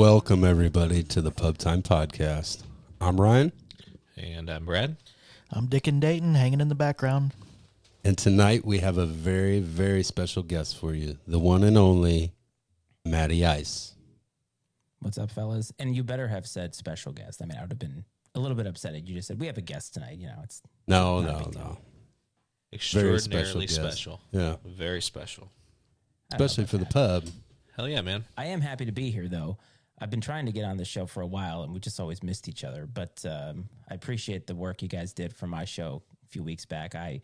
Welcome, 0.00 0.44
everybody, 0.44 1.02
to 1.02 1.20
the 1.20 1.30
Pub 1.30 1.58
Time 1.58 1.82
Podcast. 1.82 2.62
I'm 3.02 3.20
Ryan, 3.20 3.52
And 4.16 4.48
I'm 4.48 4.64
Brad. 4.64 4.96
I'm 5.50 5.66
Dick 5.66 5.86
and 5.86 6.00
Dayton 6.00 6.34
hanging 6.36 6.62
in 6.62 6.70
the 6.70 6.74
background. 6.74 7.34
and 8.02 8.16
tonight 8.16 8.64
we 8.64 8.78
have 8.78 8.96
a 8.96 9.04
very, 9.04 9.60
very 9.60 10.02
special 10.02 10.42
guest 10.42 10.78
for 10.78 10.94
you 10.94 11.18
the 11.26 11.38
one 11.38 11.62
and 11.62 11.76
only 11.76 12.32
Matty 13.04 13.44
Ice. 13.44 13.92
What's 15.00 15.18
up, 15.18 15.30
fellas? 15.30 15.70
And 15.78 15.94
you 15.94 16.02
better 16.02 16.28
have 16.28 16.46
said 16.46 16.74
special 16.74 17.12
guest. 17.12 17.42
I 17.42 17.44
mean, 17.44 17.58
I 17.58 17.60
would 17.60 17.72
have 17.72 17.78
been 17.78 18.06
a 18.34 18.40
little 18.40 18.56
bit 18.56 18.66
upset 18.66 18.94
if 18.94 19.06
you 19.06 19.14
just 19.14 19.28
said 19.28 19.38
we 19.38 19.48
have 19.48 19.58
a 19.58 19.60
guest 19.60 19.92
tonight. 19.92 20.16
You 20.16 20.28
know, 20.28 20.40
it's 20.42 20.62
No, 20.88 21.20
no, 21.20 21.38
big 21.40 21.46
no. 21.56 21.60
deal. 21.60 21.80
Extraordinarily 22.72 23.66
guest. 23.66 23.74
special. 23.78 24.22
Yeah, 24.32 24.56
Very 24.64 25.02
special. 25.02 25.50
I 26.32 26.38
don't 26.38 26.40
know 26.40 26.44
especially 26.46 26.64
about 26.64 26.70
for 26.70 26.78
the 26.78 26.86
pub. 26.86 27.28
Hell 27.76 27.86
yeah, 27.86 28.00
man. 28.00 28.24
I 28.38 28.46
am 28.46 28.62
happy 28.62 28.86
to 28.86 28.92
be 28.92 29.10
here, 29.10 29.28
though. 29.28 29.58
I've 30.00 30.10
been 30.10 30.20
trying 30.20 30.46
to 30.46 30.52
get 30.52 30.64
on 30.64 30.76
the 30.76 30.84
show 30.84 31.06
for 31.06 31.20
a 31.20 31.26
while, 31.26 31.62
and 31.62 31.72
we 31.72 31.80
just 31.80 32.00
always 32.00 32.22
missed 32.22 32.48
each 32.48 32.64
other. 32.64 32.86
But 32.86 33.24
um, 33.28 33.68
I 33.90 33.94
appreciate 33.94 34.46
the 34.46 34.54
work 34.54 34.82
you 34.82 34.88
guys 34.88 35.12
did 35.12 35.34
for 35.34 35.46
my 35.46 35.64
show 35.64 36.02
a 36.24 36.28
few 36.28 36.42
weeks 36.42 36.64
back. 36.64 36.94
I 36.94 37.20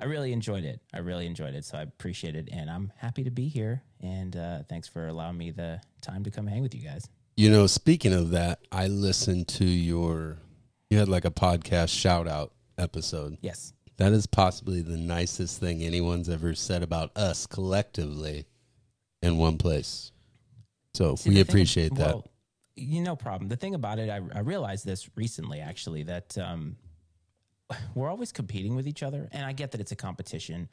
I 0.00 0.06
really 0.06 0.32
enjoyed 0.32 0.64
it. 0.64 0.80
I 0.94 0.98
really 0.98 1.26
enjoyed 1.26 1.54
it, 1.54 1.64
so 1.64 1.76
I 1.76 1.82
appreciate 1.82 2.34
it, 2.34 2.48
and 2.50 2.70
I'm 2.70 2.90
happy 2.96 3.22
to 3.24 3.30
be 3.30 3.48
here. 3.48 3.82
And 4.00 4.34
uh, 4.34 4.62
thanks 4.68 4.88
for 4.88 5.08
allowing 5.08 5.36
me 5.36 5.50
the 5.50 5.80
time 6.00 6.24
to 6.24 6.30
come 6.30 6.46
hang 6.46 6.62
with 6.62 6.74
you 6.74 6.80
guys. 6.80 7.06
You 7.36 7.50
know, 7.50 7.66
speaking 7.66 8.14
of 8.14 8.30
that, 8.30 8.60
I 8.72 8.86
listened 8.86 9.48
to 9.48 9.64
your, 9.64 10.38
you 10.88 10.98
had 10.98 11.08
like 11.08 11.26
a 11.26 11.30
podcast 11.30 11.90
shout 11.90 12.26
out 12.26 12.52
episode. 12.78 13.36
Yes. 13.42 13.74
That 13.98 14.12
is 14.12 14.26
possibly 14.26 14.80
the 14.80 14.96
nicest 14.96 15.60
thing 15.60 15.82
anyone's 15.82 16.30
ever 16.30 16.54
said 16.54 16.82
about 16.82 17.14
us 17.14 17.46
collectively 17.46 18.46
in 19.20 19.36
one 19.36 19.58
place. 19.58 20.12
So 20.94 21.16
See, 21.16 21.30
we 21.30 21.36
the 21.36 21.44
thing- 21.44 21.50
appreciate 21.50 21.94
that. 21.96 22.06
Well, 22.06 22.26
you 22.76 23.00
no 23.02 23.16
problem. 23.16 23.48
The 23.48 23.56
thing 23.56 23.74
about 23.74 23.98
it, 23.98 24.08
I, 24.08 24.20
I 24.34 24.40
realized 24.40 24.86
this 24.86 25.08
recently, 25.16 25.60
actually, 25.60 26.04
that 26.04 26.36
um, 26.38 26.76
we're 27.94 28.08
always 28.08 28.32
competing 28.32 28.74
with 28.74 28.86
each 28.86 29.02
other, 29.02 29.28
and 29.32 29.44
I 29.44 29.52
get 29.52 29.72
that 29.72 29.80
it's 29.80 29.92
a 29.92 29.96
competition, 29.96 30.68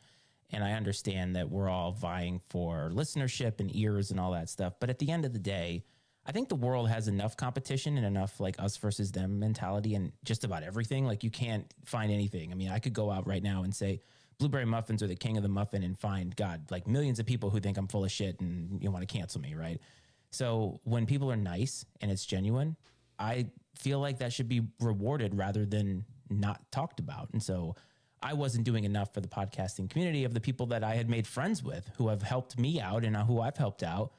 and 0.51 0.63
I 0.63 0.73
understand 0.73 1.35
that 1.35 1.49
we're 1.49 1.69
all 1.69 1.91
vying 1.91 2.39
for 2.49 2.91
listenership 2.93 3.59
and 3.59 3.75
ears 3.75 4.11
and 4.11 4.19
all 4.19 4.31
that 4.31 4.49
stuff. 4.49 4.73
But 4.79 4.89
at 4.89 4.99
the 4.99 5.11
end 5.11 5.25
of 5.25 5.33
the 5.33 5.39
day, 5.39 5.83
I 6.25 6.31
think 6.31 6.49
the 6.49 6.55
world 6.55 6.89
has 6.89 7.07
enough 7.07 7.37
competition 7.37 7.97
and 7.97 8.05
enough 8.05 8.39
like 8.39 8.55
us 8.59 8.77
versus 8.77 9.11
them 9.11 9.39
mentality 9.39 9.95
and 9.95 10.11
just 10.23 10.43
about 10.43 10.63
everything. 10.63 11.05
Like 11.05 11.23
you 11.23 11.29
can't 11.29 11.73
find 11.85 12.11
anything. 12.11 12.51
I 12.51 12.55
mean, 12.55 12.69
I 12.69 12.79
could 12.79 12.93
go 12.93 13.09
out 13.11 13.27
right 13.27 13.41
now 13.43 13.63
and 13.63 13.73
say 13.73 14.01
blueberry 14.37 14.65
muffins 14.65 15.01
are 15.01 15.07
the 15.07 15.15
king 15.15 15.37
of 15.37 15.43
the 15.43 15.49
muffin 15.49 15.83
and 15.83 15.97
find 15.97 16.35
God 16.35 16.69
like 16.69 16.85
millions 16.85 17.19
of 17.19 17.25
people 17.25 17.49
who 17.49 17.59
think 17.61 17.77
I'm 17.77 17.87
full 17.87 18.03
of 18.03 18.11
shit 18.11 18.39
and 18.41 18.83
you 18.83 18.91
want 18.91 19.07
to 19.07 19.11
cancel 19.17 19.39
me, 19.39 19.55
right? 19.55 19.79
So 20.31 20.79
when 20.83 21.05
people 21.05 21.31
are 21.31 21.37
nice 21.37 21.85
and 22.01 22.11
it's 22.11 22.25
genuine, 22.25 22.75
I 23.17 23.47
feel 23.75 23.99
like 23.99 24.19
that 24.19 24.33
should 24.33 24.49
be 24.49 24.61
rewarded 24.79 25.35
rather 25.35 25.65
than 25.65 26.05
not 26.29 26.71
talked 26.71 26.99
about. 26.99 27.29
And 27.31 27.41
so 27.41 27.75
I 28.21 28.33
wasn't 28.33 28.65
doing 28.65 28.83
enough 28.83 29.13
for 29.13 29.21
the 29.21 29.27
podcasting 29.27 29.89
community 29.89 30.23
of 30.23 30.33
the 30.33 30.39
people 30.39 30.67
that 30.67 30.83
I 30.83 30.95
had 30.95 31.09
made 31.09 31.27
friends 31.27 31.63
with 31.63 31.89
who 31.97 32.07
have 32.09 32.21
helped 32.21 32.59
me 32.59 32.81
out 32.81 33.05
and 33.05 33.15
who 33.15 33.39
I've 33.39 33.57
helped 33.57 33.83
out. 33.83 34.11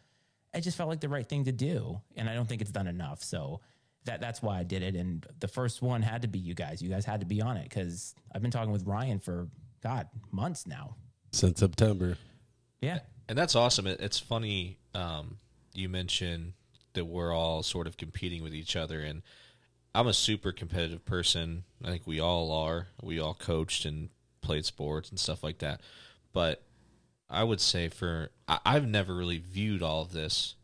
It 0.55 0.63
just 0.63 0.77
felt 0.77 0.89
like 0.89 1.01
the 1.01 1.09
right 1.09 1.29
thing 1.29 1.45
to 1.45 1.53
do. 1.53 2.01
And 2.17 2.29
I 2.29 2.35
don't 2.35 2.49
think 2.49 2.63
it's 2.63 2.71
done 2.71 2.87
enough. 2.87 3.23
So 3.23 3.61
that 4.05 4.21
that's 4.21 4.41
why 4.41 4.59
I 4.59 4.63
did 4.63 4.83
it. 4.83 4.95
And 4.95 5.27
the 5.41 5.49
first 5.49 5.83
one 5.83 6.03
had 6.03 6.23
to 6.23 6.29
be 6.29 6.39
you 6.39 6.55
guys. 6.55 6.81
You 6.81 6.89
guys 6.89 7.05
had 7.05 7.21
to 7.21 7.27
be 7.27 7.43
on 7.43 7.57
it 7.57 7.65
because 7.65 8.15
I've 8.35 8.41
been 8.41 8.51
talking 8.51 8.73
with 8.73 8.87
Ryan 8.87 9.19
for 9.19 9.49
God, 9.83 10.09
months 10.31 10.67
now. 10.67 10.97
Since 11.33 11.61
September. 11.61 12.17
Yeah. 12.81 13.01
And 13.29 13.37
that's 13.37 13.55
awesome. 13.55 13.87
It, 13.87 14.01
it's 14.01 14.19
funny 14.19 14.79
um, 14.95 15.37
you 15.79 15.89
mentioned 15.89 16.53
that 16.95 17.05
we're 17.05 17.33
all 17.35 17.63
sort 17.63 17.87
of 17.87 17.97
competing 17.97 18.43
with 18.43 18.55
each 18.55 18.75
other. 18.77 19.01
And 19.01 19.23
I'm 19.95 20.07
a 20.07 20.13
super 20.13 20.53
competitive 20.53 21.05
person. 21.05 21.65
I 21.85 21.89
think 21.91 22.07
we 22.07 22.21
all 22.21 22.51
are. 22.53 22.89
We 23.03 23.19
all 23.21 23.35
coached 23.35 23.85
and 23.85 24.09
played 24.41 24.65
sports 24.65 25.11
and 25.11 25.19
stuff 25.19 25.43
like 25.43 25.59
that. 25.59 25.81
But 26.33 26.63
I 27.31 27.45
would 27.45 27.61
say 27.61 27.89
for 27.89 28.31
I, 28.49 28.59
I've 28.65 28.87
never 28.89 29.15
really 29.15 29.39
viewed 29.39 29.83
all 29.83 30.03
of 30.03 30.13
this 30.13 30.55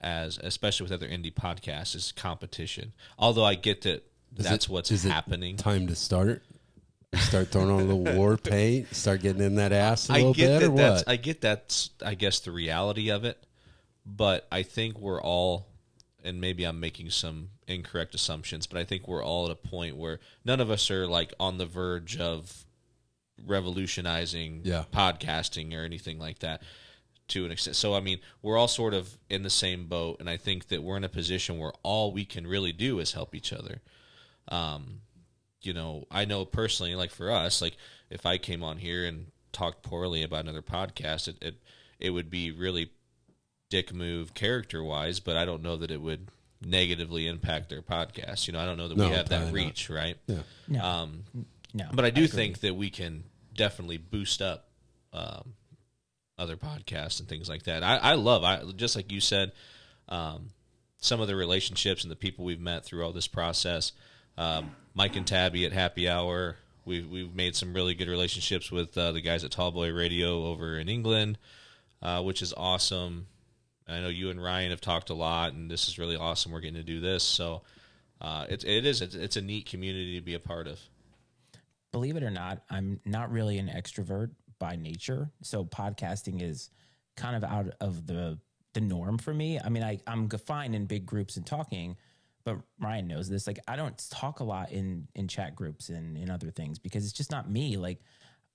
as, 0.00 0.38
especially 0.38 0.84
with 0.84 0.92
other 0.92 1.08
indie 1.08 1.32
podcasts, 1.32 1.94
as 1.94 2.12
competition. 2.12 2.92
Although 3.18 3.44
I 3.44 3.54
get 3.54 3.82
that 3.82 4.04
Is 4.36 4.44
that's 4.44 4.66
it- 4.66 4.70
what's 4.70 4.90
is 4.90 5.04
it 5.04 5.10
happening. 5.10 5.56
Time 5.56 5.86
to 5.86 5.94
start. 5.94 6.42
Start 7.14 7.48
throwing 7.48 7.70
on 7.70 7.80
a 7.80 7.84
little 7.84 8.14
war 8.16 8.36
paint. 8.36 8.92
Start 8.94 9.22
getting 9.22 9.40
in 9.42 9.54
that 9.54 9.72
ass 9.72 10.10
a 10.10 10.14
I 10.14 10.16
little 10.16 10.34
get 10.34 10.60
bit, 10.60 10.60
that. 10.60 10.66
or 10.66 10.94
what? 10.96 11.04
I 11.08 11.14
get 11.16 11.40
that's 11.40 11.90
I 12.04 12.14
guess 12.14 12.40
the 12.40 12.50
reality 12.50 13.10
of 13.10 13.24
it, 13.24 13.38
but 14.06 14.46
I 14.52 14.62
think 14.62 14.98
we're 14.98 15.20
all, 15.22 15.66
and 16.22 16.40
maybe 16.40 16.64
I'm 16.64 16.80
making 16.80 17.10
some 17.10 17.50
incorrect 17.66 18.14
assumptions, 18.14 18.66
but 18.66 18.78
I 18.78 18.84
think 18.84 19.08
we're 19.08 19.24
all 19.24 19.46
at 19.46 19.50
a 19.52 19.56
point 19.56 19.96
where 19.96 20.20
none 20.44 20.60
of 20.60 20.70
us 20.70 20.90
are 20.90 21.06
like 21.06 21.32
on 21.40 21.58
the 21.58 21.66
verge 21.66 22.16
of 22.18 22.64
revolutionizing 23.46 24.62
Yeah. 24.64 24.84
podcasting 24.92 25.74
or 25.74 25.84
anything 25.84 26.18
like 26.18 26.40
that 26.40 26.62
to 27.28 27.44
an 27.44 27.50
extent. 27.50 27.76
So 27.76 27.94
I 27.94 28.00
mean, 28.00 28.20
we're 28.42 28.58
all 28.58 28.68
sort 28.68 28.94
of 28.94 29.18
in 29.30 29.42
the 29.42 29.50
same 29.50 29.86
boat, 29.86 30.18
and 30.20 30.28
I 30.28 30.36
think 30.36 30.68
that 30.68 30.82
we're 30.82 30.96
in 30.96 31.04
a 31.04 31.08
position 31.08 31.58
where 31.58 31.72
all 31.82 32.12
we 32.12 32.24
can 32.24 32.46
really 32.46 32.72
do 32.72 32.98
is 32.98 33.12
help 33.12 33.34
each 33.34 33.52
other. 33.52 33.80
Um, 34.48 35.00
you 35.62 35.72
know, 35.72 36.04
I 36.10 36.26
know 36.26 36.44
personally, 36.44 36.94
like 36.94 37.10
for 37.10 37.30
us, 37.32 37.62
like 37.62 37.76
if 38.10 38.26
I 38.26 38.36
came 38.36 38.62
on 38.62 38.76
here 38.76 39.06
and 39.06 39.28
talked 39.52 39.82
poorly 39.82 40.22
about 40.22 40.40
another 40.44 40.60
podcast, 40.62 41.28
it 41.28 41.36
it, 41.40 41.54
it 41.98 42.10
would 42.10 42.28
be 42.28 42.50
really 42.50 42.90
dick 43.74 43.92
move 43.92 44.34
character 44.34 44.84
wise, 44.84 45.18
but 45.18 45.36
I 45.36 45.44
don't 45.44 45.60
know 45.60 45.76
that 45.78 45.90
it 45.90 46.00
would 46.00 46.28
negatively 46.64 47.26
impact 47.26 47.68
their 47.70 47.82
podcast. 47.82 48.46
You 48.46 48.52
know, 48.52 48.60
I 48.60 48.66
don't 48.66 48.76
know 48.76 48.86
that 48.86 48.96
No, 48.96 49.08
we 49.08 49.14
have 49.16 49.28
that 49.30 49.40
probably 49.42 49.62
not. 49.62 49.66
reach, 49.66 49.90
right? 49.90 50.16
yeah. 50.28 50.38
No. 50.68 50.84
Um, 50.84 51.24
no. 51.74 51.86
but 51.92 52.04
I 52.04 52.10
do 52.10 52.22
agree. 52.24 52.28
think 52.36 52.60
that 52.60 52.74
we 52.76 52.88
can 52.90 53.24
definitely 53.52 53.96
boost 53.98 54.40
up 54.40 54.68
um, 55.12 55.54
other 56.38 56.56
podcasts 56.56 57.18
and 57.18 57.28
things 57.28 57.48
like 57.48 57.64
that. 57.64 57.82
I, 57.82 57.96
I 57.96 58.14
love, 58.14 58.44
I 58.44 58.62
just 58.76 58.94
like 58.94 59.10
you 59.10 59.20
said, 59.20 59.50
um, 60.08 60.50
some 60.98 61.20
of 61.20 61.26
the 61.26 61.34
relationships 61.34 62.04
and 62.04 62.12
the 62.12 62.16
people 62.16 62.44
we've 62.44 62.60
met 62.60 62.84
through 62.84 63.04
all 63.04 63.12
this 63.12 63.26
process. 63.26 63.90
Um, 64.38 64.70
Mike 64.94 65.16
and 65.16 65.26
Tabby 65.26 65.66
at 65.66 65.72
Happy 65.72 66.08
Hour. 66.08 66.56
We've 66.84 67.08
we've 67.10 67.34
made 67.34 67.56
some 67.56 67.72
really 67.74 67.94
good 67.94 68.08
relationships 68.08 68.70
with 68.70 68.96
uh, 68.96 69.10
the 69.12 69.20
guys 69.20 69.42
at 69.42 69.50
Tallboy 69.50 69.96
Radio 69.96 70.46
over 70.46 70.78
in 70.78 70.88
England, 70.88 71.38
uh, 72.02 72.22
which 72.22 72.40
is 72.42 72.52
awesome. 72.56 73.26
I 73.86 74.00
know 74.00 74.08
you 74.08 74.30
and 74.30 74.42
Ryan 74.42 74.70
have 74.70 74.80
talked 74.80 75.10
a 75.10 75.14
lot, 75.14 75.52
and 75.52 75.70
this 75.70 75.88
is 75.88 75.98
really 75.98 76.16
awesome. 76.16 76.52
We're 76.52 76.60
getting 76.60 76.76
to 76.76 76.82
do 76.82 77.00
this, 77.00 77.22
so 77.22 77.62
uh, 78.20 78.46
it, 78.48 78.64
it 78.64 78.86
is 78.86 79.02
it's, 79.02 79.14
it's 79.14 79.36
a 79.36 79.42
neat 79.42 79.66
community 79.66 80.18
to 80.18 80.24
be 80.24 80.34
a 80.34 80.40
part 80.40 80.66
of. 80.66 80.80
believe 81.92 82.16
it 82.16 82.22
or 82.22 82.30
not, 82.30 82.62
I'm 82.70 83.00
not 83.04 83.30
really 83.30 83.58
an 83.58 83.68
extrovert 83.68 84.30
by 84.58 84.76
nature. 84.76 85.30
So 85.42 85.64
podcasting 85.64 86.42
is 86.42 86.70
kind 87.16 87.36
of 87.36 87.44
out 87.44 87.74
of 87.80 88.06
the 88.06 88.38
the 88.72 88.80
norm 88.80 89.18
for 89.18 89.32
me. 89.32 89.60
I 89.60 89.68
mean, 89.68 89.82
I 89.82 90.00
I'm 90.06 90.28
fine 90.28 90.74
in 90.74 90.86
big 90.86 91.06
groups 91.06 91.36
and 91.36 91.46
talking, 91.46 91.96
but 92.44 92.56
Ryan 92.80 93.06
knows 93.06 93.28
this. 93.28 93.46
Like, 93.46 93.60
I 93.68 93.76
don't 93.76 93.96
talk 94.10 94.40
a 94.40 94.44
lot 94.44 94.72
in 94.72 95.06
in 95.14 95.28
chat 95.28 95.54
groups 95.54 95.90
and 95.90 96.16
in 96.16 96.30
other 96.30 96.50
things 96.50 96.78
because 96.78 97.04
it's 97.04 97.12
just 97.12 97.30
not 97.30 97.50
me. 97.50 97.76
Like, 97.76 98.00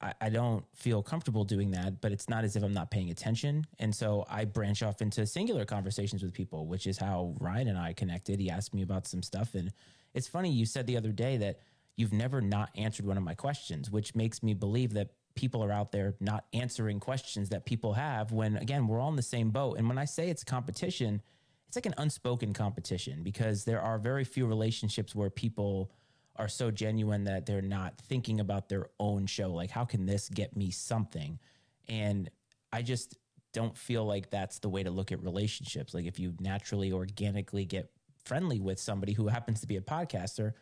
I, 0.02 0.14
I 0.22 0.30
don't 0.30 0.64
feel 0.76 1.04
comfortable 1.04 1.44
doing 1.44 1.72
that. 1.72 2.02
But 2.02 2.12
it's 2.12 2.30
not 2.30 2.44
as 2.44 2.56
if 2.56 2.64
I'm 2.64 2.74
not 2.74 2.92
paying 2.92 3.10
attention, 3.10 3.66
and 3.80 3.94
so 3.94 4.26
I 4.30 4.46
branch 4.46 4.84
off 4.84 5.02
into 5.02 5.26
singular 5.26 5.66
conversations 5.66 6.24
with 6.24 6.34
people, 6.34 6.68
which 6.68 6.88
is 6.88 6.98
how 6.98 7.36
Ryan 7.40 7.70
and 7.70 7.78
I 7.78 7.94
connected. 7.94 8.40
He 8.40 8.50
asked 8.50 8.74
me 8.74 8.82
about 8.82 9.08
some 9.08 9.24
stuff, 9.24 9.56
and 9.56 9.72
it's 10.14 10.28
funny. 10.28 10.52
You 10.52 10.66
said 10.66 10.88
the 10.88 10.98
other 10.98 11.12
day 11.12 11.38
that 11.38 11.60
you've 11.96 12.14
never 12.14 12.42
not 12.42 12.70
answered 12.76 13.06
one 13.06 13.18
of 13.18 13.24
my 13.24 13.34
questions, 13.34 13.92
which 13.92 14.16
makes 14.16 14.42
me 14.42 14.54
believe 14.54 14.94
that 14.94 15.10
people 15.36 15.64
are 15.64 15.72
out 15.72 15.92
there 15.92 16.16
not 16.20 16.46
answering 16.54 17.00
questions 17.00 17.50
that 17.50 17.66
people 17.66 17.94
have 17.94 18.32
when 18.32 18.58
again 18.58 18.88
we're 18.88 19.00
all 19.00 19.10
in 19.10 19.16
the 19.16 19.22
same 19.22 19.52
boat 19.52 19.78
and 19.78 19.88
when 19.88 19.98
i 19.98 20.04
say 20.04 20.30
it's 20.30 20.44
competition 20.44 21.22
it's 21.68 21.78
like 21.78 21.86
an 21.86 21.94
unspoken 21.98 22.52
competition 22.52 23.22
because 23.24 23.64
there 23.64 23.80
are 23.80 23.98
very 24.00 24.24
few 24.24 24.48
relationships 24.48 25.16
where 25.16 25.30
people 25.30 25.92
are 26.36 26.48
so 26.48 26.72
genuine 26.72 27.26
that 27.26 27.46
they're 27.46 27.62
not 27.62 27.98
thinking 27.98 28.40
about 28.40 28.70
their 28.70 28.88
own 29.00 29.26
show 29.26 29.52
like 29.52 29.70
how 29.70 29.86
can 29.86 30.06
this 30.06 30.30
get 30.30 30.56
me 30.56 30.72
something 30.72 31.40
and 31.88 32.30
i 32.72 32.82
just 32.82 33.18
don't 33.52 33.78
feel 33.78 34.06
like 34.06 34.30
that's 34.30 34.60
the 34.60 34.70
way 34.70 34.84
to 34.84 34.92
look 34.92 35.12
at 35.12 35.22
relationships 35.24 35.94
like 35.94 36.06
if 36.06 36.20
you 36.20 36.34
naturally 36.40 36.92
organically 36.92 37.66
get 37.66 37.92
friendly 38.24 38.60
with 38.60 38.80
somebody 38.80 39.14
who 39.14 39.28
happens 39.28 39.62
to 39.62 39.68
be 39.68 39.78
a 39.78 39.82
podcaster 39.82 40.54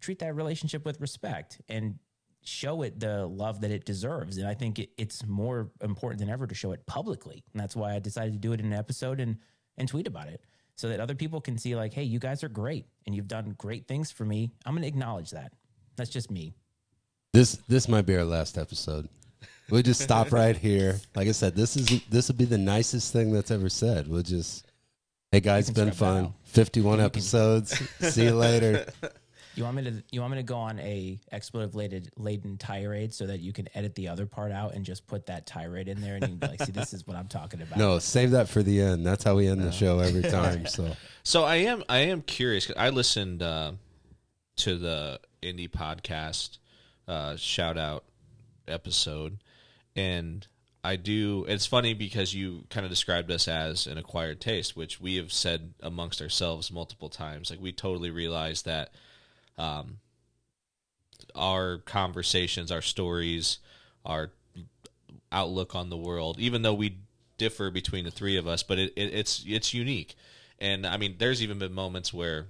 treat 0.00 0.18
that 0.20 0.34
relationship 0.34 0.84
with 0.84 1.00
respect 1.00 1.60
and 1.68 1.98
show 2.42 2.82
it 2.82 2.98
the 2.98 3.26
love 3.26 3.60
that 3.60 3.70
it 3.70 3.84
deserves. 3.84 4.38
And 4.38 4.48
I 4.48 4.54
think 4.54 4.78
it, 4.78 4.90
it's 4.96 5.26
more 5.26 5.70
important 5.82 6.20
than 6.20 6.30
ever 6.30 6.46
to 6.46 6.54
show 6.54 6.72
it 6.72 6.86
publicly. 6.86 7.44
And 7.52 7.60
that's 7.60 7.76
why 7.76 7.94
I 7.94 7.98
decided 7.98 8.32
to 8.32 8.38
do 8.38 8.52
it 8.52 8.60
in 8.60 8.66
an 8.66 8.72
episode 8.72 9.20
and 9.20 9.36
and 9.76 9.86
tweet 9.86 10.08
about 10.08 10.26
it 10.26 10.42
so 10.78 10.88
that 10.88 11.00
other 11.00 11.16
people 11.16 11.40
can 11.40 11.58
see 11.58 11.74
like, 11.74 11.92
hey, 11.92 12.04
you 12.04 12.20
guys 12.20 12.44
are 12.44 12.48
great 12.48 12.86
and 13.04 13.14
you've 13.14 13.26
done 13.26 13.56
great 13.58 13.88
things 13.88 14.12
for 14.12 14.24
me. 14.24 14.52
I'm 14.64 14.74
going 14.74 14.82
to 14.82 14.88
acknowledge 14.88 15.32
that. 15.32 15.52
That's 15.96 16.08
just 16.08 16.30
me. 16.30 16.54
This 17.34 17.56
this 17.68 17.88
might 17.88 18.06
be 18.06 18.16
our 18.16 18.24
last 18.24 18.56
episode. 18.56 19.08
We'll 19.68 19.82
just 19.82 20.00
stop 20.00 20.30
right 20.32 20.56
here. 20.56 21.00
Like 21.16 21.26
I 21.26 21.32
said, 21.32 21.56
this 21.56 21.76
is 21.76 22.00
this 22.08 22.28
will 22.28 22.36
be 22.36 22.44
the 22.44 22.56
nicest 22.56 23.12
thing 23.12 23.32
that's 23.32 23.50
ever 23.50 23.68
said. 23.68 24.06
We'll 24.06 24.22
just 24.22 24.66
Hey 25.32 25.40
guys, 25.40 25.68
been 25.68 25.90
fun. 25.90 26.32
51 26.44 27.00
episodes. 27.00 27.76
See 28.00 28.24
you 28.24 28.34
later. 28.34 28.86
You 29.58 29.64
want 29.64 29.76
me 29.76 29.84
to? 29.84 30.02
You 30.12 30.20
want 30.20 30.32
me 30.32 30.38
to 30.38 30.42
go 30.44 30.56
on 30.56 30.78
a 30.78 31.18
expletive 31.32 31.74
laden 31.74 32.08
laden 32.16 32.56
tirade 32.58 33.12
so 33.12 33.26
that 33.26 33.40
you 33.40 33.52
can 33.52 33.68
edit 33.74 33.94
the 33.96 34.08
other 34.08 34.24
part 34.24 34.52
out 34.52 34.74
and 34.74 34.84
just 34.84 35.06
put 35.06 35.26
that 35.26 35.46
tirade 35.46 35.88
in 35.88 36.00
there, 36.00 36.14
and 36.14 36.22
you 36.22 36.28
can 36.28 36.38
be 36.38 36.46
like, 36.46 36.62
"See, 36.62 36.72
this 36.72 36.94
is 36.94 37.06
what 37.06 37.16
I'm 37.16 37.28
talking 37.28 37.60
about." 37.60 37.78
No, 37.78 37.98
save 37.98 38.30
that 38.30 38.48
for 38.48 38.62
the 38.62 38.80
end. 38.80 39.04
That's 39.04 39.24
how 39.24 39.34
we 39.36 39.48
end 39.48 39.60
the 39.62 39.72
show 39.72 39.98
every 39.98 40.22
time. 40.30 40.66
So 40.66 40.94
So 41.24 41.44
I 41.44 41.56
am 41.56 41.82
I 41.88 41.98
am 41.98 42.22
curious. 42.22 42.66
'cause 42.66 42.76
I 42.78 42.90
listened 42.90 43.42
uh, 43.42 43.72
to 44.58 44.78
the 44.78 45.20
indie 45.42 45.68
podcast 45.70 46.58
uh, 47.08 47.36
shout 47.36 47.76
out 47.76 48.04
episode, 48.66 49.38
and 49.96 50.46
I 50.84 50.96
do. 50.96 51.44
It's 51.48 51.66
funny 51.66 51.94
because 51.94 52.34
you 52.34 52.64
kind 52.70 52.84
of 52.86 52.90
described 52.90 53.30
us 53.30 53.48
as 53.48 53.86
an 53.86 53.98
acquired 53.98 54.40
taste, 54.40 54.76
which 54.76 55.00
we 55.00 55.16
have 55.16 55.32
said 55.32 55.74
amongst 55.80 56.22
ourselves 56.22 56.70
multiple 56.70 57.08
times. 57.08 57.50
Like 57.50 57.60
we 57.60 57.72
totally 57.72 58.10
realize 58.10 58.62
that 58.62 58.92
um, 59.58 59.98
our 61.34 61.78
conversations, 61.78 62.72
our 62.72 62.82
stories, 62.82 63.58
our 64.04 64.30
outlook 65.30 65.74
on 65.74 65.90
the 65.90 65.96
world, 65.96 66.38
even 66.38 66.62
though 66.62 66.74
we 66.74 66.98
differ 67.36 67.70
between 67.70 68.04
the 68.04 68.10
three 68.10 68.36
of 68.36 68.46
us, 68.46 68.62
but 68.62 68.78
it, 68.78 68.92
it, 68.96 69.14
it's 69.14 69.44
it's 69.46 69.74
unique. 69.74 70.14
And 70.58 70.86
I 70.86 70.96
mean, 70.96 71.16
there's 71.18 71.42
even 71.42 71.58
been 71.58 71.72
moments 71.72 72.12
where 72.12 72.46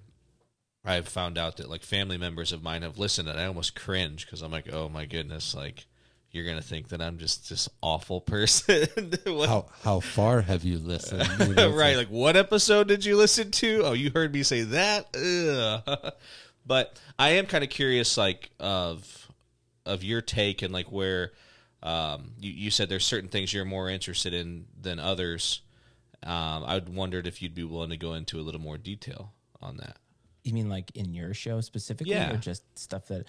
I've 0.85 1.09
found 1.09 1.37
out 1.37 1.57
that 1.59 1.69
like 1.69 1.83
family 1.83 2.17
members 2.17 2.53
of 2.53 2.63
mine 2.63 2.83
have 2.83 2.99
listened, 2.99 3.29
and 3.29 3.39
I 3.39 3.47
almost 3.47 3.75
cringe 3.75 4.25
because 4.25 4.43
I'm 4.43 4.53
like, 4.53 4.73
oh 4.73 4.89
my 4.89 5.05
goodness, 5.05 5.55
like 5.55 5.87
you're 6.31 6.47
gonna 6.47 6.63
think 6.63 6.89
that 6.89 7.03
I'm 7.03 7.19
just 7.19 7.49
this 7.51 7.69
awful 7.83 8.21
person. 8.23 8.87
How 9.27 9.67
how 9.83 10.01
far 10.01 10.41
have 10.43 10.65
you 10.65 10.79
listened? 10.79 11.29
You 11.49 11.55
know, 11.55 11.71
right, 11.71 11.97
like- 11.97 12.07
like 12.07 12.09
what 12.09 12.37
episode 12.37 12.89
did 12.89 13.05
you 13.05 13.17
listen 13.17 13.51
to? 13.51 13.83
Oh, 13.85 13.93
you 13.93 14.11
heard 14.15 14.33
me 14.33 14.43
say 14.43 14.63
that. 14.63 15.07
But 16.69 17.01
I 17.19 17.31
am 17.31 17.47
kind 17.47 17.65
of 17.65 17.71
curious, 17.71 18.17
like 18.17 18.51
of 18.61 19.27
of 19.87 20.05
your 20.05 20.21
take 20.21 20.61
and 20.63 20.73
like 20.73 20.93
where 20.93 21.33
um, 21.83 22.33
you 22.39 22.53
you 22.53 22.71
said 22.71 22.89
there's 22.91 23.07
certain 23.07 23.31
things 23.31 23.53
you're 23.53 23.65
more 23.65 23.89
interested 23.89 24.35
in 24.35 24.67
than 24.81 25.01
others. 25.01 25.63
Um, 26.23 26.65
I 26.65 26.83
wondered 26.87 27.27
if 27.27 27.41
you'd 27.43 27.55
be 27.55 27.65
willing 27.65 27.91
to 27.91 27.97
go 27.97 28.13
into 28.15 28.39
a 28.39 28.43
little 28.43 28.61
more 28.61 28.77
detail 28.77 29.33
on 29.63 29.79
that. 29.79 29.97
You 30.45 30.53
mean 30.53 30.69
like 30.69 30.91
in 30.95 31.15
your 31.15 31.33
show 31.33 31.61
specifically, 31.63 32.13
Yeah. 32.13 32.35
or 32.35 32.37
just 32.37 32.63
stuff 32.79 33.07
that? 33.09 33.27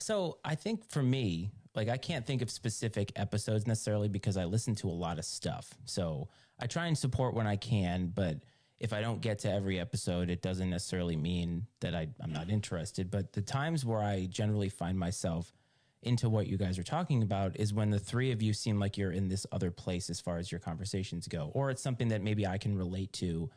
So 0.00 0.38
I 0.44 0.54
think 0.54 0.88
for 0.88 1.02
me, 1.02 1.50
like 1.74 1.88
I 1.88 1.96
can't 1.98 2.26
think 2.26 2.40
of 2.40 2.50
specific 2.50 3.12
episodes 3.16 3.66
necessarily 3.66 4.08
because 4.08 4.36
I 4.36 4.44
listen 4.44 4.74
to 4.76 4.88
a 4.88 4.92
lot 4.92 5.18
of 5.18 5.24
stuff. 5.24 5.74
So 5.84 6.28
I 6.58 6.66
try 6.66 6.86
and 6.86 6.96
support 6.96 7.34
when 7.34 7.46
I 7.46 7.56
can, 7.56 8.12
but 8.14 8.38
if 8.80 8.94
I 8.94 9.02
don't 9.02 9.20
get 9.20 9.40
to 9.40 9.52
every 9.52 9.78
episode, 9.78 10.30
it 10.30 10.40
doesn't 10.40 10.70
necessarily 10.70 11.16
mean 11.16 11.66
that 11.80 11.94
I, 11.94 12.08
I'm 12.20 12.32
not 12.32 12.48
interested. 12.48 13.10
But 13.10 13.32
the 13.32 13.42
times 13.42 13.84
where 13.84 14.00
I 14.00 14.26
generally 14.26 14.70
find 14.70 14.98
myself 14.98 15.52
into 16.02 16.30
what 16.30 16.46
you 16.46 16.56
guys 16.56 16.78
are 16.78 16.82
talking 16.82 17.22
about 17.22 17.60
is 17.60 17.74
when 17.74 17.90
the 17.90 17.98
three 17.98 18.32
of 18.32 18.40
you 18.40 18.54
seem 18.54 18.80
like 18.80 18.96
you're 18.96 19.12
in 19.12 19.28
this 19.28 19.46
other 19.52 19.70
place 19.70 20.08
as 20.08 20.18
far 20.18 20.38
as 20.38 20.50
your 20.50 20.58
conversations 20.58 21.28
go, 21.28 21.50
or 21.52 21.70
it's 21.70 21.82
something 21.82 22.08
that 22.08 22.22
maybe 22.22 22.46
I 22.46 22.56
can 22.56 22.74
relate 22.74 23.12
to 23.14 23.50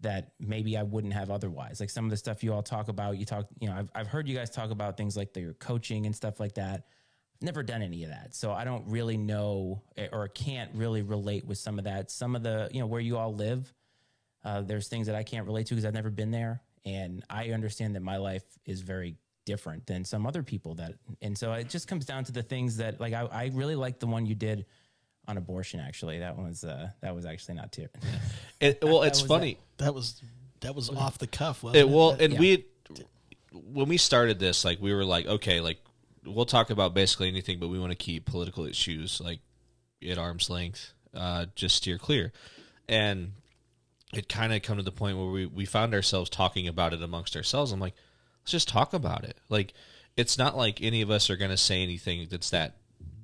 that 0.00 0.32
maybe 0.38 0.76
I 0.76 0.82
wouldn't 0.82 1.14
have 1.14 1.30
otherwise. 1.30 1.80
Like 1.80 1.90
some 1.90 2.04
of 2.04 2.10
the 2.10 2.16
stuff 2.18 2.44
you 2.44 2.52
all 2.52 2.62
talk 2.62 2.88
about, 2.88 3.16
you 3.16 3.24
talk, 3.24 3.46
you 3.60 3.68
know, 3.68 3.74
I've, 3.74 3.90
I've 3.94 4.06
heard 4.06 4.28
you 4.28 4.36
guys 4.36 4.50
talk 4.50 4.70
about 4.70 4.96
things 4.96 5.16
like 5.16 5.32
their 5.32 5.54
coaching 5.54 6.04
and 6.06 6.14
stuff 6.14 6.38
like 6.38 6.54
that. 6.54 6.84
I've 7.36 7.42
Never 7.42 7.62
done 7.62 7.82
any 7.82 8.04
of 8.04 8.10
that. 8.10 8.34
So 8.34 8.52
I 8.52 8.64
don't 8.64 8.86
really 8.88 9.16
know 9.16 9.82
eh, 9.96 10.08
or 10.12 10.28
can't 10.28 10.70
really 10.74 11.02
relate 11.02 11.46
with 11.46 11.58
some 11.58 11.78
of 11.78 11.84
that. 11.84 12.10
Some 12.10 12.36
of 12.36 12.42
the, 12.42 12.68
you 12.72 12.80
know, 12.80 12.86
where 12.86 13.00
you 13.00 13.16
all 13.16 13.34
live, 13.34 13.72
uh, 14.44 14.62
there's 14.62 14.88
things 14.88 15.06
that 15.06 15.16
I 15.16 15.22
can't 15.22 15.46
relate 15.46 15.66
to 15.66 15.74
because 15.74 15.84
I've 15.84 15.94
never 15.94 16.10
been 16.10 16.30
there. 16.30 16.62
And 16.84 17.22
I 17.28 17.50
understand 17.50 17.94
that 17.96 18.02
my 18.02 18.16
life 18.16 18.44
is 18.64 18.80
very 18.80 19.16
different 19.44 19.86
than 19.86 20.04
some 20.04 20.26
other 20.26 20.42
people 20.42 20.76
that, 20.76 20.94
and 21.20 21.36
so 21.36 21.52
it 21.52 21.68
just 21.68 21.88
comes 21.88 22.06
down 22.06 22.24
to 22.24 22.32
the 22.32 22.42
things 22.42 22.78
that, 22.78 23.00
like, 23.00 23.12
I, 23.12 23.22
I 23.26 23.50
really 23.52 23.76
like 23.76 23.98
the 23.98 24.06
one 24.06 24.24
you 24.24 24.34
did 24.34 24.64
on 25.28 25.36
abortion. 25.36 25.80
Actually, 25.80 26.20
that 26.20 26.38
was, 26.38 26.64
uh, 26.64 26.90
that 27.02 27.14
was 27.14 27.26
actually 27.26 27.54
not 27.56 27.72
too. 27.72 27.86
It, 28.60 28.80
well, 28.82 29.04
it's 29.04 29.22
was 29.22 29.28
funny. 29.28 29.56
That 29.78 29.94
was 29.94 30.20
that 30.60 30.74
was 30.74 30.90
off 30.90 31.16
the 31.16 31.26
cuff. 31.26 31.62
Wasn't 31.62 31.80
It, 31.80 31.88
well, 31.88 32.10
and 32.10 32.34
Yeah. 32.34 32.38
we 32.40 32.66
when 33.52 33.88
we 33.88 33.96
started 33.96 34.38
this, 34.38 34.64
like 34.64 34.80
we 34.80 34.92
were 34.92 35.04
like, 35.04 35.26
okay, 35.26 35.60
like 35.60 35.78
we'll 36.24 36.44
talk 36.44 36.70
about 36.70 36.94
basically 36.94 37.28
anything, 37.28 37.58
but 37.58 37.68
we 37.68 37.78
want 37.78 37.90
to 37.90 37.96
keep 37.96 38.26
political 38.26 38.64
issues 38.66 39.20
like 39.20 39.40
at 40.06 40.18
arm's 40.18 40.50
length, 40.50 40.92
uh, 41.14 41.46
just 41.54 41.76
steer 41.76 41.98
clear. 41.98 42.32
And 42.88 43.32
it 44.12 44.28
kind 44.28 44.52
of 44.52 44.62
come 44.62 44.76
to 44.76 44.82
the 44.82 44.92
point 44.92 45.16
where 45.16 45.26
we 45.26 45.46
we 45.46 45.64
found 45.64 45.94
ourselves 45.94 46.30
talking 46.30 46.66
about 46.66 46.92
it 46.92 47.02
amongst 47.02 47.36
ourselves. 47.36 47.72
I'm 47.72 47.80
like, 47.80 47.94
let's 48.42 48.52
just 48.52 48.68
talk 48.68 48.92
about 48.92 49.24
it. 49.24 49.38
Like 49.48 49.72
it's 50.16 50.38
not 50.38 50.56
like 50.56 50.82
any 50.82 51.02
of 51.02 51.10
us 51.10 51.30
are 51.30 51.36
going 51.36 51.50
to 51.50 51.56
say 51.56 51.82
anything 51.82 52.26
that's 52.30 52.50
that 52.50 52.76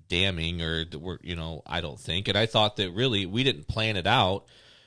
damning 0.08 0.62
or 0.62 0.84
that 0.84 0.98
we're 0.98 1.18
you 1.22 1.36
know 1.36 1.62
I 1.66 1.80
don't 1.80 1.98
think. 1.98 2.28
And 2.28 2.38
I 2.38 2.46
thought 2.46 2.76
that 2.76 2.92
really 2.92 3.26
we 3.26 3.42
didn't 3.42 3.68
plan 3.68 3.96
it 3.96 4.06
out 4.06 4.44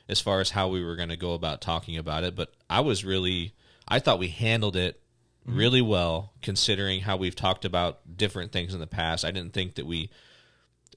as 0.07 0.21
far 0.21 0.39
as 0.39 0.51
how 0.51 0.69
we 0.69 0.83
were 0.83 0.95
going 0.95 1.09
to 1.09 1.17
go 1.17 1.33
about 1.33 1.61
talking 1.61 1.97
about 1.97 2.23
it. 2.23 2.35
But 2.35 2.53
I 2.69 2.79
was 2.79 3.03
really 3.03 3.53
I 3.87 3.99
thought 3.99 4.19
we 4.19 4.29
handled 4.29 4.75
it 4.75 5.01
mm-hmm. 5.47 5.57
really 5.57 5.81
well 5.81 6.33
considering 6.41 7.01
how 7.01 7.17
we've 7.17 7.35
talked 7.35 7.65
about 7.65 8.17
different 8.17 8.51
things 8.51 8.73
in 8.73 8.79
the 8.79 8.87
past. 8.87 9.25
I 9.25 9.31
didn't 9.31 9.53
think 9.53 9.75
that 9.75 9.85
we 9.85 10.09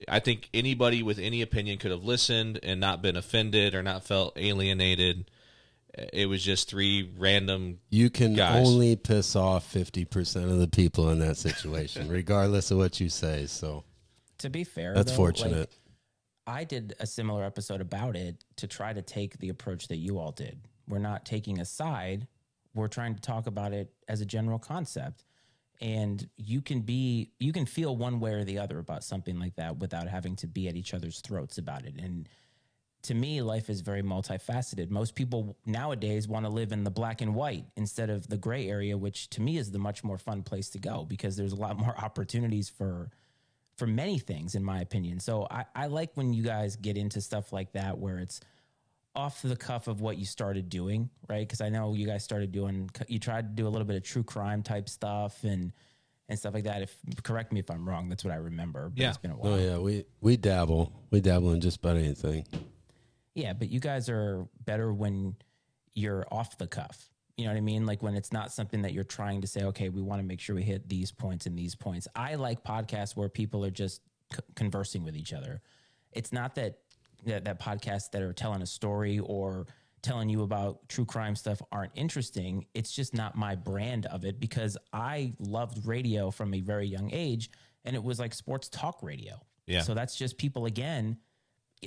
I 0.08 0.20
think 0.20 0.48
anybody 0.52 1.02
with 1.02 1.18
any 1.18 1.42
opinion 1.42 1.78
could 1.78 1.90
have 1.90 2.04
listened 2.04 2.60
and 2.62 2.80
not 2.80 3.02
been 3.02 3.16
offended 3.16 3.74
or 3.74 3.82
not 3.82 4.04
felt 4.04 4.36
alienated. 4.36 5.30
It 6.12 6.26
was 6.26 6.42
just 6.42 6.70
three 6.70 7.12
random 7.18 7.78
you 7.90 8.08
can 8.08 8.34
Guys. 8.34 8.66
only 8.66 8.96
piss 8.96 9.36
off 9.36 9.70
50% 9.72 10.44
of 10.44 10.58
the 10.58 10.68
people 10.68 11.10
in 11.10 11.18
that 11.18 11.36
situation, 11.36 12.08
regardless 12.10 12.70
of 12.70 12.78
what 12.78 12.98
you 12.98 13.10
say. 13.10 13.46
So 13.46 13.84
To 14.38 14.48
be 14.48 14.64
fair, 14.64 14.94
that's 14.94 15.10
though, 15.12 15.16
fortunate. 15.16 15.58
like, 15.58 15.70
I 16.46 16.64
did 16.64 16.94
a 16.98 17.06
similar 17.06 17.44
episode 17.44 17.80
about 17.82 18.16
it 18.16 18.42
to 18.56 18.66
try 18.66 18.92
to 18.92 19.02
take 19.02 19.38
the 19.38 19.50
approach 19.50 19.88
that 19.88 19.96
you 19.98 20.18
all 20.18 20.32
did. 20.32 20.60
We're 20.88 20.98
not 20.98 21.24
taking 21.26 21.60
a 21.60 21.64
side. 21.64 22.26
We're 22.74 22.88
trying 22.88 23.14
to 23.14 23.20
talk 23.20 23.46
about 23.46 23.72
it 23.74 23.92
as 24.08 24.20
a 24.22 24.26
general 24.26 24.58
concept. 24.58 25.24
And 25.82 26.28
you 26.36 26.62
can 26.62 26.82
be, 26.82 27.32
you 27.40 27.52
can 27.52 27.66
feel 27.66 27.96
one 27.96 28.20
way 28.20 28.34
or 28.34 28.44
the 28.44 28.58
other 28.58 28.78
about 28.78 29.02
something 29.02 29.40
like 29.40 29.56
that 29.56 29.78
without 29.78 30.06
having 30.06 30.36
to 30.36 30.46
be 30.46 30.68
at 30.68 30.76
each 30.76 30.94
other's 30.94 31.20
throats 31.20 31.58
about 31.58 31.84
it. 31.84 31.96
And 31.98 32.28
to 33.02 33.14
me, 33.14 33.42
life 33.42 33.68
is 33.68 33.80
very 33.80 34.02
multifaceted. 34.02 34.90
Most 34.90 35.16
people 35.16 35.56
nowadays 35.66 36.28
want 36.28 36.46
to 36.46 36.52
live 36.52 36.70
in 36.70 36.84
the 36.84 36.90
black 36.90 37.20
and 37.20 37.34
white 37.34 37.64
instead 37.76 38.10
of 38.10 38.28
the 38.28 38.36
gray 38.36 38.68
area, 38.68 38.96
which 38.96 39.28
to 39.30 39.42
me 39.42 39.56
is 39.58 39.72
the 39.72 39.78
much 39.80 40.04
more 40.04 40.18
fun 40.18 40.44
place 40.44 40.68
to 40.70 40.78
go 40.78 41.04
because 41.04 41.36
there's 41.36 41.52
a 41.52 41.56
lot 41.56 41.76
more 41.76 41.96
opportunities 41.98 42.68
for 42.68 43.10
for 43.76 43.86
many 43.86 44.18
things, 44.18 44.54
in 44.54 44.62
my 44.62 44.80
opinion. 44.80 45.18
So 45.18 45.48
I, 45.50 45.64
I 45.74 45.86
like 45.86 46.10
when 46.14 46.32
you 46.32 46.44
guys 46.44 46.76
get 46.76 46.96
into 46.96 47.20
stuff 47.20 47.52
like 47.52 47.72
that 47.72 47.98
where 47.98 48.18
it's 48.18 48.40
off 49.14 49.42
the 49.42 49.56
cuff 49.56 49.88
of 49.88 50.00
what 50.00 50.16
you 50.16 50.24
started 50.24 50.68
doing, 50.68 51.10
right? 51.28 51.46
Because 51.46 51.60
I 51.60 51.68
know 51.68 51.94
you 51.94 52.06
guys 52.06 52.24
started 52.24 52.50
doing, 52.52 52.90
you 53.08 53.18
tried 53.18 53.48
to 53.56 53.62
do 53.62 53.66
a 53.66 53.70
little 53.70 53.86
bit 53.86 53.96
of 53.96 54.02
true 54.02 54.22
crime 54.22 54.62
type 54.62 54.88
stuff 54.88 55.44
and 55.44 55.72
and 56.28 56.38
stuff 56.38 56.54
like 56.54 56.64
that. 56.64 56.80
If 56.82 56.96
correct 57.22 57.52
me 57.52 57.60
if 57.60 57.70
I'm 57.70 57.86
wrong, 57.86 58.08
that's 58.08 58.24
what 58.24 58.32
I 58.32 58.36
remember. 58.36 58.88
But 58.88 58.98
Yeah. 58.98 59.08
it's 59.10 59.18
been 59.18 59.32
a 59.32 59.34
oh, 59.34 59.38
while. 59.38 59.52
Oh 59.52 59.58
yeah, 59.58 59.78
we 59.78 60.04
we 60.20 60.36
dabble. 60.36 60.92
We 61.10 61.20
dabble 61.20 61.52
in 61.52 61.60
just 61.60 61.78
about 61.78 61.96
anything. 61.96 62.46
Yeah, 63.34 63.52
but 63.52 63.68
you 63.68 63.80
guys 63.80 64.08
are 64.08 64.46
better 64.64 64.92
when 64.94 65.36
you're 65.94 66.24
off 66.30 66.56
the 66.58 66.66
cuff. 66.66 67.10
You 67.36 67.44
know 67.44 67.50
what 67.52 67.58
I 67.58 67.62
mean? 67.62 67.86
Like 67.86 68.02
when 68.02 68.14
it's 68.14 68.32
not 68.32 68.52
something 68.52 68.82
that 68.82 68.92
you're 68.92 69.04
trying 69.04 69.40
to 69.40 69.46
say, 69.46 69.64
okay, 69.64 69.88
we 69.88 70.00
want 70.00 70.20
to 70.20 70.26
make 70.26 70.40
sure 70.40 70.54
we 70.54 70.62
hit 70.62 70.88
these 70.88 71.10
points 71.10 71.46
and 71.46 71.58
these 71.58 71.74
points. 71.74 72.06
I 72.14 72.36
like 72.36 72.62
podcasts 72.62 73.16
where 73.16 73.28
people 73.28 73.64
are 73.64 73.70
just 73.70 74.00
c- 74.32 74.40
conversing 74.54 75.02
with 75.02 75.16
each 75.16 75.32
other. 75.32 75.60
It's 76.12 76.30
not 76.32 76.54
that, 76.56 76.78
that 77.26 77.44
that 77.44 77.60
podcasts 77.60 78.10
that 78.12 78.22
are 78.22 78.32
telling 78.32 78.62
a 78.62 78.66
story 78.66 79.18
or 79.18 79.66
telling 80.02 80.28
you 80.28 80.42
about 80.42 80.88
true 80.88 81.04
crime 81.04 81.36
stuff 81.36 81.62
aren't 81.70 81.92
interesting. 81.94 82.66
It's 82.74 82.92
just 82.92 83.14
not 83.14 83.36
my 83.36 83.54
brand 83.54 84.06
of 84.06 84.24
it 84.24 84.40
because 84.40 84.76
I 84.92 85.32
loved 85.38 85.86
radio 85.86 86.30
from 86.30 86.54
a 86.54 86.60
very 86.60 86.86
young 86.86 87.10
age 87.12 87.50
and 87.84 87.94
it 87.96 88.02
was 88.02 88.18
like 88.18 88.34
sports 88.34 88.68
talk 88.68 89.02
radio. 89.02 89.40
Yeah. 89.66 89.82
So 89.82 89.94
that's 89.94 90.16
just 90.16 90.38
people 90.38 90.66
again 90.66 91.18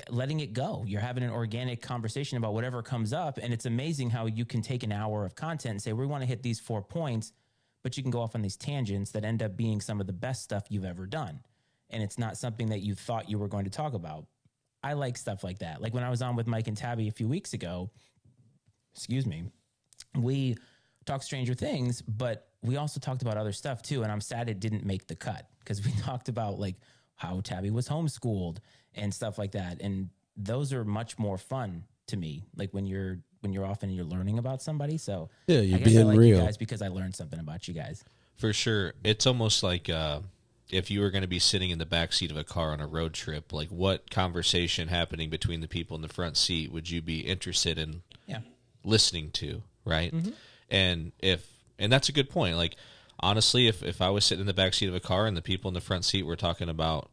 letting 0.09 0.41
it 0.41 0.53
go. 0.53 0.83
You're 0.85 1.01
having 1.01 1.23
an 1.23 1.29
organic 1.29 1.81
conversation 1.81 2.37
about 2.37 2.53
whatever 2.53 2.81
comes 2.81 3.13
up. 3.13 3.37
And 3.41 3.53
it's 3.53 3.65
amazing 3.65 4.09
how 4.09 4.25
you 4.25 4.45
can 4.45 4.61
take 4.61 4.83
an 4.83 4.91
hour 4.91 5.25
of 5.25 5.35
content 5.35 5.71
and 5.71 5.81
say, 5.81 5.93
we 5.93 6.05
want 6.05 6.21
to 6.21 6.27
hit 6.27 6.43
these 6.43 6.59
four 6.59 6.81
points, 6.81 7.31
but 7.83 7.95
you 7.95 8.03
can 8.03 8.11
go 8.11 8.21
off 8.21 8.35
on 8.35 8.41
these 8.41 8.57
tangents 8.57 9.11
that 9.11 9.23
end 9.23 9.41
up 9.41 9.55
being 9.55 9.79
some 9.79 10.01
of 10.01 10.07
the 10.07 10.13
best 10.13 10.43
stuff 10.43 10.65
you've 10.69 10.85
ever 10.85 11.05
done. 11.05 11.39
And 11.89 12.03
it's 12.03 12.17
not 12.17 12.37
something 12.37 12.67
that 12.69 12.79
you 12.79 12.95
thought 12.95 13.29
you 13.29 13.37
were 13.37 13.47
going 13.47 13.65
to 13.65 13.71
talk 13.71 13.93
about. 13.93 14.25
I 14.85 14.93
like 14.93 15.17
stuff 15.17 15.43
like 15.43 15.59
that. 15.59 15.81
Like 15.81 15.93
when 15.95 16.03
I 16.03 16.09
was 16.11 16.21
on 16.21 16.35
with 16.35 16.45
Mike 16.47 16.67
and 16.67 16.77
Tabby 16.77 17.07
a 17.07 17.11
few 17.11 17.27
weeks 17.27 17.53
ago, 17.53 17.89
excuse 18.93 19.25
me, 19.25 19.45
we 20.15 20.57
talked 21.05 21.23
Stranger 21.23 21.53
Things, 21.55 22.01
but 22.03 22.49
we 22.61 22.77
also 22.77 22.99
talked 22.99 23.21
about 23.21 23.35
other 23.37 23.51
stuff 23.51 23.81
too. 23.81 24.03
And 24.03 24.11
I'm 24.11 24.21
sad 24.21 24.47
it 24.49 24.59
didn't 24.59 24.85
make 24.85 25.07
the 25.07 25.15
cut 25.15 25.47
because 25.59 25.83
we 25.83 25.91
talked 26.01 26.29
about 26.29 26.59
like 26.59 26.75
how 27.15 27.41
Tabby 27.41 27.71
was 27.71 27.87
homeschooled 27.89 28.57
and 28.93 29.13
stuff 29.13 29.37
like 29.37 29.53
that. 29.53 29.81
And 29.81 30.09
those 30.37 30.71
are 30.71 30.83
much 30.85 31.17
more 31.17 31.37
fun 31.37 31.83
to 32.07 32.17
me. 32.17 32.43
Like 32.55 32.71
when 32.73 32.85
you're 32.85 33.19
when 33.41 33.53
you're 33.53 33.65
off 33.65 33.83
and 33.83 33.93
you're 33.93 34.05
learning 34.05 34.37
about 34.39 34.61
somebody. 34.61 34.97
So 34.97 35.29
Yeah, 35.47 35.59
you're 35.61 35.79
guess 35.79 35.87
I 35.89 35.91
being 35.91 36.07
like 36.07 36.17
real. 36.19 36.37
you 36.37 36.43
guys 36.43 36.57
because 36.57 36.81
I 36.81 36.87
learned 36.89 37.15
something 37.15 37.39
about 37.39 37.67
you 37.67 37.73
guys. 37.73 38.03
For 38.37 38.53
sure. 38.53 38.93
It's 39.03 39.25
almost 39.25 39.63
like 39.63 39.89
uh, 39.89 40.19
if 40.75 40.91
you 40.91 41.01
were 41.01 41.09
going 41.09 41.21
to 41.23 41.27
be 41.27 41.39
sitting 41.39 41.69
in 41.69 41.79
the 41.79 41.85
back 41.85 42.13
seat 42.13 42.29
of 42.31 42.37
a 42.37 42.43
car 42.43 42.71
on 42.71 42.79
a 42.79 42.87
road 42.87 43.13
trip, 43.13 43.51
like 43.53 43.69
what 43.69 44.09
conversation 44.11 44.87
happening 44.89 45.29
between 45.29 45.61
the 45.61 45.67
people 45.67 45.95
in 45.95 46.01
the 46.01 46.07
front 46.09 46.37
seat 46.37 46.71
would 46.71 46.89
you 46.89 47.01
be 47.01 47.19
interested 47.21 47.77
in 47.77 48.01
Yeah. 48.27 48.39
listening 48.83 49.31
to, 49.31 49.63
right? 49.85 50.13
And 50.69 51.11
if 51.19 51.47
and 51.79 51.91
that's 51.91 52.09
a 52.09 52.11
good 52.13 52.29
point. 52.29 52.57
Like 52.57 52.75
honestly, 53.19 53.67
if 53.67 53.81
if 53.83 54.01
I 54.01 54.09
was 54.09 54.25
sitting 54.25 54.41
in 54.41 54.47
the 54.47 54.53
back 54.53 54.73
seat 54.73 54.87
of 54.89 54.95
a 54.95 54.99
car 54.99 55.25
and 55.27 55.35
the 55.35 55.41
people 55.41 55.67
in 55.69 55.73
the 55.73 55.81
front 55.81 56.05
seat 56.05 56.23
were 56.23 56.35
talking 56.35 56.69
about 56.69 57.09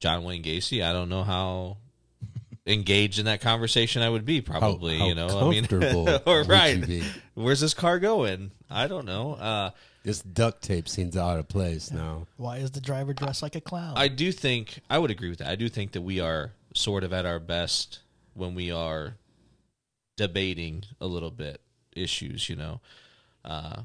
John 0.00 0.24
Wayne 0.24 0.42
Gacy, 0.42 0.82
I 0.84 0.92
don't 0.92 1.08
know 1.08 1.22
how 1.24 1.78
engaged 2.66 3.18
in 3.18 3.24
that 3.26 3.40
conversation 3.40 4.02
I 4.02 4.08
would 4.08 4.24
be. 4.24 4.40
Probably, 4.40 4.98
how 4.98 5.06
you 5.06 5.14
know, 5.14 5.46
I 5.46 5.50
mean, 5.50 5.66
or 6.26 6.42
right. 6.48 7.02
Where's 7.34 7.60
this 7.60 7.74
car 7.74 7.98
going? 7.98 8.50
I 8.70 8.86
don't 8.86 9.06
know. 9.06 9.34
Uh, 9.34 9.70
This 10.02 10.22
duct 10.22 10.62
tape 10.62 10.88
seems 10.88 11.16
out 11.16 11.38
of 11.38 11.48
place 11.48 11.90
now. 11.90 12.26
Why 12.36 12.56
is 12.58 12.70
the 12.70 12.80
driver 12.80 13.12
dressed 13.12 13.42
like 13.42 13.54
a 13.54 13.60
clown? 13.60 13.94
I 13.96 14.08
do 14.08 14.32
think 14.32 14.80
I 14.88 14.98
would 14.98 15.10
agree 15.10 15.28
with 15.28 15.40
that. 15.40 15.48
I 15.48 15.56
do 15.56 15.68
think 15.68 15.92
that 15.92 16.00
we 16.00 16.20
are 16.20 16.52
sort 16.74 17.04
of 17.04 17.12
at 17.12 17.26
our 17.26 17.38
best 17.38 18.00
when 18.34 18.54
we 18.54 18.70
are 18.70 19.16
debating 20.16 20.84
a 21.00 21.06
little 21.06 21.30
bit 21.30 21.60
issues, 21.94 22.48
you 22.48 22.56
know. 22.56 22.80
Uh, 23.44 23.82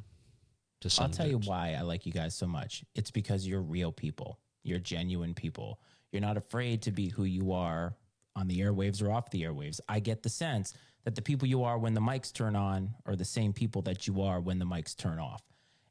to 0.81 0.89
some 0.89 1.05
I'll 1.05 1.11
tell 1.11 1.27
you 1.27 1.39
why 1.39 1.75
I 1.77 1.81
like 1.81 2.05
you 2.05 2.13
guys 2.13 2.35
so 2.35 2.47
much. 2.47 2.83
It's 2.93 3.11
because 3.11 3.45
you're 3.45 3.61
real 3.61 3.91
people. 3.91 4.39
You're 4.63 4.79
genuine 4.79 5.33
people. 5.33 5.79
You're 6.11 6.21
not 6.21 6.37
afraid 6.37 6.81
to 6.83 6.91
be 6.91 7.09
who 7.09 7.25
you 7.25 7.51
are 7.51 7.93
on 8.35 8.47
the 8.47 8.59
airwaves 8.59 9.03
or 9.03 9.11
off 9.11 9.29
the 9.31 9.43
airwaves. 9.43 9.79
I 9.89 9.99
get 9.99 10.23
the 10.23 10.29
sense 10.29 10.73
that 11.03 11.15
the 11.15 11.21
people 11.21 11.47
you 11.47 11.63
are 11.63 11.77
when 11.77 11.93
the 11.93 12.01
mics 12.01 12.31
turn 12.31 12.55
on 12.55 12.93
are 13.05 13.15
the 13.15 13.25
same 13.25 13.53
people 13.53 13.81
that 13.83 14.07
you 14.07 14.21
are 14.21 14.39
when 14.39 14.59
the 14.59 14.65
mics 14.65 14.95
turn 14.95 15.19
off. 15.19 15.41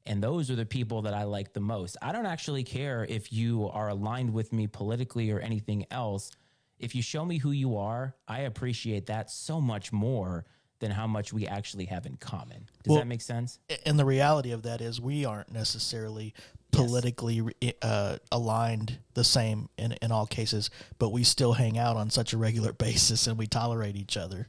And 0.07 0.23
those 0.23 0.51
are 0.51 0.57
the 0.57 0.67
people 0.67 1.03
that 1.03 1.15
I 1.15 1.25
like 1.25 1.53
the 1.55 1.61
most. 1.61 1.97
I 2.03 2.13
don't 2.13 2.27
actually 2.27 2.63
care 2.63 3.07
if 3.09 3.33
you 3.33 3.69
are 3.73 3.89
aligned 3.89 4.33
with 4.33 4.53
me 4.53 4.67
politically 4.67 5.31
or 5.31 5.41
anything 5.41 5.87
else. 5.91 6.31
If 6.79 6.95
you 6.95 7.03
show 7.03 7.25
me 7.25 7.39
who 7.39 7.53
you 7.53 7.77
are, 7.79 8.15
I 8.29 8.41
appreciate 8.41 9.07
that 9.07 9.31
so 9.31 9.61
much 9.61 9.93
more 9.93 10.45
than 10.81 10.91
how 10.91 11.07
much 11.07 11.33
we 11.33 11.47
actually 11.47 11.87
have 11.87 12.05
in 12.05 12.17
common. 12.17 12.69
Does 12.83 12.91
Well, 12.91 12.99
that 12.99 13.07
make 13.07 13.23
sense? 13.23 13.59
and 13.87 13.99
the 13.99 14.05
reality 14.05 14.51
of 14.51 14.63
that 14.65 14.83
is 14.83 15.01
we 15.01 15.25
aren't 15.25 15.51
necessarily 15.51 16.35
politically 16.75 17.43
uh, 17.83 18.17
aligned 18.33 18.99
the 19.15 19.25
same 19.25 19.69
in, 19.79 19.93
in 20.03 20.13
all 20.13 20.27
cases, 20.27 20.71
but 20.99 21.11
we 21.11 21.25
still 21.25 21.53
hang 21.55 21.79
out 21.79 21.97
on 21.97 22.11
such 22.11 22.33
a 22.33 22.37
regular 22.39 22.73
basis 22.87 23.27
and 23.27 23.39
we 23.39 23.47
tolerate 23.47 23.97
each 23.97 24.17
other. 24.17 24.49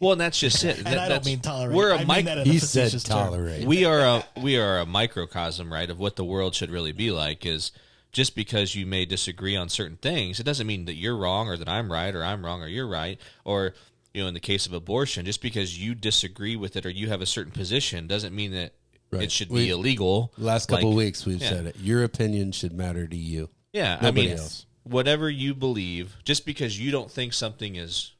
Well, 0.00 0.12
and 0.12 0.20
that's 0.20 0.38
just 0.40 0.64
it. 0.64 0.76
And 0.84 0.86
That- 0.86 0.98
I 0.98 1.08
don't 1.08 1.24
mean 1.24 1.40
tolerate. 1.40 1.76
We're 1.76 1.92
I 1.92 1.96
a 1.96 1.98
mean 1.98 2.08
mic- 2.08 2.24
that 2.26 2.38
in 2.38 2.48
a 2.48 2.52
He 2.52 2.58
said 2.58 2.84
facetious 2.84 3.04
term. 3.04 3.18
tolerate. 3.18 3.64
we 3.66 3.84
are 3.84 4.00
a 4.00 4.24
we 4.40 4.58
are 4.58 4.78
a 4.80 4.86
microcosm, 4.86 5.72
right, 5.72 5.88
of 5.88 5.98
what 5.98 6.16
the 6.16 6.24
world 6.24 6.54
should 6.54 6.70
really 6.70 6.92
be 6.92 7.10
like. 7.12 7.46
Is 7.46 7.70
just 8.10 8.34
because 8.34 8.74
you 8.74 8.84
may 8.86 9.04
disagree 9.04 9.54
on 9.56 9.68
certain 9.68 9.96
things, 9.96 10.40
it 10.40 10.44
doesn't 10.44 10.66
mean 10.66 10.86
that 10.86 10.94
you're 10.94 11.16
wrong 11.16 11.48
or 11.48 11.56
that 11.56 11.68
I'm 11.68 11.90
right 11.92 12.14
or 12.14 12.24
I'm 12.24 12.44
wrong 12.44 12.62
or 12.62 12.66
you're 12.68 12.88
right. 12.88 13.18
Or 13.44 13.74
you 14.12 14.22
know, 14.22 14.28
in 14.28 14.34
the 14.34 14.40
case 14.40 14.66
of 14.66 14.72
abortion, 14.72 15.24
just 15.24 15.40
because 15.42 15.78
you 15.80 15.94
disagree 15.94 16.56
with 16.56 16.76
it 16.76 16.84
or 16.86 16.90
you 16.90 17.08
have 17.08 17.20
a 17.20 17.26
certain 17.26 17.52
position 17.52 18.06
doesn't 18.08 18.34
mean 18.34 18.50
that 18.52 18.72
Right. 19.14 19.24
it 19.24 19.32
should 19.32 19.50
We- 19.50 19.64
be 19.66 19.70
illegal. 19.70 20.32
Last 20.36 20.68
couple 20.68 20.90
Like, 20.90 20.96
weeks 20.96 21.24
we've 21.26 21.40
yeah. 21.40 21.48
said 21.48 21.66
it. 21.66 21.76
Your 21.78 22.04
opinion 22.04 22.52
should 22.52 22.72
matter 22.72 23.06
to 23.06 23.16
you. 23.16 23.50
Yeah, 23.72 23.98
Nobody 24.00 24.28
I 24.28 24.30
mean, 24.30 24.38
else. 24.38 24.66
whatever 24.84 25.28
you 25.28 25.54
believe, 25.54 26.16
just 26.24 26.46
because 26.46 26.78
you 26.78 26.90
don't 26.90 27.10
think 27.10 27.32
something 27.32 27.76
is 27.76 28.12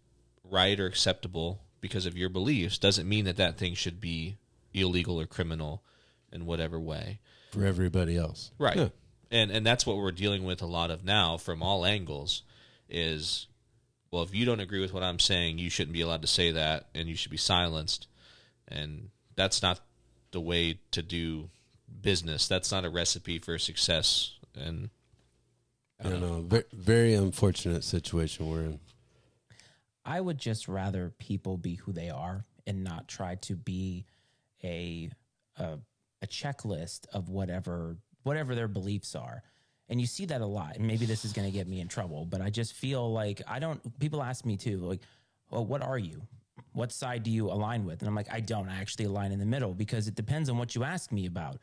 right 0.42 0.78
or 0.80 0.86
acceptable 0.86 1.62
because 1.80 2.06
of 2.06 2.16
your 2.16 2.28
beliefs, 2.28 2.78
doesn't 2.78 3.08
mean 3.08 3.24
that 3.26 3.36
that 3.36 3.56
thing 3.58 3.74
should 3.74 4.00
be 4.00 4.38
illegal 4.72 5.20
or 5.20 5.26
criminal 5.26 5.82
in 6.32 6.46
whatever 6.46 6.80
way. 6.80 7.20
For 7.52 7.64
everybody 7.64 8.16
else. 8.16 8.50
Right. 8.58 8.76
Yeah. 8.76 8.88
And 9.30 9.50
and 9.50 9.64
that's 9.66 9.86
what 9.86 9.96
we're 9.96 10.12
dealing 10.12 10.44
with 10.44 10.60
a 10.62 10.66
lot 10.66 10.90
of 10.90 11.04
now 11.04 11.36
from 11.38 11.62
all 11.62 11.84
angles 11.84 12.42
is 12.88 13.46
well, 14.10 14.22
if 14.22 14.34
you 14.34 14.44
don't 14.44 14.60
agree 14.60 14.80
with 14.80 14.92
what 14.92 15.02
I'm 15.02 15.18
saying, 15.18 15.58
you 15.58 15.68
shouldn't 15.70 15.92
be 15.92 16.00
allowed 16.00 16.22
to 16.22 16.28
say 16.28 16.52
that 16.52 16.88
and 16.94 17.08
you 17.08 17.16
should 17.16 17.30
be 17.32 17.36
silenced. 17.36 18.06
And 18.68 19.10
that's 19.34 19.60
not 19.62 19.80
the 20.34 20.40
way 20.40 20.78
to 20.90 21.00
do 21.00 21.48
business. 22.02 22.46
That's 22.46 22.70
not 22.70 22.84
a 22.84 22.90
recipe 22.90 23.38
for 23.38 23.56
success 23.58 24.32
and 24.54 24.90
I 26.04 26.10
don't 26.10 26.20
know. 26.20 26.40
Very, 26.42 26.64
very 26.72 27.14
unfortunate 27.14 27.84
situation 27.84 28.50
we're 28.50 28.62
in. 28.62 28.80
I 30.04 30.20
would 30.20 30.38
just 30.38 30.68
rather 30.68 31.12
people 31.18 31.56
be 31.56 31.76
who 31.76 31.92
they 31.92 32.10
are 32.10 32.44
and 32.66 32.84
not 32.84 33.08
try 33.08 33.36
to 33.36 33.54
be 33.54 34.04
a 34.62 35.10
a, 35.56 35.78
a 36.20 36.26
checklist 36.26 37.06
of 37.12 37.28
whatever 37.28 37.96
whatever 38.22 38.54
their 38.54 38.68
beliefs 38.68 39.14
are. 39.14 39.42
And 39.88 40.00
you 40.00 40.06
see 40.06 40.26
that 40.26 40.40
a 40.40 40.46
lot. 40.46 40.76
And 40.76 40.86
maybe 40.86 41.06
this 41.06 41.24
is 41.24 41.32
going 41.32 41.46
to 41.46 41.56
get 41.56 41.68
me 41.68 41.80
in 41.80 41.88
trouble, 41.88 42.24
but 42.24 42.40
I 42.40 42.50
just 42.50 42.72
feel 42.72 43.12
like 43.12 43.40
I 43.46 43.60
don't 43.60 43.98
people 43.98 44.22
ask 44.22 44.44
me 44.44 44.56
too 44.56 44.78
like, 44.78 45.00
"Well, 45.50 45.64
what 45.64 45.80
are 45.80 45.98
you? 45.98 46.22
What 46.74 46.92
side 46.92 47.22
do 47.22 47.30
you 47.30 47.50
align 47.50 47.84
with?" 47.84 48.00
And 48.00 48.08
I'm 48.08 48.14
like, 48.14 48.32
"I 48.32 48.40
don't. 48.40 48.68
I 48.68 48.76
actually 48.80 49.06
align 49.06 49.32
in 49.32 49.38
the 49.38 49.46
middle 49.46 49.74
because 49.74 50.06
it 50.08 50.14
depends 50.14 50.48
on 50.48 50.58
what 50.58 50.74
you 50.74 50.84
ask 50.84 51.10
me 51.10 51.26
about." 51.26 51.58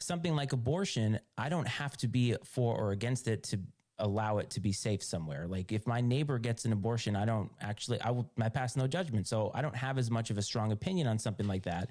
something 0.00 0.34
like 0.34 0.52
abortion, 0.52 1.18
I 1.38 1.48
don't 1.48 1.68
have 1.68 1.96
to 1.98 2.08
be 2.08 2.36
for 2.44 2.76
or 2.76 2.92
against 2.92 3.28
it 3.28 3.42
to 3.44 3.60
allow 3.98 4.38
it 4.38 4.50
to 4.50 4.60
be 4.60 4.72
safe 4.72 5.02
somewhere. 5.02 5.46
Like 5.46 5.72
if 5.72 5.86
my 5.86 6.00
neighbor 6.00 6.38
gets 6.38 6.64
an 6.64 6.72
abortion, 6.72 7.16
I 7.16 7.24
don't 7.24 7.50
actually 7.60 8.00
I 8.00 8.10
will 8.10 8.30
I 8.40 8.48
pass 8.48 8.76
no 8.76 8.86
judgment. 8.86 9.26
So 9.26 9.50
I 9.54 9.62
don't 9.62 9.76
have 9.76 9.98
as 9.98 10.10
much 10.10 10.30
of 10.30 10.38
a 10.38 10.42
strong 10.42 10.72
opinion 10.72 11.06
on 11.06 11.18
something 11.18 11.46
like 11.46 11.62
that. 11.64 11.90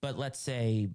But 0.00 0.18
let's 0.18 0.38
say 0.38 0.88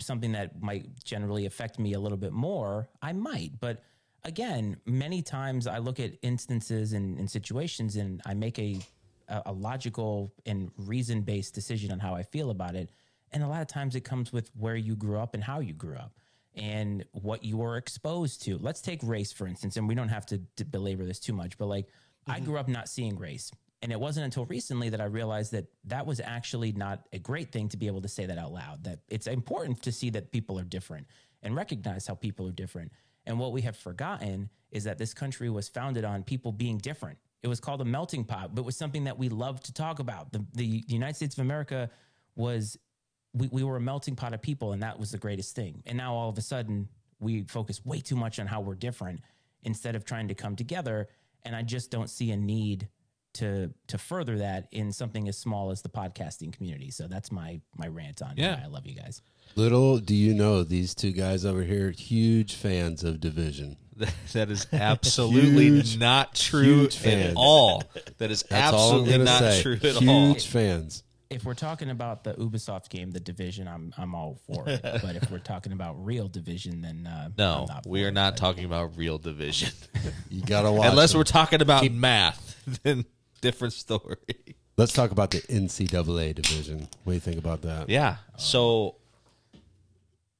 something 0.00 0.32
that 0.32 0.60
might 0.60 1.04
generally 1.04 1.46
affect 1.46 1.78
me 1.78 1.92
a 1.92 2.00
little 2.00 2.18
bit 2.18 2.32
more, 2.32 2.88
I 3.02 3.12
might. 3.12 3.60
But 3.60 3.82
again, 4.24 4.76
many 4.86 5.22
times 5.22 5.66
I 5.66 5.78
look 5.78 6.00
at 6.00 6.12
instances 6.22 6.92
and, 6.94 7.18
and 7.18 7.30
situations 7.30 7.96
and 7.96 8.22
I 8.24 8.34
make 8.34 8.58
a 8.58 8.80
a, 9.28 9.42
a 9.46 9.52
logical 9.52 10.32
and 10.46 10.70
reason 10.76 11.22
based 11.22 11.54
decision 11.54 11.92
on 11.92 11.98
how 11.98 12.14
I 12.14 12.22
feel 12.22 12.50
about 12.50 12.74
it. 12.74 12.90
And 13.32 13.42
a 13.42 13.48
lot 13.48 13.62
of 13.62 13.68
times 13.68 13.96
it 13.96 14.02
comes 14.02 14.32
with 14.32 14.50
where 14.56 14.76
you 14.76 14.94
grew 14.94 15.18
up 15.18 15.34
and 15.34 15.42
how 15.42 15.60
you 15.60 15.72
grew 15.72 15.96
up 15.96 16.12
and 16.54 17.04
what 17.12 17.44
you 17.44 17.56
were 17.56 17.76
exposed 17.76 18.42
to. 18.44 18.58
Let's 18.58 18.80
take 18.80 19.00
race, 19.02 19.32
for 19.32 19.46
instance, 19.46 19.76
and 19.76 19.88
we 19.88 19.94
don't 19.94 20.08
have 20.08 20.26
to, 20.26 20.40
to 20.56 20.64
belabor 20.64 21.04
this 21.04 21.18
too 21.18 21.32
much, 21.32 21.58
but 21.58 21.66
like 21.66 21.88
I 22.26 22.36
mm-hmm. 22.36 22.44
grew 22.44 22.58
up 22.58 22.68
not 22.68 22.88
seeing 22.88 23.18
race. 23.18 23.50
And 23.82 23.92
it 23.92 24.00
wasn't 24.00 24.24
until 24.24 24.46
recently 24.46 24.88
that 24.90 25.00
I 25.00 25.04
realized 25.04 25.52
that 25.52 25.66
that 25.84 26.06
was 26.06 26.18
actually 26.18 26.72
not 26.72 27.06
a 27.12 27.18
great 27.18 27.52
thing 27.52 27.68
to 27.68 27.76
be 27.76 27.86
able 27.86 28.00
to 28.00 28.08
say 28.08 28.24
that 28.24 28.38
out 28.38 28.52
loud. 28.52 28.84
That 28.84 29.00
it's 29.08 29.26
important 29.26 29.82
to 29.82 29.92
see 29.92 30.08
that 30.10 30.32
people 30.32 30.58
are 30.58 30.64
different 30.64 31.06
and 31.42 31.54
recognize 31.54 32.06
how 32.06 32.14
people 32.14 32.48
are 32.48 32.52
different. 32.52 32.92
And 33.26 33.38
what 33.38 33.52
we 33.52 33.60
have 33.62 33.76
forgotten 33.76 34.48
is 34.70 34.84
that 34.84 34.96
this 34.96 35.12
country 35.12 35.50
was 35.50 35.68
founded 35.68 36.04
on 36.04 36.22
people 36.22 36.50
being 36.50 36.78
different. 36.78 37.18
It 37.44 37.48
was 37.48 37.60
called 37.60 37.80
a 37.80 37.84
melting 37.84 38.24
pot, 38.24 38.54
but 38.54 38.62
it 38.62 38.64
was 38.64 38.76
something 38.76 39.04
that 39.04 39.18
we 39.18 39.28
love 39.28 39.60
to 39.64 39.72
talk 39.72 39.98
about. 40.00 40.32
The, 40.32 40.44
the 40.54 40.82
United 40.88 41.14
States 41.14 41.36
of 41.36 41.42
America 41.42 41.90
was 42.34 42.76
we, 43.34 43.48
we 43.52 43.62
were 43.62 43.76
a 43.76 43.80
melting 43.80 44.16
pot 44.16 44.32
of 44.32 44.40
people 44.40 44.72
and 44.72 44.82
that 44.82 44.98
was 44.98 45.10
the 45.10 45.18
greatest 45.18 45.54
thing 45.54 45.82
and 45.86 45.98
now 45.98 46.14
all 46.14 46.28
of 46.28 46.38
a 46.38 46.40
sudden 46.40 46.88
we 47.20 47.42
focus 47.42 47.84
way 47.84 48.00
too 48.00 48.16
much 48.16 48.38
on 48.38 48.46
how 48.46 48.60
we're 48.60 48.74
different 48.74 49.20
instead 49.62 49.94
of 49.96 50.04
trying 50.04 50.28
to 50.28 50.34
come 50.34 50.54
together 50.56 51.08
and 51.44 51.54
i 51.56 51.62
just 51.62 51.90
don't 51.90 52.10
see 52.10 52.30
a 52.30 52.36
need 52.36 52.88
to 53.32 53.72
to 53.88 53.98
further 53.98 54.38
that 54.38 54.68
in 54.70 54.92
something 54.92 55.28
as 55.28 55.36
small 55.36 55.70
as 55.72 55.82
the 55.82 55.88
podcasting 55.88 56.52
community 56.52 56.90
so 56.90 57.08
that's 57.08 57.32
my 57.32 57.60
my 57.76 57.88
rant 57.88 58.22
on 58.22 58.34
Yeah. 58.36 58.60
i 58.62 58.66
love 58.68 58.86
you 58.86 58.94
guys 58.94 59.20
Little 59.56 59.98
do 59.98 60.14
you 60.14 60.34
know, 60.34 60.64
these 60.64 60.94
two 60.94 61.12
guys 61.12 61.44
over 61.44 61.62
here, 61.62 61.90
huge 61.90 62.54
fans 62.54 63.04
of 63.04 63.20
Division. 63.20 63.76
that 64.32 64.50
is 64.50 64.66
absolutely 64.72 65.66
Huge- 65.70 65.98
not 65.98 66.34
true 66.34 66.84
at 66.86 66.94
fan. 66.94 67.34
all. 67.36 67.82
That 68.18 68.30
is 68.30 68.42
That's 68.42 68.72
absolutely 68.74 69.18
not 69.18 69.38
say. 69.40 69.62
true 69.62 69.74
at 69.74 69.82
huge 69.82 70.08
all. 70.08 70.32
Huge 70.32 70.46
fans. 70.46 71.02
if 71.30 71.44
we're 71.44 71.54
talking 71.54 71.90
about 71.90 72.22
the 72.24 72.34
ubisoft 72.34 72.90
game 72.90 73.10
the 73.10 73.18
division 73.18 73.66
i'm 73.66 73.92
i'm 73.98 74.14
all 74.14 74.38
for 74.46 74.68
it 74.68 74.80
but 74.82 75.16
if 75.16 75.30
we're 75.32 75.38
talking 75.40 75.72
about 75.72 76.04
real 76.04 76.28
division 76.28 76.80
then 76.82 77.06
uh, 77.06 77.28
No, 77.36 77.62
I'm 77.62 77.66
not 77.66 77.86
we 77.86 78.04
are 78.04 78.08
it. 78.08 78.12
not 78.14 78.36
talking 78.36 78.64
about 78.64 78.96
real 78.96 79.18
division. 79.18 79.70
You 80.30 80.42
gotta 80.42 80.70
watch. 80.70 80.86
Unless 80.90 81.12
them. 81.12 81.18
we're 81.20 81.24
talking 81.24 81.60
about 81.62 81.90
math, 81.90 82.60
then 82.84 83.04
different 83.40 83.72
story. 83.74 84.16
Let's 84.76 84.92
talk 84.92 85.10
about 85.12 85.30
the 85.32 85.38
NCAA 85.40 86.34
division. 86.34 86.88
What 87.04 87.12
do 87.12 87.14
you 87.14 87.20
think 87.20 87.38
about 87.38 87.62
that? 87.62 87.88
Yeah. 87.88 88.16
So, 88.36 88.96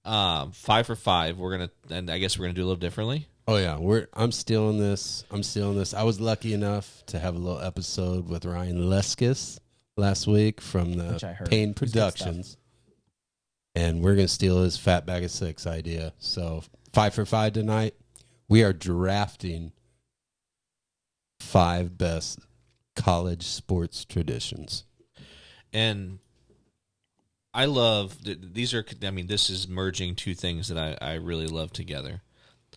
um, 0.04 0.52
five 0.52 0.86
for 0.86 0.96
five. 0.96 1.38
We're 1.38 1.52
gonna, 1.52 1.70
and 1.90 2.10
I 2.10 2.18
guess 2.18 2.38
we're 2.38 2.46
gonna 2.46 2.54
do 2.54 2.62
a 2.62 2.66
little 2.68 2.76
differently. 2.80 3.26
Oh 3.46 3.56
yeah, 3.56 3.78
we're. 3.78 4.06
I'm 4.14 4.32
stealing 4.32 4.78
this. 4.78 5.24
I'm 5.30 5.42
stealing 5.42 5.76
this. 5.76 5.92
I 5.92 6.02
was 6.02 6.20
lucky 6.20 6.54
enough 6.54 7.02
to 7.06 7.18
have 7.18 7.34
a 7.34 7.38
little 7.38 7.60
episode 7.60 8.28
with 8.28 8.44
Ryan 8.46 8.84
Leskis 8.84 9.58
last 9.96 10.26
week 10.26 10.60
from 10.60 10.94
the 10.94 11.12
Which 11.12 11.24
I 11.24 11.32
heard. 11.34 11.50
Pain 11.50 11.70
It 11.70 11.80
was 11.80 11.92
good 11.92 11.98
Productions, 11.98 12.56
and 13.74 14.02
we're 14.02 14.14
gonna 14.14 14.28
steal 14.28 14.62
his 14.62 14.78
fat 14.78 15.04
bag 15.04 15.24
of 15.24 15.30
six 15.30 15.66
idea. 15.66 16.14
So 16.18 16.62
five 16.94 17.12
for 17.12 17.26
five 17.26 17.52
tonight. 17.52 17.94
We 18.48 18.62
are 18.62 18.72
drafting 18.72 19.72
five 21.38 21.98
best 21.98 22.38
college 22.96 23.42
sports 23.46 24.04
traditions. 24.04 24.84
and 25.72 26.18
I 27.52 27.66
love 27.66 28.22
th- 28.24 28.38
these 28.40 28.72
are. 28.72 28.84
I 29.02 29.10
mean, 29.10 29.26
this 29.26 29.50
is 29.50 29.68
merging 29.68 30.14
two 30.14 30.34
things 30.34 30.68
that 30.68 30.78
I 30.78 30.96
I 31.12 31.14
really 31.16 31.46
love 31.46 31.72
together. 31.72 32.22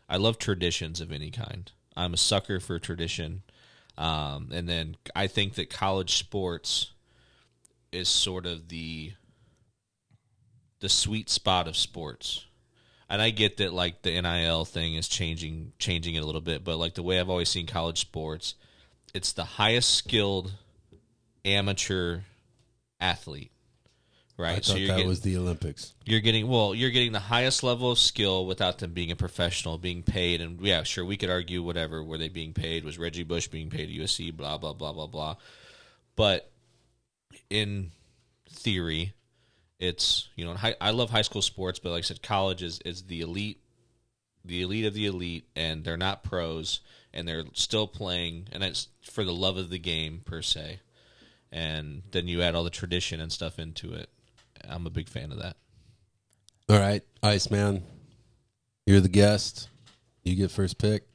I 0.10 0.18
love 0.18 0.38
traditions 0.38 1.02
of 1.02 1.12
any 1.12 1.32
kind. 1.32 1.72
I'm 1.96 2.14
a 2.14 2.18
sucker 2.18 2.60
for 2.60 2.80
tradition, 2.80 3.44
um, 3.98 4.50
and 4.54 4.70
then 4.70 4.96
I 5.16 5.28
think 5.28 5.56
that 5.56 5.70
college 5.70 6.18
sports 6.18 6.92
is 7.92 8.08
sort 8.08 8.46
of 8.46 8.70
the 8.70 9.14
the 10.80 10.90
sweet 10.90 11.30
spot 11.30 11.68
of 11.68 11.76
sports. 11.76 12.46
And 13.10 13.22
I 13.22 13.30
get 13.30 13.58
that 13.58 13.74
like 13.74 14.02
the 14.02 14.22
NIL 14.22 14.66
thing 14.66 14.96
is 14.96 15.08
changing 15.08 15.72
changing 15.80 16.16
it 16.16 16.24
a 16.24 16.26
little 16.26 16.42
bit, 16.42 16.64
but 16.64 16.78
like 16.78 16.94
the 16.94 17.04
way 17.04 17.20
I've 17.20 17.30
always 17.30 17.50
seen 17.50 17.66
college 17.66 18.00
sports, 18.00 18.56
it's 19.14 19.32
the 19.32 19.44
highest 19.46 19.96
skilled 19.96 20.54
amateur 21.46 22.22
athlete. 23.00 23.52
Right. 24.38 24.58
I 24.58 24.60
thought 24.60 24.76
that 24.76 24.86
getting, 24.86 25.08
was 25.08 25.22
the 25.22 25.36
Olympics. 25.38 25.96
you're 26.06 26.20
getting 26.20 26.48
well, 26.48 26.76
you're 26.76 26.92
getting 26.92 27.12
the 27.12 27.20
highest 27.20 27.64
level 27.64 27.92
of 27.92 27.98
skill 27.98 28.46
without 28.46 28.78
them 28.78 28.94
being 28.94 29.10
a 29.10 29.16
professional, 29.16 29.80
being 29.80 30.04
paid 30.04 30.42
and 30.42 30.62
yeah, 30.62 30.84
sure, 30.84 31.04
we 31.04 31.18
could 31.18 31.32
argue 31.32 31.64
whatever, 31.64 32.04
were 32.04 32.20
they 32.20 32.30
being 32.30 32.54
paid? 32.54 32.84
Was 32.84 33.00
Reggie 33.00 33.24
Bush 33.24 33.48
being 33.48 33.72
paid 33.72 33.90
at 33.90 33.96
USC, 33.96 34.36
blah, 34.36 34.60
blah, 34.60 34.74
blah, 34.74 34.94
blah, 34.94 35.08
blah. 35.08 35.36
But 36.16 36.52
in 37.50 37.92
theory, 38.50 39.14
it's 39.80 40.30
you 40.36 40.46
know 40.46 40.54
high, 40.54 40.76
I 40.82 40.92
love 40.92 41.10
high 41.10 41.22
school 41.22 41.42
sports, 41.42 41.80
but 41.80 41.92
like 41.92 42.00
I 42.00 42.02
said, 42.02 42.22
college 42.22 42.64
is 42.64 42.80
is 42.86 43.04
the 43.04 43.22
elite, 43.22 43.62
the 44.46 44.62
elite 44.62 44.86
of 44.86 44.94
the 44.94 45.06
elite, 45.06 45.48
and 45.56 45.84
they're 45.84 45.98
not 45.98 46.24
pros, 46.24 46.82
and 47.14 47.28
they're 47.28 47.46
still 47.54 47.88
playing, 47.88 48.48
and 48.52 48.64
it's 48.64 48.88
for 49.02 49.24
the 49.24 49.34
love 49.34 49.58
of 49.58 49.70
the 49.70 49.80
game 49.80 50.22
per 50.26 50.42
se, 50.42 50.80
and 51.52 52.04
then 52.12 52.28
you 52.28 52.42
add 52.42 52.56
all 52.56 52.64
the 52.64 52.70
tradition 52.70 53.20
and 53.20 53.32
stuff 53.32 53.60
into 53.60 53.94
it. 53.94 54.10
I'm 54.68 54.86
a 54.86 54.90
big 54.90 55.10
fan 55.10 55.32
of 55.32 55.40
that. 55.40 55.58
All 56.70 56.80
right, 56.80 57.02
Iceman, 57.24 57.84
you're 58.86 59.00
the 59.00 59.10
guest. 59.10 59.70
You 60.24 60.36
get 60.36 60.52
first 60.52 60.78
pick. 60.78 61.08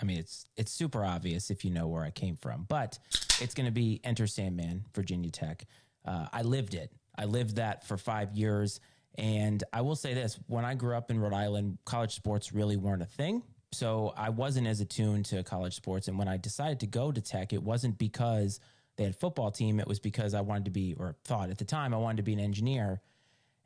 I 0.00 0.04
mean, 0.04 0.18
it's 0.18 0.44
it's 0.56 0.72
super 0.72 1.04
obvious 1.04 1.50
if 1.50 1.64
you 1.64 1.70
know 1.70 1.86
where 1.86 2.02
I 2.02 2.10
came 2.10 2.36
from, 2.36 2.66
but 2.68 2.98
it's 3.40 3.54
going 3.54 3.66
to 3.66 3.72
be 3.72 4.00
Enter 4.02 4.26
Sandman, 4.26 4.84
Virginia 4.94 5.30
Tech. 5.30 5.64
Uh, 6.04 6.26
I 6.32 6.42
lived 6.42 6.74
it. 6.74 6.90
I 7.16 7.26
lived 7.26 7.56
that 7.56 7.86
for 7.86 7.96
five 7.96 8.32
years, 8.32 8.80
and 9.16 9.62
I 9.72 9.82
will 9.82 9.94
say 9.94 10.12
this: 10.12 10.40
when 10.48 10.64
I 10.64 10.74
grew 10.74 10.96
up 10.96 11.10
in 11.10 11.20
Rhode 11.20 11.34
Island, 11.34 11.78
college 11.84 12.14
sports 12.16 12.52
really 12.52 12.76
weren't 12.76 13.02
a 13.02 13.06
thing. 13.06 13.42
So 13.72 14.12
I 14.16 14.30
wasn't 14.30 14.66
as 14.66 14.80
attuned 14.80 15.24
to 15.26 15.42
college 15.44 15.74
sports. 15.74 16.08
And 16.08 16.18
when 16.18 16.28
I 16.28 16.36
decided 16.36 16.80
to 16.80 16.86
go 16.86 17.10
to 17.10 17.20
Tech, 17.20 17.52
it 17.52 17.62
wasn't 17.62 17.96
because 17.96 18.60
they 18.96 19.04
had 19.04 19.14
a 19.14 19.16
football 19.16 19.50
team. 19.50 19.80
It 19.80 19.86
was 19.86 19.98
because 19.98 20.34
I 20.34 20.40
wanted 20.40 20.66
to 20.66 20.70
be, 20.70 20.94
or 20.98 21.16
thought 21.24 21.50
at 21.50 21.58
the 21.58 21.64
time, 21.64 21.94
I 21.94 21.98
wanted 21.98 22.18
to 22.18 22.22
be 22.22 22.32
an 22.32 22.40
engineer. 22.40 23.00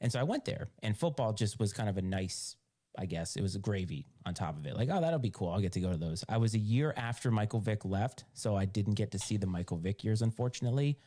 And 0.01 0.13
so 0.13 0.21
I 0.21 0.25
went 0.25 0.45
there, 0.45 0.69
and 0.83 0.97
football 0.97 1.33
just 1.33 1.59
was 1.59 1.73
kind 1.73 1.89
of 1.89 1.97
a 1.97 2.03
nice 2.03 2.57
I 2.99 3.07
guess 3.07 3.37
it 3.37 3.43
was 3.43 3.55
a 3.55 3.59
gravy 3.59 4.07
on 4.25 4.35
top 4.35 4.57
of 4.57 4.67
it. 4.67 4.77
Like, 4.77 4.89
oh, 4.91 5.01
that'll 5.01 5.19
be 5.19 5.31
cool. 5.31 5.51
I'll 5.51 5.61
get 5.61 5.73
to 5.73 5.81
go 5.81 5.91
to 5.91 5.97
those. 5.97 6.25
I 6.29 6.39
was 6.39 6.55
a 6.55 6.59
year 6.59 6.95
after 6.97 7.31
Michael 7.31 7.61
Vick 7.61 7.85
left, 7.85 8.25
so 8.33 8.57
I 8.57 8.65
didn't 8.65 8.95
get 8.95 9.11
to 9.13 9.19
see 9.19 9.37
the 9.37 9.47
Michael 9.47 9.77
Vick 9.77 10.03
years, 10.03 10.23
unfortunately. 10.23 10.99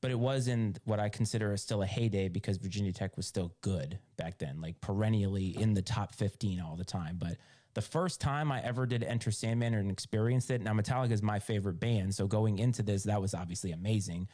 But 0.00 0.10
it 0.10 0.18
was 0.18 0.48
in 0.48 0.76
what 0.84 1.00
I 1.00 1.08
consider 1.08 1.52
a, 1.52 1.58
still 1.58 1.82
a 1.82 1.86
heyday 1.86 2.28
because 2.28 2.58
Virginia 2.58 2.92
Tech 2.92 3.16
was 3.16 3.26
still 3.26 3.54
good 3.62 3.98
back 4.16 4.38
then, 4.38 4.60
like 4.60 4.80
perennially 4.80 5.56
in 5.58 5.74
the 5.74 5.82
top 5.82 6.14
15 6.14 6.60
all 6.60 6.76
the 6.76 6.84
time. 6.84 7.16
But 7.18 7.38
the 7.74 7.82
first 7.82 8.20
time 8.20 8.50
I 8.52 8.62
ever 8.62 8.86
did 8.86 9.02
Enter 9.02 9.30
Sandman 9.30 9.74
and 9.74 9.90
experienced 9.90 10.50
it, 10.50 10.62
now 10.62 10.72
Metallica 10.72 11.12
is 11.12 11.22
my 11.22 11.38
favorite 11.38 11.80
band. 11.80 12.14
So 12.14 12.26
going 12.26 12.58
into 12.58 12.82
this, 12.82 13.04
that 13.04 13.20
was 13.20 13.34
obviously 13.34 13.72
amazing. 13.72 14.28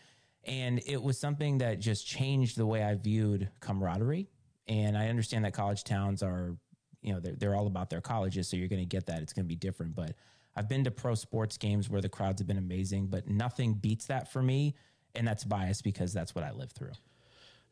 And 0.45 0.81
it 0.87 1.03
was 1.03 1.19
something 1.19 1.59
that 1.59 1.81
just 1.81 2.07
changed 2.07 2.57
the 2.57 2.67
way 2.67 2.83
I 2.83 2.95
viewed 2.95 3.49
camaraderie. 3.61 4.29
And 4.69 4.97
I 4.97 5.09
understand 5.09 5.45
that 5.45 5.53
college 5.53 5.85
towns 5.85 6.23
are 6.23 6.57
you 7.03 7.15
know 7.15 7.21
they're, 7.21 7.35
they're 7.37 7.55
all 7.55 7.67
about 7.67 7.89
their 7.89 8.03
colleges 8.03 8.47
so 8.47 8.59
you're 8.59 8.69
going 8.69 8.83
to 8.83 8.85
get 8.85 9.07
that 9.07 9.23
it's 9.23 9.33
going 9.33 9.47
to 9.47 9.49
be 9.49 9.57
different 9.57 9.95
but 9.95 10.13
i've 10.55 10.69
been 10.69 10.85
to 10.85 10.91
pro 10.91 11.15
sports 11.15 11.57
games 11.57 11.89
where 11.89 12.03
the 12.03 12.11
crowds 12.11 12.43
have 12.43 12.47
been 12.47 12.59
amazing 12.59 13.07
but 13.07 13.27
nothing 13.27 13.73
beats 13.73 14.05
that 14.05 14.31
for 14.31 14.43
me 14.43 14.75
and 15.15 15.27
that's 15.27 15.43
biased 15.43 15.83
because 15.83 16.13
that's 16.13 16.35
what 16.35 16.45
i 16.45 16.51
lived 16.51 16.73
through 16.73 16.93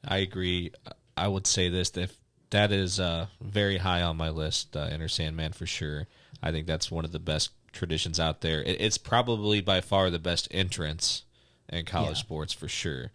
I 0.07 0.19
agree. 0.19 0.73
I 1.17 1.29
would 1.29 1.47
say 1.47 1.69
this 1.69 1.91
that 1.91 2.03
if 2.03 2.19
that 2.51 2.73
is 2.73 2.99
uh, 3.01 3.27
very 3.41 3.79
high 3.79 4.03
on 4.03 4.17
my 4.17 4.31
list, 4.31 4.77
uh, 4.77 4.81
Enter 4.91 5.09
Sandman 5.09 5.53
for 5.53 5.67
sure. 5.67 6.07
I 6.43 6.51
think 6.53 6.67
that's 6.67 6.91
one 6.91 7.05
of 7.05 7.13
the 7.13 7.19
best 7.19 7.51
traditions 7.73 8.19
out 8.19 8.41
there. 8.41 8.63
It, 8.63 8.81
it's 8.81 8.99
probably 8.99 9.61
by 9.61 9.81
far 9.81 10.11
the 10.11 10.19
best 10.19 10.49
entrance 10.51 11.25
in 11.69 11.85
college 11.85 12.17
Yeah. 12.17 12.23
sports 12.23 12.53
for 12.53 12.69
sure. 12.69 13.11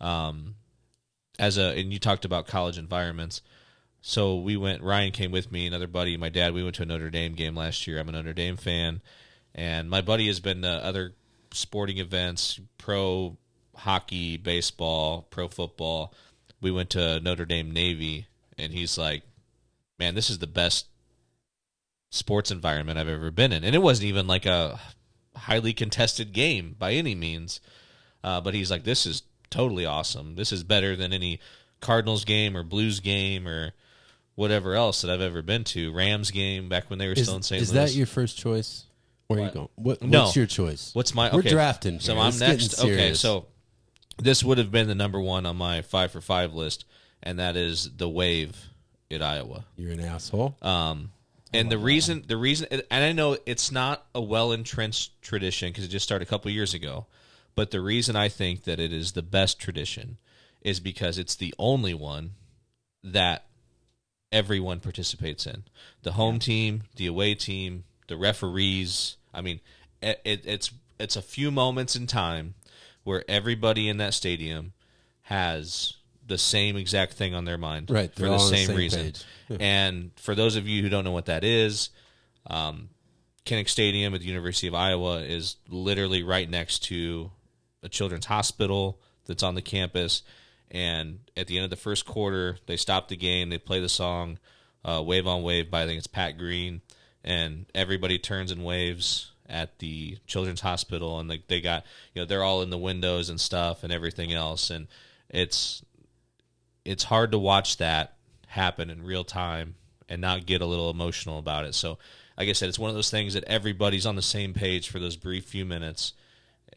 Um, 0.00 0.56
as 1.38 1.58
a 1.58 1.78
and 1.78 1.92
you 1.92 1.98
talked 1.98 2.24
about 2.24 2.46
college 2.46 2.78
environments. 2.78 3.42
So 4.02 4.36
we 4.36 4.56
went. 4.56 4.82
Ryan 4.82 5.10
came 5.10 5.32
with 5.32 5.50
me, 5.50 5.66
another 5.66 5.86
buddy, 5.88 6.16
my 6.16 6.28
dad. 6.28 6.54
We 6.54 6.62
went 6.62 6.76
to 6.76 6.82
a 6.82 6.86
Notre 6.86 7.10
Dame 7.10 7.34
game 7.34 7.56
last 7.56 7.86
year. 7.86 7.98
I'm 7.98 8.08
a 8.08 8.12
Notre 8.12 8.32
Dame 8.32 8.56
fan, 8.56 9.00
and 9.54 9.90
my 9.90 10.00
buddy 10.00 10.28
has 10.28 10.38
been 10.38 10.62
to 10.62 10.68
other 10.68 11.14
sporting 11.52 11.98
events, 11.98 12.60
pro 12.78 13.36
hockey, 13.74 14.36
baseball, 14.36 15.22
pro 15.30 15.48
football. 15.48 16.14
We 16.60 16.70
went 16.70 16.90
to 16.90 17.18
Notre 17.20 17.44
Dame 17.46 17.70
Navy, 17.72 18.28
and 18.58 18.72
he's 18.72 18.96
like, 18.98 19.22
"Man, 19.98 20.14
this 20.14 20.30
is 20.30 20.38
the 20.38 20.46
best 20.46 20.86
sports 22.10 22.50
environment 22.50 22.98
I've 22.98 23.08
ever 23.08 23.30
been 23.30 23.52
in." 23.52 23.64
And 23.64 23.74
it 23.74 23.82
wasn't 23.82 24.06
even 24.08 24.26
like 24.26 24.46
a 24.46 24.80
highly 25.34 25.72
contested 25.72 26.32
game 26.32 26.74
by 26.78 26.92
any 26.92 27.14
means, 27.14 27.60
uh, 28.24 28.40
but 28.40 28.54
he's 28.54 28.70
like, 28.70 28.84
"This 28.84 29.06
is 29.06 29.22
totally 29.50 29.84
awesome. 29.86 30.34
This 30.36 30.52
is 30.52 30.64
better 30.64 30.96
than 30.96 31.12
any 31.12 31.40
Cardinals 31.80 32.24
game 32.24 32.56
or 32.56 32.62
Blues 32.62 33.00
game 33.00 33.46
or." 33.46 33.72
Whatever 34.34 34.74
else 34.74 35.00
that 35.00 35.10
I've 35.10 35.22
ever 35.22 35.40
been 35.40 35.64
to, 35.64 35.90
Rams 35.94 36.30
game 36.30 36.68
back 36.68 36.90
when 36.90 36.98
they 36.98 37.06
were 37.06 37.14
Is, 37.14 37.22
still 37.22 37.36
in 37.36 37.42
St. 37.42 37.62
is 37.62 37.72
Louis. 37.72 37.86
that 37.86 37.96
your 37.96 38.04
first 38.06 38.36
choice? 38.36 38.84
Where 39.28 39.38
are 39.38 39.40
you 39.40 39.46
What? 39.46 39.54
going? 39.54 39.68
What, 39.76 40.02
No. 40.02 40.24
What's 40.24 40.36
your 40.36 40.44
choice? 40.44 40.90
What's 40.92 41.14
my? 41.14 41.30
We're 41.32 41.38
okay. 41.38 41.48
drafting. 41.48 42.00
So 42.00 42.12
here. 42.12 42.20
I'm 42.22 42.28
It's 42.28 42.40
next. 42.40 42.80
Okay, 42.80 43.14
so 43.14 43.46
this 44.18 44.44
would 44.44 44.58
have 44.58 44.70
been 44.70 44.88
the 44.88 44.94
number 44.94 45.18
one 45.18 45.46
on 45.46 45.56
my 45.56 45.80
five 45.80 46.12
for 46.12 46.20
five 46.20 46.52
list, 46.52 46.84
and 47.22 47.38
that 47.38 47.56
is 47.56 47.90
the 47.96 48.08
Wave 48.08 48.56
at 49.10 49.22
Iowa. 49.22 49.64
you're 49.76 49.92
an 49.92 50.00
asshole. 50.00 50.56
Um, 50.62 51.12
and 51.52 51.70
the 51.70 51.78
reason, 51.78 52.24
the 52.26 52.36
reason, 52.36 52.66
and 52.70 52.82
I 52.90 53.12
know 53.12 53.38
it's 53.46 53.70
not 53.70 54.06
a 54.14 54.20
well 54.20 54.52
entrenched 54.52 55.22
tradition 55.22 55.68
because 55.68 55.84
it 55.84 55.88
just 55.88 56.04
started 56.04 56.26
a 56.26 56.28
couple 56.28 56.50
years 56.50 56.74
ago, 56.74 57.06
but 57.54 57.70
the 57.70 57.80
reason 57.80 58.16
I 58.16 58.28
think 58.28 58.64
that 58.64 58.78
it 58.78 58.92
is 58.92 59.12
the 59.12 59.22
best 59.22 59.58
tradition 59.58 60.18
is 60.60 60.80
because 60.80 61.18
it's 61.18 61.36
the 61.36 61.54
only 61.58 61.94
one 61.94 62.32
that 63.02 63.46
everyone 64.32 64.80
participates 64.80 65.46
in. 65.46 65.64
The 66.02 66.12
home 66.12 66.38
team, 66.38 66.82
the 66.96 67.06
away 67.06 67.34
team, 67.34 67.84
the 68.08 68.16
referees. 68.16 69.16
I 69.32 69.40
mean, 69.40 69.60
it, 70.02 70.20
it's 70.24 70.72
it's 70.98 71.16
a 71.16 71.22
few 71.22 71.50
moments 71.50 71.96
in 71.96 72.06
time 72.06 72.54
where 73.04 73.24
everybody 73.28 73.88
in 73.88 73.98
that 73.98 74.14
stadium 74.14 74.72
has 75.22 75.94
the 76.26 76.38
same 76.38 76.76
exact 76.76 77.14
thing 77.14 77.34
on 77.34 77.44
their 77.44 77.58
mind 77.58 77.90
Right, 77.90 78.12
for 78.14 78.28
the 78.28 78.38
same, 78.38 78.66
same 78.66 78.76
reason. 78.76 79.12
Yeah. 79.48 79.56
And 79.60 80.10
for 80.16 80.34
those 80.34 80.56
of 80.56 80.66
you 80.66 80.82
who 80.82 80.88
don't 80.88 81.04
know 81.04 81.12
what 81.12 81.26
that 81.26 81.44
is, 81.44 81.90
um, 82.48 82.88
Kinnick 83.44 83.68
Stadium 83.68 84.12
at 84.14 84.20
the 84.20 84.26
University 84.26 84.66
of 84.66 84.74
Iowa 84.74 85.20
is 85.20 85.56
literally 85.68 86.22
right 86.22 86.50
next 86.50 86.80
to 86.84 87.30
a 87.82 87.88
children's 87.88 88.26
hospital 88.26 89.00
that's 89.26 89.42
on 89.42 89.54
the 89.54 89.62
campus. 89.62 90.22
And 90.70 91.20
at 91.36 91.46
the 91.46 91.56
end 91.56 91.64
of 91.64 91.70
the 91.70 91.76
first 91.76 92.06
quarter, 92.06 92.58
they 92.66 92.76
stop 92.76 93.08
the 93.08 93.16
game. 93.16 93.50
They 93.50 93.58
play 93.58 93.80
the 93.80 93.88
song 93.88 94.38
uh, 94.84 95.02
"Wave 95.04 95.26
on 95.26 95.44
Wave" 95.44 95.70
by 95.70 95.84
I 95.84 95.86
think 95.86 95.98
it's 95.98 96.08
Pat 96.08 96.36
Green, 96.38 96.80
and 97.22 97.66
everybody 97.72 98.18
turns 98.18 98.50
and 98.50 98.64
waves 98.64 99.30
at 99.48 99.78
the 99.78 100.18
children's 100.26 100.60
hospital. 100.62 101.20
And 101.20 101.30
they, 101.30 101.44
they 101.46 101.60
got 101.60 101.84
you 102.14 102.22
know 102.22 102.26
they're 102.26 102.42
all 102.42 102.62
in 102.62 102.70
the 102.70 102.78
windows 102.78 103.28
and 103.30 103.40
stuff 103.40 103.84
and 103.84 103.92
everything 103.92 104.32
else. 104.32 104.70
And 104.70 104.88
it's 105.30 105.84
it's 106.86 107.04
hard 107.04 107.32
to 107.32 107.38
watch 107.38 107.76
that 107.78 108.14
happen 108.46 108.88
in 108.90 109.02
real 109.02 109.24
time 109.24 109.74
and 110.08 110.20
not 110.20 110.46
get 110.46 110.62
a 110.62 110.66
little 110.66 110.88
emotional 110.88 111.38
about 111.38 111.64
it. 111.64 111.74
So, 111.74 111.98
like 112.38 112.48
I 112.48 112.52
said, 112.52 112.68
it's 112.68 112.78
one 112.78 112.90
of 112.90 112.94
those 112.94 113.10
things 113.10 113.34
that 113.34 113.44
everybody's 113.44 114.06
on 114.06 114.16
the 114.16 114.22
same 114.22 114.54
page 114.54 114.88
for 114.88 114.98
those 114.98 115.16
brief 115.16 115.44
few 115.44 115.64
minutes, 115.64 116.12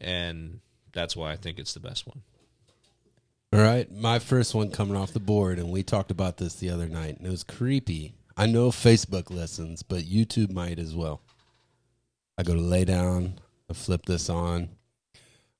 and 0.00 0.60
that's 0.92 1.14
why 1.14 1.30
I 1.30 1.36
think 1.36 1.58
it's 1.58 1.74
the 1.74 1.80
best 1.80 2.06
one. 2.06 2.22
All 3.52 3.60
right, 3.60 3.90
my 3.92 4.18
first 4.18 4.54
one 4.54 4.70
coming 4.70 4.96
off 4.96 5.12
the 5.12 5.20
board, 5.20 5.58
and 5.58 5.70
we 5.70 5.82
talked 5.82 6.10
about 6.10 6.38
this 6.38 6.54
the 6.54 6.70
other 6.70 6.88
night, 6.88 7.18
and 7.18 7.26
it 7.26 7.30
was 7.30 7.44
creepy. 7.44 8.14
I 8.36 8.46
know 8.46 8.70
Facebook 8.70 9.30
listens, 9.30 9.82
but 9.82 10.02
YouTube 10.04 10.50
might 10.50 10.78
as 10.78 10.94
well. 10.94 11.20
I 12.38 12.42
go 12.42 12.54
to 12.54 12.60
lay 12.60 12.84
down, 12.84 13.38
I 13.68 13.74
flip 13.74 14.06
this 14.06 14.30
on. 14.30 14.70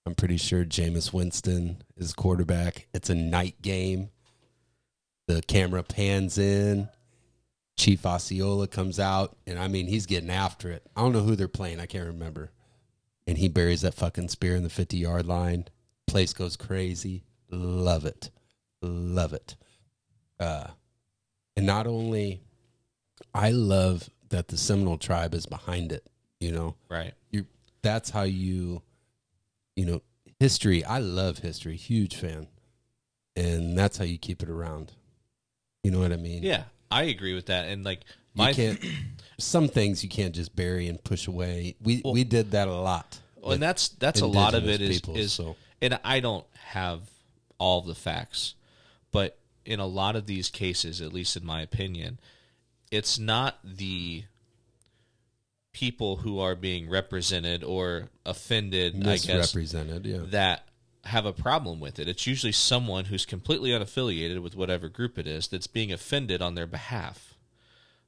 I'm 0.07 0.15
pretty 0.15 0.39
sure 0.39 0.65
Jameis 0.65 1.13
Winston 1.13 1.83
is 1.97 2.15
quarterback. 2.15 2.89
It's 2.95 3.11
a 3.11 3.15
night 3.15 3.61
game. 3.61 4.11
The 5.31 5.43
camera 5.43 5.85
pans 5.85 6.38
in. 6.38 6.88
Chief 7.79 8.05
Osceola 8.05 8.66
comes 8.66 8.99
out, 8.99 9.37
and 9.47 9.61
I 9.61 9.69
mean, 9.69 9.87
he's 9.87 10.07
getting 10.07 10.29
after 10.29 10.73
it. 10.73 10.83
I 10.97 11.03
don't 11.03 11.12
know 11.12 11.21
who 11.21 11.37
they're 11.37 11.47
playing. 11.47 11.79
I 11.79 11.87
can't 11.87 12.09
remember. 12.09 12.51
And 13.29 13.38
he 13.38 13.47
buries 13.47 13.83
that 13.83 13.95
fucking 13.95 14.29
spear 14.31 14.57
in 14.57 14.64
the 14.64 14.69
50 14.69 14.97
yard 14.97 15.27
line 15.27 15.66
Place 16.09 16.33
goes 16.33 16.57
crazy. 16.57 17.23
Love 17.49 18.07
it. 18.07 18.31
Love 18.83 19.33
it. 19.33 19.55
Uh, 20.40 20.66
and 21.57 21.64
not 21.64 21.87
only, 21.87 22.40
I 23.33 23.53
love 23.53 24.11
that 24.31 24.49
the 24.49 24.57
Seminole 24.57 24.99
tribe 24.99 25.33
is 25.35 25.47
behind 25.47 25.93
it. 25.93 26.05
You 26.40 26.51
know, 26.51 26.75
Right. 26.88 27.14
you 27.31 27.47
that's 27.83 28.11
how 28.11 28.23
you, 28.25 28.83
you 29.77 29.87
know, 29.87 30.03
history. 30.40 30.85
I 30.85 30.99
love 30.99 31.38
history. 31.38 31.77
Huge 31.77 32.16
fan, 32.16 32.49
and 33.37 33.79
that's 33.79 33.97
how 33.99 34.05
you 34.05 34.19
keep 34.19 34.43
it 34.43 34.51
around. 34.51 34.90
You 35.83 35.90
know 35.90 35.99
what 36.01 36.12
I 36.12 36.16
mean? 36.16 36.43
Yeah, 36.43 36.64
I 36.90 37.05
agree 37.05 37.35
with 37.35 37.47
that. 37.47 37.69
And 37.69 37.85
like 37.85 38.01
You 38.35 38.43
my 38.45 38.53
can't. 38.53 38.79
Some 39.38 39.69
things 39.69 40.03
you 40.05 40.11
can't 40.11 40.35
just 40.35 40.55
bury 40.55 40.87
and 40.88 41.03
push 41.03 41.27
away. 41.27 41.77
We 41.83 42.03
Well- 42.05 42.12
we 42.12 42.25
did 42.25 42.51
that 42.51 42.69
a 42.69 42.75
lot. 42.75 43.19
Well, 43.37 43.53
and 43.53 43.62
that's 43.62 43.88
that's 43.88 44.21
a 44.21 44.27
lot 44.27 44.55
of 44.55 44.69
it 44.69 44.83
is 44.83 45.01
people, 45.01 45.16
is 45.16 45.33
so. 45.33 45.57
and 45.81 45.99
I 46.05 46.21
don't 46.21 46.45
have 46.73 47.01
all 47.57 47.81
the 47.81 47.95
facts, 47.95 48.55
but 49.12 49.38
in 49.64 49.81
a 49.81 49.87
lot 49.87 50.14
of 50.14 50.27
these 50.27 50.51
cases, 50.51 51.01
at 51.01 51.12
least 51.12 51.37
in 51.38 51.47
my 51.47 51.62
opinion, 51.62 52.21
it's 52.90 53.19
not 53.19 53.59
the 53.64 54.25
people 55.73 56.16
who 56.16 56.38
are 56.38 56.55
being 56.55 56.90
represented 56.90 57.64
or 57.64 58.11
offended, 58.27 58.95
I 59.07 59.12
guess, 59.16 59.27
misrepresented. 59.29 60.05
Yeah. 60.05 60.19
that 60.27 60.66
have 61.05 61.25
a 61.27 61.33
problem 61.33 61.81
with 61.81 61.99
it. 61.99 62.09
It's 62.09 62.27
usually 62.27 62.53
someone 62.53 63.07
who's 63.07 63.25
completely 63.25 63.71
unaffiliated 63.71 64.43
with 64.43 64.55
whatever 64.55 64.89
group 64.89 65.19
it 65.19 65.27
is 65.27 65.49
that's 65.49 65.67
being 65.67 65.93
offended 65.93 66.43
on 66.43 66.55
their 66.55 66.67
behalf. 66.67 67.35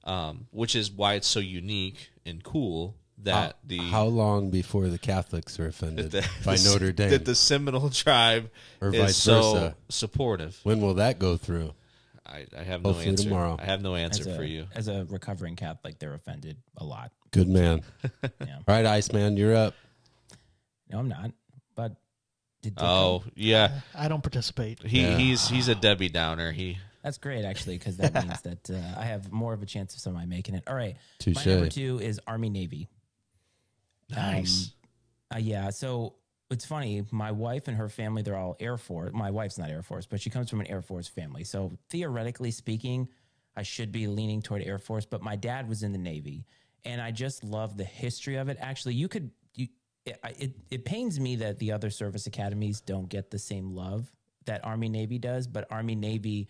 Um, 0.05 0.49
which 0.51 0.75
is 0.75 0.91
why 0.91 1.15
it's 1.15 1.29
so 1.29 1.39
unique 1.39 2.11
and 2.27 2.43
cool 2.43 2.97
that 3.19 3.59
the 3.65 3.79
How 3.79 4.05
long 4.07 4.51
before 4.51 4.89
the 4.89 4.99
Catholics 4.99 5.61
are 5.61 5.69
offended 5.69 6.11
the- 6.11 6.29
by 6.45 6.57
the- 6.57 6.69
Notre 6.71 6.91
Dame? 6.93 7.11
that 7.11 7.25
the 7.25 7.37
Seminole 7.37 7.89
tribe 7.91 8.51
Or 8.81 8.93
is 8.93 9.01
vice 9.01 9.17
so 9.17 9.53
versa. 9.55 9.77
supportive. 9.91 10.59
when 10.65 10.81
will 10.81 10.95
that 10.95 11.21
go 11.21 11.37
through? 11.37 11.73
I, 12.27 12.47
I 12.59 12.63
have 12.65 12.83
no 12.83 12.89
Hopefully 12.91 13.09
answer. 13.11 13.25
tomorrow. 13.25 13.57
I 13.61 13.65
have 13.67 13.81
no 13.81 13.95
answer 13.95 14.29
a, 14.29 14.35
for 14.35 14.43
you. 14.43 14.67
as 14.75 14.89
a 14.89 15.05
recovering 15.09 15.55
Catholic, 15.55 15.99
they're 16.01 16.15
offended 16.15 16.57
a 16.77 16.85
lot. 16.85 17.13
Good 17.31 17.49
man. 17.49 17.83
Yeah. 18.41 18.57
All 18.57 18.75
right, 18.75 18.85
Iceman, 18.87 19.37
you're 19.37 19.55
up. 19.55 19.75
No, 20.91 20.99
I'm 20.99 21.09
not. 21.09 21.31
But 22.63 22.69
did 22.69 22.75
Dick 22.77 22.85
Oh 22.85 23.25
yeah, 23.35 23.81
I 23.95 24.09
don't 24.09 24.23
participate. 24.23 24.83
he 24.83 25.03
Yeah. 25.03 25.17
he's 25.17 25.49
he's 25.49 25.69
a 25.69 25.75
Debbie 25.75 26.09
Downer. 26.09 26.53
He 26.53 26.79
That's 27.03 27.19
great, 27.19 27.45
actually, 27.45 27.79
because 27.79 27.97
that 27.97 28.15
means 28.15 28.41
that 28.43 28.71
uh, 28.71 29.01
I 29.01 29.05
have 29.05 29.33
more 29.33 29.53
of 29.53 29.63
a 29.63 29.67
chance 29.67 29.95
of 29.95 30.01
somebody 30.01 30.27
making 30.27 30.55
it. 30.55 30.65
All 30.67 30.75
right. 30.75 30.97
Touche. 31.19 31.35
My 31.37 31.45
number 31.45 31.69
two 31.69 31.99
is 32.01 32.21
Army 32.27 32.51
Navy. 32.51 32.89
nice. 34.11 34.73
Uh, 35.35 35.39
yeah. 35.39 35.71
So 35.71 36.15
it's 36.51 36.67
funny. 36.67 37.05
My 37.11 37.33
wife 37.33 37.67
and 37.69 37.77
her 37.77 37.89
family, 37.89 38.23
they're 38.23 38.37
all 38.37 38.57
Air 38.61 38.77
Force. 38.77 39.13
My 39.13 39.31
wife's 39.31 39.59
not 39.59 39.71
Air 39.71 39.83
Force, 39.83 40.07
but 40.07 40.21
she 40.21 40.31
comes 40.31 40.51
from 40.51 40.61
an 40.61 40.67
Air 40.67 40.83
Force 40.83 41.09
family. 41.09 41.45
So 41.45 41.73
theoretically 41.91 42.51
speaking, 42.51 43.09
I 43.57 43.63
should 43.63 43.91
be 43.91 44.07
leaning 44.07 44.43
toward 44.43 44.63
Air 44.63 44.79
Force, 44.79 45.07
but 45.07 45.23
my 45.23 45.37
dad 45.37 45.69
was 45.69 45.83
in 45.83 45.93
the 45.93 45.99
Navy. 45.99 46.45
And 46.85 47.01
I 47.01 47.11
just 47.11 47.45
love 47.45 47.77
the 47.77 47.85
history 47.85 48.37
of 48.37 48.49
it. 48.49 48.59
Actually, 48.61 48.95
you 48.95 49.09
could, 49.09 49.23
you, 49.23 49.31
it, 50.05 50.19
it, 50.39 50.53
it 50.71 50.85
pains 50.85 51.21
me 51.21 51.37
that 51.37 51.59
the 51.59 51.73
other 51.73 51.91
service 51.91 52.27
academies 52.27 52.81
don't 52.81 53.09
get 53.09 53.31
the 53.31 53.39
same 53.39 53.71
love 53.71 54.11
that 54.47 54.65
Army 54.65 54.89
Navy 54.89 55.19
does, 55.19 55.47
but 55.47 55.67
Army 55.71 55.95
Navy 55.95 56.49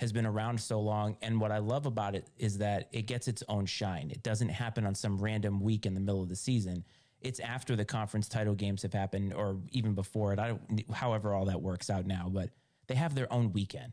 has 0.00 0.12
been 0.12 0.26
around 0.26 0.58
so 0.60 0.80
long. 0.80 1.16
And 1.22 1.40
what 1.40 1.52
I 1.52 1.58
love 1.58 1.86
about 1.86 2.14
it 2.14 2.26
is 2.38 2.58
that 2.58 2.88
it 2.92 3.02
gets 3.02 3.28
its 3.28 3.42
own 3.48 3.66
shine. 3.66 4.10
It 4.10 4.22
doesn't 4.22 4.48
happen 4.48 4.86
on 4.86 4.94
some 4.94 5.18
random 5.18 5.60
week 5.60 5.86
in 5.86 5.94
the 5.94 6.00
middle 6.00 6.22
of 6.22 6.28
the 6.28 6.36
season. 6.36 6.84
It's 7.20 7.38
after 7.38 7.76
the 7.76 7.84
conference 7.84 8.28
title 8.28 8.54
games 8.54 8.82
have 8.82 8.94
happened 8.94 9.34
or 9.34 9.58
even 9.70 9.94
before 9.94 10.32
it. 10.32 10.38
I 10.38 10.48
don't, 10.48 10.90
however, 10.90 11.34
all 11.34 11.44
that 11.46 11.60
works 11.60 11.90
out 11.90 12.06
now, 12.06 12.30
but 12.32 12.48
they 12.86 12.94
have 12.94 13.14
their 13.14 13.30
own 13.32 13.52
weekend. 13.52 13.92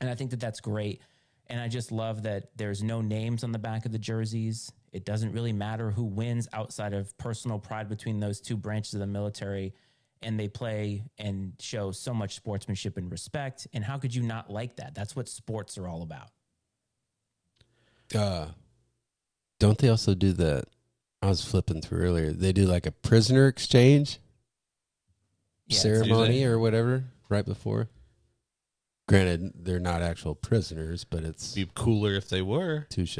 And 0.00 0.08
I 0.08 0.14
think 0.14 0.30
that 0.30 0.40
that's 0.40 0.60
great. 0.60 1.02
And 1.48 1.60
I 1.60 1.68
just 1.68 1.92
love 1.92 2.22
that 2.22 2.50
there's 2.56 2.82
no 2.82 3.02
names 3.02 3.44
on 3.44 3.52
the 3.52 3.58
back 3.58 3.84
of 3.84 3.92
the 3.92 3.98
jerseys. 3.98 4.72
It 4.92 5.04
doesn't 5.04 5.32
really 5.32 5.52
matter 5.52 5.90
who 5.90 6.04
wins 6.04 6.48
outside 6.52 6.92
of 6.92 7.16
personal 7.16 7.58
pride 7.58 7.88
between 7.88 8.20
those 8.20 8.40
two 8.40 8.56
branches 8.56 8.94
of 8.94 9.00
the 9.00 9.06
military. 9.06 9.72
And 10.22 10.38
they 10.38 10.48
play 10.48 11.04
and 11.16 11.54
show 11.60 11.92
so 11.92 12.12
much 12.12 12.34
sportsmanship 12.34 12.96
and 12.98 13.10
respect. 13.10 13.66
And 13.72 13.84
how 13.84 13.98
could 13.98 14.14
you 14.14 14.22
not 14.22 14.50
like 14.50 14.76
that? 14.76 14.94
That's 14.94 15.16
what 15.16 15.28
sports 15.28 15.78
are 15.78 15.88
all 15.88 16.02
about. 16.02 16.28
Uh, 18.14 18.48
don't 19.58 19.78
they 19.78 19.88
also 19.88 20.14
do 20.14 20.32
that? 20.32 20.64
I 21.22 21.28
was 21.28 21.44
flipping 21.44 21.80
through 21.80 22.00
earlier. 22.00 22.32
They 22.32 22.52
do 22.52 22.64
like 22.66 22.86
a 22.86 22.92
prisoner 22.92 23.46
exchange 23.46 24.18
Yeah, 25.66 25.78
ceremony 25.78 26.44
or 26.44 26.58
whatever 26.58 27.04
right 27.28 27.44
before. 27.44 27.88
Granted, 29.08 29.52
they're 29.54 29.80
not 29.80 30.02
actual 30.02 30.34
prisoners, 30.34 31.04
but 31.04 31.24
it's 31.24 31.54
be 31.54 31.68
cooler 31.74 32.14
if 32.14 32.28
they 32.28 32.42
were. 32.42 32.86
touche. 32.90 33.18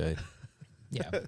Yeah. 0.90 1.10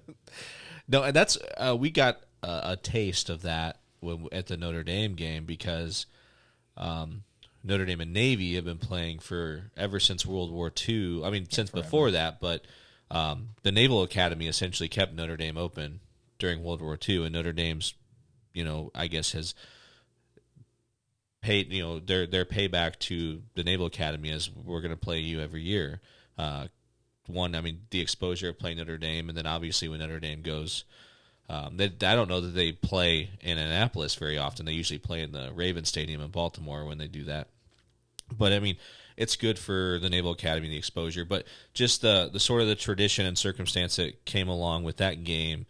No, 0.85 1.03
and 1.03 1.15
that's 1.15 1.37
uh, 1.57 1.77
we 1.79 1.91
got 1.91 2.19
a, 2.43 2.71
a 2.71 2.75
taste 2.75 3.29
of 3.29 3.43
that 3.43 3.79
when, 4.01 4.27
at 4.33 4.47
the 4.47 4.57
Notre 4.57 4.83
Dame 4.83 5.13
game 5.15 5.45
because 5.45 6.05
um, 6.75 7.23
Notre 7.63 7.85
Dame 7.85 8.01
and 8.01 8.13
Navy 8.13 8.55
have 8.55 8.65
been 8.65 8.77
playing 8.77 9.19
for 9.19 9.71
ever 9.77 9.99
since 9.99 10.25
World 10.25 10.51
War 10.51 10.71
II. 10.87 11.23
I 11.23 11.29
mean, 11.29 11.49
since 11.49 11.69
before 11.69 12.11
that, 12.11 12.41
but 12.41 12.65
um, 13.09 13.49
the 13.63 13.71
Naval 13.71 14.03
Academy 14.03 14.47
essentially 14.47 14.89
kept 14.89 15.13
Notre 15.13 15.37
Dame 15.37 15.57
open 15.57 16.01
during 16.37 16.63
World 16.63 16.81
War 16.81 16.97
II, 17.07 17.23
and 17.23 17.33
Notre 17.33 17.53
Dame's, 17.53 17.93
you 18.53 18.65
know, 18.65 18.91
I 18.93 19.07
guess 19.07 19.31
has 19.31 19.55
paid, 21.41 21.71
you 21.71 21.81
know, 21.81 21.99
their 21.99 22.27
their 22.27 22.45
payback 22.45 22.99
to 22.99 23.41
the 23.55 23.63
Naval 23.63 23.85
Academy 23.85 24.29
is 24.29 24.49
we're 24.51 24.81
going 24.81 24.91
to 24.91 24.97
play 24.97 25.19
you 25.19 25.39
every 25.39 25.61
year. 25.61 26.01
Uh, 26.37 26.67
one, 27.27 27.55
I 27.55 27.61
mean, 27.61 27.81
the 27.89 28.01
exposure 28.01 28.49
of 28.49 28.59
playing 28.59 28.77
Notre 28.77 28.97
Dame, 28.97 29.29
and 29.29 29.37
then 29.37 29.45
obviously 29.45 29.87
when 29.87 29.99
Notre 29.99 30.19
Dame 30.19 30.41
goes, 30.41 30.83
um, 31.49 31.77
they, 31.77 31.85
I 31.85 32.15
don't 32.15 32.29
know 32.29 32.41
that 32.41 32.55
they 32.55 32.71
play 32.71 33.29
in 33.41 33.57
Annapolis 33.57 34.15
very 34.15 34.37
often. 34.37 34.65
They 34.65 34.71
usually 34.71 34.99
play 34.99 35.21
in 35.21 35.31
the 35.31 35.51
Raven 35.53 35.85
Stadium 35.85 36.21
in 36.21 36.31
Baltimore 36.31 36.85
when 36.85 36.97
they 36.97 37.07
do 37.07 37.23
that. 37.25 37.47
But 38.37 38.53
I 38.53 38.59
mean, 38.59 38.77
it's 39.17 39.35
good 39.35 39.59
for 39.59 39.99
the 39.99 40.09
Naval 40.09 40.31
Academy 40.31 40.69
the 40.69 40.77
exposure, 40.77 41.25
but 41.25 41.45
just 41.73 42.01
the 42.01 42.29
the 42.31 42.39
sort 42.39 42.61
of 42.61 42.67
the 42.67 42.75
tradition 42.75 43.25
and 43.25 43.37
circumstance 43.37 43.97
that 43.97 44.25
came 44.25 44.47
along 44.47 44.83
with 44.83 44.97
that 44.97 45.23
game. 45.23 45.65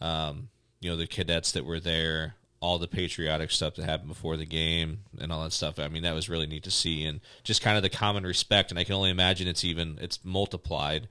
Um, 0.00 0.48
you 0.80 0.90
know, 0.90 0.96
the 0.96 1.06
cadets 1.06 1.52
that 1.52 1.64
were 1.64 1.80
there, 1.80 2.36
all 2.60 2.78
the 2.78 2.88
patriotic 2.88 3.50
stuff 3.50 3.76
that 3.76 3.84
happened 3.84 4.08
before 4.08 4.36
the 4.36 4.44
game, 4.46 5.00
and 5.20 5.30
all 5.32 5.42
that 5.44 5.52
stuff. 5.52 5.78
I 5.78 5.88
mean, 5.88 6.02
that 6.02 6.14
was 6.14 6.28
really 6.28 6.46
neat 6.46 6.64
to 6.64 6.70
see, 6.70 7.04
and 7.04 7.20
just 7.44 7.62
kind 7.62 7.76
of 7.76 7.82
the 7.82 7.88
common 7.90 8.24
respect. 8.24 8.70
And 8.70 8.78
I 8.78 8.84
can 8.84 8.94
only 8.94 9.10
imagine 9.10 9.46
it's 9.48 9.64
even 9.64 9.98
it's 10.00 10.24
multiplied 10.24 11.08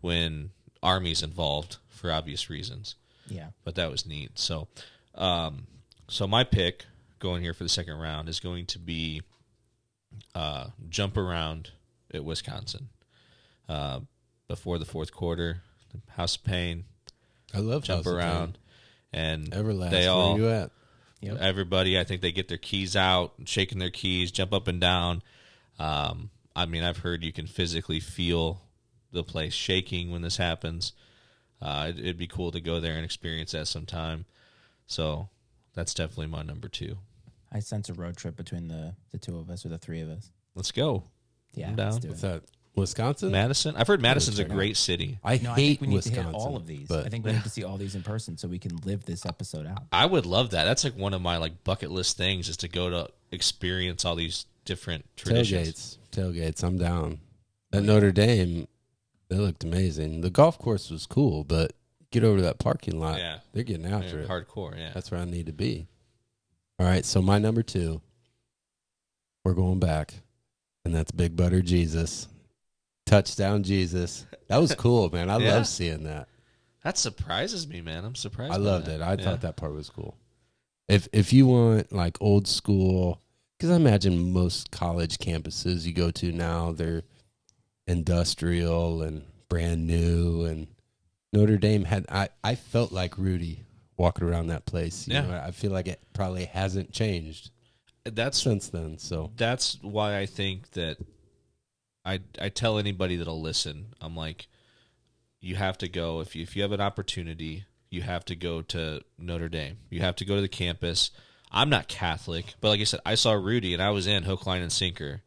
when 0.00 0.50
armies 0.82 1.22
involved 1.22 1.78
for 1.88 2.12
obvious 2.12 2.50
reasons 2.50 2.94
Yeah. 3.28 3.48
but 3.64 3.74
that 3.76 3.90
was 3.90 4.04
neat. 4.04 4.38
So, 4.38 4.68
um, 5.14 5.66
so 6.08 6.26
my 6.26 6.44
pick 6.44 6.84
going 7.18 7.40
here 7.42 7.54
for 7.54 7.62
the 7.64 7.70
second 7.70 7.96
round 7.98 8.28
is 8.28 8.38
going 8.38 8.66
to 8.66 8.78
be 8.78 9.22
uh, 10.34 10.66
jump 10.90 11.16
around 11.16 11.70
at 12.12 12.22
Wisconsin 12.24 12.88
uh, 13.68 14.00
before 14.46 14.78
the 14.78 14.84
fourth 14.84 15.12
quarter. 15.12 15.62
House 16.10 16.36
of 16.36 16.44
Pain, 16.44 16.84
I 17.54 17.58
love 17.60 17.84
jump 17.84 18.06
around, 18.06 18.58
and 19.12 19.50
Pain. 19.50 19.64
Everlast. 19.64 19.90
they 19.90 20.06
all 20.06 20.34
where 20.34 20.42
you 20.42 20.48
at? 20.50 20.70
Yep. 21.24 21.38
everybody. 21.40 21.98
I 21.98 22.04
think 22.04 22.20
they 22.20 22.32
get 22.32 22.48
their 22.48 22.58
keys 22.58 22.94
out, 22.96 23.32
shaking 23.44 23.78
their 23.78 23.90
keys, 23.90 24.30
jump 24.30 24.52
up 24.52 24.68
and 24.68 24.80
down. 24.80 25.22
Um, 25.78 26.30
I 26.56 26.66
mean, 26.66 26.82
I've 26.84 26.98
heard 26.98 27.24
you 27.24 27.32
can 27.32 27.46
physically 27.46 28.00
feel 28.00 28.60
the 29.12 29.24
place 29.24 29.52
shaking 29.54 30.10
when 30.10 30.22
this 30.22 30.36
happens. 30.36 30.92
Uh, 31.62 31.86
it, 31.88 31.98
it'd 31.98 32.18
be 32.18 32.26
cool 32.26 32.50
to 32.52 32.60
go 32.60 32.80
there 32.80 32.94
and 32.96 33.04
experience 33.04 33.52
that 33.52 33.66
sometime. 33.66 34.24
So 34.86 35.28
that's 35.74 35.94
definitely 35.94 36.26
my 36.28 36.42
number 36.42 36.68
two. 36.68 36.98
I 37.50 37.60
sense 37.60 37.88
a 37.88 37.94
road 37.94 38.16
trip 38.16 38.36
between 38.36 38.68
the, 38.68 38.94
the 39.12 39.18
two 39.18 39.38
of 39.38 39.48
us 39.48 39.64
or 39.64 39.68
the 39.68 39.78
three 39.78 40.00
of 40.00 40.08
us. 40.08 40.30
Let's 40.54 40.72
go, 40.72 41.04
Yeah. 41.54 41.68
I'm 41.70 41.76
let's 41.76 41.94
down. 41.94 42.00
do 42.02 42.08
What's 42.08 42.24
it. 42.24 42.26
that? 42.26 42.42
Wisconsin? 42.76 43.30
Madison. 43.30 43.76
I've 43.76 43.86
heard 43.86 44.02
Madison's 44.02 44.38
a 44.38 44.42
check 44.42 44.50
it 44.50 44.52
out. 44.52 44.56
great 44.56 44.76
city. 44.76 45.18
I 45.22 45.38
No, 45.38 45.52
I 45.52 45.54
hate 45.54 45.66
think 45.66 45.80
we 45.82 45.86
need 45.88 45.94
Wisconsin. 45.96 46.22
to 46.24 46.28
hit 46.30 46.34
all 46.36 46.56
of 46.56 46.66
these. 46.66 46.88
But 46.88 47.06
I 47.06 47.08
think 47.08 47.24
we 47.24 47.32
need 47.32 47.42
to 47.44 47.48
see 47.48 47.62
all 47.64 47.76
these 47.78 47.94
in 47.94 48.02
person 48.02 48.36
so 48.36 48.48
we 48.48 48.58
can 48.58 48.76
live 48.84 49.04
this 49.04 49.24
episode 49.26 49.66
out. 49.66 49.84
I 49.92 50.06
would 50.06 50.26
love 50.26 50.50
that. 50.50 50.64
That's 50.64 50.82
like 50.84 50.96
one 50.96 51.14
of 51.14 51.22
my 51.22 51.36
like 51.36 51.62
bucket 51.64 51.90
list 51.90 52.16
things 52.16 52.48
is 52.48 52.56
to 52.58 52.68
go 52.68 52.90
to 52.90 53.08
experience 53.30 54.04
all 54.04 54.16
these 54.16 54.46
different 54.64 55.04
traditions. 55.16 55.98
tailgates, 56.10 56.32
tailgates. 56.34 56.62
I'm 56.64 56.78
down. 56.78 57.18
At 57.72 57.82
Notre 57.84 58.12
Dame, 58.12 58.66
they 59.28 59.36
looked 59.36 59.64
amazing. 59.64 60.20
The 60.20 60.30
golf 60.30 60.58
course 60.58 60.90
was 60.90 61.06
cool, 61.06 61.44
but 61.44 61.72
get 62.10 62.24
over 62.24 62.36
to 62.38 62.42
that 62.42 62.58
parking 62.58 62.98
lot. 62.98 63.18
Yeah. 63.18 63.38
they're 63.52 63.64
getting 63.64 63.86
after 63.86 64.18
Yeah, 64.18 64.24
it. 64.24 64.28
hardcore. 64.28 64.76
Yeah. 64.78 64.90
That's 64.94 65.10
where 65.10 65.20
I 65.20 65.24
need 65.24 65.46
to 65.46 65.52
be. 65.52 65.86
All 66.78 66.86
right, 66.86 67.04
so 67.04 67.22
my 67.22 67.38
number 67.38 67.62
two, 67.62 68.00
we're 69.44 69.54
going 69.54 69.78
back, 69.78 70.14
and 70.84 70.94
that's 70.94 71.10
Big 71.12 71.36
Butter 71.36 71.62
Jesus, 71.62 72.26
touchdown 73.06 73.62
Jesus. 73.62 74.26
That 74.48 74.58
was 74.58 74.74
cool, 74.74 75.10
man. 75.10 75.30
I 75.30 75.38
Yeah. 75.38 75.54
love 75.54 75.66
seeing 75.66 76.04
that. 76.04 76.28
That 76.82 76.98
surprises 76.98 77.66
me, 77.66 77.80
man. 77.80 78.04
I'm 78.04 78.14
surprised. 78.14 78.52
I 78.52 78.58
by 78.58 78.62
loved 78.64 78.86
that. 78.86 79.00
it. 79.00 79.02
I 79.02 79.12
Yeah. 79.14 79.16
thought 79.24 79.40
that 79.42 79.56
part 79.56 79.74
was 79.74 79.88
cool. 79.90 80.16
If 80.88 81.08
if 81.12 81.32
you 81.32 81.46
want 81.46 81.92
like 81.92 82.16
old 82.20 82.46
school, 82.46 83.20
Because 83.56 83.70
I 83.70 83.76
imagine 83.76 84.32
most 84.32 84.70
college 84.72 85.18
campuses 85.18 85.84
you 85.86 85.92
go 85.92 86.10
to 86.10 86.32
now, 86.32 86.72
they're 86.72 87.04
industrial 87.86 89.02
and 89.02 89.22
brand 89.48 89.86
new. 89.86 90.44
And 90.44 90.66
Notre 91.32 91.56
Dame 91.56 91.84
had, 91.84 92.04
I, 92.10 92.28
I 92.42 92.54
felt 92.56 92.92
like 92.92 93.16
Rudy 93.18 93.64
walking 93.96 94.26
around 94.26 94.48
that 94.48 94.66
place. 94.66 95.06
You 95.06 95.14
Yeah. 95.14 95.20
know, 95.22 95.40
I 95.44 95.50
feel 95.52 95.70
like 95.70 95.86
it 95.88 96.00
probably 96.12 96.44
hasn't 96.46 96.92
changed 96.92 97.50
That's 98.04 98.42
since 98.42 98.68
then. 98.68 98.98
So, 98.98 99.30
that's 99.36 99.78
why 99.82 100.18
I 100.18 100.26
think 100.26 100.70
that 100.72 100.98
I 102.04 102.20
I 102.40 102.48
tell 102.48 102.78
anybody 102.78 103.16
that'll 103.16 103.40
listen, 103.40 103.94
I'm 104.00 104.16
like, 104.16 104.46
you 105.40 105.56
have 105.56 105.78
to 105.78 105.88
go 105.88 106.20
if 106.20 106.34
you, 106.34 106.42
if 106.42 106.56
you 106.56 106.62
have 106.62 106.72
an 106.72 106.80
opportunity, 106.80 107.64
you 107.90 108.02
have 108.02 108.24
to 108.26 108.34
go 108.34 108.62
to 108.62 109.00
Notre 109.18 109.48
Dame. 109.48 109.78
You 109.90 110.00
have 110.00 110.16
to 110.16 110.24
go 110.24 110.34
to 110.34 110.40
the 110.40 110.48
campus. 110.48 111.10
I'm 111.50 111.70
not 111.70 111.86
Catholic, 111.86 112.54
but 112.60 112.70
like 112.70 112.80
I 112.80 112.84
said, 112.84 113.00
I 113.06 113.14
saw 113.14 113.32
Rudy 113.32 113.72
and 113.72 113.82
I 113.82 113.90
was 113.90 114.06
in 114.06 114.24
hook, 114.24 114.46
line, 114.46 114.62
and 114.62 114.72
sinker 114.72 115.22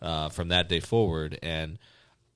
uh, 0.00 0.30
from 0.30 0.48
that 0.48 0.68
day 0.68 0.80
forward. 0.80 1.38
And 1.42 1.78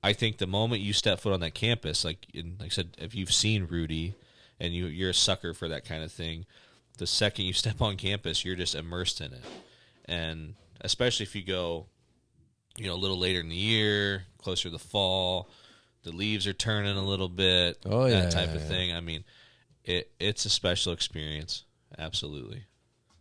I 0.03 0.13
think 0.13 0.37
the 0.37 0.47
moment 0.47 0.81
you 0.81 0.93
step 0.93 1.19
foot 1.19 1.33
on 1.33 1.39
that 1.39 1.55
campus, 1.55 2.05
like 2.05 2.27
in, 2.33 2.57
like 2.59 2.67
I 2.67 2.69
said, 2.69 2.95
if 2.99 3.15
you've 3.15 3.33
seen 3.33 3.65
Rudy 3.65 4.13
and 4.59 4.73
you 4.73 4.85
you're 4.85 5.09
a 5.09 5.15
sucker 5.15 5.53
for 5.53 5.67
that 5.67 5.85
kind 5.85 6.03
of 6.03 6.11
thing, 6.11 6.45
the 6.97 7.07
second 7.07 7.45
you 7.45 7.53
step 7.53 7.81
on 7.81 7.97
campus, 7.97 8.45
you're 8.45 8.55
just 8.55 8.75
immersed 8.75 9.21
in 9.21 9.33
it. 9.33 9.43
And 10.05 10.55
especially 10.81 11.25
if 11.25 11.35
you 11.35 11.43
go, 11.43 11.87
you 12.77 12.87
know, 12.87 12.93
a 12.93 12.97
little 12.97 13.17
later 13.17 13.39
in 13.39 13.49
the 13.49 13.55
year, 13.55 14.23
closer 14.37 14.63
to 14.63 14.69
the 14.69 14.79
fall, 14.79 15.49
the 16.03 16.11
leaves 16.11 16.47
are 16.47 16.53
turning 16.53 16.95
a 16.95 17.03
little 17.05 17.27
bit, 17.29 17.79
Oh, 17.85 18.05
yeah, 18.05 18.21
that 18.21 18.31
type 18.31 18.49
yeah, 18.49 18.55
of 18.55 18.61
yeah. 18.61 18.67
thing. 18.67 18.95
I 18.95 19.01
mean, 19.01 19.23
it 19.83 20.11
it's 20.19 20.45
a 20.45 20.49
special 20.49 20.93
experience, 20.93 21.63
absolutely. 21.97 22.63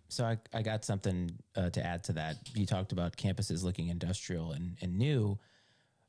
So 0.09 0.25
I, 0.25 0.39
I 0.55 0.63
got 0.63 0.85
something 0.85 1.33
uh, 1.57 1.71
to 1.71 1.85
add 1.85 2.05
to 2.05 2.13
that. 2.13 2.37
You 2.55 2.65
talked 2.65 2.93
about 2.93 3.17
campuses 3.17 3.65
looking 3.65 3.89
industrial 3.89 4.53
and, 4.53 4.77
and 4.81 4.97
new. 4.99 5.39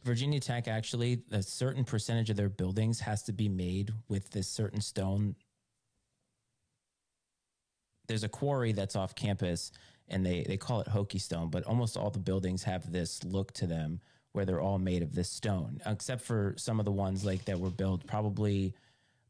Virginia 0.03 0.39
Tech 0.39 0.67
actually, 0.67 1.23
a 1.31 1.41
certain 1.41 1.83
percentage 1.83 2.29
of 2.29 2.38
their 2.38 2.49
buildings 2.49 2.99
has 2.99 3.23
to 3.23 3.33
be 3.33 3.49
made 3.49 3.91
with 4.07 4.29
this 4.29 4.47
certain 4.47 4.81
stone. 4.81 5.36
There's 8.07 8.23
a 8.23 8.29
quarry 8.29 8.71
that's 8.71 8.95
off 8.95 9.15
campus 9.15 9.71
and 10.10 10.26
they, 10.26 10.43
they 10.48 10.58
call 10.58 10.82
it 10.82 10.88
Hokie 10.88 11.22
Stone, 11.22 11.50
but 11.50 11.63
almost 11.63 11.98
all 11.98 12.10
the 12.10 12.20
buildings 12.20 12.63
have 12.63 12.91
this 12.91 13.24
look 13.24 13.52
to 13.54 13.67
them 13.67 14.00
where 14.32 14.46
they're 14.46 14.62
all 14.62 14.78
made 14.78 15.02
of 15.02 15.15
this 15.15 15.30
stone, 15.30 15.82
except 15.86 16.22
for 16.22 16.54
some 16.58 16.80
of 16.80 16.86
the 16.86 16.91
ones 16.91 17.26
like 17.26 17.46
that 17.46 17.60
were 17.60 17.72
built 17.72 18.06
probably 18.06 18.74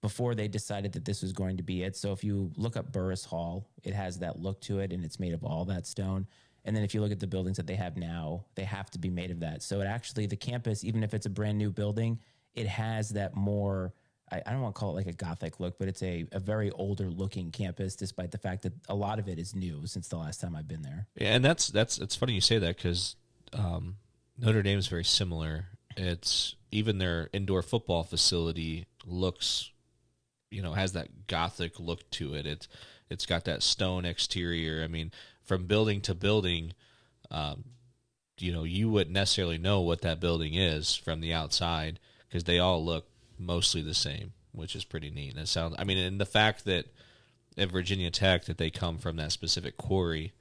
before 0.02 0.36
they 0.36 0.48
decided 0.48 0.94
that 0.94 1.06
this 1.06 1.22
was 1.22 1.34
going 1.34 1.58
to 1.58 1.64
be 1.64 1.84
it. 1.84 1.96
So 1.96 2.12
if 2.12 2.24
you 2.24 2.52
look 2.56 2.78
up 2.78 2.92
Burruss 2.92 3.26
Hall, 3.26 3.68
it 3.84 3.94
has 3.94 4.20
that 4.20 4.40
look 4.40 4.62
to 4.62 4.80
it 4.80 4.92
and 4.92 5.04
it's 5.04 5.20
made 5.20 5.34
of 5.34 5.44
all 5.44 5.66
that 5.66 5.88
stone. 5.88 6.28
And 6.66 6.76
then 6.76 6.84
if 6.84 6.94
you 6.94 7.02
look 7.02 7.12
at 7.12 7.20
the 7.20 7.28
buildings 7.28 7.58
that 7.58 7.68
they 7.68 7.76
have 7.76 7.98
now, 7.98 8.46
they 8.56 8.66
have 8.66 8.92
to 8.92 9.00
be 9.00 9.10
made 9.10 9.32
of 9.32 9.40
that. 9.40 9.64
So 9.64 9.80
it 9.80 9.86
actually, 9.86 10.26
the 10.26 10.36
campus, 10.36 10.84
even 10.84 11.02
if 11.02 11.14
it's 11.14 11.26
a 11.26 11.30
brand 11.30 11.58
new 11.58 11.72
building, 11.72 12.20
it 12.54 12.68
has 12.68 13.10
that 13.10 13.36
more, 13.36 13.94
I, 14.32 14.42
I 14.46 14.52
don't 14.52 14.62
want 14.62 14.76
to 14.76 14.80
call 14.80 14.92
it 14.92 14.96
like 14.96 15.08
a 15.08 15.14
Gothic 15.14 15.60
look, 15.60 15.78
but 15.80 15.88
it's 15.88 16.04
a, 16.04 16.26
a 16.32 16.40
very 16.40 16.70
older 16.72 17.10
looking 17.10 17.52
campus, 17.52 17.96
despite 17.96 18.32
the 18.32 18.38
fact 18.38 18.64
that 18.64 18.74
a 18.90 18.96
lot 18.96 19.20
of 19.20 19.28
it 19.28 19.40
is 19.40 19.56
new 19.56 19.86
since 19.86 20.08
the 20.08 20.18
last 20.18 20.42
time 20.42 20.56
I've 20.56 20.68
been 20.68 20.82
there. 20.82 21.08
Yeah, 21.16 21.34
and 21.34 21.44
that's 21.44 21.68
that's 21.68 21.98
it's 21.98 22.16
funny 22.16 22.34
you 22.34 22.42
say 22.42 22.58
that 22.60 22.76
because 22.76 23.16
um, 23.54 23.98
Notre 24.38 24.62
Dame 24.62 24.80
is 24.80 24.88
very 24.88 25.06
similar. 25.06 25.68
It's 25.96 26.56
even 26.72 26.98
their 26.98 27.30
indoor 27.34 27.62
football 27.62 28.04
facility 28.04 28.86
looks, 29.06 29.72
you 30.52 30.62
know, 30.62 30.74
has 30.74 30.94
that 30.94 31.28
gothic 31.28 31.80
look 31.80 32.10
to 32.12 32.34
it. 32.34 32.46
It's 32.46 32.68
it's 33.10 33.26
got 33.26 33.46
that 33.46 33.64
stone 33.64 34.06
exterior. 34.06 34.84
I 34.84 34.88
mean, 34.88 35.12
from 35.44 35.66
building 35.66 36.02
to 36.02 36.14
building, 36.14 36.74
um, 37.32 37.64
you 38.38 38.52
know, 38.52 38.64
you 38.64 38.90
wouldn't 38.90 39.14
necessarily 39.14 39.58
know 39.58 39.82
what 39.82 40.02
that 40.02 40.20
building 40.20 40.54
is 40.54 40.96
from 40.96 41.22
the 41.22 41.34
outside 41.34 42.00
because 42.28 42.44
they 42.44 42.60
all 42.60 42.84
look 42.84 43.08
mostly 43.40 43.82
the 43.82 43.94
same, 43.94 44.34
which 44.52 44.76
is 44.76 44.84
pretty 44.84 45.10
neat. 45.10 45.32
And 45.32 45.40
it 45.40 45.48
sounds, 45.48 45.76
I 45.78 45.84
mean, 45.84 45.98
and 45.98 46.20
the 46.20 46.26
fact 46.26 46.66
that 46.66 46.86
at 47.58 47.72
Virginia 47.72 48.12
Tech 48.12 48.46
that 48.46 48.58
they 48.58 48.70
come 48.70 48.98
from 48.98 49.16
that 49.18 49.32
specific 49.32 49.78
quarry, 49.78 50.34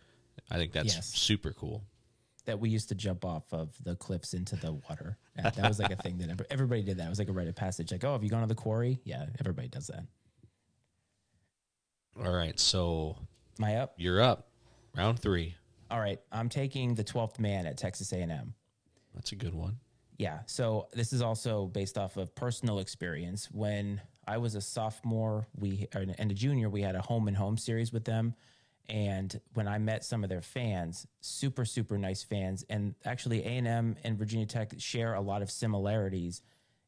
I 0.50 0.56
think 0.56 0.72
that's 0.72 0.94
Yes. 0.94 1.06
super 1.14 1.52
cool. 1.52 1.85
That 2.44 2.61
we 2.61 2.68
used 2.70 2.88
to 2.90 2.94
jump 2.94 3.24
off 3.24 3.52
of 3.52 3.74
the 3.82 3.96
cliffs 3.96 4.32
into 4.32 4.54
the 4.56 4.72
water. 4.72 5.16
That 5.37 5.54
that 5.56 5.66
was 5.68 5.78
like 5.80 5.90
a 5.90 5.96
thing 5.96 6.18
that 6.18 6.46
everybody 6.50 6.82
did. 6.82 6.98
That 6.98 7.06
it 7.06 7.11
was 7.11 7.18
like 7.18 7.28
a 7.28 7.32
rite 7.32 7.48
of 7.48 7.56
passage. 7.56 7.90
Like, 7.90 8.04
oh, 8.04 8.12
have 8.12 8.22
you 8.22 8.30
gone 8.30 8.42
to 8.42 8.46
the 8.46 8.54
quarry? 8.54 9.00
Yeah, 9.04 9.26
everybody 9.40 9.66
does 9.68 9.88
that. 9.88 10.04
All 12.24 12.32
right, 12.32 12.59
so 12.59 13.16
Am 13.59 13.64
I 13.64 13.76
up? 13.76 13.94
you're 13.98 14.22
up, 14.22 14.48
round 14.96 15.18
three. 15.18 15.54
All 15.90 16.00
right, 16.00 16.18
I'm 16.32 16.48
taking 16.48 16.94
the 16.94 17.04
12th 17.04 17.38
man 17.38 17.66
at 17.66 17.76
Texas 17.76 18.12
A&M. 18.12 18.54
That's 19.14 19.32
a 19.32 19.37
good 19.37 19.54
one. 19.54 19.76
Yeah, 20.18 20.40
so 20.46 20.88
this 20.94 21.12
is 21.12 21.20
also 21.20 21.66
based 21.66 21.98
off 21.98 22.16
of 22.16 22.35
personal 22.35 22.79
experience. 22.79 23.48
When 23.50 24.00
I 24.26 24.38
was 24.38 24.55
a 24.55 24.61
sophomore, 24.61 25.46
we 25.55 25.88
and 25.92 26.31
a 26.31 26.35
junior, 26.35 26.70
we 26.70 26.83
had 26.83 26.96
a 26.96 27.02
home 27.02 27.29
and 27.29 27.37
home 27.37 27.57
series 27.59 27.92
with 27.92 28.05
them. 28.05 28.35
And 28.88 29.38
when 29.55 29.66
I 29.66 29.79
met 29.79 30.05
some 30.05 30.22
of 30.22 30.31
their 30.31 30.42
fans, 30.42 31.07
super 31.20 31.64
super 31.64 31.98
nice 31.98 32.22
fans, 32.22 32.64
and 32.70 32.94
actually 33.05 33.44
A 33.44 33.59
and 33.59 33.66
M 33.66 33.96
and 34.05 34.16
Virginia 34.16 34.46
Tech 34.46 34.74
share 34.79 35.14
a 35.14 35.20
lot 35.20 35.42
of 35.42 35.50
similarities, 35.50 36.40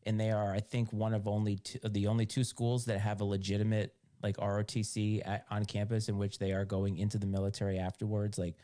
and 0.07 0.19
they 0.19 0.31
are, 0.31 0.55
I 0.55 0.61
think, 0.61 0.93
one 0.93 1.13
of 1.13 1.29
only 1.29 1.57
two, 1.57 1.81
the 1.87 2.07
only 2.07 2.25
two 2.25 2.45
schools 2.45 2.87
that 2.87 3.01
have 3.01 3.21
a 3.21 3.25
legitimate 3.25 3.95
like 4.23 4.37
ROTC 4.37 5.23
at, 5.27 5.45
on 5.51 5.65
campus 5.65 6.09
in 6.09 6.19
which 6.19 6.39
they 6.39 6.53
are 6.53 6.65
going 6.65 6.99
into 6.99 7.19
the 7.19 7.27
military 7.27 7.79
afterwards. 7.79 8.39
Like 8.39 8.57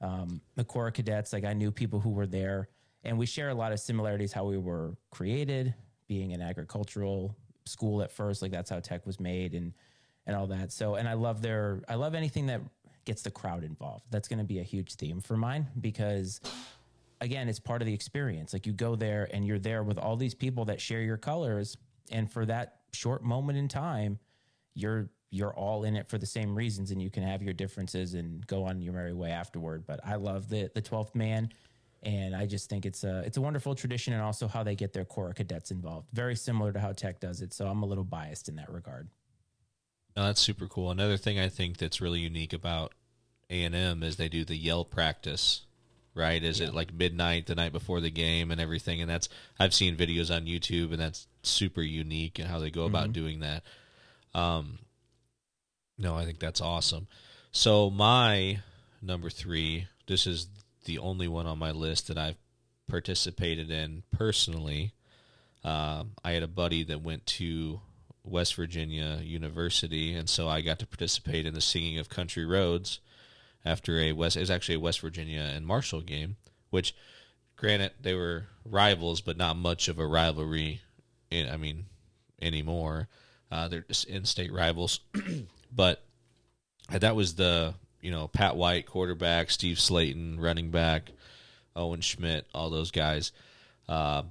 um, 0.00 0.40
the 0.56 0.64
Corps 0.64 0.90
Cadets, 0.90 1.32
like 1.32 1.44
I 1.44 1.52
knew 1.52 1.70
people 1.70 2.00
who 2.00 2.10
were 2.10 2.26
there, 2.26 2.68
and 3.04 3.18
we 3.18 3.26
share 3.26 3.48
a 3.48 3.54
lot 3.54 3.72
of 3.72 3.80
similarities 3.80 4.32
how 4.32 4.44
we 4.44 4.58
were 4.58 4.94
created, 5.10 5.74
being 6.08 6.32
an 6.32 6.40
agricultural 6.40 7.36
school 7.64 8.02
at 8.02 8.12
first, 8.12 8.42
like 8.42 8.50
that's 8.50 8.70
how 8.70 8.80
tech 8.80 9.06
was 9.06 9.20
made, 9.20 9.54
and 9.54 9.72
and 10.26 10.36
all 10.36 10.46
that. 10.46 10.72
So, 10.72 10.94
and 10.94 11.08
I 11.08 11.14
love 11.14 11.42
their, 11.42 11.82
I 11.88 11.96
love 11.96 12.14
anything 12.14 12.46
that 12.46 12.60
gets 13.04 13.22
the 13.22 13.30
crowd 13.30 13.64
involved. 13.64 14.04
That's 14.10 14.28
going 14.28 14.38
to 14.38 14.44
be 14.44 14.60
a 14.60 14.64
huge 14.64 14.94
theme 14.94 15.20
for 15.20 15.36
mine 15.36 15.68
because. 15.80 16.40
Again, 17.20 17.48
it's 17.48 17.60
part 17.60 17.80
of 17.80 17.86
the 17.86 17.94
experience. 17.94 18.52
Like 18.52 18.66
you 18.66 18.72
go 18.72 18.96
there 18.96 19.28
and 19.32 19.46
you're 19.46 19.60
there 19.60 19.84
with 19.84 19.96
all 19.96 20.16
these 20.16 20.34
people 20.34 20.64
that 20.64 20.80
share 20.80 21.02
your 21.02 21.16
colors, 21.16 21.76
and 22.10 22.28
for 22.28 22.44
that 22.46 22.80
short 22.92 23.22
moment 23.22 23.58
in 23.58 23.68
time, 23.68 24.18
you're 24.74 25.08
you're 25.32 25.54
all 25.54 25.84
in 25.84 25.96
it 25.96 26.08
for 26.08 26.18
the 26.18 26.26
same 26.26 26.54
reasons 26.54 26.90
and 26.90 27.02
you 27.02 27.10
can 27.10 27.22
have 27.22 27.42
your 27.42 27.54
differences 27.54 28.14
and 28.14 28.46
go 28.46 28.64
on 28.64 28.80
your 28.82 28.92
merry 28.92 29.14
way 29.14 29.30
afterward 29.30 29.84
but 29.86 29.98
i 30.04 30.14
love 30.14 30.48
the 30.48 30.70
the 30.74 30.82
12th 30.82 31.14
man 31.14 31.50
and 32.02 32.34
i 32.34 32.46
just 32.46 32.68
think 32.68 32.84
it's 32.84 33.04
a 33.04 33.20
it's 33.20 33.36
a 33.36 33.40
wonderful 33.40 33.74
tradition 33.74 34.12
and 34.12 34.22
also 34.22 34.48
how 34.48 34.62
they 34.62 34.74
get 34.74 34.92
their 34.92 35.04
corps 35.04 35.32
cadets 35.32 35.70
involved 35.70 36.08
very 36.12 36.34
similar 36.34 36.72
to 36.72 36.80
how 36.80 36.92
tech 36.92 37.20
does 37.20 37.40
it 37.40 37.52
so 37.52 37.66
i'm 37.66 37.82
a 37.82 37.86
little 37.86 38.04
biased 38.04 38.48
in 38.48 38.56
that 38.56 38.70
regard 38.70 39.08
No, 40.16 40.26
that's 40.26 40.42
super 40.42 40.66
cool. 40.66 40.90
Another 40.90 41.16
thing 41.16 41.38
I 41.38 41.48
think 41.48 41.78
that's 41.78 42.02
really 42.02 42.20
unique 42.20 42.52
about 42.52 42.92
A 43.48 43.64
and 43.64 43.74
M 43.74 44.02
is 44.02 44.16
they 44.16 44.28
do 44.28 44.44
the 44.44 44.56
yell 44.56 44.84
practice. 44.84 45.62
Right? 46.14 46.42
Is 46.44 46.60
it 46.60 46.74
like 46.74 46.92
midnight 46.92 47.46
the 47.46 47.54
night 47.54 47.72
before 47.72 48.02
the 48.02 48.10
game 48.10 48.50
and 48.50 48.60
everything? 48.60 49.00
And 49.00 49.08
that's 49.08 49.30
I've 49.58 49.72
seen 49.72 49.96
videos 49.96 50.30
on 50.30 50.44
YouTube, 50.44 50.92
and 50.92 51.00
that's 51.00 51.26
super 51.42 51.80
unique 51.80 52.38
and 52.38 52.46
how 52.46 52.58
they 52.58 52.70
go 52.70 52.84
about 52.84 53.14
doing 53.14 53.40
that. 53.40 53.62
Um, 54.34 54.80
no, 55.96 56.14
I 56.14 56.26
think 56.26 56.38
that's 56.38 56.60
awesome. 56.60 57.06
So 57.52 57.88
my 57.88 58.60
number 59.00 59.30
three, 59.30 59.86
this 60.06 60.26
is 60.26 60.48
the 60.84 60.98
only 60.98 61.28
one 61.28 61.46
on 61.46 61.58
my 61.58 61.70
list 61.70 62.08
that 62.08 62.18
I've 62.18 62.38
participated 62.88 63.70
in 63.70 64.02
personally. 64.10 64.92
Um, 65.64 66.12
I 66.24 66.32
had 66.32 66.42
a 66.42 66.48
buddy 66.48 66.82
that 66.84 67.02
went 67.02 67.26
to 67.26 67.80
West 68.24 68.54
Virginia 68.54 69.20
University, 69.22 70.14
and 70.14 70.28
so 70.28 70.48
I 70.48 70.60
got 70.60 70.78
to 70.80 70.86
participate 70.86 71.46
in 71.46 71.54
the 71.54 71.60
singing 71.60 71.98
of 71.98 72.08
country 72.08 72.44
roads 72.44 73.00
after 73.64 73.98
a 73.98 74.12
West. 74.12 74.36
It 74.36 74.40
was 74.40 74.50
actually 74.50 74.76
a 74.76 74.80
West 74.80 75.00
Virginia 75.00 75.40
and 75.40 75.66
Marshall 75.66 76.00
game, 76.00 76.36
which, 76.70 76.94
granted, 77.56 77.92
they 78.00 78.14
were 78.14 78.44
rivals, 78.64 79.20
but 79.20 79.36
not 79.36 79.56
much 79.56 79.88
of 79.88 79.98
a 79.98 80.06
rivalry. 80.06 80.80
In, 81.30 81.48
I 81.48 81.56
mean, 81.56 81.86
anymore. 82.40 83.08
Uh, 83.50 83.68
they're 83.68 83.82
just 83.82 84.06
in-state 84.06 84.52
rivals, 84.52 85.00
but 85.74 86.02
that 86.90 87.14
was 87.14 87.34
the 87.34 87.74
you 88.02 88.10
know 88.10 88.28
Pat 88.28 88.56
White 88.56 88.86
quarterback, 88.86 89.50
Steve 89.50 89.78
Slaton 89.78 90.36
running 90.38 90.70
back, 90.70 91.10
Owen 91.74 92.02
Schmidt, 92.02 92.46
all 92.54 92.68
those 92.68 92.90
guys. 92.90 93.32
Uh, 93.88 94.24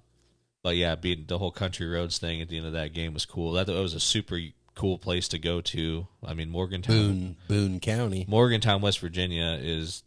but 0.61 0.75
yeah, 0.75 0.95
being 0.95 1.25
the 1.27 1.39
whole 1.39 1.51
country 1.51 1.87
roads 1.87 2.19
thing 2.19 2.41
at 2.41 2.49
the 2.49 2.57
end 2.57 2.67
of 2.67 2.73
that 2.73 2.93
game 2.93 3.13
was 3.13 3.25
cool. 3.25 3.53
That, 3.53 3.67
that 3.67 3.73
was 3.73 3.95
a 3.95 3.99
super 3.99 4.39
cool 4.75 4.97
place 4.97 5.27
to 5.29 5.39
go 5.39 5.61
to. 5.61 6.07
I 6.23 6.33
mean, 6.33 6.49
Morgantown, 6.49 6.95
Boone, 6.95 7.37
Boone 7.47 7.79
County. 7.79 8.25
Morgantown, 8.27 8.81
West 8.81 8.99
Virginia 8.99 9.57
is 9.59 10.03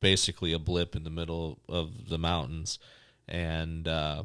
basically 0.00 0.52
a 0.52 0.58
blip 0.58 0.96
in 0.96 1.04
the 1.04 1.10
middle 1.10 1.58
of 1.68 2.08
the 2.08 2.18
mountains, 2.18 2.78
and 3.28 3.86
uh, 3.86 4.24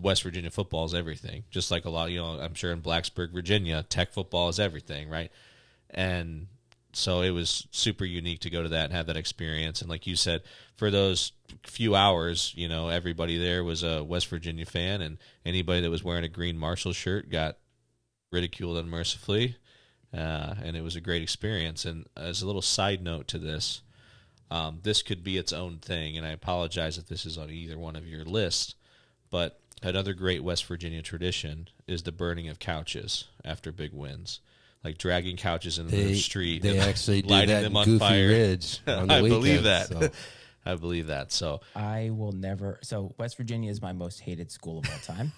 West 0.00 0.22
Virginia 0.22 0.50
football 0.50 0.84
is 0.84 0.94
everything. 0.94 1.44
Just 1.50 1.70
like 1.70 1.84
a 1.84 1.90
lot, 1.90 2.10
you 2.10 2.18
know, 2.18 2.40
I'm 2.40 2.54
sure 2.54 2.72
in 2.72 2.82
Blacksburg, 2.82 3.32
Virginia, 3.32 3.82
Tech 3.82 4.12
football 4.12 4.48
is 4.48 4.60
everything, 4.60 5.08
right? 5.08 5.30
And 5.90 6.46
so 6.92 7.22
it 7.22 7.30
was 7.30 7.66
super 7.70 8.04
unique 8.04 8.40
to 8.40 8.50
go 8.50 8.62
to 8.62 8.68
that 8.70 8.86
and 8.86 8.92
have 8.92 9.06
that 9.06 9.16
experience. 9.16 9.80
And 9.80 9.90
like 9.90 10.06
you 10.06 10.16
said, 10.16 10.42
for 10.76 10.90
those 10.90 11.32
few 11.64 11.94
hours, 11.94 12.52
you 12.56 12.68
know, 12.68 12.88
everybody 12.88 13.38
there 13.38 13.62
was 13.62 13.82
a 13.82 14.02
West 14.02 14.28
Virginia 14.28 14.66
fan, 14.66 15.00
and 15.00 15.18
anybody 15.44 15.80
that 15.82 15.90
was 15.90 16.04
wearing 16.04 16.24
a 16.24 16.28
green 16.28 16.58
Marshall 16.58 16.92
shirt 16.92 17.30
got 17.30 17.58
ridiculed 18.32 18.76
unmercifully. 18.78 19.56
Uh, 20.12 20.54
and 20.62 20.76
it 20.76 20.82
was 20.82 20.96
a 20.96 21.00
great 21.00 21.22
experience. 21.22 21.84
And 21.84 22.06
as 22.16 22.42
a 22.42 22.46
little 22.46 22.62
side 22.62 23.02
note 23.02 23.28
to 23.28 23.38
this, 23.38 23.82
um, 24.50 24.80
this 24.82 25.02
could 25.02 25.22
be 25.22 25.36
its 25.36 25.52
own 25.52 25.78
thing. 25.78 26.16
And 26.16 26.26
I 26.26 26.30
apologize 26.30 26.98
if 26.98 27.06
this 27.06 27.24
is 27.24 27.38
on 27.38 27.50
either 27.50 27.78
one 27.78 27.94
of 27.94 28.08
your 28.08 28.24
lists, 28.24 28.74
but 29.30 29.60
another 29.82 30.12
great 30.12 30.42
West 30.42 30.64
Virginia 30.64 31.02
tradition 31.02 31.68
is 31.86 32.02
the 32.02 32.10
burning 32.10 32.48
of 32.48 32.58
couches 32.58 33.26
after 33.44 33.70
big 33.70 33.92
wins 33.92 34.40
like 34.84 34.98
dragging 34.98 35.36
couches 35.36 35.78
into 35.78 35.90
They, 35.94 36.04
the 36.04 36.14
street. 36.16 36.62
they 36.62 36.70
and 36.78 36.80
actually 36.80 37.22
do 37.22 37.28
lighting 37.28 37.48
that 37.50 37.62
them 37.62 37.72
in 37.72 37.76
on 37.76 37.84
Goofy 37.84 37.98
fire. 37.98 38.28
Ridge 38.28 38.80
on 38.86 39.08
the 39.08 39.14
I 39.14 39.20
believe 39.22 39.62
that. 39.64 39.88
so. 39.88 40.08
I 40.66 40.74
believe 40.74 41.06
that. 41.06 41.32
So 41.32 41.60
I 41.74 42.10
will 42.12 42.32
never. 42.32 42.78
So 42.82 43.14
West 43.18 43.36
Virginia 43.38 43.70
is 43.70 43.80
my 43.80 43.92
most 43.94 44.20
hated 44.20 44.50
school 44.52 44.80
of 44.80 44.90
all 44.90 44.98
time, 45.16 45.32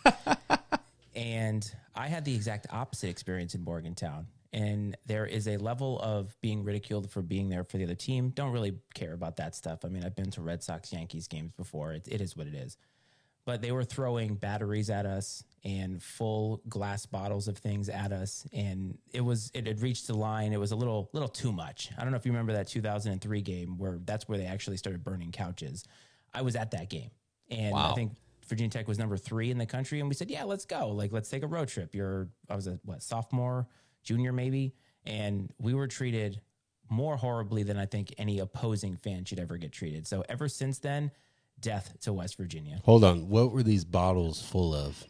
and 1.15 1.71
I 1.95 2.09
had 2.09 2.25
the 2.25 2.35
exact 2.35 2.67
opposite 2.71 3.09
experience 3.09 3.55
in 3.55 3.63
Morgantown. 3.63 4.27
And 4.55 4.97
there 5.07 5.25
is 5.25 5.49
a 5.49 5.57
level 5.57 5.99
of 6.01 6.37
being 6.43 6.63
ridiculed 6.63 7.11
for 7.11 7.23
being 7.23 7.49
there 7.49 7.65
for 7.65 7.79
the 7.79 7.85
other 7.85 7.95
team. 7.95 8.31
Don't 8.31 8.53
really 8.53 8.75
care 8.95 9.15
about 9.15 9.37
that 9.37 9.55
stuff. 9.55 9.85
I 9.85 9.89
mean, 9.89 10.05
I've 10.05 10.15
been 10.15 10.31
to 10.33 10.43
Red 10.43 10.63
Sox 10.63 10.93
Yankees 10.93 11.27
games 11.27 11.53
before. 11.53 11.93
It, 11.93 12.07
it 12.11 12.21
is 12.21 12.37
what 12.37 12.47
it 12.47 12.55
is. 12.55 12.77
But 13.47 13.63
they 13.63 13.73
were 13.73 13.85
throwing 13.85 14.35
batteries 14.35 14.91
at 14.91 15.07
us 15.07 15.43
and 15.65 16.03
full 16.03 16.61
glass 16.69 17.07
bottles 17.07 17.47
of 17.47 17.57
things 17.59 17.89
at 17.89 18.13
us, 18.13 18.47
and 18.53 18.99
it 19.13 19.21
was 19.21 19.51
it 19.55 19.67
had 19.67 19.81
reached 19.81 20.07
the 20.07 20.15
line. 20.15 20.53
It 20.53 20.61
was 20.61 20.73
a 20.73 20.77
little 20.77 21.11
little 21.13 21.29
too 21.29 21.53
much. 21.53 21.91
I 21.97 22.03
don't 22.03 22.11
know 22.11 22.17
if 22.17 22.27
you 22.27 22.33
remember 22.33 22.53
that 22.55 22.69
2003 22.69 23.43
game 23.43 23.79
where 23.79 23.99
that's 24.05 24.29
where 24.29 24.39
they 24.39 24.47
actually 24.47 24.77
started 24.77 25.05
burning 25.05 25.33
couches. 25.33 25.85
I 26.35 26.43
was 26.43 26.57
at 26.57 26.73
that 26.73 26.91
game, 26.91 27.11
and 27.51 27.75
I 27.77 27.93
think 27.95 28.13
Virginia 28.47 28.71
Tech 28.71 28.89
was 28.89 28.99
number 28.99 29.17
three 29.17 29.51
in 29.51 29.59
the 29.59 29.67
country, 29.67 30.01
and 30.01 30.09
we 30.09 30.15
said, 30.15 30.31
"Yeah, 30.31 30.45
let's 30.45 30.65
go. 30.65 30.89
Like, 30.89 31.13
let's 31.13 31.29
take 31.29 31.43
a 31.43 31.47
road 31.47 31.69
trip." 31.69 31.95
You're, 31.95 32.29
I 32.49 32.57
was 32.57 32.67
a 32.67 32.81
what 32.85 33.03
sophomore, 33.03 33.69
junior, 34.03 34.33
maybe, 34.33 34.75
and 35.05 35.53
we 35.59 35.75
were 35.75 35.87
treated 35.87 36.41
more 36.91 37.17
horribly 37.17 37.63
than 37.63 37.79
I 37.79 37.87
think 37.87 38.13
any 38.19 38.41
opposing 38.41 38.97
fan 38.97 39.25
should 39.25 39.41
ever 39.41 39.57
get 39.57 39.73
treated. 39.73 40.07
So 40.07 40.25
ever 40.29 40.49
since 40.49 40.79
then, 40.79 41.11
death 41.59 41.97
to 42.03 42.13
West 42.13 42.37
Virginia. 42.37 42.81
Hold 42.85 43.05
on. 43.05 43.29
What 43.29 43.53
were 43.53 43.63
these 43.63 43.85
bottles 43.85 44.43
full 44.43 44.75
of? 44.75 45.03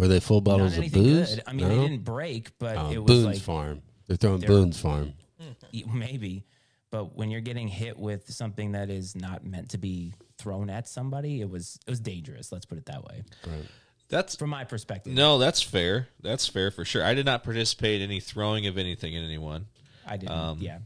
Were 0.00 0.08
they 0.08 0.20
full 0.20 0.40
bottles 0.40 0.76
of 0.78 0.90
booze? 0.92 1.34
good. 1.34 1.42
I 1.46 1.52
mean, 1.52 1.68
No? 1.68 1.74
they 1.76 1.88
didn't 1.88 2.04
break, 2.04 2.58
but 2.58 2.76
Oh, 2.76 2.90
it 2.90 2.98
was 2.98 3.06
Boone's 3.06 3.26
like 3.26 3.38
Farm. 3.38 3.82
They're 4.06 4.16
throwing 4.16 4.40
They're- 4.40 4.48
Boone's 4.48 4.80
Farm. 4.80 5.12
maybe. 5.92 6.44
But 6.90 7.16
when 7.16 7.30
you're 7.30 7.40
getting 7.40 7.68
hit 7.68 7.98
with 7.98 8.28
something 8.32 8.72
that 8.72 8.90
is 8.90 9.14
not 9.14 9.44
meant 9.44 9.70
to 9.70 9.78
be 9.78 10.12
thrown 10.38 10.68
at 10.70 10.88
somebody, 10.88 11.40
it 11.40 11.48
was 11.48 11.78
it 11.86 11.90
was 11.90 12.00
dangerous. 12.00 12.50
Let's 12.50 12.66
put 12.66 12.78
it 12.78 12.86
that 12.86 13.04
way, 13.04 13.22
that's 14.08 14.34
from 14.34 14.50
my 14.50 14.64
perspective. 14.64 15.12
no, 15.12 15.38
that's 15.38 15.62
fair. 15.62 16.08
That's 16.20 16.48
fair 16.48 16.72
for 16.72 16.84
sure. 16.84 17.04
I 17.04 17.14
did 17.14 17.26
not 17.26 17.44
participate 17.44 18.00
in 18.00 18.10
any 18.10 18.18
throwing 18.18 18.66
of 18.66 18.76
anything 18.76 19.14
at 19.16 19.22
anyone. 19.22 19.66
I 20.04 20.16
didn't. 20.16 20.32
Um, 20.34 20.58
yeah. 20.60 20.78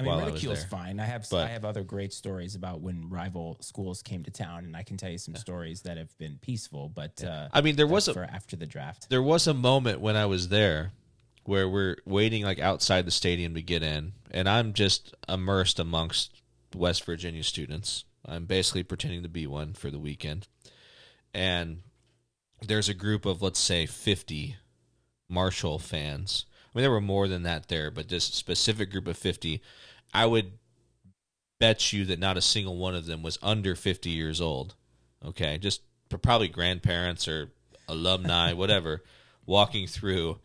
I 0.00 0.16
mean, 0.16 0.24
ridicule's 0.26 0.64
fine. 0.64 1.00
I 1.00 1.04
have 1.04 1.26
But- 1.30 1.46
I 1.46 1.48
have 1.50 1.64
other 1.64 1.82
great 1.82 2.12
stories 2.12 2.54
about 2.54 2.80
when 2.80 3.08
rival 3.08 3.56
schools 3.60 4.02
came 4.02 4.22
to 4.24 4.30
town, 4.30 4.64
and 4.64 4.76
I 4.76 4.82
can 4.82 4.96
tell 4.96 5.10
you 5.10 5.18
some 5.18 5.36
stories 5.36 5.82
that 5.82 5.96
have 5.96 6.16
been 6.18 6.38
peaceful. 6.38 6.88
But 6.88 7.22
uh, 7.22 7.48
I 7.52 7.60
mean, 7.60 7.76
there 7.76 7.86
was 7.86 8.08
a 8.08 8.14
for 8.14 8.24
after 8.24 8.56
the 8.56 8.66
draft. 8.66 9.08
there 9.10 9.22
was 9.22 9.46
a 9.46 9.54
moment 9.54 10.00
when 10.00 10.16
I 10.16 10.26
was 10.26 10.48
there 10.48 10.92
where 11.44 11.68
we're 11.68 11.96
waiting 12.04 12.44
like 12.44 12.58
outside 12.58 13.06
the 13.06 13.10
stadium 13.10 13.54
to 13.54 13.62
get 13.62 13.82
in, 13.82 14.12
and 14.30 14.48
I'm 14.48 14.72
just 14.72 15.14
immersed 15.28 15.78
amongst 15.78 16.42
West 16.74 17.04
Virginia 17.04 17.42
students. 17.42 18.04
I'm 18.24 18.44
basically 18.44 18.82
pretending 18.82 19.22
to 19.22 19.28
be 19.28 19.46
one 19.46 19.72
for 19.72 19.90
the 19.90 19.98
weekend, 19.98 20.46
and 21.34 21.82
there's 22.62 22.88
a 22.88 22.94
group 22.94 23.24
of 23.24 23.42
let's 23.42 23.58
say 23.58 23.86
50 23.86 24.56
Marshall 25.28 25.78
fans. 25.78 26.44
I 26.72 26.78
mean, 26.78 26.82
there 26.82 26.90
were 26.90 27.00
more 27.00 27.28
than 27.28 27.42
that 27.42 27.68
there, 27.68 27.90
but 27.90 28.08
this 28.08 28.24
specific 28.24 28.90
group 28.90 29.08
of 29.08 29.16
50, 29.16 29.60
I 30.14 30.26
would 30.26 30.52
bet 31.58 31.92
you 31.92 32.04
that 32.06 32.18
not 32.18 32.36
a 32.36 32.42
single 32.42 32.76
one 32.76 32.94
of 32.94 33.06
them 33.06 33.22
was 33.22 33.38
under 33.42 33.74
50 33.74 34.10
years 34.10 34.40
old. 34.40 34.74
Okay, 35.24 35.58
just 35.58 35.82
probably 36.22 36.48
grandparents 36.48 37.28
or 37.28 37.50
alumni, 37.88 38.52
whatever, 38.54 39.02
walking 39.46 39.86
through 39.86 40.38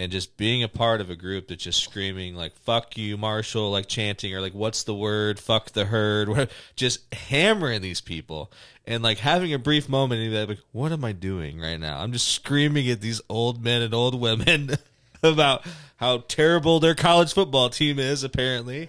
and 0.00 0.10
just 0.10 0.38
being 0.38 0.62
a 0.62 0.68
part 0.68 1.02
of 1.02 1.10
a 1.10 1.16
group 1.16 1.48
that's 1.48 1.64
just 1.64 1.82
screaming 1.82 2.34
like 2.34 2.56
"fuck 2.56 2.96
you, 2.96 3.18
Marshall," 3.18 3.70
like 3.70 3.86
chanting 3.86 4.34
or 4.34 4.40
like 4.40 4.54
"what's 4.54 4.84
the 4.84 4.94
word?" 4.94 5.38
"fuck 5.38 5.72
the 5.72 5.86
herd," 5.86 6.48
just 6.76 7.12
hammering 7.12 7.82
these 7.82 8.00
people 8.00 8.50
and 8.86 9.02
like 9.02 9.18
having 9.18 9.52
a 9.52 9.58
brief 9.58 9.88
moment 9.88 10.22
and 10.22 10.48
like, 10.48 10.60
"What 10.72 10.92
am 10.92 11.04
I 11.04 11.12
doing 11.12 11.60
right 11.60 11.78
now?" 11.78 12.00
I'm 12.00 12.12
just 12.12 12.28
screaming 12.28 12.88
at 12.88 13.02
these 13.02 13.20
old 13.28 13.62
men 13.62 13.82
and 13.82 13.92
old 13.92 14.18
women 14.18 14.70
about 15.34 15.66
how 15.96 16.18
terrible 16.28 16.80
their 16.80 16.94
college 16.94 17.32
football 17.34 17.68
team 17.70 17.98
is, 17.98 18.24
apparently. 18.24 18.88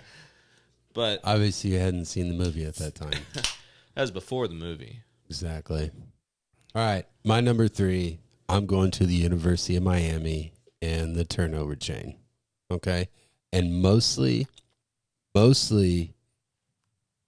But 0.93 1.21
Obviously, 1.23 1.71
you 1.71 1.79
hadn't 1.79 2.05
seen 2.05 2.27
the 2.27 2.33
movie 2.33 2.65
at 2.65 2.75
that 2.75 2.95
time. 2.95 3.11
that 3.33 4.01
was 4.01 4.11
before 4.11 4.47
the 4.47 4.55
movie. 4.55 4.99
exactly. 5.27 5.91
All 6.75 6.85
right. 6.85 7.05
My 7.23 7.41
number 7.41 7.67
three, 7.67 8.19
I'm 8.49 8.65
going 8.65 8.91
to 8.91 9.05
the 9.05 9.13
University 9.13 9.75
of 9.75 9.83
Miami 9.83 10.53
and 10.81 11.15
the 11.15 11.25
turnover 11.25 11.75
chain. 11.75 12.17
Okay. 12.69 13.09
And 13.53 13.81
mostly, 13.81 14.47
mostly, 15.35 16.13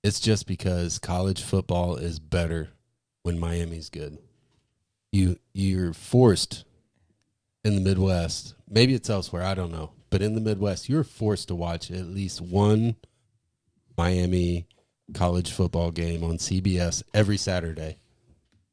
it's 0.03 0.19
just 0.19 0.47
because 0.47 0.99
college 0.99 1.41
football 1.41 1.95
is 1.95 2.19
better 2.19 2.69
when 3.23 3.39
Miami's 3.39 3.89
good. 3.89 4.17
You 5.11 5.37
you're 5.53 5.93
forced 5.93 6.65
in 7.63 7.75
the 7.75 7.81
Midwest. 7.81 8.55
Maybe 8.73 8.93
it's 8.93 9.09
elsewhere. 9.09 9.43
I 9.43 9.53
don't 9.53 9.71
know. 9.71 9.91
But 10.09 10.21
in 10.21 10.36
the 10.36 10.41
Midwest, 10.41 10.89
you're 10.89 11.03
forced 11.03 11.47
to 11.49 11.55
watch 11.55 11.91
at 11.91 12.05
least 12.07 12.41
one 12.41 12.95
Miami 13.97 14.67
college 15.13 15.51
football 15.51 15.91
game 15.91 16.23
on 16.23 16.38
CBS 16.38 17.03
every 17.13 17.38
Saturday. 17.38 17.97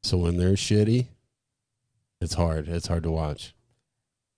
So 0.03 0.17
when 0.17 0.37
they're 0.37 0.53
shitty, 0.53 1.07
it's 2.19 2.33
hard. 2.33 2.67
It's 2.67 2.87
hard 2.87 3.03
to 3.03 3.11
watch. 3.11 3.53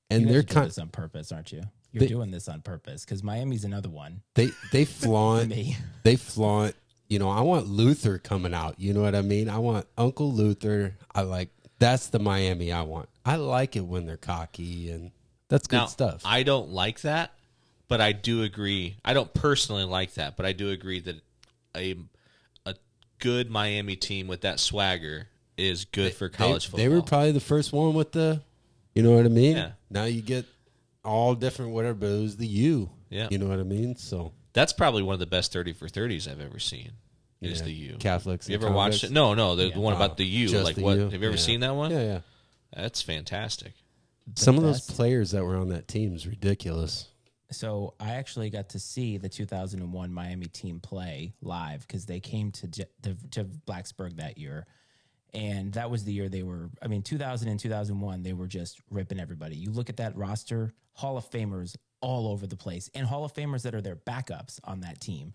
And 0.09 0.25
they're 0.25 0.41
doing 0.41 0.45
kind 0.47 0.67
this 0.67 0.77
on 0.77 0.89
purpose, 0.89 1.31
aren't 1.31 1.51
you? 1.51 1.63
You're 1.91 2.01
They- 2.01 2.07
doing 2.07 2.31
this 2.31 2.47
on 2.49 2.61
purpose 2.61 3.05
because 3.05 3.23
Miami's 3.23 3.63
another 3.63 3.89
one. 3.89 4.21
they 4.35 4.49
they 4.71 4.83
flaunt 5.01 5.49
me, 5.49 5.77
they 6.03 6.15
flaunt. 6.15 6.75
You 7.07 7.19
know, 7.19 7.29
I 7.29 7.41
want 7.41 7.67
Luther 7.67 8.17
coming 8.17 8.53
out. 8.53 8.79
You 8.79 8.93
know 8.93 9.01
what 9.01 9.13
I 9.15 9.21
mean? 9.21 9.49
I 9.49 9.59
want 9.59 9.85
Uncle 9.97 10.31
Luther. 10.31 10.95
I 11.13 11.21
like 11.21 11.49
that's 11.79 12.07
the 12.07 12.19
Miami 12.19 12.71
I 12.71 12.81
want. 12.81 13.09
I 13.25 13.35
like 13.35 13.75
it 13.75 13.81
when 13.85 14.05
they're 14.05 14.17
cocky 14.17 14.89
and 14.89 15.11
that's 15.53 15.67
good 15.67 15.77
now, 15.77 15.85
stuff. 15.85 16.23
I 16.25 16.41
don't 16.41 16.71
like 16.71 17.01
that, 17.01 17.31
but 17.87 18.01
I 18.01 18.11
do 18.11 18.41
agree. 18.41 18.97
I 19.05 19.13
don't 19.13 19.31
personally 19.33 19.83
like 19.83 20.15
that, 20.15 20.35
but 20.35 20.47
I 20.47 20.51
do 20.51 20.69
agree 20.71 20.99
that 21.01 21.21
a 21.77 21.95
a 22.65 22.75
good 23.19 23.51
Miami 23.51 23.95
team 23.95 24.27
with 24.27 24.41
that 24.41 24.59
swagger 24.59 25.27
is 25.55 25.85
good 25.85 26.15
for 26.15 26.27
college 26.27 26.65
they, 26.65 26.71
football. 26.71 26.77
They 26.77 26.87
were 26.89 27.01
probably 27.03 27.31
the 27.33 27.39
first 27.39 27.71
one 27.71 27.93
with 27.93 28.13
the, 28.13 28.41
you 28.95 29.03
know 29.03 29.11
what 29.11 29.25
I 29.25 29.29
mean? 29.29 29.55
Yeah. 29.57 29.71
Now 29.91 30.05
you 30.05 30.23
get 30.23 30.45
all 31.05 31.35
different 31.35 31.71
whatever, 31.71 31.93
but 31.93 32.07
it 32.07 32.21
was 32.21 32.37
the 32.37 32.47
U. 32.47 32.89
Yeah. 33.11 33.27
You 33.29 33.37
know 33.37 33.45
what 33.45 33.59
I 33.59 33.63
mean? 33.63 33.95
So 33.95 34.31
That's 34.53 34.73
probably 34.73 35.03
one 35.03 35.13
of 35.13 35.19
the 35.19 35.27
best 35.27 35.53
thirty 35.53 35.71
for 35.73 35.87
thirties 35.87 36.27
I've 36.27 36.41
ever 36.41 36.57
seen. 36.57 36.93
Is 37.41 37.59
yeah. 37.59 37.65
the 37.65 37.71
U 37.73 37.95
Catholics. 37.99 38.49
You 38.49 38.55
ever 38.55 38.71
watched 38.71 39.03
it? 39.03 39.11
No, 39.11 39.33
no, 39.35 39.55
the, 39.55 39.69
the 39.69 39.79
one 39.79 39.93
Oh, 39.93 39.97
about 39.97 40.17
the 40.17 40.25
U. 40.25 40.47
just 40.47 40.63
Like 40.63 40.75
the 40.77 40.81
what? 40.81 40.97
U? 40.97 41.03
Have 41.09 41.21
you 41.21 41.27
ever 41.27 41.35
Yeah. 41.35 41.41
seen 41.41 41.59
that 41.59 41.75
one? 41.75 41.91
Yeah, 41.91 42.01
yeah. 42.01 42.19
That's 42.73 43.01
fantastic. 43.03 43.73
Some 44.35 44.57
of 44.57 44.63
those 44.63 44.81
players 44.81 45.31
that 45.31 45.43
were 45.43 45.57
on 45.57 45.69
that 45.69 45.87
team 45.87 46.15
is 46.15 46.25
ridiculous. 46.27 47.09
so 47.51 47.93
I 47.99 48.13
actually 48.13 48.49
got 48.49 48.69
to 48.69 48.79
see 48.79 49.17
the 49.17 49.29
2001 49.29 50.13
Miami 50.13 50.45
team 50.47 50.79
play 50.79 51.33
live 51.41 51.85
because 51.87 52.05
they 52.05 52.19
came 52.19 52.51
to, 52.51 52.67
to 52.67 53.15
to 53.31 53.43
Blacksburg 53.67 54.17
that 54.17 54.37
year, 54.37 54.65
and 55.33 55.73
that 55.73 55.89
was 55.89 56.03
the 56.03 56.13
year 56.13 56.29
they 56.29 56.43
were. 56.43 56.69
I 56.81 56.87
mean, 56.87 57.01
2000 57.03 57.47
and 57.47 57.59
2001, 57.59 58.23
they 58.23 58.33
were 58.33 58.47
just 58.47 58.79
ripping 58.89 59.19
everybody. 59.19 59.55
You 59.55 59.71
look 59.71 59.89
at 59.89 59.97
that 59.97 60.15
roster, 60.15 60.73
Hall 60.93 61.17
of 61.17 61.29
Famers 61.29 61.75
all 62.01 62.27
over 62.27 62.47
the 62.47 62.57
place, 62.57 62.89
and 62.95 63.05
Hall 63.05 63.23
of 63.25 63.33
Famers 63.33 63.61
that 63.63 63.75
are 63.75 63.81
their 63.81 63.95
backups 63.95 64.59
on 64.63 64.81
that 64.81 64.99
team. 64.99 65.33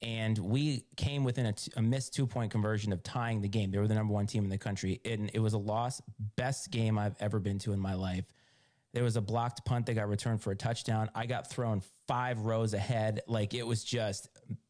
And 0.00 0.38
we 0.38 0.84
came 0.96 1.24
within 1.24 1.46
a, 1.46 1.52
t- 1.52 1.72
a 1.76 1.82
missed 1.82 2.14
two 2.14 2.26
point 2.26 2.52
conversion 2.52 2.92
of 2.92 3.02
tying 3.02 3.40
the 3.40 3.48
game. 3.48 3.70
They 3.70 3.78
were 3.78 3.88
the 3.88 3.94
number 3.94 4.14
one 4.14 4.26
team 4.26 4.44
in 4.44 4.50
the 4.50 4.58
country, 4.58 5.00
and 5.04 5.30
it 5.34 5.40
was 5.40 5.54
a 5.54 5.58
loss. 5.58 6.00
Best 6.36 6.70
game 6.70 6.98
I've 6.98 7.16
ever 7.20 7.40
been 7.40 7.58
to 7.60 7.72
in 7.72 7.80
my 7.80 7.94
life. 7.94 8.24
There 8.94 9.04
was 9.04 9.16
a 9.16 9.20
blocked 9.20 9.64
punt 9.64 9.86
that 9.86 9.94
got 9.94 10.08
returned 10.08 10.40
for 10.40 10.50
a 10.50 10.56
touchdown. 10.56 11.10
I 11.14 11.26
got 11.26 11.50
thrown 11.50 11.82
five 12.06 12.40
rows 12.40 12.74
ahead. 12.74 13.20
Like 13.26 13.54
it 13.54 13.66
was 13.66 13.84
just 13.84 14.28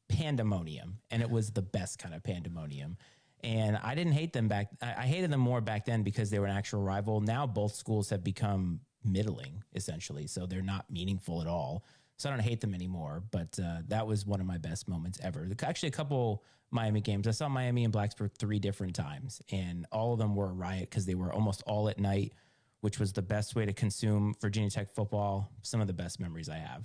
pandemonium, 0.09 0.99
and 1.11 1.23
it 1.23 1.31
was 1.31 1.51
the 1.51 1.63
best 1.63 1.99
kind 1.99 2.15
of 2.15 2.23
pandemonium. 2.23 2.97
And 3.45 3.77
I 3.77 3.95
didn't 3.95 4.15
hate 4.15 4.33
them 4.33 4.49
back. 4.49 4.69
I 4.83 4.95
I 4.99 5.03
hated 5.03 5.31
them 5.31 5.41
more 5.41 5.61
back 5.61 5.85
then 5.85 6.03
because 6.03 6.31
they 6.31 6.39
were 6.39 6.47
an 6.47 6.57
actual 6.57 6.83
rival. 6.83 7.21
Now 7.21 7.47
both 7.47 7.75
schools 7.75 8.11
have 8.11 8.25
become 8.25 8.81
middling 9.05 9.63
essentially, 9.75 10.27
so 10.27 10.47
they're 10.47 10.63
not 10.63 10.91
meaningful 10.91 11.41
at 11.41 11.47
all. 11.47 11.85
So 12.19 12.29
I 12.29 12.33
don't 12.33 12.43
hate 12.43 12.61
them 12.61 12.75
anymore. 12.75 13.23
But 13.31 13.59
uh, 13.63 13.79
that 13.89 14.07
was 14.07 14.27
one 14.27 14.41
of 14.41 14.47
my 14.47 14.59
best 14.59 14.89
moments 14.89 15.19
ever. 15.23 15.49
Actually, 15.63 15.89
a 15.89 15.93
couple 15.93 16.45
Miami 16.71 17.01
games. 17.01 17.27
I 17.27 17.31
saw 17.31 17.49
Miami 17.49 17.85
and 17.85 17.93
Blacksburg 17.93 18.33
three 18.39 18.59
different 18.59 18.95
times, 18.95 19.41
and 19.51 19.87
all 19.91 20.13
of 20.13 20.19
them 20.19 20.35
were 20.35 20.51
a 20.51 20.53
riot 20.53 20.91
because 20.91 21.07
they 21.07 21.15
were 21.15 21.33
almost 21.33 21.63
all 21.67 21.89
at 21.89 21.99
night, 21.99 22.33
which 22.81 22.99
was 22.99 23.13
the 23.13 23.23
best 23.23 23.55
way 23.55 23.65
to 23.65 23.73
consume 23.73 24.35
Virginia 24.41 24.71
Tech 24.71 24.95
football. 24.95 25.51
Some 25.63 25.81
of 25.81 25.87
the 25.87 25.93
best 25.93 26.21
memories 26.21 26.49
I 26.49 26.59
have. 26.59 26.85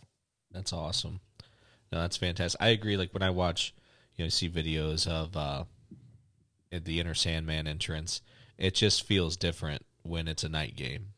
That's 0.51 0.71
awesome. 0.71 1.19
No, 1.91 2.01
that's 2.01 2.17
fantastic. 2.17 2.61
I 2.61 2.69
agree. 2.69 2.95
Like 2.97 3.13
when 3.13 3.23
I 3.23 3.29
watch, 3.29 3.73
you 4.15 4.25
know, 4.25 4.29
see 4.29 4.49
videos 4.49 5.07
of 5.07 5.35
uh, 5.35 5.63
the 6.71 6.99
Enter 6.99 7.13
Sandman 7.13 7.67
entrance, 7.67 8.21
it 8.57 8.75
just 8.75 9.03
feels 9.03 9.35
different 9.35 9.85
when 10.03 10.27
it's 10.27 10.43
a 10.43 10.49
night 10.49 10.75
game, 10.75 11.12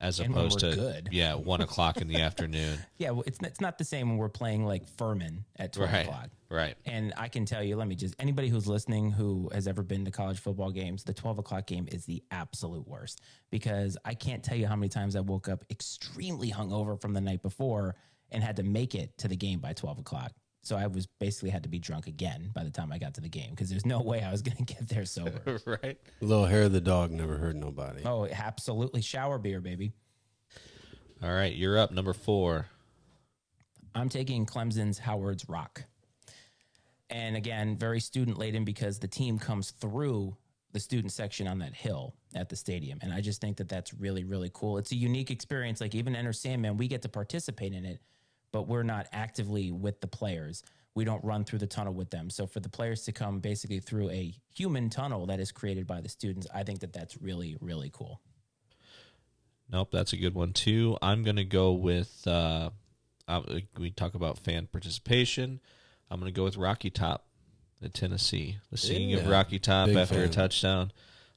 as 0.00 0.18
And 0.20 0.30
opposed 0.32 0.60
to 0.60 0.74
good. 0.74 1.08
yeah, 1.12 1.34
one 1.34 1.60
o'clock 1.60 1.98
in 1.98 2.08
the 2.08 2.16
afternoon. 2.22 2.78
Yeah, 2.96 3.10
well, 3.10 3.24
it's 3.26 3.38
it's 3.42 3.60
not 3.60 3.78
the 3.78 3.84
same 3.84 4.08
when 4.08 4.18
we're 4.18 4.28
playing 4.28 4.64
like 4.64 4.88
Furman 4.96 5.44
at 5.56 5.72
twelve 5.74 5.92
Right, 5.92 6.06
o'clock. 6.06 6.30
right. 6.50 6.74
And 6.86 7.12
I 7.16 7.28
can 7.28 7.44
tell 7.44 7.62
you, 7.62 7.76
let 7.76 7.86
me 7.88 7.94
just 7.96 8.14
anybody 8.18 8.48
who's 8.48 8.66
listening 8.66 9.10
who 9.10 9.50
has 9.52 9.66
ever 9.68 9.82
been 9.82 10.04
to 10.06 10.10
college 10.10 10.38
football 10.38 10.70
games, 10.70 11.04
the 11.04 11.12
12 11.14 11.38
o'clock 11.38 11.66
game 11.66 11.86
is 11.90 12.04
the 12.06 12.22
absolute 12.30 12.86
worst 12.88 13.20
because 13.50 13.96
I 14.04 14.14
can't 14.14 14.42
tell 14.42 14.56
you 14.56 14.66
how 14.66 14.76
many 14.76 14.88
times 14.88 15.16
I 15.16 15.20
woke 15.20 15.48
up 15.48 15.64
extremely 15.70 16.50
hungover 16.50 17.00
from 17.00 17.12
the 17.12 17.20
night 17.20 17.42
before 17.42 17.94
and 18.30 18.42
had 18.44 18.56
to 18.56 18.62
make 18.62 18.94
it 18.94 19.16
to 19.18 19.28
the 19.28 19.36
game 19.36 19.58
by 19.60 19.72
12 19.72 19.98
o'clock. 19.98 20.32
So 20.62 20.76
I 20.76 20.86
was 20.86 21.06
basically 21.06 21.50
had 21.50 21.62
to 21.62 21.68
be 21.68 21.78
drunk 21.78 22.06
again 22.06 22.50
by 22.54 22.64
the 22.64 22.70
time 22.70 22.92
I 22.92 22.98
got 22.98 23.14
to 23.14 23.20
the 23.20 23.28
game 23.28 23.50
because 23.50 23.70
there's 23.70 23.86
no 23.86 24.00
way 24.02 24.22
I 24.22 24.30
was 24.30 24.42
going 24.42 24.56
to 24.64 24.74
get 24.74 24.88
there 24.88 25.04
sober. 25.04 25.58
right. 25.82 25.98
Little 26.20 26.46
hair 26.46 26.64
of 26.64 26.72
the 26.72 26.80
dog 26.80 27.10
never 27.10 27.38
hurt 27.38 27.56
nobody. 27.56 28.02
oh, 28.04 28.26
absolutely. 28.26 29.00
Shower 29.00 29.38
beer, 29.38 29.60
baby. 29.60 29.92
All 31.22 31.32
right, 31.32 31.54
you're 31.54 31.78
up. 31.78 31.90
Number 31.92 32.12
four. 32.12 32.66
I'm 33.94 34.08
taking 34.08 34.46
Clemson's 34.46 34.98
Howard's 34.98 35.48
Rock. 35.48 35.84
And 37.10 37.36
again, 37.36 37.76
very 37.76 38.00
student 38.00 38.38
laden 38.38 38.64
because 38.64 38.98
the 38.98 39.08
team 39.08 39.38
comes 39.38 39.72
through 39.72 40.36
the 40.72 40.80
student 40.80 41.12
section 41.12 41.48
on 41.48 41.58
that 41.58 41.74
hill 41.74 42.14
at 42.34 42.48
the 42.48 42.56
stadium. 42.56 42.98
And 43.02 43.12
I 43.12 43.20
just 43.20 43.40
think 43.40 43.56
that 43.56 43.68
that's 43.68 43.92
really, 43.92 44.22
really 44.24 44.50
cool. 44.54 44.78
It's 44.78 44.92
a 44.92 44.96
unique 44.96 45.30
experience. 45.30 45.80
Like 45.80 45.94
even 45.94 46.14
Enter 46.14 46.32
Sandman, 46.32 46.76
we 46.76 46.86
get 46.86 47.02
to 47.02 47.08
participate 47.08 47.72
in 47.72 47.84
it, 47.84 48.00
but 48.52 48.68
we're 48.68 48.82
not 48.82 49.06
actively 49.12 49.70
with 49.70 50.00
the 50.00 50.06
players. 50.06 50.62
We 50.94 51.04
don't 51.04 51.24
run 51.24 51.44
through 51.44 51.60
the 51.60 51.66
tunnel 51.66 51.94
with 51.94 52.10
them. 52.10 52.30
So 52.30 52.46
for 52.46 52.60
the 52.60 52.68
players 52.68 53.04
to 53.04 53.12
come 53.12 53.38
basically 53.38 53.80
through 53.80 54.10
a 54.10 54.34
human 54.52 54.90
tunnel 54.90 55.26
that 55.26 55.38
is 55.38 55.52
created 55.52 55.86
by 55.86 56.00
the 56.00 56.08
students, 56.08 56.46
I 56.52 56.64
think 56.64 56.80
that 56.80 56.92
that's 56.92 57.20
really, 57.20 57.56
really 57.60 57.90
cool. 57.92 58.20
Nope, 59.70 59.90
that's 59.92 60.12
a 60.12 60.16
good 60.16 60.34
one 60.34 60.52
too. 60.52 60.98
I'm 61.00 61.22
gonna 61.22 61.44
go 61.44 61.72
with. 61.72 62.26
Uh, 62.26 62.70
uh, 63.28 63.42
we 63.78 63.92
talk 63.92 64.14
about 64.14 64.38
fan 64.38 64.66
participation. 64.66 65.60
I'm 66.10 66.18
gonna 66.18 66.32
go 66.32 66.42
with 66.42 66.56
Rocky 66.56 66.90
Top, 66.90 67.26
at 67.82 67.94
Tennessee. 67.94 68.58
The 68.70 68.76
singing 68.76 69.14
of 69.14 69.26
Rocky 69.26 69.58
Top 69.58 69.86
big 69.86 69.96
after 69.96 70.22
a 70.22 70.28
touchdown. 70.28 70.92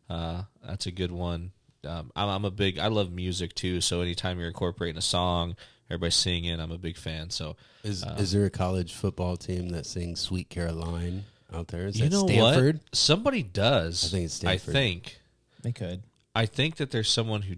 Uh, 0.09 0.43
that's 0.65 0.85
a 0.85 0.91
good 0.91 1.11
one. 1.11 1.51
Um, 1.85 2.11
I'm, 2.15 2.29
I'm 2.29 2.45
a 2.45 2.51
big. 2.51 2.79
I 2.79 2.87
love 2.87 3.11
music 3.11 3.55
too. 3.55 3.81
So 3.81 4.01
anytime 4.01 4.39
you're 4.39 4.47
incorporating 4.47 4.97
a 4.97 5.01
song, 5.01 5.55
everybody's 5.93 6.15
singing. 6.15 6.51
It. 6.51 6.59
I'm 6.59 6.71
a 6.71 6.77
big 6.77 6.97
fan. 6.97 7.29
So 7.29 7.55
Is 7.83 8.03
is 8.17 8.31
there 8.31 8.45
a 8.45 8.49
college 8.49 8.93
football 8.93 9.37
team 9.37 9.69
that 9.69 9.85
sings 9.85 10.19
"Sweet 10.19 10.49
Caroline" 10.49 11.25
out 11.53 11.67
there? 11.69 11.87
Is 11.87 11.99
you 11.99 12.09
that 12.09 12.15
know 12.15 12.25
Stanford? 12.27 12.75
what? 12.75 12.95
Somebody 12.95 13.43
does. 13.43 14.05
I 14.05 14.07
think 14.09 14.25
it's 14.25 14.43
I 14.43 14.57
think. 14.57 15.19
They 15.61 15.71
could. 15.71 16.03
I 16.35 16.45
think 16.45 16.77
that 16.77 16.91
there's 16.91 17.09
someone 17.09 17.43
who. 17.43 17.55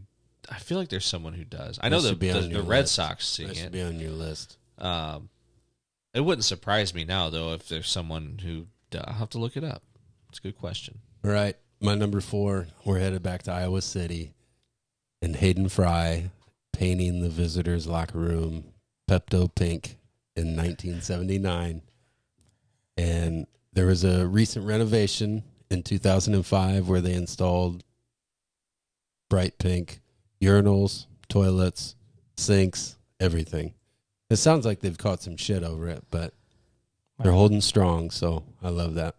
I 0.50 0.60
feel 0.60 0.78
like 0.78 0.90
there's 0.90 1.06
someone 1.06 1.34
who 1.34 1.44
does. 1.46 1.80
I 1.82 1.90
know 1.90 2.02
the 2.02 2.16
be 2.16 2.30
the, 2.30 2.42
the 2.42 2.62
Red 2.62 2.82
list. 2.82 2.96
Sox 2.96 3.26
sing 3.26 3.48
That 3.48 3.56
should 3.56 3.66
it. 3.68 3.72
be 3.72 3.82
on 3.82 4.00
your 4.00 4.12
list. 4.12 4.58
Um, 4.78 5.30
it 6.14 6.22
wouldn't 6.22 6.46
surprise 6.46 6.94
me 6.94 7.04
now 7.04 7.30
though 7.30 7.54
if 7.54 7.68
there's 7.68 7.90
someone 7.90 8.40
who. 8.44 8.68
I'll 8.96 9.14
have 9.16 9.30
to 9.32 9.40
look 9.40 9.58
it 9.58 9.64
up. 9.64 9.82
It's 10.30 10.40
a 10.40 10.42
good 10.42 10.58
question. 10.58 11.00
All 11.24 11.32
right, 11.32 11.56
my 11.82 11.96
number 11.96 12.22
four. 12.22 12.68
We're 12.86 13.00
headed 13.00 13.24
back 13.24 13.44
to 13.44 13.52
Iowa 13.52 13.82
City, 13.82 14.34
and 15.22 15.36
Hayden 15.36 15.68
Fry 15.68 16.30
painting 16.76 17.22
the 17.22 17.30
visitors' 17.30 17.88
locker 17.88 18.20
room 18.20 18.66
Pepto 19.10 19.54
pink 19.54 19.98
in 20.36 20.56
1979. 20.56 21.82
And 22.98 23.48
there 23.74 23.86
was 23.86 24.04
a 24.04 24.28
recent 24.28 24.66
renovation 24.66 25.44
in 25.70 25.84
2005 25.84 26.88
where 26.88 27.02
they 27.02 27.14
installed 27.14 27.84
bright 29.30 29.58
pink 29.58 30.02
urinals, 30.42 31.06
toilets, 31.30 31.96
sinks, 32.38 32.98
everything. 33.20 33.74
It 34.30 34.38
sounds 34.38 34.66
like 34.66 34.80
they've 34.80 34.98
caught 34.98 35.22
some 35.22 35.38
shit 35.38 35.64
over 35.64 35.88
it, 35.88 36.04
but 36.10 36.34
they're 37.20 37.32
holding 37.32 37.62
strong. 37.62 38.12
So 38.12 38.44
I 38.62 38.70
love 38.70 38.96
that. 38.96 39.16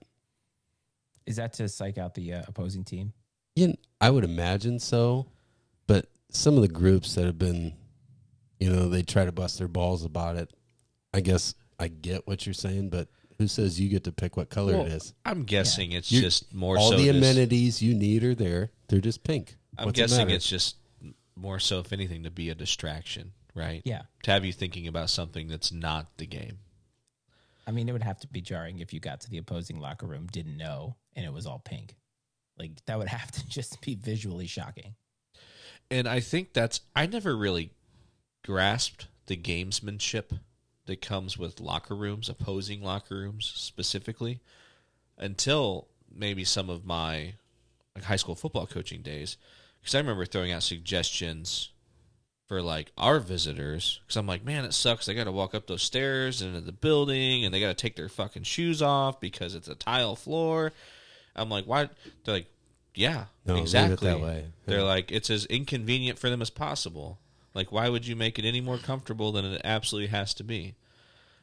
Is 1.27 1.37
that 1.37 1.55
to 1.55 1.69
psych 1.69 1.99
out 1.99 2.15
the 2.15 2.35
uh, 2.35 2.43
opposing 2.47 2.85
team? 2.85 3.13
Yeah, 3.55 3.73
I 4.01 4.11
would 4.11 4.25
imagine 4.25 4.79
so, 4.79 5.27
some 6.31 6.57
of 6.57 6.63
the 6.63 6.69
groups 6.69 7.15
that 7.15 7.25
have 7.25 7.39
been, 7.39 7.75
you 8.59 8.71
know, 8.71 8.89
they 8.89 9.03
try 9.03 9.25
to 9.25 9.33
bust 9.33 9.59
their 9.59 9.69
balls 9.69 10.05
about 10.05 10.37
it. 10.37 10.51
I 11.15 11.21
guess 11.21 11.55
I 11.79 11.89
get 11.89 12.27
what 12.27 12.47
you're 12.47 12.55
saying, 12.55 12.91
but 12.91 13.09
who 13.39 13.47
says 13.49 13.79
you 13.81 13.89
get 13.89 14.05
to 14.05 14.13
pick 14.13 14.37
what 14.37 14.49
color 14.51 14.75
Well, 14.75 14.87
it 14.87 14.93
is? 14.93 15.15
I'm 15.25 15.45
guessing 15.45 15.93
it's 15.93 16.11
You- 16.11 16.21
just 16.23 16.53
more 16.55 16.79
All 16.79 16.91
so. 16.91 16.97
the 16.97 17.05
just- 17.07 17.17
amenities 17.19 17.83
you 17.83 17.95
need 17.95 18.25
are 18.25 18.35
there. 18.35 18.71
They're 18.89 19.01
just 19.01 19.25
pink. 19.25 19.57
I'm 19.79 19.87
What's 19.87 19.99
it 19.99 20.03
guessing 20.03 20.31
it's 20.31 20.49
just 20.49 20.77
more 21.35 21.59
so, 21.61 21.81
if 21.81 21.93
anything, 21.93 22.23
to 22.23 22.31
be 22.31 22.49
a 22.49 22.55
distraction, 22.55 23.33
right? 23.55 23.83
Yeah. 23.85 24.03
To 24.23 24.31
have 24.31 24.45
you 24.45 24.53
thinking 24.53 24.87
about 24.89 25.11
something 25.11 25.49
that's 25.49 25.71
not 25.71 26.17
the 26.17 26.27
game. 26.27 26.59
I 27.67 27.73
mean, 27.73 27.89
it 27.89 27.93
would 27.93 28.03
have 28.05 28.21
to 28.21 28.27
be 28.29 28.41
jarring 28.41 28.79
if 28.79 28.93
you 28.95 29.01
got 29.01 29.21
to 29.23 29.31
the 29.31 29.39
opposing 29.39 29.79
locker 29.81 30.07
room, 30.07 30.29
didn't 30.29 30.57
know, 30.57 30.97
and 31.15 31.27
it 31.27 31.33
was 31.33 31.47
all 31.47 31.59
pink. 31.59 31.97
Like 32.59 32.83
that 32.87 32.97
would 32.99 33.09
have 33.09 33.31
to 33.33 33.47
just 33.49 33.81
be 33.83 33.95
visually 33.97 34.47
shocking. 34.47 34.95
And 35.91 36.09
I 36.09 36.21
think 36.21 36.53
that's 36.53 36.81
I 36.95 37.07
never 37.07 37.37
really 37.37 37.71
grasped 38.45 39.09
the 39.27 39.37
gamesmanship 39.37 40.39
that 40.87 41.01
comes 41.01 41.37
with 41.37 41.61
locker 41.61 41.95
rooms, 41.95 42.29
opposing 42.29 42.83
locker 42.83 43.17
rooms 43.17 43.53
specifically, 43.55 44.41
until 45.19 45.89
maybe 46.15 46.45
some 46.45 46.71
of 46.71 46.85
my 46.85 47.35
like 47.95 48.05
high 48.05 48.17
school 48.17 48.35
football 48.35 48.67
coaching 48.67 49.03
days. 49.03 49.37
Because 49.81 49.95
I 49.95 49.99
remember 49.99 50.27
throwing 50.27 50.53
out 50.53 50.63
suggestions 50.63 51.71
for 52.47 52.63
like 52.63 52.93
our 52.97 53.19
visitors. 53.19 54.01
Because 54.03 54.17
I'm 54.17 54.27
like, 54.27 54.45
man, 54.45 54.65
it 54.65 54.75
sucks. 54.75 55.07
They 55.07 55.15
got 55.15 55.25
to 55.25 55.33
walk 55.33 55.55
up 55.55 55.67
those 55.67 55.83
stairs 55.83 56.43
into 56.43 56.61
the 56.61 56.73
building, 56.73 57.45
and 57.45 57.53
they 57.53 57.61
got 57.61 57.69
to 57.69 57.75
take 57.75 57.97
their 57.97 58.09
fucking 58.09 58.45
shoes 58.45 58.83
off 58.83 59.21
because 59.21 59.55
it's 59.55 59.69
a 59.69 59.75
tile 59.75 60.17
floor. 60.17 60.73
I'm 61.35 61.49
like, 61.49 61.65
why? 61.67 61.89
They're 62.25 62.35
like, 62.35 62.47
yeah, 62.97 63.27
No, 63.45 63.57
exactly. 63.57 64.09
that 64.09 64.21
way. 64.21 64.47
They're 64.67 64.83
like, 64.83 65.13
it's 65.13 65.31
as 65.31 65.45
inconvenient 65.47 66.19
for 66.19 66.31
them 66.31 66.43
as 66.43 66.51
possible. 66.51 67.19
Like, 67.55 67.71
why 67.71 67.89
would 67.89 68.07
you 68.07 68.17
make 68.17 68.39
it 68.39 68.45
any 68.45 68.61
more 68.61 68.79
comfortable 68.79 69.31
than 69.33 69.45
it 69.45 69.61
absolutely 69.65 70.09
has 70.09 70.35
to 70.35 70.45
be? 70.45 70.75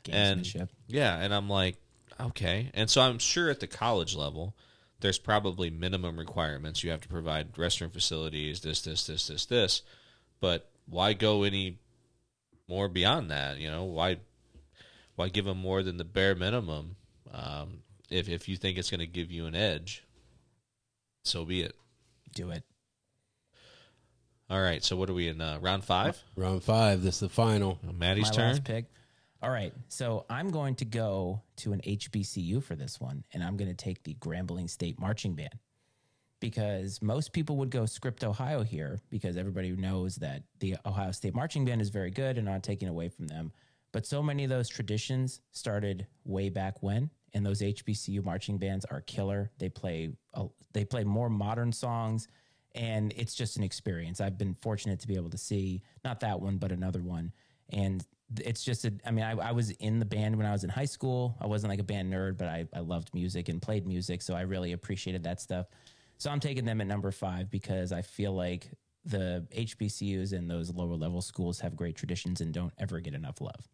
And 0.09 0.45
yeah, 0.87 1.17
and 1.17 1.33
I'm 1.33 1.49
like, 1.49 1.77
okay. 2.19 2.69
And 2.73 2.89
so 2.89 3.01
I'm 3.01 3.19
sure 3.19 3.49
at 3.49 3.59
the 3.61 3.67
college 3.67 4.15
level, 4.15 4.53
there's 4.99 5.17
probably 5.19 5.69
minimum 5.69 6.17
requirements. 6.17 6.83
You 6.83 6.91
have 6.91 7.01
to 7.01 7.07
provide 7.07 7.53
restroom 7.53 7.91
facilities, 7.91 8.61
this, 8.61 8.81
this, 8.81 9.07
this, 9.07 9.27
this, 9.27 9.45
this. 9.45 9.81
But 10.41 10.69
why 10.87 11.13
go 11.13 11.43
any 11.43 11.77
more 12.67 12.87
beyond 12.89 13.31
that? 13.31 13.57
You 13.59 13.71
know, 13.71 13.83
why 13.85 14.17
why 15.15 15.29
give 15.29 15.45
them 15.45 15.59
more 15.59 15.83
than 15.83 15.97
the 15.97 16.03
bare 16.03 16.35
minimum? 16.35 16.95
Um, 17.33 17.79
if 18.09 18.27
if 18.27 18.49
you 18.49 18.57
think 18.57 18.77
it's 18.77 18.89
going 18.89 18.99
to 18.99 19.07
give 19.07 19.31
you 19.31 19.45
an 19.45 19.55
edge, 19.55 20.02
so 21.23 21.45
be 21.45 21.61
it. 21.61 21.75
Do 22.35 22.51
it. 22.51 22.63
All 24.49 24.61
right. 24.61 24.83
So 24.83 24.95
what 24.95 25.09
are 25.09 25.13
we 25.13 25.27
in 25.29 25.41
uh, 25.41 25.57
round 25.61 25.83
five? 25.83 26.21
round 26.35 26.63
five. 26.63 27.01
This 27.01 27.15
is 27.15 27.19
the 27.21 27.29
final. 27.29 27.79
Maddie's 27.97 28.25
My 28.25 28.31
turn. 28.31 28.49
last 28.49 28.63
pick. 28.63 28.85
All 29.41 29.49
right. 29.49 29.73
So 29.89 30.25
I'm 30.29 30.51
going 30.51 30.75
to 30.75 30.85
go 30.85 31.41
to 31.57 31.73
an 31.73 31.81
HBCU 31.81 32.63
for 32.63 32.75
this 32.75 32.99
one, 32.99 33.23
and 33.33 33.43
I'm 33.43 33.57
going 33.57 33.69
to 33.69 33.75
take 33.75 34.03
the 34.03 34.13
Grambling 34.15 34.69
State 34.69 34.99
Marching 34.99 35.33
Band 35.35 35.57
because 36.39 37.01
most 37.01 37.31
people 37.33 37.55
would 37.57 37.69
go 37.69 37.85
Script 37.85 38.23
Ohio 38.23 38.63
here 38.63 39.01
because 39.09 39.37
everybody 39.37 39.71
knows 39.75 40.15
that 40.17 40.43
the 40.59 40.75
Ohio 40.85 41.11
State 41.11 41.33
Marching 41.33 41.65
Band 41.65 41.81
is 41.81 41.89
very 41.89 42.11
good 42.11 42.37
and 42.37 42.45
not 42.45 42.63
taking 42.63 42.89
away 42.89 43.09
from 43.09 43.27
them. 43.27 43.51
But 43.91 44.05
so 44.05 44.21
many 44.23 44.43
of 44.43 44.49
those 44.49 44.67
traditions 44.69 45.41
started 45.51 46.07
way 46.25 46.49
back 46.49 46.81
when, 46.81 47.09
and 47.33 47.45
those 47.45 47.61
HBCU 47.61 48.23
marching 48.23 48.57
bands 48.57 48.85
are 48.85 49.01
killer. 49.01 49.51
They 49.57 49.69
play 49.69 50.11
uh, 50.33 50.45
they 50.73 50.85
play 50.85 51.03
more 51.03 51.29
modern 51.29 51.71
songs, 51.71 52.27
and 52.75 53.13
it's 53.15 53.35
just 53.35 53.57
an 53.57 53.63
experience. 53.63 54.21
I've 54.21 54.37
been 54.37 54.55
fortunate 54.61 54.99
to 55.01 55.07
be 55.07 55.15
able 55.15 55.29
to 55.31 55.37
see 55.37 55.81
not 56.03 56.19
that 56.21 56.39
one, 56.39 56.57
but 56.57 56.71
another 56.71 57.01
one, 57.01 57.31
and 57.69 58.05
it's 58.39 58.63
just 58.63 58.85
a. 58.85 58.93
I 59.05 59.11
mean, 59.11 59.23
I, 59.23 59.31
I 59.31 59.51
was 59.51 59.71
in 59.71 59.99
the 59.99 60.05
band 60.05 60.35
when 60.35 60.45
I 60.45 60.51
was 60.51 60.63
in 60.63 60.69
high 60.69 60.85
school. 60.85 61.37
I 61.39 61.47
wasn't 61.47 61.71
like 61.71 61.79
a 61.79 61.83
band 61.83 62.11
nerd, 62.11 62.37
but 62.37 62.47
I 62.47 62.65
I 62.73 62.79
loved 62.79 63.13
music 63.13 63.49
and 63.49 63.61
played 63.61 63.87
music, 63.87 64.21
so 64.21 64.33
I 64.33 64.41
really 64.41 64.71
appreciated 64.73 65.23
that 65.23 65.41
stuff. 65.41 65.67
So 66.17 66.29
I'm 66.29 66.39
taking 66.39 66.65
them 66.65 66.79
at 66.79 66.87
number 66.87 67.11
five 67.11 67.49
because 67.49 67.91
I 67.91 68.01
feel 68.01 68.33
like 68.33 68.69
the 69.05 69.45
HBCUs 69.55 70.31
and 70.31 70.49
those 70.49 70.73
lower 70.73 70.95
level 70.95 71.21
schools 71.21 71.59
have 71.59 71.75
great 71.75 71.95
traditions 71.95 72.39
and 72.41 72.53
don't 72.53 72.73
ever 72.77 72.99
get 72.99 73.13
enough 73.13 73.41
love. 73.41 73.67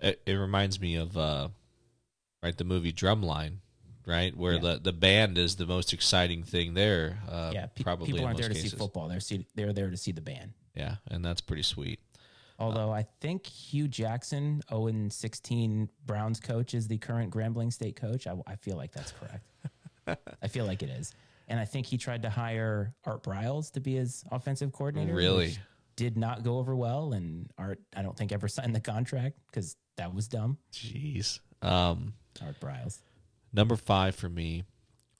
It, 0.00 0.20
it 0.26 0.34
reminds 0.34 0.80
me 0.80 0.96
of 0.96 1.16
uh, 1.16 1.48
right 2.42 2.56
the 2.56 2.64
movie 2.64 2.92
Drumline, 2.92 3.56
right 4.06 4.36
where 4.36 4.54
Yeah. 4.54 4.60
the 4.60 4.78
the 4.82 4.92
band 4.92 5.38
is 5.38 5.56
the 5.56 5.66
most 5.66 5.92
exciting 5.92 6.42
thing 6.42 6.74
there. 6.74 7.20
Uh, 7.28 7.50
yeah, 7.54 7.66
pe- 7.66 7.84
probably 7.84 8.06
people 8.12 8.24
aren't 8.24 8.38
there 8.38 8.48
to 8.48 8.54
cases. 8.54 8.72
see 8.72 8.76
football. 8.76 9.08
They're 9.08 9.20
see, 9.20 9.46
they're 9.54 9.72
there 9.72 9.90
to 9.90 9.96
see 9.96 10.12
the 10.12 10.20
band. 10.20 10.52
Yeah, 10.74 10.96
and 11.08 11.24
that's 11.24 11.40
pretty 11.40 11.62
sweet. 11.62 12.00
Although 12.58 12.92
I 12.92 13.06
think 13.20 13.46
Hue 13.46 13.88
Jackson, 13.88 14.62
0 14.68 14.86
and 14.86 15.12
16 15.12 15.88
Browns 16.06 16.38
coach, 16.38 16.74
is 16.74 16.86
the 16.86 16.96
current 16.98 17.32
Grambling 17.32 17.72
State 17.72 17.96
coach. 17.96 18.26
I, 18.26 18.34
I 18.46 18.54
feel 18.56 18.76
like 18.76 18.92
that's 18.92 19.12
correct. 19.12 19.44
I 20.42 20.48
feel 20.48 20.64
like 20.64 20.82
it 20.82 20.90
is. 20.90 21.12
And 21.48 21.58
I 21.58 21.64
think 21.64 21.86
he 21.86 21.98
tried 21.98 22.22
to 22.22 22.30
hire 22.30 22.94
Art 23.04 23.24
Briles 23.24 23.72
to 23.72 23.80
be 23.80 23.94
his 23.96 24.24
offensive 24.30 24.70
coordinator. 24.72 25.12
Really? 25.14 25.56
Did 25.96 26.16
not 26.16 26.44
go 26.44 26.58
over 26.58 26.76
well. 26.76 27.12
And 27.14 27.50
Art, 27.58 27.80
I 27.96 28.02
don't 28.02 28.16
think 28.16 28.30
ever 28.30 28.46
signed 28.48 28.74
the 28.76 28.80
contract 28.80 29.38
because 29.50 29.76
that 29.96 30.14
was 30.14 30.28
dumb. 30.28 30.56
Jeez. 30.72 31.40
Um, 31.62 32.14
Art 32.44 32.58
Briles. 32.60 32.98
Number 33.52 33.76
five 33.76 34.14
for 34.14 34.28
me, 34.28 34.64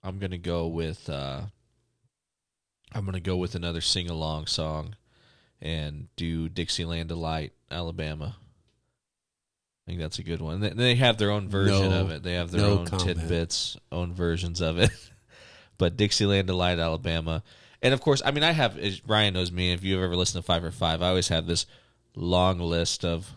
I'm 0.03 0.19
gonna 0.19 0.39
go 0.39 0.67
with 0.67 1.09
uh 1.09 1.43
I'm 2.93 3.05
gonna 3.05 3.21
go 3.21 3.37
with 3.37 3.55
another 3.55 3.81
sing 3.81 4.09
along 4.09 4.47
song 4.47 4.97
and 5.61 6.09
do 6.17 6.49
Dixieland 6.49 7.09
Delight, 7.09 7.53
Alabama. 7.71 8.37
I 9.87 9.91
think 9.91 10.01
that's 10.01 10.19
a 10.19 10.23
good 10.23 10.41
one. 10.41 10.61
They, 10.61 10.71
they 10.71 10.95
have 10.97 11.19
their 11.19 11.31
own 11.31 11.49
version 11.49 11.91
No- 11.91 12.01
of 12.03 12.11
it. 12.11 12.23
They 12.23 12.35
have 12.35 12.51
their 12.51 12.61
no 12.63 12.79
own 12.79 12.87
comment. 12.87 13.19
tidbits, 13.19 13.77
own 13.91 14.15
versions 14.15 14.61
of 14.61 14.79
it. 14.79 14.91
but 15.79 15.97
Dixieland 15.97 16.47
Delight, 16.47 16.79
Alabama, 16.79 17.43
and 17.83 17.93
of 17.93 18.01
course, 18.01 18.23
I 18.25 18.31
mean, 18.31 18.45
I 18.45 18.53
have. 18.53 18.79
Ryan 19.07 19.35
knows 19.35 19.51
me. 19.51 19.73
If 19.73 19.83
you've 19.83 20.03
ever 20.03 20.15
listened 20.15 20.43
to 20.43 20.47
Five 20.47 20.63
for 20.63 20.71
Five, 20.71 21.03
I 21.03 21.09
always 21.09 21.29
have 21.29 21.47
this 21.47 21.67
long 22.15 22.61
list 22.61 23.05
of 23.05 23.33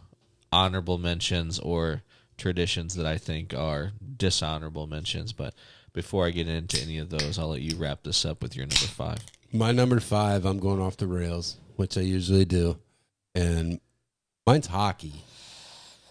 honorable 0.51 0.97
mentions 0.99 1.57
or 1.59 2.03
traditions 2.38 2.96
that 2.96 3.06
I 3.06 3.18
think 3.18 3.54
are 3.54 3.92
dishonorable 4.18 4.88
mentions. 4.88 5.34
But 5.34 5.54
before 5.94 6.26
I 6.26 6.32
get 6.32 6.48
into 6.48 6.82
any 6.82 6.98
of 6.98 7.10
those, 7.10 7.40
I'll 7.40 7.50
let 7.50 7.62
you 7.62 7.78
wrap 7.78 8.04
this 8.04 8.26
up 8.26 8.42
with 8.42 8.56
your 8.56 8.66
number 8.66 8.76
five. 8.88 9.20
My 9.52 9.72
number 9.72 10.00
five, 10.00 10.46
I'm 10.46 10.60
going 10.60 10.82
off 10.82 10.98
the 10.98 11.08
rails, 11.08 11.58
which 11.78 11.98
I 11.98 12.02
usually 12.02 12.46
do. 12.46 12.78
And 13.34 13.80
mine's 14.46 14.68
hockey. 14.68 15.24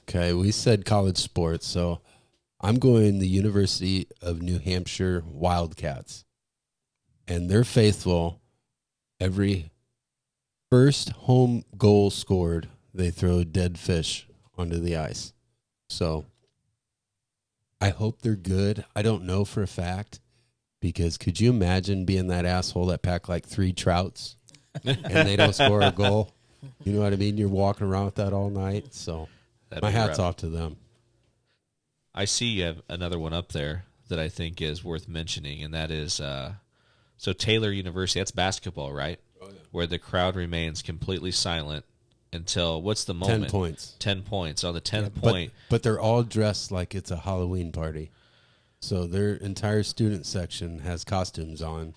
Okay, 0.03 0.33
we 0.33 0.51
said 0.51 0.87
college 0.87 1.19
sports, 1.19 1.67
so 1.67 2.01
I'm 2.61 2.79
going 2.79 3.19
the 3.19 3.29
University 3.29 4.09
of 4.23 4.41
New 4.41 4.59
Hampshire 4.59 5.23
Wildcats. 5.27 6.25
And 7.29 7.51
they're 7.51 7.65
faithful. 7.65 8.41
Every 9.21 9.71
first 10.71 11.11
home 11.11 11.65
goal 11.77 12.11
scored, 12.11 12.69
they 12.95 13.11
throw 13.11 13.45
dead 13.45 13.79
fish 13.79 14.27
onto 14.57 14.79
the 14.79 14.97
ice. 14.97 15.34
So 15.89 16.25
I 17.81 17.91
hope 17.91 18.23
they're 18.23 18.37
good. 18.37 18.85
I 18.95 19.03
don't 19.03 19.25
know 19.25 19.45
for 19.45 19.63
a 19.63 19.67
fact 19.67 20.21
because 20.81 21.17
could 21.19 21.41
you 21.41 21.51
imagine 21.51 22.05
being 22.05 22.29
that 22.29 22.45
asshole 22.45 22.87
that 22.87 23.03
packed 23.03 23.29
like 23.29 23.47
three 23.47 23.73
trouts 23.73 24.37
and 24.85 25.29
they 25.29 25.37
don't 25.37 25.55
score 25.55 25.83
a 25.83 25.91
goal? 25.91 26.33
You 26.83 26.93
know 26.93 27.01
what 27.01 27.13
I 27.13 27.17
mean? 27.17 27.37
You're 27.37 27.49
walking 27.49 27.87
around 27.87 28.07
with 28.07 28.15
that 28.17 28.33
all 28.33 28.51
night. 28.51 28.95
So 28.95 29.29
That'd 29.69 29.83
my 29.83 29.91
hat's 29.91 30.19
rough. 30.19 30.29
off 30.29 30.37
to 30.39 30.49
them. 30.49 30.77
I 32.15 32.25
see 32.27 32.47
you 32.47 32.65
have 32.65 32.83
another 32.89 33.19
one 33.19 33.33
up 33.33 33.53
there 33.53 33.85
that 34.09 34.19
I 34.19 34.29
think 34.29 34.63
is 34.63 34.85
worth 34.85 35.09
mentioning, 35.09 35.63
and 35.63 35.75
that 35.75 35.91
is 35.91 36.21
uh, 36.21 36.55
so 37.17 37.33
Taylor 37.33 37.71
University. 37.73 38.21
That's 38.21 38.31
basketball, 38.31 38.93
right? 38.93 39.19
Where 39.73 39.87
the 39.87 39.99
crowd 39.99 40.37
remains 40.37 40.83
completely 40.83 41.33
silent 41.33 41.85
until 42.35 42.83
what's 42.83 43.05
the 43.05 43.15
moment? 43.15 43.43
Ten 43.45 43.51
points. 43.51 43.97
Ten 43.99 44.23
points. 44.23 44.65
On 44.65 44.75
the 44.75 44.81
tenth 44.81 45.13
But, 45.15 45.31
point, 45.31 45.53
but 45.71 45.83
they're 45.83 46.01
all 46.01 46.23
dressed 46.23 46.71
like 46.73 46.95
it's 46.95 47.11
a 47.11 47.17
Halloween 47.17 47.73
party. 47.73 48.11
So 48.81 49.07
their 49.07 49.35
entire 49.35 49.83
student 49.83 50.27
section 50.27 50.81
has 50.81 51.05
costumes 51.05 51.63
on, 51.63 51.95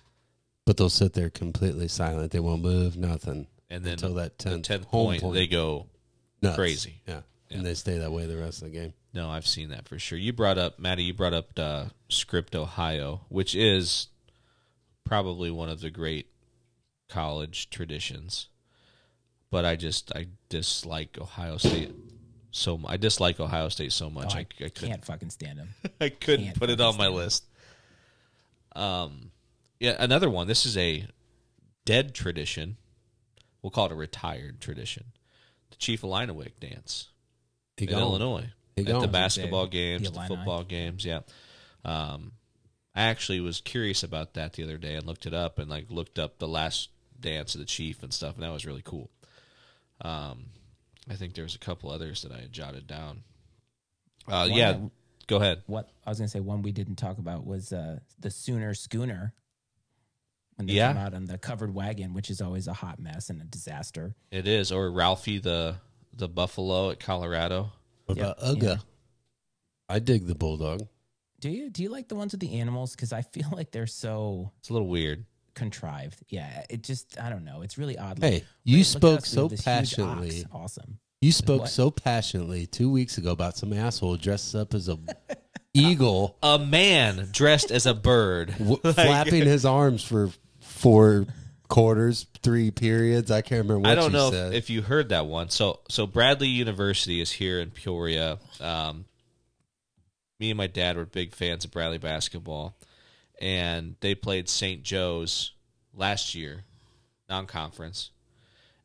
but 0.66 0.78
they'll 0.78 0.90
sit 0.90 1.14
there 1.14 1.30
completely 1.30 1.88
silent. 1.90 2.32
They 2.32 2.40
won't 2.40 2.62
move, 2.62 2.96
nothing. 2.96 3.48
and 3.70 3.84
then 3.84 3.94
until 3.94 4.14
that 4.16 4.38
the 4.38 4.50
10th 4.52 4.64
tenth 4.64 4.86
home 4.86 5.18
point, 5.20 5.34
they 5.34 5.48
go. 5.48 5.88
Nuts. 6.42 6.56
crazy. 6.56 7.02
Yeah. 7.08 7.22
Yeah. 7.50 7.58
And 7.58 7.66
they 7.66 7.74
stay 7.74 7.98
that 7.98 8.12
way 8.12 8.26
the 8.26 8.38
rest 8.38 8.62
of 8.62 8.72
the 8.72 8.78
game. 8.78 8.94
No, 9.14 9.30
I've 9.30 9.48
seen 9.48 9.70
that 9.70 9.88
for 9.88 9.98
sure. 9.98 10.18
You 10.18 10.32
brought 10.34 10.58
up 10.58 10.80
Maddie. 10.80 11.04
You 11.04 11.14
brought 11.14 11.34
up 11.34 11.58
uh, 11.58 11.86
Script, 12.10 12.56
Ohio, 12.56 13.22
which 13.30 13.56
is 13.56 14.08
probably 15.06 15.50
one 15.50 15.70
of 15.70 15.82
the 15.82 15.90
great 15.90 16.28
college 17.10 17.70
traditions. 17.70 18.50
But 19.50 19.64
I 19.66 19.76
just 19.76 20.12
I 20.16 20.28
dislike 20.50 21.18
Ohio 21.22 21.58
State 21.58 21.94
so. 22.52 22.78
mu- 22.78 22.88
I 22.88 22.98
dislike 22.98 23.40
Ohio 23.40 23.70
State 23.70 23.94
so 23.94 24.10
much. 24.10 24.34
Oh, 24.36 24.40
I, 24.40 24.40
I, 24.40 24.42
I 24.66 24.70
couldn't. 24.70 24.90
can't 24.90 25.06
fucking 25.06 25.30
stand 25.30 25.60
them. 25.60 25.70
I 26.02 26.10
couldn't 26.10 26.46
can't 26.48 26.60
put 26.60 26.70
it 26.70 26.82
on 26.82 26.98
my 26.98 27.06
stand 27.06 27.16
list. 27.16 27.46
Um, 28.76 29.32
yeah, 29.80 29.96
another 30.00 30.30
one. 30.30 30.48
This 30.48 30.66
is 30.66 30.78
a 30.78 31.06
dead 31.86 32.14
tradition. 32.14 32.78
We'll 33.62 33.72
call 33.72 33.86
it 33.88 33.92
a 33.92 33.96
retired 33.96 34.60
tradition. 34.62 35.06
The 35.72 35.78
Chief 35.78 36.02
Illiniwek 36.02 36.60
dance 36.60 37.10
He 37.78 37.86
in 37.86 37.92
gone. 37.92 38.02
Illinois 38.02 38.50
He 38.76 38.82
at 38.84 38.88
gone. 38.88 39.02
the 39.02 39.08
basketball 39.08 39.66
The 39.66 39.72
games, 39.72 40.10
the 40.12 40.16
Illini. 40.18 40.28
football 40.36 40.64
games. 40.64 41.06
Yeah, 41.06 41.22
um, 41.86 42.34
I 42.96 43.04
actually 43.04 43.40
was 43.40 43.62
curious 43.62 44.04
about 44.04 44.34
that 44.36 44.54
the 44.54 44.64
other 44.64 44.78
day 44.78 44.96
and 44.96 45.06
looked 45.06 45.26
it 45.26 45.34
up 45.34 45.58
and 45.60 45.70
like 45.70 45.86
looked 45.90 46.20
up 46.20 46.38
the 46.40 46.48
last 46.48 46.90
dance 47.20 47.56
of 47.56 47.60
the 47.60 47.66
Chief 47.66 48.04
and 48.04 48.14
stuff, 48.14 48.36
and 48.36 48.44
that 48.44 48.52
was 48.52 48.66
really 48.66 48.84
cool. 48.84 49.10
Um, 50.02 50.48
I 51.10 51.16
think 51.16 51.34
there 51.34 51.44
was 51.44 51.56
a 51.56 51.60
couple 51.60 51.90
others 51.90 52.22
that 52.24 52.32
I 52.32 52.40
had 52.42 52.52
jotted 52.52 52.88
down. 52.88 53.24
Uh, 54.28 54.48
yeah, 54.52 54.74
that- 54.74 54.92
go 55.28 55.38
ahead. 55.38 55.64
What 55.68 55.90
I 56.06 56.10
was 56.10 56.20
gonna 56.20 56.28
say, 56.28 56.40
one 56.40 56.62
we 56.62 56.72
didn't 56.72 56.96
talk 56.98 57.18
about 57.18 57.46
was 57.46 57.72
uh, 57.74 58.00
the 58.20 58.30
Sooner 58.30 58.74
Schooner 58.74 59.34
when 60.56 60.68
they 60.68 60.74
Yeah. 60.74 60.90
come 60.94 60.98
out 61.02 61.14
on 61.14 61.26
the 61.26 61.38
covered 61.38 61.74
wagon, 61.74 62.14
which 62.14 62.30
is 62.30 62.42
always 62.42 62.68
a 62.68 62.74
hot 62.74 63.00
mess 63.00 63.30
and 63.30 63.42
a 63.42 63.46
disaster. 63.46 64.16
It 64.32 64.48
is, 64.48 64.72
or 64.72 64.92
Ralphie 64.92 65.40
the 65.40 65.78
the 66.14 66.28
buffalo 66.28 66.90
at 66.90 67.00
Colorado. 67.00 67.72
What 68.06 68.18
Yeah, 68.18 68.32
about 68.32 68.40
Uga? 68.58 68.64
yeah. 68.64 68.78
I 69.90 70.00
dig 70.00 70.26
the 70.28 70.36
bulldog. 70.36 70.88
Do 71.40 71.50
you 71.50 71.70
do 71.70 71.84
you 71.84 71.90
like 71.90 72.08
the 72.10 72.16
ones 72.16 72.34
with 72.34 72.42
the 72.42 72.60
animals? 72.60 72.92
Because 72.96 73.14
I 73.14 73.22
feel 73.22 73.48
like 73.52 73.72
they're 73.72 73.86
so 73.88 74.52
It's 74.60 74.70
a 74.70 74.74
little 74.74 74.88
weird. 74.88 75.26
Contrived. 75.58 76.24
Yeah, 76.30 76.64
it 76.70 76.84
just 76.84 77.20
I 77.20 77.30
don't 77.30 77.44
know. 77.44 77.62
It's 77.64 77.78
really 77.78 77.98
odd. 77.98 78.20
Hey, 78.20 78.32
Like, 78.36 78.46
you 78.64 78.84
spoke 78.86 79.20
us, 79.24 79.28
so 79.28 79.42
have 79.44 79.50
this 79.52 79.60
huge 79.60 79.66
passionately. 79.66 80.46
Awesome. 80.54 81.00
You 81.20 81.32
spoke 81.32 81.62
What? 81.62 81.70
so 81.70 81.90
passionately 81.92 82.68
two 82.68 82.90
weeks 82.92 83.18
ago 83.18 83.32
about 83.32 83.58
some 83.58 83.74
asshole 83.74 84.18
dressed 84.18 84.54
up 84.56 84.74
as 84.76 84.88
a 84.88 84.98
eagle, 85.74 86.38
A 86.44 86.60
man 86.60 87.30
dressed 87.32 87.72
as 87.72 87.86
a 87.88 87.94
bird. 87.94 88.54
w- 88.60 88.78
flapping 88.94 89.44
his 89.46 89.66
arms 89.66 90.04
for 90.04 90.30
four 90.60 91.26
quarters, 91.70 92.28
three 92.44 92.70
periods. 92.72 93.32
I 93.32 93.42
can't 93.42 93.64
remember 93.68 93.80
what 93.80 93.90
I 93.92 93.96
don't 93.96 94.12
you 94.12 94.18
know 94.18 94.32
said. 94.32 94.54
if, 94.54 94.66
if 94.66 94.70
you 94.70 94.82
heard 94.84 95.10
that 95.10 95.26
one. 95.26 95.50
So 95.50 95.80
so 95.90 96.06
Bradley 96.08 96.48
University 96.50 97.20
is 97.20 97.32
here 97.32 97.60
in 97.60 97.72
Peoria. 97.72 98.38
Um, 98.62 99.06
me 100.40 100.52
and 100.52 100.58
my 100.58 100.68
dad 100.68 100.98
were 100.98 101.06
big 101.06 101.34
fans 101.34 101.66
of 101.66 101.72
Bradley 101.72 101.98
basketball, 101.98 102.77
and 103.40 103.96
they 104.02 104.16
played 104.16 104.50
St. 104.50 104.84
Joe's 104.84 105.52
last 105.94 106.34
year, 106.36 106.64
non-conference, 107.30 108.12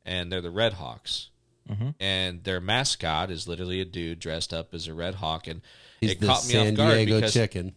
and 0.05 0.31
they're 0.33 0.41
the 0.41 0.51
Red 0.51 0.75
Hawks. 0.75 1.29
Mhm. 1.71 1.95
And 2.01 2.43
their 2.45 2.61
mascot 2.61 3.31
is 3.31 3.47
literally 3.47 3.81
a 3.81 3.85
dude 3.85 4.19
dressed 4.19 4.53
up 4.53 4.75
as 4.75 4.89
a 4.89 4.95
red 4.95 5.17
hawk, 5.17 5.47
and 5.47 5.61
He's 6.01 6.11
it 6.13 6.21
caught 6.21 6.45
me 6.45 6.53
San 6.53 6.73
off 6.73 6.77
guard 6.77 6.95
Diego 6.97 7.15
because 7.17 7.33
chicken. 7.33 7.75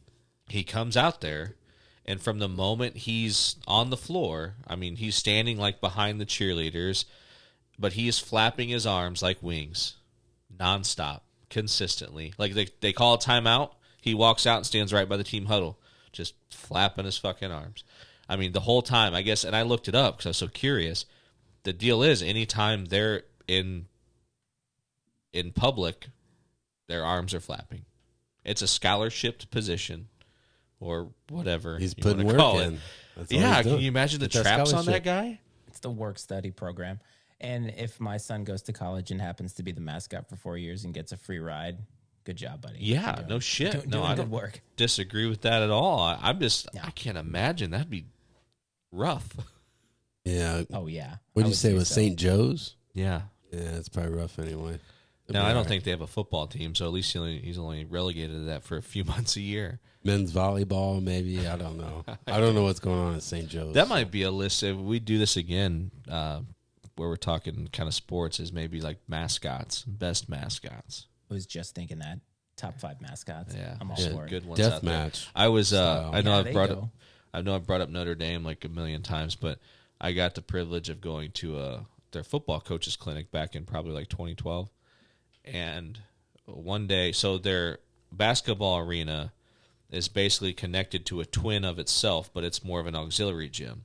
he 0.50 0.64
comes 0.64 0.98
out 0.98 1.22
there 1.22 1.56
and 2.04 2.20
from 2.22 2.40
the 2.40 2.48
moment 2.50 2.98
he's 2.98 3.56
on 3.68 3.90
the 3.92 3.98
floor 3.98 4.56
i 4.68 4.76
mean 4.76 4.96
he's 4.96 5.16
standing 5.16 5.58
like 5.58 5.80
behind 5.82 6.20
the 6.22 6.26
cheerleaders 6.26 7.06
but 7.80 7.94
he's 7.94 8.18
flapping 8.20 8.70
his 8.70 8.86
arms 8.86 9.22
like 9.24 9.42
wings 9.42 9.96
nonstop 10.56 11.22
consistently 11.50 12.34
like 12.38 12.54
they, 12.54 12.68
they 12.82 12.94
call 12.94 13.14
a 13.16 13.20
timeout 13.20 13.72
he 14.02 14.14
walks 14.14 14.46
out 14.46 14.58
and 14.58 14.66
stands 14.66 14.94
right 14.94 15.10
by 15.10 15.18
the 15.18 15.24
team 15.24 15.46
huddle 15.46 15.80
just 16.16 16.36
flapping 16.50 17.06
his 17.06 17.18
fucking 17.18 17.52
arms 17.52 17.84
i 18.28 18.36
mean 18.36 18.52
the 18.52 18.62
whole 18.62 18.82
time 18.82 19.14
i 19.14 19.22
guess 19.22 19.44
and 19.44 19.56
i 19.56 19.62
looked 19.62 19.88
it 19.88 19.96
up 19.96 20.18
because 20.18 20.26
i 20.26 20.30
was 20.30 20.38
so 20.38 20.48
curious 20.48 21.06
the 21.64 21.74
deal 21.74 22.02
is 22.02 22.22
anytime 22.22 22.86
they're 22.86 23.24
in 23.48 23.86
in 25.34 25.52
public 25.52 26.08
their 26.88 27.04
arms 27.04 27.34
are 27.34 27.40
flapping 27.40 27.86
it's 28.44 28.62
a 28.62 28.68
scholarship 28.68 29.50
position 29.50 30.08
or 30.80 31.10
whatever 31.30 31.78
He's 31.78 31.96
you 31.98 32.04
putting 32.04 32.26
wanna 32.26 32.38
work 32.38 32.38
call 32.38 32.60
in. 32.60 32.80
That's 33.16 33.32
Yeah, 33.32 33.62
can 33.64 33.80
you 33.80 33.88
imagine 33.88 34.20
the 34.20 34.28
Get 34.28 34.44
that 34.44 34.56
traps 34.56 34.74
on 34.74 34.86
that 34.86 35.04
guy? 35.04 35.40
It's 35.68 35.80
the 35.80 35.90
work 35.90 36.20
study 36.20 36.52
program. 36.52 37.00
And 37.42 37.74
if 37.78 38.00
my 38.00 38.18
son 38.18 38.44
goes 38.44 38.62
to 38.64 38.74
college 38.74 39.12
and 39.12 39.20
happens 39.20 39.54
to 39.56 39.64
be 39.64 39.72
the 39.72 39.82
mascot 39.82 40.30
for 40.30 40.36
four 40.36 40.58
years 40.58 40.86
and 40.86 40.94
gets 40.94 41.12
a 41.12 41.18
free 41.18 41.40
ride, 41.40 41.78
good 42.26 42.36
job, 42.36 42.62
buddy. 42.62 42.78
Yeah, 42.80 43.16
doing- 43.16 43.28
no 43.30 43.40
shit. 43.40 43.72
doing- 43.72 43.90
no, 43.90 43.98
doing 44.00 44.04
I 44.12 44.16
good 44.16 44.22
don't 44.24 44.32
work. 44.32 44.62
disagree 44.76 45.28
with 45.28 45.42
that 45.42 45.62
at 45.64 45.70
all. 45.70 46.00
I, 46.00 46.18
I'm 46.22 46.40
just, 46.40 46.68
Yeah. 46.74 46.86
I 46.86 46.92
can't 46.92 47.18
imagine 47.18 47.72
that'd 47.72 47.90
be 47.90 48.06
rough. 48.92 49.30
Yeah. 50.24 50.64
Oh 50.74 50.88
yeah. 50.88 51.18
What 51.34 51.44
I 51.44 51.44
did 51.44 51.48
you 51.48 51.50
would 51.52 51.56
say? 51.58 51.74
Was 51.74 51.88
so. 51.90 51.96
St. 51.96 52.16
Joe's? 52.18 52.76
Yeah. 52.94 53.22
Yeah, 53.52 53.60
it's 53.78 53.90
probably 53.90 54.14
rough 54.14 54.40
anyway. 54.40 54.80
Now 55.30 55.46
I 55.46 55.54
don't 55.54 55.68
think 55.68 55.84
they 55.84 55.92
have 55.92 56.02
a 56.02 56.08
football 56.08 56.46
team, 56.46 56.76
so 56.76 56.86
at 56.86 56.94
least 56.94 57.12
he 57.14 57.18
only, 57.18 57.40
he's 57.40 57.58
only 57.58 57.84
relegated 57.86 58.32
to 58.38 58.44
that 58.46 58.64
for 58.64 58.78
a 58.78 58.82
few 58.84 59.04
months 59.06 59.36
a 59.38 59.42
year. 59.42 59.80
men's 60.04 60.32
volleyball, 60.32 61.02
maybe. 61.02 61.48
I 61.48 61.56
don't 61.56 61.78
know. 61.78 62.04
I 62.28 62.40
don't 62.40 62.54
know 62.54 62.62
what's 62.64 62.80
going 62.80 63.00
on 63.00 63.16
at 63.16 63.24
St. 63.24 63.48
Joe's. 63.48 63.74
That 63.74 63.88
might 63.88 64.12
be 64.12 64.22
a 64.24 64.30
list 64.32 64.62
if 64.62 64.76
we 64.78 65.00
do 65.00 65.18
this 65.18 65.36
again, 65.36 65.90
uh, 66.10 66.42
where 66.96 67.10
we're 67.10 67.16
talking 67.16 67.68
kind 67.74 67.88
of 67.88 67.94
sports, 67.96 68.40
is 68.40 68.54
maybe 68.54 68.82
like 68.82 68.98
mascots, 69.08 69.84
best 69.84 70.30
mascots. 70.30 71.08
I 71.30 71.34
was 71.34 71.46
just 71.46 71.76
thinking 71.76 72.00
that 72.00 72.20
top 72.56 72.80
five 72.80 73.02
mascots. 73.02 73.56
Yeah, 73.56 73.76
I'm 73.80 73.92
all 73.92 73.98
Yeah, 74.00 74.12
for 74.14 74.26
it. 74.26 74.30
good 74.30 74.46
ones. 74.46 74.60
death 74.60 74.84
match. 74.84 75.28
I 75.36 75.48
was. 75.50 75.74
Uh, 75.74 76.02
style. 76.02 76.12
I 76.16 76.22
know 76.22 76.32
Yeah, 76.32 76.38
I've 76.48 76.54
brought 76.54 76.70
you 76.70 76.76
up. 76.76 76.90
I 77.34 77.42
know 77.42 77.56
I've 77.56 77.68
brought 77.68 77.82
up 77.82 77.90
Notre 77.90 78.16
Dame 78.16 78.44
like 78.44 78.64
a 78.64 78.70
million 78.70 79.02
times, 79.02 79.36
but 79.36 79.60
I 80.00 80.14
got 80.14 80.36
the 80.36 80.42
privilege 80.42 80.90
of 80.90 81.02
going 81.02 81.32
to 81.32 81.58
uh, 81.58 81.80
their 82.12 82.24
football 82.24 82.62
coaches 82.62 82.96
clinic 82.96 83.30
back 83.32 83.56
in 83.56 83.66
probably 83.66 83.92
like 83.92 84.08
2012, 84.08 84.70
and 85.44 86.00
one 86.46 86.88
day, 86.88 87.12
so 87.12 87.38
their 87.38 87.80
basketball 88.12 88.78
arena 88.80 89.34
is 89.92 90.08
basically 90.08 90.54
connected 90.54 91.06
to 91.08 91.20
a 91.20 91.26
twin 91.26 91.66
of 91.66 91.80
itself, 91.80 92.30
but 92.34 92.44
it's 92.44 92.64
more 92.64 92.80
of 92.80 92.88
an 92.88 92.96
auxiliary 92.96 93.50
gym. 93.50 93.84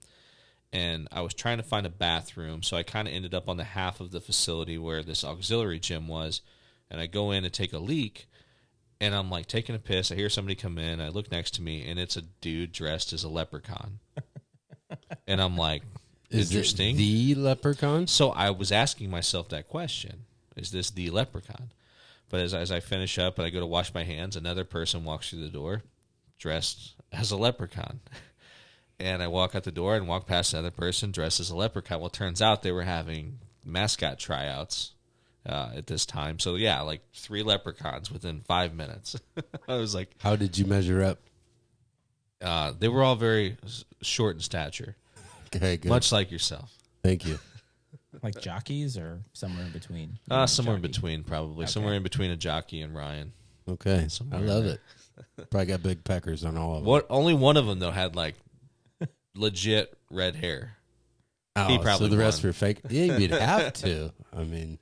And 0.73 1.09
I 1.11 1.21
was 1.23 1.35
trying 1.35 1.57
to 1.57 1.65
find 1.65 1.87
a 1.87 1.91
bathroom, 1.91 2.63
so 2.63 2.77
I 2.77 2.83
kind 2.85 3.09
of 3.09 3.15
ended 3.15 3.35
up 3.35 3.49
on 3.49 3.57
the 3.57 3.65
half 3.65 4.01
of 4.01 4.13
the 4.13 4.21
facility 4.21 4.79
where 4.79 5.03
this 5.03 5.25
auxiliary 5.25 5.81
gym 5.81 6.07
was. 6.07 6.41
And 6.91 7.01
I 7.01 7.07
go 7.07 7.31
in 7.31 7.45
and 7.45 7.53
take 7.53 7.73
a 7.73 7.79
leak, 7.79 8.27
and 9.01 9.15
I'm 9.15 9.31
like 9.31 9.47
taking 9.47 9.75
a 9.75 9.79
piss. 9.79 10.11
I 10.11 10.17
hear 10.17 10.29
somebody 10.29 10.55
come 10.55 10.79
in. 10.79 11.01
I 11.01 11.09
look 11.09 11.31
next 11.31 11.55
to 11.55 11.63
me, 11.63 11.89
and 11.89 11.99
it's 11.99 12.17
a 12.17 12.23
dude 12.23 12.73
dressed 12.73 13.13
as 13.13 13.25
a 13.25 13.29
leprechaun. 13.29 14.01
and 15.27 15.41
I'm 15.41 15.57
like, 15.57 15.83
Is 16.31 16.51
it 16.51 16.55
interesting. 16.55 16.97
the 16.97 17.35
leprechaun? 17.37 18.07
So 18.07 18.31
I 18.31 18.51
was 18.51 18.73
asking 18.73 19.11
myself 19.11 19.49
that 19.51 19.69
question: 19.69 20.25
Is 20.57 20.73
this 20.73 20.91
the 20.91 21.11
leprechaun? 21.11 21.73
But 22.29 22.41
as 22.41 22.55
as 22.55 22.73
I 22.73 22.81
finish 22.81 23.19
up 23.19 23.39
and 23.39 23.47
I 23.47 23.51
go 23.51 23.61
to 23.61 23.67
wash 23.67 23.95
my 23.95 24.05
hands, 24.05 24.37
another 24.37 24.65
person 24.65 25.05
walks 25.05 25.31
through 25.31 25.43
the 25.43 25.49
door, 25.49 25.83
dressed 26.39 26.95
as 27.13 27.31
a 27.31 27.37
leprechaun. 27.37 28.01
And 29.03 29.23
I 29.23 29.29
walk 29.29 29.55
out 29.55 29.65
the 29.65 29.73
door 29.73 29.97
and 29.97 30.07
walk 30.07 30.27
past 30.27 30.53
another 30.53 30.71
person 30.71 31.11
dressed 31.11 31.41
as 31.41 31.49
a 31.49 31.57
leprechaun. 31.57 32.01
Well, 32.01 32.09
it 32.09 32.13
turns 32.13 32.43
out 32.43 32.63
they 32.63 32.71
were 32.71 32.83
having 32.83 33.39
mascot 33.65 34.19
tryouts 34.19 34.93
uh, 35.47 35.71
at 35.75 35.87
this 35.87 36.07
time. 36.07 36.39
So 36.39 36.57
yeah, 36.57 36.81
like 36.83 37.01
three 37.15 37.43
leprechauns 37.43 38.11
within 38.11 38.41
five 38.41 38.75
minutes. 38.75 39.17
I 39.69 39.77
was 39.77 39.95
like, 39.95 40.11
How 40.19 40.37
did 40.37 40.59
you 40.59 40.67
measure 40.67 41.03
up? 41.03 41.19
uh, 42.43 42.73
they 42.79 42.89
were 42.89 43.03
all 43.03 43.17
very 43.17 43.57
short 44.03 44.37
in 44.37 44.41
stature, 44.41 44.97
Okay, 45.55 45.77
good. 45.77 45.89
much 45.89 46.11
like 46.13 46.31
yourself. 46.31 46.77
Thank 47.03 47.27
you. 47.27 47.39
Like 48.25 48.41
jockeys 48.41 48.99
or 48.99 49.21
somewhere 49.35 49.65
in 49.65 49.71
between. 49.71 50.19
Uh, 50.29 50.45
somewhere 50.45 50.75
in 50.75 50.83
between, 50.83 51.23
probably 51.23 51.67
somewhere 51.69 51.95
in 51.95 52.03
between 52.03 52.33
a 52.33 52.37
jockey 52.37 52.83
and 52.83 52.93
Ryan. 52.95 53.33
Okay, 53.69 54.09
I 54.33 54.37
love 54.39 54.65
it. 54.67 54.81
Probably 55.49 55.67
got 55.67 55.83
big 55.85 56.03
peckers 56.03 56.45
on 56.45 56.57
all 56.57 56.73
of 56.75 56.77
them. 56.83 56.87
What? 56.87 57.07
Only 57.09 57.35
one 57.35 57.57
of 57.57 57.67
them 57.67 57.79
though 57.79 57.93
had 57.93 58.17
like 58.17 58.35
legit 59.35 59.97
red 60.11 60.35
hair. 60.35 60.77
Oh, 61.57 61.67
he 61.67 61.79
probably 61.79 62.09
so 62.09 62.15
the 62.15 62.21
rest 62.21 62.43
were 62.43 62.53
fake. 62.53 62.81
Yeah, 62.89 63.17
you'd 63.17 63.31
have 63.31 63.73
to. 63.75 64.13
I 64.37 64.43
mean, 64.45 64.79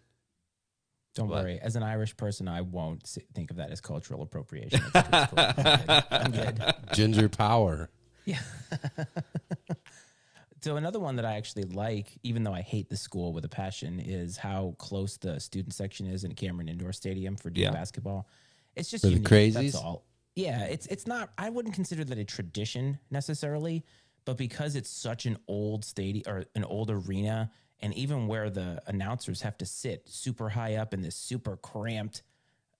Don't 1.19 1.29
What? 1.29 1.43
worry. 1.43 1.59
As 1.61 1.75
an 1.75 1.83
Irish 1.83 2.17
person, 2.17 2.47
I 2.47 2.61
won't 2.61 3.03
think 3.35 3.51
of 3.51 3.57
that 3.57 3.71
as 3.73 3.81
cultural 3.81 4.23
appropriation. 4.23 4.81
It's 4.95 5.09
truthful. 5.09 5.39
I'm 5.39 6.31
good. 6.31 6.61
I'm 6.61 6.63
good. 6.63 6.75
ginger 6.95 7.29
power. 7.29 7.91
Yeah. 8.25 8.39
so 10.61 10.77
another 10.77 10.99
one 11.01 11.17
that 11.17 11.25
I 11.25 11.35
actually 11.37 11.65
like, 11.65 12.07
even 12.23 12.43
though 12.43 12.53
I 12.53 12.61
hate 12.63 12.89
the 12.89 12.97
school 12.97 13.33
with 13.33 13.45
a 13.45 13.49
passion, 13.49 14.01
is 14.01 14.37
how 14.37 14.75
close 14.79 15.17
the 15.17 15.39
student 15.41 15.75
section 15.75 16.07
is 16.07 16.25
in 16.25 16.35
Cameron 16.35 16.69
Indoor 16.69 16.93
Stadium 16.93 17.37
for 17.37 17.51
Duke 17.51 17.65
Yeah. 17.65 17.71
basketball. 17.71 18.29
It's 18.77 18.91
just 18.91 19.03
For 19.03 19.09
the 19.09 19.15
unique, 19.15 19.29
crazies? 19.29 19.55
That's 19.55 19.75
all. 19.75 20.05
Yeah, 20.37 20.65
it's 20.67 20.87
it's 20.87 21.07
not. 21.07 21.31
I 21.37 21.51
wouldn't 21.51 21.75
consider 21.75 22.05
that 22.05 22.17
a 22.19 22.25
tradition 22.25 23.01
necessarily, 23.11 23.85
but 24.25 24.37
because 24.37 24.77
it's 24.77 24.89
such 24.91 25.27
an 25.27 25.37
old 25.49 25.85
stadium 25.85 26.23
or 26.33 26.45
an 26.55 26.63
old 26.63 26.91
arena, 26.91 27.51
and 27.81 27.95
even 27.95 28.27
where 28.27 28.51
the 28.51 28.83
announcers 28.87 29.43
have 29.43 29.57
to 29.59 29.67
sit 29.67 30.09
super 30.09 30.49
high 30.49 30.77
up 30.77 30.93
in 30.93 31.03
this 31.03 31.17
super 31.17 31.57
cramped 31.57 32.23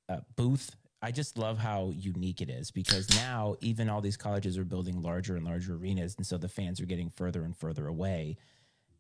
uh, 0.09 0.21
booth. 0.37 0.77
I 1.01 1.13
just 1.13 1.39
love 1.39 1.59
how 1.59 1.93
unique 1.95 2.41
it 2.41 2.51
is 2.51 2.73
because 2.73 3.09
now 3.15 3.55
even 3.61 3.89
all 3.89 4.01
these 4.01 4.17
colleges 4.17 4.59
are 4.59 4.65
building 4.65 5.01
larger 5.01 5.37
and 5.37 5.45
larger 5.45 5.75
arenas, 5.75 6.17
and 6.17 6.27
so 6.27 6.39
the 6.39 6.49
fans 6.49 6.81
are 6.81 6.87
getting 6.87 7.11
further 7.11 7.45
and 7.45 7.57
further 7.57 7.87
away. 7.87 8.37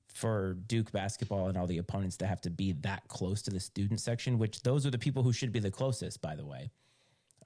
For 0.06 0.54
Duke 0.66 0.90
basketball 0.90 1.48
and 1.48 1.56
all 1.56 1.66
the 1.66 1.78
opponents 1.78 2.16
to 2.18 2.26
have 2.26 2.40
to 2.40 2.50
be 2.50 2.72
that 2.80 3.06
close 3.08 3.42
to 3.42 3.50
the 3.50 3.60
student 3.60 4.00
section, 4.00 4.38
which 4.38 4.62
those 4.62 4.86
are 4.86 4.90
the 4.90 4.98
people 4.98 5.22
who 5.22 5.32
should 5.32 5.52
be 5.52 5.60
the 5.60 5.70
closest, 5.70 6.22
by 6.22 6.34
the 6.34 6.46
way, 6.46 6.70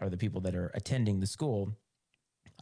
are 0.01 0.09
the 0.09 0.17
people 0.17 0.41
that 0.43 0.55
are 0.55 0.71
attending 0.75 1.21
the 1.21 1.27
school. 1.27 1.73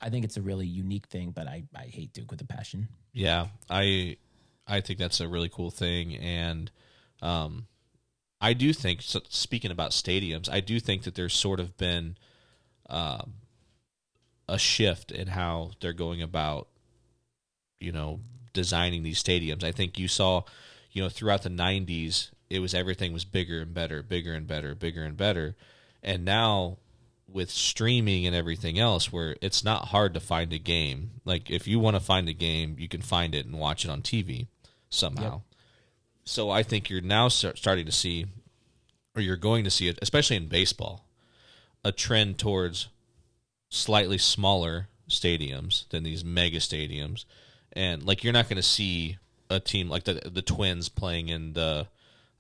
I 0.00 0.08
think 0.10 0.24
it's 0.24 0.36
a 0.36 0.42
really 0.42 0.66
unique 0.66 1.06
thing, 1.08 1.32
but 1.32 1.46
I, 1.46 1.64
I 1.76 1.84
hate 1.84 2.12
Duke 2.12 2.30
with 2.30 2.40
a 2.40 2.46
passion. 2.46 2.88
Yeah, 3.12 3.48
I 3.68 4.16
I 4.70 4.80
think 4.80 4.98
that's 4.98 5.20
a 5.20 5.28
really 5.28 5.48
cool 5.48 5.70
thing, 5.70 6.16
and 6.16 6.70
um, 7.20 7.66
I 8.40 8.52
do 8.52 8.72
think. 8.72 9.02
So 9.02 9.20
speaking 9.28 9.70
about 9.70 9.90
stadiums, 9.90 10.48
I 10.48 10.60
do 10.60 10.78
think 10.80 11.02
that 11.02 11.14
there's 11.14 11.34
sort 11.34 11.60
of 11.60 11.76
been 11.76 12.16
um, 12.88 13.34
a 14.48 14.58
shift 14.58 15.10
in 15.10 15.28
how 15.28 15.72
they're 15.80 15.92
going 15.92 16.22
about, 16.22 16.68
you 17.80 17.92
know, 17.92 18.20
designing 18.52 19.02
these 19.02 19.22
stadiums. 19.22 19.64
I 19.64 19.72
think 19.72 19.98
you 19.98 20.08
saw, 20.08 20.42
you 20.92 21.02
know, 21.02 21.08
throughout 21.08 21.42
the 21.42 21.50
'90s, 21.50 22.30
it 22.48 22.60
was 22.60 22.72
everything 22.72 23.12
was 23.12 23.24
bigger 23.24 23.60
and 23.60 23.74
better, 23.74 24.02
bigger 24.02 24.32
and 24.34 24.46
better, 24.46 24.74
bigger 24.74 25.02
and 25.02 25.16
better, 25.16 25.56
and 26.02 26.24
now 26.24 26.78
with 27.32 27.50
streaming 27.50 28.26
and 28.26 28.34
everything 28.34 28.78
else 28.78 29.12
where 29.12 29.36
it's 29.40 29.64
not 29.64 29.86
hard 29.86 30.12
to 30.14 30.20
find 30.20 30.52
a 30.52 30.58
game 30.58 31.10
like 31.24 31.50
if 31.50 31.66
you 31.66 31.78
want 31.78 31.94
to 31.94 32.00
find 32.00 32.28
a 32.28 32.32
game 32.32 32.74
you 32.78 32.88
can 32.88 33.00
find 33.00 33.34
it 33.34 33.46
and 33.46 33.58
watch 33.58 33.84
it 33.84 33.90
on 33.90 34.02
tv 34.02 34.48
somehow 34.90 35.40
so 36.24 36.50
i 36.50 36.62
think 36.62 36.90
you're 36.90 37.00
now 37.00 37.28
start, 37.28 37.56
starting 37.58 37.86
to 37.86 37.92
see 37.92 38.26
or 39.14 39.22
you're 39.22 39.36
going 39.36 39.64
to 39.64 39.70
see 39.70 39.88
it 39.88 39.98
especially 40.02 40.36
in 40.36 40.46
baseball 40.46 41.06
a 41.84 41.92
trend 41.92 42.38
towards 42.38 42.88
slightly 43.68 44.18
smaller 44.18 44.88
stadiums 45.08 45.88
than 45.88 46.02
these 46.02 46.24
mega 46.24 46.58
stadiums 46.58 47.24
and 47.72 48.04
like 48.04 48.22
you're 48.22 48.32
not 48.32 48.48
going 48.48 48.56
to 48.56 48.62
see 48.62 49.16
a 49.48 49.60
team 49.60 49.88
like 49.88 50.04
the 50.04 50.20
the 50.32 50.42
twins 50.42 50.88
playing 50.88 51.28
in 51.28 51.52
the 51.52 51.86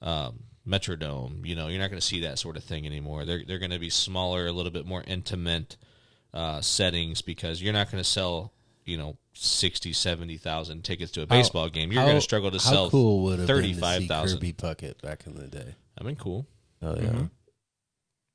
um, 0.02 0.44
Metrodome. 0.66 1.44
You 1.46 1.56
know, 1.56 1.68
you're 1.68 1.80
not 1.80 1.90
going 1.90 2.00
to 2.00 2.06
see 2.06 2.20
that 2.20 2.38
sort 2.38 2.56
of 2.56 2.64
thing 2.64 2.86
anymore. 2.86 3.24
They're 3.24 3.42
they're 3.46 3.58
going 3.58 3.70
to 3.72 3.78
be 3.78 3.90
smaller, 3.90 4.46
a 4.46 4.52
little 4.52 4.70
bit 4.70 4.86
more 4.86 5.02
intimate 5.06 5.76
uh, 6.32 6.60
settings 6.60 7.22
because 7.22 7.60
you're 7.60 7.72
not 7.72 7.90
going 7.90 8.02
to 8.02 8.08
sell 8.08 8.52
you 8.90 8.98
know 8.98 9.16
60, 9.34 9.92
70,000 9.92 10.82
tickets 10.84 11.12
to 11.12 11.22
a 11.22 11.26
baseball 11.26 11.68
game. 11.68 11.92
You're 11.92 12.02
going 12.04 12.16
to 12.16 12.20
struggle 12.20 12.50
to 12.50 12.58
how 12.58 12.70
sell 12.72 12.90
cool 12.90 13.22
would 13.22 13.38
have 13.38 13.46
been 13.48 13.62
to 13.62 13.68
see 13.74 13.80
35,000. 13.80 14.38
Kirby 14.38 14.52
Puckett 14.52 15.00
back 15.00 15.26
in 15.26 15.34
the 15.36 15.46
day. 15.46 15.74
I 15.98 16.04
mean, 16.04 16.16
cool. 16.16 16.46
Oh 16.82 16.94
yeah, 16.96 17.02
Mm-hmm. 17.02 17.24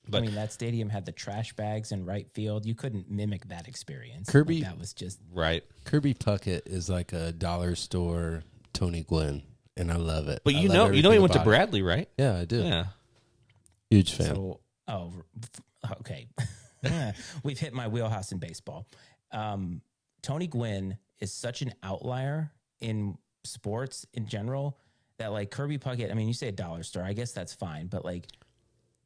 But- 0.07 0.19
I 0.19 0.21
mean, 0.27 0.35
that 0.35 0.53
stadium 0.53 0.89
had 0.89 1.05
the 1.05 1.11
trash 1.11 1.53
bags 1.53 1.91
in 1.91 2.05
right 2.05 2.27
field. 2.33 2.65
You 2.65 2.75
couldn't 2.75 3.09
mimic 3.09 3.47
that 3.49 3.67
experience. 3.67 4.29
Kirby- 4.29 4.61
Like, 4.61 4.63
that 4.71 4.79
was 4.79 4.93
just 4.93 5.19
Right. 5.33 5.63
Kirby 5.83 6.13
Puckett 6.13 6.67
is 6.67 6.89
like 6.89 7.11
a 7.11 7.31
dollar 7.31 7.75
store 7.75 8.43
Tony 8.73 9.03
Gwynn, 9.03 9.41
and 9.75 9.91
I 9.91 9.95
love 9.95 10.27
it. 10.27 10.41
But 10.43 10.53
you 10.53 10.69
love 10.69 10.91
know, 10.91 10.95
you 10.95 11.01
know, 11.01 11.09
he 11.11 11.17
went 11.19 11.33
to 11.33 11.39
about 11.39 11.47
it. 11.47 11.49
Bradley, 11.49 11.81
right? 11.81 12.07
Yeah, 12.19 12.37
I 12.37 12.45
do. 12.45 12.61
Yeah. 12.61 12.85
Huge 13.89 14.13
fan. 14.13 14.27
So, 14.35 14.59
oh, 14.87 15.11
okay. 16.01 16.27
We've 17.43 17.57
hit 17.57 17.73
my 17.73 17.87
wheelhouse 17.87 18.31
in 18.31 18.37
baseball. 18.37 18.85
Um, 19.31 19.81
Tony 20.25 20.47
Gwynn 20.47 20.97
is 21.19 21.31
such 21.31 21.61
an 21.61 21.73
outlier 21.83 22.51
in 22.81 23.17
sports 23.43 24.07
in 24.13 24.27
general 24.27 24.79
that, 25.19 25.31
like, 25.31 25.51
Kirby 25.51 25.77
Puckett, 25.77 26.11
I 26.11 26.15
mean, 26.15 26.27
you 26.27 26.33
say 26.33 26.47
a 26.47 26.51
dollar 26.51 26.81
store, 26.81 27.03
I 27.03 27.13
guess 27.13 27.31
that's 27.31 27.53
fine, 27.53 27.87
but 27.87 28.03
like, 28.03 28.27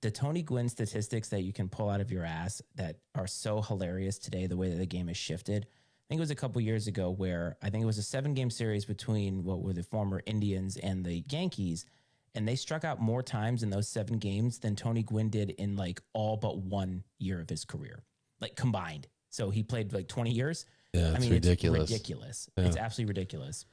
the 0.02 0.12
Tony 0.12 0.42
Gwynn 0.42 0.70
statistics 0.70 1.28
that 1.30 1.42
you 1.42 1.52
can 1.52 1.68
pull 1.68 1.90
out 1.90 2.00
of 2.00 2.10
your 2.10 2.24
ass 2.24 2.62
that 2.76 3.00
are 3.16 3.28
so 3.28 3.62
hilarious 3.62 4.18
today, 4.18 4.48
the 4.48 4.56
way 4.56 4.70
that 4.70 4.78
the 4.78 4.86
game 4.86 5.10
has 5.10 5.18
shifted. 5.18 5.66
I 5.66 6.06
think 6.08 6.20
it 6.20 6.22
was 6.22 6.32
a 6.32 6.36
couple 6.36 6.62
years 6.62 6.88
ago 6.88 7.12
where 7.12 7.58
I 7.62 7.70
think 7.70 7.84
it 7.84 7.86
was 7.88 7.98
a 7.98 8.04
seven 8.04 8.34
game 8.34 8.50
series 8.50 8.86
between 8.86 9.44
what 9.44 9.62
were 9.62 9.74
the 9.74 9.84
former 9.84 10.22
Indians 10.26 10.78
and 10.78 11.04
the 11.04 11.26
Yankees. 11.30 11.86
And 12.34 12.48
they 12.48 12.56
struck 12.56 12.86
out 12.86 13.02
more 13.02 13.22
times 13.22 13.62
in 13.62 13.70
those 13.70 13.90
seven 13.90 14.20
games 14.20 14.60
than 14.60 14.78
Tony 14.78 15.04
Gwynn 15.04 15.30
did 15.30 15.50
in 15.50 15.76
like 15.76 16.02
all 16.14 16.38
but 16.38 16.60
one 16.60 17.04
year 17.18 17.42
of 17.42 17.50
his 17.50 17.66
career, 17.66 18.04
like 18.40 18.56
combined. 18.56 19.08
So 19.30 19.50
he 19.50 19.64
played 19.64 19.92
like 19.92 20.08
20 20.08 20.32
years. 20.32 20.66
Yeah, 20.94 21.10
I 21.10 21.12
it's 21.12 21.20
mean, 21.22 21.34
ridiculous. 21.34 21.84
it's 21.84 21.92
ridiculous. 21.92 22.50
It's 22.58 22.78
absolutely 22.78 23.12
ridiculous. 23.12 23.66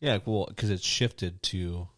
Yeah, 0.00 0.18
well, 0.24 0.46
because 0.48 0.70
it's 0.70 0.84
shifted 0.84 1.42
to 1.44 1.88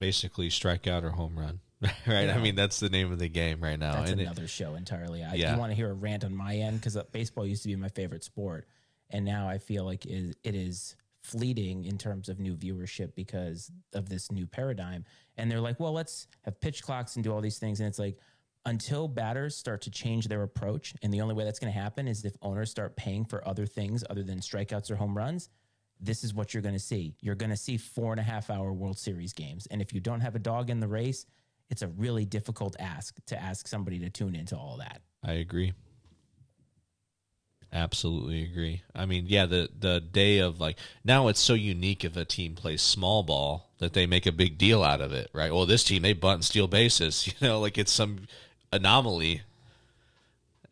basically 0.00 0.48
strikeout 0.48 1.02
or 1.04 1.10
home 1.10 1.38
run, 1.38 1.60
right? 2.06 2.28
I 2.28 2.38
mean, 2.38 2.56
that's 2.56 2.80
the 2.80 2.88
name 2.88 3.12
of 3.12 3.18
the 3.18 3.28
game 3.28 3.60
right 3.60 3.78
now. 3.78 3.94
That's 3.94 4.10
and 4.10 4.20
it- 4.20 4.24
another 4.24 4.48
show 4.48 4.74
entirely. 4.74 5.22
I, 5.22 5.34
Yeah. 5.34 5.54
You 5.54 5.58
want 5.58 5.70
to 5.70 5.76
hear 5.76 5.90
a 5.90 5.94
rant 5.94 6.24
on 6.24 6.34
my 6.34 6.56
end 6.56 6.80
because 6.80 6.96
uh, 6.96 7.04
baseball 7.12 7.46
used 7.46 7.62
to 7.62 7.68
be 7.68 7.76
my 7.76 7.88
favorite 7.88 8.24
sport, 8.24 8.66
and 9.10 9.24
now 9.24 9.48
I 9.48 9.58
feel 9.58 9.84
like 9.84 10.04
it, 10.06 10.36
it 10.44 10.54
is 10.54 10.96
fleeting 11.22 11.84
in 11.84 11.98
terms 11.98 12.28
of 12.28 12.40
new 12.40 12.56
viewership 12.56 13.14
because 13.14 13.70
of 13.94 14.08
this 14.08 14.32
new 14.32 14.46
paradigm. 14.46 15.04
And 15.36 15.50
they're 15.50 15.60
like, 15.60 15.78
well, 15.78 15.92
let's 15.92 16.26
have 16.42 16.60
pitch 16.60 16.82
clocks 16.82 17.14
and 17.16 17.22
do 17.24 17.32
all 17.32 17.42
these 17.42 17.58
things. 17.58 17.80
And 17.80 17.86
it's 17.86 17.98
like, 17.98 18.18
until 18.64 19.08
batters 19.08 19.56
start 19.56 19.82
to 19.82 19.90
change 19.90 20.28
their 20.28 20.42
approach, 20.42 20.94
and 21.02 21.12
the 21.12 21.20
only 21.20 21.34
way 21.34 21.44
that's 21.44 21.58
going 21.58 21.72
to 21.72 21.78
happen 21.78 22.06
is 22.06 22.24
if 22.24 22.34
owners 22.42 22.70
start 22.70 22.96
paying 22.96 23.24
for 23.24 23.46
other 23.46 23.66
things 23.66 24.04
other 24.10 24.22
than 24.22 24.40
strikeouts 24.40 24.90
or 24.90 24.96
home 24.96 25.16
runs. 25.16 25.48
This 26.02 26.24
is 26.24 26.32
what 26.32 26.54
you're 26.54 26.62
going 26.62 26.74
to 26.74 26.78
see. 26.78 27.14
You're 27.20 27.34
going 27.34 27.50
to 27.50 27.56
see 27.56 27.76
four 27.76 28.12
and 28.12 28.20
a 28.20 28.22
half 28.22 28.48
hour 28.48 28.72
World 28.72 28.98
Series 28.98 29.34
games. 29.34 29.66
And 29.70 29.82
if 29.82 29.92
you 29.92 30.00
don't 30.00 30.20
have 30.20 30.34
a 30.34 30.38
dog 30.38 30.70
in 30.70 30.80
the 30.80 30.88
race, 30.88 31.26
it's 31.68 31.82
a 31.82 31.88
really 31.88 32.24
difficult 32.24 32.74
ask 32.80 33.16
to 33.26 33.40
ask 33.40 33.68
somebody 33.68 33.98
to 34.00 34.10
tune 34.10 34.34
into 34.34 34.56
all 34.56 34.78
that. 34.78 35.02
I 35.22 35.34
agree. 35.34 35.74
Absolutely 37.72 38.42
agree. 38.42 38.82
I 38.94 39.06
mean, 39.06 39.26
yeah, 39.28 39.46
the 39.46 39.68
the 39.78 40.00
day 40.00 40.38
of 40.38 40.58
like 40.58 40.76
now 41.04 41.28
it's 41.28 41.38
so 41.38 41.54
unique 41.54 42.04
if 42.04 42.16
a 42.16 42.24
team 42.24 42.56
plays 42.56 42.82
small 42.82 43.22
ball 43.22 43.70
that 43.78 43.92
they 43.92 44.06
make 44.06 44.26
a 44.26 44.32
big 44.32 44.58
deal 44.58 44.82
out 44.82 45.00
of 45.00 45.12
it, 45.12 45.30
right? 45.32 45.54
Well, 45.54 45.66
this 45.66 45.84
team 45.84 46.02
they 46.02 46.12
bunt 46.12 46.34
and 46.36 46.44
steal 46.44 46.66
bases, 46.66 47.26
you 47.40 47.46
know, 47.46 47.60
like 47.60 47.78
it's 47.78 47.92
some 47.92 48.26
anomaly. 48.72 49.42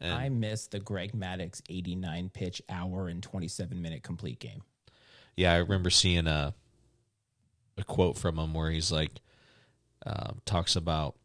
And 0.01 0.13
I 0.13 0.29
miss 0.29 0.69
the 0.69 0.79
Greg 0.79 1.13
Maddux 1.13 1.61
89 1.69 2.31
pitch 2.33 2.63
hour 2.69 3.09
and 3.09 3.23
27 3.23 3.81
minute 3.83 4.03
complete 4.03 4.39
game. 4.39 4.63
yeah, 5.37 5.53
I 5.53 5.57
remember 5.59 5.91
seeing 5.91 6.27
a 6.27 6.55
a 7.77 7.85
quote 7.85 8.17
from 8.19 8.39
him 8.39 8.55
where 8.55 8.71
he's 8.71 8.91
like 8.93 9.13
um, 10.07 10.41
talks 10.45 10.77
about 10.77 11.17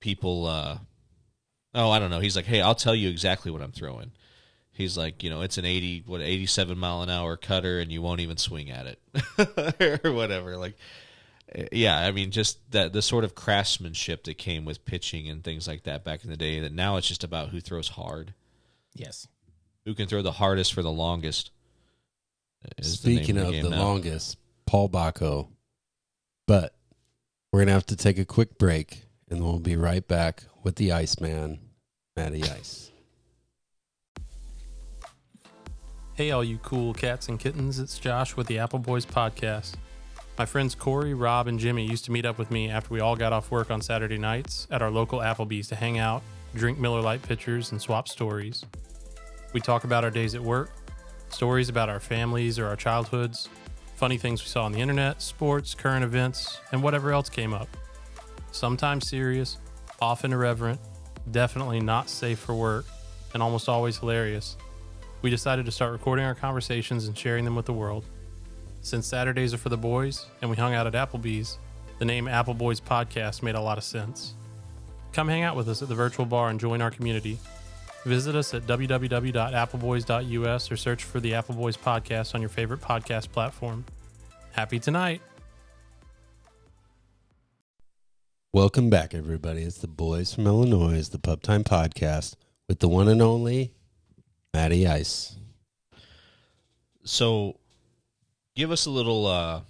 people. 0.00 0.46
Uh, 0.46 0.78
oh, 1.74 1.90
I 1.90 1.98
don't 1.98 2.10
know. 2.10 2.20
He's 2.20 2.36
like, 2.36 2.46
hey, 2.46 2.60
I'll 2.60 2.74
tell 2.74 2.94
you 2.94 3.08
exactly 3.08 3.50
what 3.50 3.62
I'm 3.62 3.72
throwing. 3.72 4.12
He's 4.72 4.98
like, 4.98 5.22
you 5.22 5.30
know, 5.30 5.42
it's 5.42 5.56
an 5.58 5.64
eighty 5.64 6.02
what 6.06 6.20
eighty 6.20 6.46
seven 6.46 6.78
mile 6.78 7.02
an 7.02 7.10
hour 7.10 7.36
cutter, 7.36 7.78
and 7.78 7.92
you 7.92 8.02
won't 8.02 8.20
even 8.20 8.36
swing 8.36 8.70
at 8.70 8.86
it 8.86 10.00
or 10.04 10.12
whatever. 10.12 10.56
Like, 10.56 10.76
yeah, 11.72 11.98
I 11.98 12.10
mean, 12.10 12.30
just 12.30 12.58
that 12.72 12.92
the 12.92 13.02
sort 13.02 13.24
of 13.24 13.34
craftsmanship 13.34 14.24
that 14.24 14.38
came 14.38 14.64
with 14.64 14.84
pitching 14.84 15.28
and 15.28 15.42
things 15.44 15.68
like 15.68 15.84
that 15.84 16.04
back 16.04 16.24
in 16.24 16.30
the 16.30 16.36
day. 16.36 16.60
That 16.60 16.72
now 16.72 16.96
it's 16.96 17.06
just 17.08 17.24
about 17.24 17.50
who 17.50 17.60
throws 17.60 17.88
hard, 17.88 18.34
Yes. 18.94 19.28
who 19.84 19.94
can 19.94 20.06
throw 20.08 20.22
the 20.22 20.32
hardest 20.32 20.72
for 20.72 20.82
the 20.82 20.90
longest. 20.92 21.50
is 22.78 23.02
the 23.02 23.16
Speaking 23.16 23.36
of 23.38 23.52
game 23.52 23.62
the 23.62 23.70
longest, 23.70 24.38
Paul 24.66 24.88
Baco. 24.88 25.48
But 26.46 26.74
we're 27.52 27.60
gonna 27.60 27.72
have 27.72 27.86
to 27.86 27.96
take 27.96 28.18
a 28.18 28.24
quick 28.24 28.58
break, 28.58 29.04
and 29.30 29.42
we'll 29.42 29.58
be 29.58 29.76
right 29.76 30.06
back 30.06 30.44
with 30.62 30.76
the 30.76 30.92
Iceman, 30.92 31.60
Matty 32.16 32.42
Ice. 32.42 32.90
Hey, 36.14 36.30
all 36.30 36.44
you 36.44 36.58
cool 36.58 36.94
cats 36.94 37.28
and 37.28 37.40
kittens, 37.40 37.78
it's 37.78 37.98
Josh 37.98 38.36
with 38.36 38.46
the 38.46 38.58
Apple 38.58 38.78
Boys 38.78 39.04
podcast. 39.04 39.74
My 40.36 40.46
friends 40.46 40.74
Corey, 40.74 41.14
Rob, 41.14 41.46
and 41.46 41.60
Jimmy 41.60 41.86
used 41.86 42.04
to 42.06 42.10
meet 42.10 42.26
up 42.26 42.38
with 42.38 42.50
me 42.50 42.68
after 42.68 42.92
we 42.92 43.00
all 43.00 43.14
got 43.14 43.32
off 43.32 43.52
work 43.52 43.70
on 43.70 43.80
Saturday 43.80 44.18
nights 44.18 44.66
at 44.70 44.82
our 44.82 44.90
local 44.90 45.20
Applebee's 45.20 45.68
to 45.68 45.76
hang 45.76 45.98
out, 45.98 46.22
drink 46.54 46.76
Miller 46.76 47.00
Lite 47.00 47.22
pitchers, 47.22 47.70
and 47.70 47.80
swap 47.80 48.08
stories. 48.08 48.64
We 49.52 49.60
talk 49.60 49.84
about 49.84 50.02
our 50.02 50.10
days 50.10 50.34
at 50.34 50.40
work, 50.40 50.70
stories 51.28 51.68
about 51.68 51.88
our 51.88 52.00
families 52.00 52.58
or 52.58 52.66
our 52.66 52.74
childhoods, 52.74 53.48
funny 53.94 54.18
things 54.18 54.42
we 54.42 54.48
saw 54.48 54.64
on 54.64 54.72
the 54.72 54.80
internet, 54.80 55.22
sports, 55.22 55.72
current 55.72 56.04
events, 56.04 56.60
and 56.72 56.82
whatever 56.82 57.12
else 57.12 57.28
came 57.28 57.54
up. 57.54 57.68
Sometimes 58.50 59.08
serious, 59.08 59.58
often 60.02 60.32
irreverent, 60.32 60.80
definitely 61.30 61.78
not 61.78 62.10
safe 62.10 62.40
for 62.40 62.54
work, 62.54 62.86
and 63.34 63.42
almost 63.42 63.68
always 63.68 63.98
hilarious 63.98 64.56
we 65.24 65.30
decided 65.30 65.64
to 65.64 65.72
start 65.72 65.90
recording 65.90 66.22
our 66.22 66.34
conversations 66.34 67.06
and 67.06 67.16
sharing 67.16 67.46
them 67.46 67.56
with 67.56 67.64
the 67.64 67.72
world. 67.72 68.04
Since 68.84 69.06
Saturdays 69.06 69.54
are 69.54 69.58
for 69.58 69.70
the 69.70 69.78
boys 69.78 70.26
and 70.42 70.50
we 70.50 70.58
hung 70.58 70.74
out 70.74 70.86
at 70.86 70.92
Applebee's, 70.92 71.56
the 71.98 72.04
name 72.04 72.28
Apple 72.28 72.52
Boys 72.52 72.82
Podcast 72.82 73.42
made 73.42 73.54
a 73.54 73.60
lot 73.60 73.78
of 73.78 73.84
sense. 73.84 74.34
Come 75.14 75.26
hang 75.26 75.42
out 75.42 75.56
with 75.56 75.70
us 75.70 75.80
at 75.80 75.88
the 75.88 75.94
virtual 75.94 76.26
bar 76.26 76.50
and 76.50 76.60
join 76.60 76.82
our 76.82 76.90
community. 76.90 77.38
Visit 78.04 78.36
us 78.36 78.52
at 78.52 78.64
www.appleboys.us 78.64 80.70
or 80.70 80.76
search 80.76 81.02
for 81.02 81.18
the 81.18 81.32
Apple 81.32 81.54
Boys 81.54 81.78
Podcast 81.78 82.34
on 82.34 82.42
your 82.42 82.50
favorite 82.50 82.82
podcast 82.82 83.32
platform. 83.32 83.86
Happy 84.52 84.78
tonight! 84.78 85.22
Welcome 88.52 88.90
back, 88.90 89.14
everybody. 89.14 89.62
It's 89.62 89.78
the 89.78 89.88
boys 89.88 90.34
from 90.34 90.46
Illinois, 90.46 91.08
the 91.08 91.18
Pub 91.18 91.40
Time 91.40 91.64
Podcast 91.64 92.34
with 92.68 92.80
the 92.80 92.90
one 92.90 93.08
and 93.08 93.22
only 93.22 93.72
Matty 94.52 94.86
Ice. 94.86 95.38
So, 97.02 97.60
give 98.54 98.70
us 98.70 98.86
a 98.86 98.90
little 98.90 99.26
uh, 99.26 99.60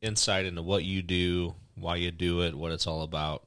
insight 0.00 0.44
into 0.44 0.62
what 0.62 0.84
you 0.84 1.02
do, 1.02 1.54
why 1.74 1.96
you 1.96 2.10
do 2.10 2.42
it, 2.42 2.54
what 2.54 2.72
it's 2.72 2.86
all 2.86 3.02
about. 3.02 3.46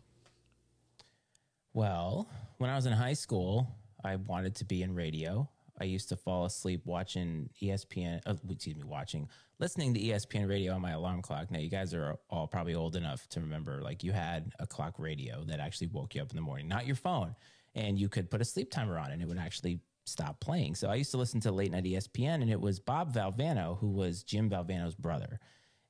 Well, 1.73 2.29
when 2.57 2.69
I 2.69 2.75
was 2.75 2.85
in 2.85 2.93
high 2.93 3.13
school, 3.13 3.67
I 4.03 4.17
wanted 4.17 4.55
to 4.55 4.65
be 4.65 4.83
in 4.83 4.93
radio. 4.93 5.49
I 5.79 5.85
used 5.85 6.09
to 6.09 6.15
fall 6.15 6.45
asleep 6.45 6.81
watching 6.85 7.49
ESPN, 7.61 8.21
uh, 8.27 8.35
excuse 8.49 8.75
me, 8.75 8.83
watching, 8.83 9.27
listening 9.59 9.93
to 9.95 9.99
ESPN 9.99 10.47
radio 10.47 10.73
on 10.73 10.81
my 10.81 10.91
alarm 10.91 11.21
clock. 11.23 11.49
Now, 11.49 11.59
you 11.59 11.69
guys 11.69 11.93
are 11.95 12.17
all 12.29 12.45
probably 12.45 12.75
old 12.75 12.95
enough 12.95 13.27
to 13.29 13.39
remember, 13.39 13.81
like, 13.81 14.03
you 14.03 14.11
had 14.11 14.53
a 14.59 14.67
clock 14.67 14.99
radio 14.99 15.43
that 15.45 15.59
actually 15.59 15.87
woke 15.87 16.13
you 16.13 16.21
up 16.21 16.29
in 16.29 16.35
the 16.35 16.41
morning, 16.41 16.67
not 16.67 16.85
your 16.85 16.95
phone. 16.95 17.35
And 17.75 17.97
you 17.97 18.07
could 18.07 18.29
put 18.29 18.39
a 18.39 18.45
sleep 18.45 18.69
timer 18.69 18.99
on 18.99 19.11
and 19.11 19.19
it 19.19 19.27
would 19.27 19.39
actually 19.39 19.79
stop 20.05 20.39
playing. 20.39 20.75
So 20.75 20.89
I 20.89 20.95
used 20.95 21.11
to 21.11 21.17
listen 21.17 21.39
to 21.41 21.51
late 21.51 21.71
night 21.71 21.85
ESPN, 21.85 22.41
and 22.41 22.49
it 22.49 22.59
was 22.59 22.79
Bob 22.79 23.13
Valvano, 23.13 23.79
who 23.79 23.89
was 23.89 24.23
Jim 24.23 24.49
Valvano's 24.49 24.95
brother. 24.95 25.39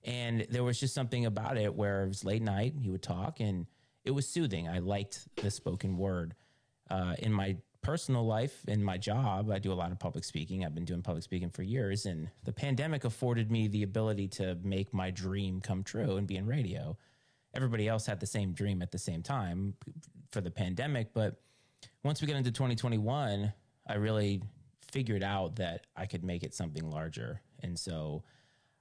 And 0.03 0.45
there 0.49 0.63
was 0.63 0.79
just 0.79 0.93
something 0.93 1.25
about 1.25 1.57
it 1.57 1.73
where 1.73 2.03
it 2.03 2.07
was 2.07 2.25
late 2.25 2.41
night, 2.41 2.73
he 2.79 2.89
would 2.89 3.03
talk, 3.03 3.39
and 3.39 3.67
it 4.03 4.11
was 4.11 4.27
soothing. 4.27 4.67
I 4.67 4.79
liked 4.79 5.27
the 5.37 5.49
spoken 5.49 5.97
word. 5.97 6.35
Uh, 6.89 7.15
in 7.19 7.31
my 7.31 7.57
personal 7.81 8.25
life, 8.25 8.63
in 8.67 8.83
my 8.83 8.97
job, 8.97 9.49
I 9.49 9.59
do 9.59 9.71
a 9.71 9.75
lot 9.75 9.91
of 9.91 9.99
public 9.99 10.23
speaking. 10.23 10.65
I've 10.65 10.75
been 10.75 10.85
doing 10.85 11.01
public 11.01 11.23
speaking 11.23 11.49
for 11.49 11.63
years, 11.63 12.05
and 12.05 12.29
the 12.43 12.51
pandemic 12.51 13.05
afforded 13.05 13.49
me 13.49 13.67
the 13.67 13.83
ability 13.83 14.27
to 14.29 14.57
make 14.63 14.93
my 14.93 15.09
dream 15.09 15.61
come 15.61 15.83
true 15.83 16.17
and 16.17 16.27
be 16.27 16.35
in 16.35 16.45
radio. 16.45 16.97
Everybody 17.55 17.87
else 17.87 18.05
had 18.05 18.19
the 18.19 18.25
same 18.25 18.53
dream 18.53 18.81
at 18.81 18.91
the 18.91 18.97
same 18.97 19.23
time 19.23 19.75
for 20.31 20.41
the 20.41 20.51
pandemic, 20.51 21.13
but 21.13 21.41
once 22.03 22.21
we 22.21 22.27
get 22.27 22.35
into 22.35 22.51
2021, 22.51 23.53
I 23.87 23.95
really 23.95 24.41
figured 24.91 25.23
out 25.23 25.55
that 25.57 25.87
I 25.95 26.05
could 26.05 26.23
make 26.23 26.43
it 26.43 26.53
something 26.53 26.89
larger. 26.89 27.41
And 27.61 27.77
so 27.77 28.23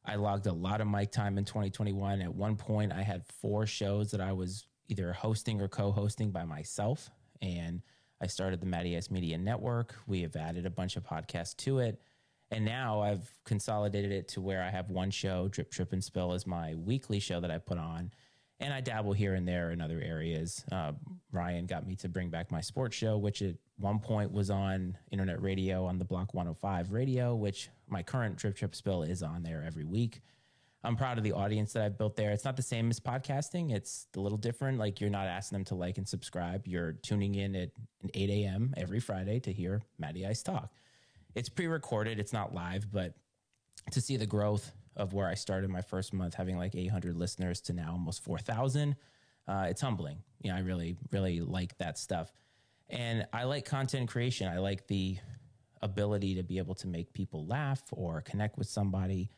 I 0.04 0.16
logged 0.16 0.46
a 0.46 0.52
lot 0.52 0.80
of 0.80 0.86
mic 0.86 1.12
time 1.12 1.38
in 1.38 1.44
2021. 1.44 2.20
At 2.20 2.34
one 2.34 2.56
point, 2.56 2.92
I 2.92 3.02
had 3.02 3.24
four 3.40 3.66
shows 3.66 4.10
that 4.10 4.20
I 4.20 4.32
was 4.32 4.66
either 4.88 5.12
hosting 5.12 5.60
or 5.60 5.68
co 5.68 5.92
hosting 5.92 6.30
by 6.30 6.44
myself. 6.44 7.10
And 7.40 7.82
I 8.20 8.26
started 8.26 8.60
the 8.60 8.66
Matty 8.66 8.96
S 8.96 9.10
Media 9.10 9.38
Network. 9.38 9.94
We 10.06 10.22
have 10.22 10.36
added 10.36 10.66
a 10.66 10.70
bunch 10.70 10.96
of 10.96 11.04
podcasts 11.04 11.56
to 11.58 11.78
it. 11.78 12.00
And 12.50 12.64
now 12.64 13.00
I've 13.00 13.30
consolidated 13.44 14.12
it 14.12 14.28
to 14.28 14.40
where 14.40 14.62
I 14.62 14.68
have 14.68 14.90
one 14.90 15.10
show, 15.10 15.48
Drip, 15.48 15.70
Trip, 15.70 15.92
and 15.92 16.04
Spill, 16.04 16.34
is 16.34 16.46
my 16.46 16.74
weekly 16.74 17.18
show 17.18 17.40
that 17.40 17.50
I 17.50 17.58
put 17.58 17.78
on. 17.78 18.12
And 18.62 18.72
I 18.72 18.80
dabble 18.80 19.12
here 19.12 19.34
and 19.34 19.46
there 19.46 19.72
in 19.72 19.80
other 19.80 20.00
areas. 20.00 20.64
Uh, 20.70 20.92
Ryan 21.32 21.66
got 21.66 21.84
me 21.84 21.96
to 21.96 22.08
bring 22.08 22.30
back 22.30 22.52
my 22.52 22.60
sports 22.60 22.96
show, 22.96 23.18
which 23.18 23.42
at 23.42 23.56
one 23.76 23.98
point 23.98 24.30
was 24.30 24.50
on 24.50 24.96
internet 25.10 25.42
radio 25.42 25.84
on 25.84 25.98
the 25.98 26.04
Block 26.04 26.32
105 26.32 26.92
radio, 26.92 27.34
which 27.34 27.70
my 27.88 28.04
current 28.04 28.38
Trip 28.38 28.54
Trip, 28.54 28.74
Spill 28.76 29.02
is 29.02 29.20
on 29.20 29.42
there 29.42 29.64
every 29.66 29.84
week. 29.84 30.20
I'm 30.84 30.96
proud 30.96 31.18
of 31.18 31.24
the 31.24 31.32
audience 31.32 31.72
that 31.72 31.82
I've 31.82 31.98
built 31.98 32.14
there. 32.14 32.30
It's 32.30 32.44
not 32.44 32.56
the 32.56 32.62
same 32.62 32.88
as 32.90 33.00
podcasting. 33.00 33.72
It's 33.72 34.06
a 34.16 34.20
little 34.20 34.38
different. 34.38 34.78
Like 34.78 35.00
you're 35.00 35.10
not 35.10 35.26
asking 35.26 35.56
them 35.56 35.64
to 35.66 35.74
like 35.74 35.98
and 35.98 36.08
subscribe. 36.08 36.66
You're 36.66 36.92
tuning 36.92 37.34
in 37.34 37.56
at 37.56 37.70
8 38.14 38.30
a.m. 38.30 38.74
every 38.76 39.00
Friday 39.00 39.40
to 39.40 39.52
hear 39.52 39.82
Matty 39.98 40.24
Ice 40.24 40.42
talk. 40.42 40.72
It's 41.34 41.48
pre-recorded. 41.48 42.20
It's 42.20 42.32
not 42.32 42.54
live, 42.54 42.92
but 42.92 43.14
to 43.90 44.00
see 44.00 44.16
the 44.16 44.26
growth 44.26 44.72
of 44.96 45.12
where 45.12 45.28
I 45.28 45.34
started 45.34 45.70
my 45.70 45.80
first 45.80 46.12
month, 46.12 46.34
having 46.34 46.56
like 46.56 46.74
800 46.74 47.16
listeners 47.16 47.60
to 47.62 47.72
now 47.72 47.92
almost 47.92 48.22
4,000, 48.24 48.96
uh, 49.48 49.66
it's 49.68 49.80
humbling. 49.80 50.18
You 50.40 50.50
know, 50.50 50.56
I 50.56 50.60
really, 50.60 50.96
really 51.10 51.40
like 51.40 51.76
that 51.78 51.98
stuff. 51.98 52.32
And 52.88 53.26
I 53.32 53.44
like 53.44 53.64
content 53.64 54.08
creation. 54.08 54.48
I 54.48 54.58
like 54.58 54.86
the 54.86 55.16
ability 55.80 56.36
to 56.36 56.42
be 56.42 56.58
able 56.58 56.74
to 56.76 56.86
make 56.86 57.12
people 57.12 57.46
laugh 57.46 57.82
or 57.90 58.20
connect 58.20 58.58
with 58.58 58.68
somebody. 58.68 59.30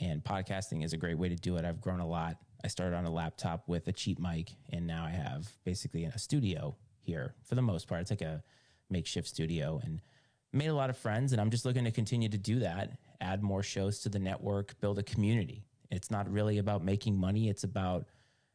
And 0.00 0.22
podcasting 0.22 0.84
is 0.84 0.92
a 0.92 0.96
great 0.96 1.18
way 1.18 1.28
to 1.28 1.34
do 1.34 1.56
it. 1.56 1.64
I've 1.64 1.80
grown 1.80 2.00
a 2.00 2.06
lot. 2.06 2.36
I 2.62 2.68
started 2.68 2.96
on 2.96 3.04
a 3.04 3.10
laptop 3.10 3.64
with 3.66 3.86
a 3.88 3.92
cheap 3.92 4.18
mic, 4.18 4.50
and 4.72 4.86
now 4.86 5.04
I 5.04 5.10
have 5.10 5.48
basically 5.64 6.04
a 6.04 6.18
studio 6.18 6.76
here 7.00 7.34
for 7.44 7.54
the 7.54 7.62
most 7.62 7.86
part. 7.88 8.02
It's 8.02 8.10
like 8.10 8.20
a 8.20 8.42
makeshift 8.90 9.28
studio 9.28 9.80
and 9.82 10.00
made 10.52 10.68
a 10.68 10.74
lot 10.74 10.90
of 10.90 10.96
friends. 10.96 11.32
And 11.32 11.40
I'm 11.40 11.50
just 11.50 11.64
looking 11.64 11.84
to 11.84 11.90
continue 11.90 12.28
to 12.28 12.38
do 12.38 12.60
that, 12.60 12.92
add 13.20 13.42
more 13.42 13.62
shows 13.62 14.00
to 14.00 14.08
the 14.08 14.18
network, 14.18 14.78
build 14.80 14.98
a 14.98 15.02
community. 15.02 15.64
It's 15.90 16.10
not 16.10 16.30
really 16.30 16.58
about 16.58 16.84
making 16.84 17.16
money, 17.18 17.48
it's 17.48 17.64
about 17.64 18.06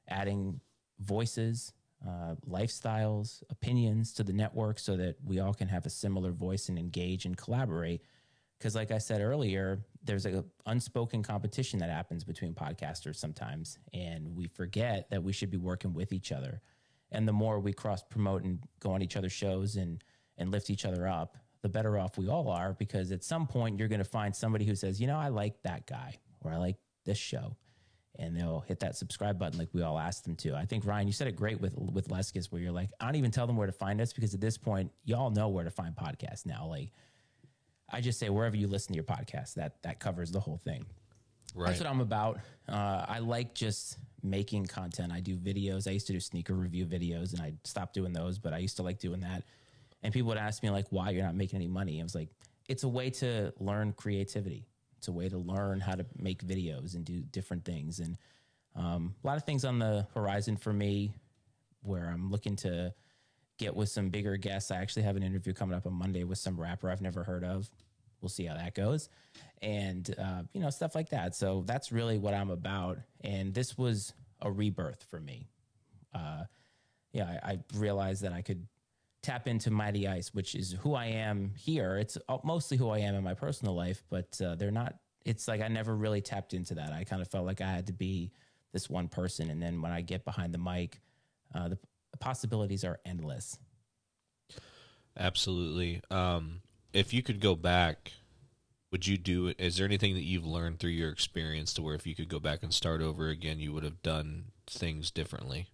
adding 0.07 0.59
voices, 0.99 1.73
uh, 2.07 2.35
lifestyles, 2.49 3.43
opinions 3.49 4.13
to 4.13 4.23
the 4.23 4.33
network 4.33 4.79
so 4.79 4.97
that 4.97 5.15
we 5.25 5.39
all 5.39 5.53
can 5.53 5.67
have 5.67 5.85
a 5.85 5.89
similar 5.89 6.31
voice 6.31 6.69
and 6.69 6.77
engage 6.77 7.25
and 7.25 7.37
collaborate 7.37 8.01
Because, 8.57 8.75
like 8.75 8.91
I 8.91 8.97
said 8.97 9.21
earlier, 9.21 9.83
there's 10.03 10.25
a 10.25 10.45
unspoken 10.65 11.21
competition 11.23 11.79
that 11.79 11.89
happens 11.89 12.23
between 12.23 12.53
podcasters 12.53 13.17
sometimes, 13.17 13.77
and 13.93 14.35
we 14.35 14.47
forget 14.47 15.09
that 15.09 15.21
we 15.23 15.33
should 15.33 15.51
be 15.51 15.57
working 15.57 15.93
with 15.93 16.13
each 16.13 16.31
other. 16.31 16.61
And 17.11 17.27
the 17.27 17.33
more 17.33 17.59
we 17.59 17.73
cross 17.73 18.03
promote 18.03 18.43
and 18.43 18.59
go 18.79 18.91
on 18.91 19.01
each 19.01 19.17
other's 19.17 19.33
shows 19.33 19.75
and 19.75 20.01
and 20.37 20.49
lift 20.51 20.69
each 20.69 20.85
other 20.85 21.07
up, 21.07 21.37
the 21.63 21.69
better 21.69 21.97
off 21.97 22.17
we 22.17 22.29
all 22.29 22.47
are. 22.49 22.73
Because 22.73 23.11
at 23.11 23.23
some 23.23 23.47
point, 23.47 23.79
you're 23.79 23.87
going 23.87 23.99
to 23.99 24.05
find 24.05 24.35
somebody 24.35 24.65
who 24.65 24.75
says, 24.75 25.01
you 25.01 25.07
know, 25.07 25.17
I 25.17 25.29
like 25.29 25.63
that 25.63 25.87
guy 25.87 26.19
or 26.41 26.51
I 26.51 26.57
like 26.57 26.75
this 27.05 27.17
show, 27.17 27.55
and 28.19 28.37
they'll 28.37 28.59
hit 28.59 28.81
that 28.81 28.95
subscribe 28.95 29.39
button 29.39 29.57
like 29.57 29.69
we 29.73 29.81
all 29.81 29.97
asked 29.97 30.25
them 30.25 30.35
to. 30.35 30.55
I 30.55 30.65
think 30.65 30.85
Ryan, 30.85 31.07
you 31.07 31.13
said 31.13 31.27
it 31.27 31.35
great 31.35 31.59
with 31.59 31.75
with 31.75 32.09
Leskis, 32.09 32.51
where 32.51 32.61
you're 32.61 32.71
like, 32.71 32.89
I 32.99 33.05
don't 33.05 33.15
even 33.15 33.31
tell 33.31 33.47
them 33.47 33.57
where 33.57 33.67
to 33.67 33.73
find 33.73 33.99
us 33.99 34.13
because 34.13 34.33
at 34.33 34.41
this 34.41 34.57
point, 34.57 34.91
y'all 35.05 35.31
know 35.31 35.49
where 35.49 35.63
to 35.63 35.71
find 35.71 35.95
podcasts 35.95 36.45
now. 36.45 36.67
Like 36.67 36.91
I 37.89 38.01
just 38.01 38.19
say 38.19 38.29
wherever 38.29 38.55
you 38.55 38.67
listen 38.67 38.93
to 38.93 38.95
your 38.95 39.03
podcast, 39.03 39.55
that 39.55 39.81
that 39.83 39.99
covers 39.99 40.31
the 40.31 40.39
whole 40.39 40.57
thing. 40.57 40.85
Right. 41.55 41.67
That's 41.67 41.81
what 41.81 41.89
I'm 41.89 42.01
about. 42.01 42.39
Uh, 42.67 43.05
I 43.07 43.19
like 43.19 43.53
just 43.53 43.97
making 44.23 44.65
content. 44.65 45.11
I 45.11 45.19
do 45.19 45.37
videos. 45.37 45.87
I 45.87 45.91
used 45.91 46.07
to 46.07 46.13
do 46.13 46.19
sneaker 46.19 46.53
review 46.53 46.85
videos, 46.85 47.33
and 47.33 47.41
I 47.41 47.53
stopped 47.63 47.93
doing 47.93 48.13
those. 48.13 48.39
But 48.39 48.53
I 48.53 48.57
used 48.57 48.77
to 48.77 48.83
like 48.83 48.99
doing 48.99 49.19
that. 49.21 49.43
And 50.03 50.13
people 50.13 50.29
would 50.29 50.37
ask 50.37 50.61
me 50.61 50.69
like, 50.69 50.87
"Why 50.89 51.11
you're 51.11 51.23
not 51.23 51.35
making 51.35 51.57
any 51.57 51.67
money?" 51.67 51.99
I 51.99 52.03
was 52.03 52.15
like, 52.15 52.29
"It's 52.67 52.83
a 52.83 52.89
way 52.89 53.09
to 53.11 53.53
learn 53.59 53.93
creativity. 53.93 54.67
It's 54.97 55.07
a 55.07 55.11
way 55.11 55.29
to 55.29 55.37
learn 55.37 55.79
how 55.79 55.93
to 55.95 56.05
make 56.17 56.43
videos 56.45 56.95
and 56.95 57.05
do 57.05 57.21
different 57.21 57.65
things." 57.65 57.99
And 57.99 58.17
um, 58.75 59.15
a 59.23 59.27
lot 59.27 59.37
of 59.37 59.43
things 59.43 59.65
on 59.65 59.79
the 59.79 60.07
horizon 60.13 60.57
for 60.57 60.73
me, 60.73 61.13
where 61.81 62.05
I'm 62.05 62.29
looking 62.29 62.55
to 62.57 62.93
get 63.57 63.75
with 63.75 63.89
some 63.89 64.09
bigger 64.09 64.35
guests. 64.35 64.71
I 64.71 64.77
actually 64.77 65.03
have 65.03 65.15
an 65.15 65.23
interview 65.23 65.53
coming 65.53 65.75
up 65.75 65.85
on 65.85 65.93
Monday 65.93 66.23
with 66.23 66.37
some 66.37 66.59
rapper 66.59 66.89
I've 66.89 67.01
never 67.01 67.23
heard 67.23 67.43
of. 67.43 67.69
We'll 68.21 68.29
see 68.29 68.45
how 68.45 68.55
that 68.55 68.73
goes, 68.73 69.09
and 69.61 70.13
uh, 70.17 70.43
you 70.53 70.61
know 70.61 70.69
stuff 70.69 70.95
like 70.95 71.09
that. 71.09 71.35
So 71.35 71.63
that's 71.65 71.91
really 71.91 72.17
what 72.17 72.33
I'm 72.33 72.49
about. 72.49 72.99
And 73.21 73.53
this 73.53 73.77
was 73.77 74.13
a 74.41 74.51
rebirth 74.51 75.03
for 75.09 75.19
me. 75.19 75.47
Uh, 76.13 76.43
yeah, 77.13 77.39
I, 77.43 77.51
I 77.51 77.59
realized 77.75 78.23
that 78.23 78.33
I 78.33 78.41
could 78.41 78.67
tap 79.23 79.47
into 79.47 79.71
Matty 79.71 80.07
Ice, 80.07 80.33
which 80.33 80.53
is 80.53 80.73
who 80.81 80.93
I 80.93 81.05
am 81.05 81.53
here. 81.57 81.97
It's 81.97 82.17
uh, 82.29 82.37
mostly 82.43 82.77
who 82.77 82.89
I 82.89 82.99
am 82.99 83.15
in 83.15 83.23
my 83.23 83.33
personal 83.33 83.73
life, 83.73 84.03
but 84.09 84.39
uh, 84.39 84.55
they're 84.55 84.69
not. 84.69 84.95
It's 85.25 85.47
like 85.47 85.61
I 85.61 85.69
never 85.69 85.95
really 85.95 86.21
tapped 86.21 86.53
into 86.53 86.75
that. 86.75 86.91
I 86.91 87.05
kind 87.05 87.21
of 87.21 87.29
felt 87.29 87.45
like 87.45 87.61
I 87.61 87.71
had 87.71 87.87
to 87.87 87.93
be 87.93 88.31
this 88.73 88.89
one 88.89 89.07
person, 89.07 89.49
and 89.49 89.61
then 89.61 89.81
when 89.81 89.91
I 89.91 90.01
get 90.01 90.25
behind 90.25 90.53
the 90.53 90.57
mic, 90.57 90.99
uh, 91.55 91.69
the 91.69 91.77
possibilities 92.19 92.83
are 92.83 92.99
endless. 93.05 93.57
Absolutely. 95.17 96.01
Um, 96.11 96.61
if 96.91 97.13
you 97.13 97.23
could 97.23 97.39
go 97.39 97.55
back, 97.55 98.11
would 98.91 99.07
you 99.07 99.17
do 99.17 99.47
it? 99.47 99.59
Is 99.59 99.77
there 99.77 99.85
anything 99.85 100.13
that 100.15 100.23
you've 100.23 100.45
learned 100.45 100.79
through 100.79 100.91
your 100.91 101.09
experience 101.09 101.73
to 101.73 101.81
where 101.81 101.95
if 101.95 102.05
you 102.05 102.15
could 102.15 102.29
go 102.29 102.39
back 102.39 102.61
and 102.61 102.73
start 102.73 103.01
over 103.01 103.29
again, 103.29 103.59
you 103.59 103.73
would 103.73 103.83
have 103.83 104.01
done 104.01 104.45
things 104.67 105.11
differently? 105.11 105.67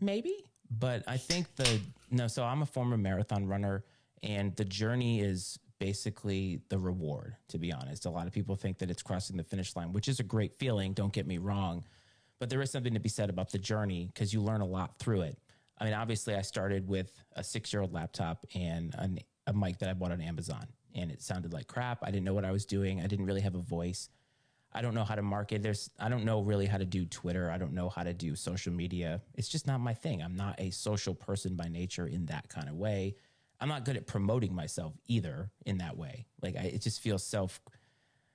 Maybe, 0.00 0.44
but 0.70 1.02
I 1.06 1.16
think 1.16 1.54
the 1.56 1.80
no. 2.10 2.26
So 2.28 2.44
I'm 2.44 2.62
a 2.62 2.66
former 2.66 2.96
marathon 2.96 3.46
runner, 3.46 3.84
and 4.22 4.54
the 4.56 4.64
journey 4.64 5.20
is 5.20 5.58
basically 5.78 6.60
the 6.68 6.78
reward. 6.78 7.36
To 7.48 7.58
be 7.58 7.72
honest, 7.72 8.06
a 8.06 8.10
lot 8.10 8.26
of 8.26 8.32
people 8.32 8.56
think 8.56 8.78
that 8.78 8.90
it's 8.90 9.02
crossing 9.02 9.36
the 9.36 9.44
finish 9.44 9.76
line, 9.76 9.92
which 9.92 10.08
is 10.08 10.20
a 10.20 10.24
great 10.24 10.58
feeling. 10.58 10.92
Don't 10.92 11.12
get 11.12 11.26
me 11.26 11.38
wrong, 11.38 11.84
but 12.38 12.50
there 12.50 12.62
is 12.62 12.70
something 12.70 12.94
to 12.94 13.00
be 13.00 13.08
said 13.08 13.30
about 13.30 13.50
the 13.50 13.58
journey 13.58 14.10
because 14.12 14.32
you 14.32 14.40
learn 14.40 14.60
a 14.60 14.66
lot 14.66 14.98
through 14.98 15.22
it. 15.22 15.38
I 15.78 15.84
mean, 15.84 15.94
obviously, 15.94 16.34
I 16.34 16.42
started 16.42 16.88
with 16.88 17.12
a 17.34 17.44
six 17.44 17.72
year 17.72 17.82
old 17.82 17.92
laptop 17.92 18.46
and 18.54 18.94
an, 18.98 19.18
a 19.46 19.52
mic 19.52 19.78
that 19.78 19.88
I 19.88 19.92
bought 19.92 20.12
on 20.12 20.20
Amazon, 20.20 20.66
and 20.94 21.10
it 21.10 21.22
sounded 21.22 21.52
like 21.52 21.66
crap. 21.66 21.98
I 22.02 22.10
didn't 22.10 22.24
know 22.24 22.34
what 22.34 22.44
I 22.44 22.52
was 22.52 22.64
doing. 22.64 23.00
I 23.00 23.06
didn't 23.06 23.26
really 23.26 23.42
have 23.42 23.54
a 23.54 23.60
voice. 23.60 24.08
I 24.76 24.82
don't 24.82 24.94
know 24.94 25.04
how 25.04 25.14
to 25.14 25.22
market. 25.22 25.62
There's 25.62 25.90
I 25.98 26.08
don't 26.10 26.24
know 26.24 26.42
really 26.42 26.66
how 26.66 26.76
to 26.76 26.84
do 26.84 27.06
Twitter. 27.06 27.50
I 27.50 27.56
don't 27.56 27.72
know 27.72 27.88
how 27.88 28.02
to 28.02 28.12
do 28.12 28.36
social 28.36 28.72
media. 28.72 29.22
It's 29.34 29.48
just 29.48 29.66
not 29.66 29.80
my 29.80 29.94
thing. 29.94 30.22
I'm 30.22 30.36
not 30.36 30.60
a 30.60 30.70
social 30.70 31.14
person 31.14 31.54
by 31.54 31.68
nature 31.68 32.06
in 32.06 32.26
that 32.26 32.48
kind 32.48 32.68
of 32.68 32.74
way. 32.74 33.16
I'm 33.58 33.68
not 33.68 33.86
good 33.86 33.96
at 33.96 34.06
promoting 34.06 34.54
myself 34.54 34.92
either 35.06 35.50
in 35.64 35.78
that 35.78 35.96
way. 35.96 36.26
Like 36.42 36.56
I, 36.56 36.64
it 36.64 36.82
just 36.82 37.00
feels 37.00 37.24
self 37.24 37.58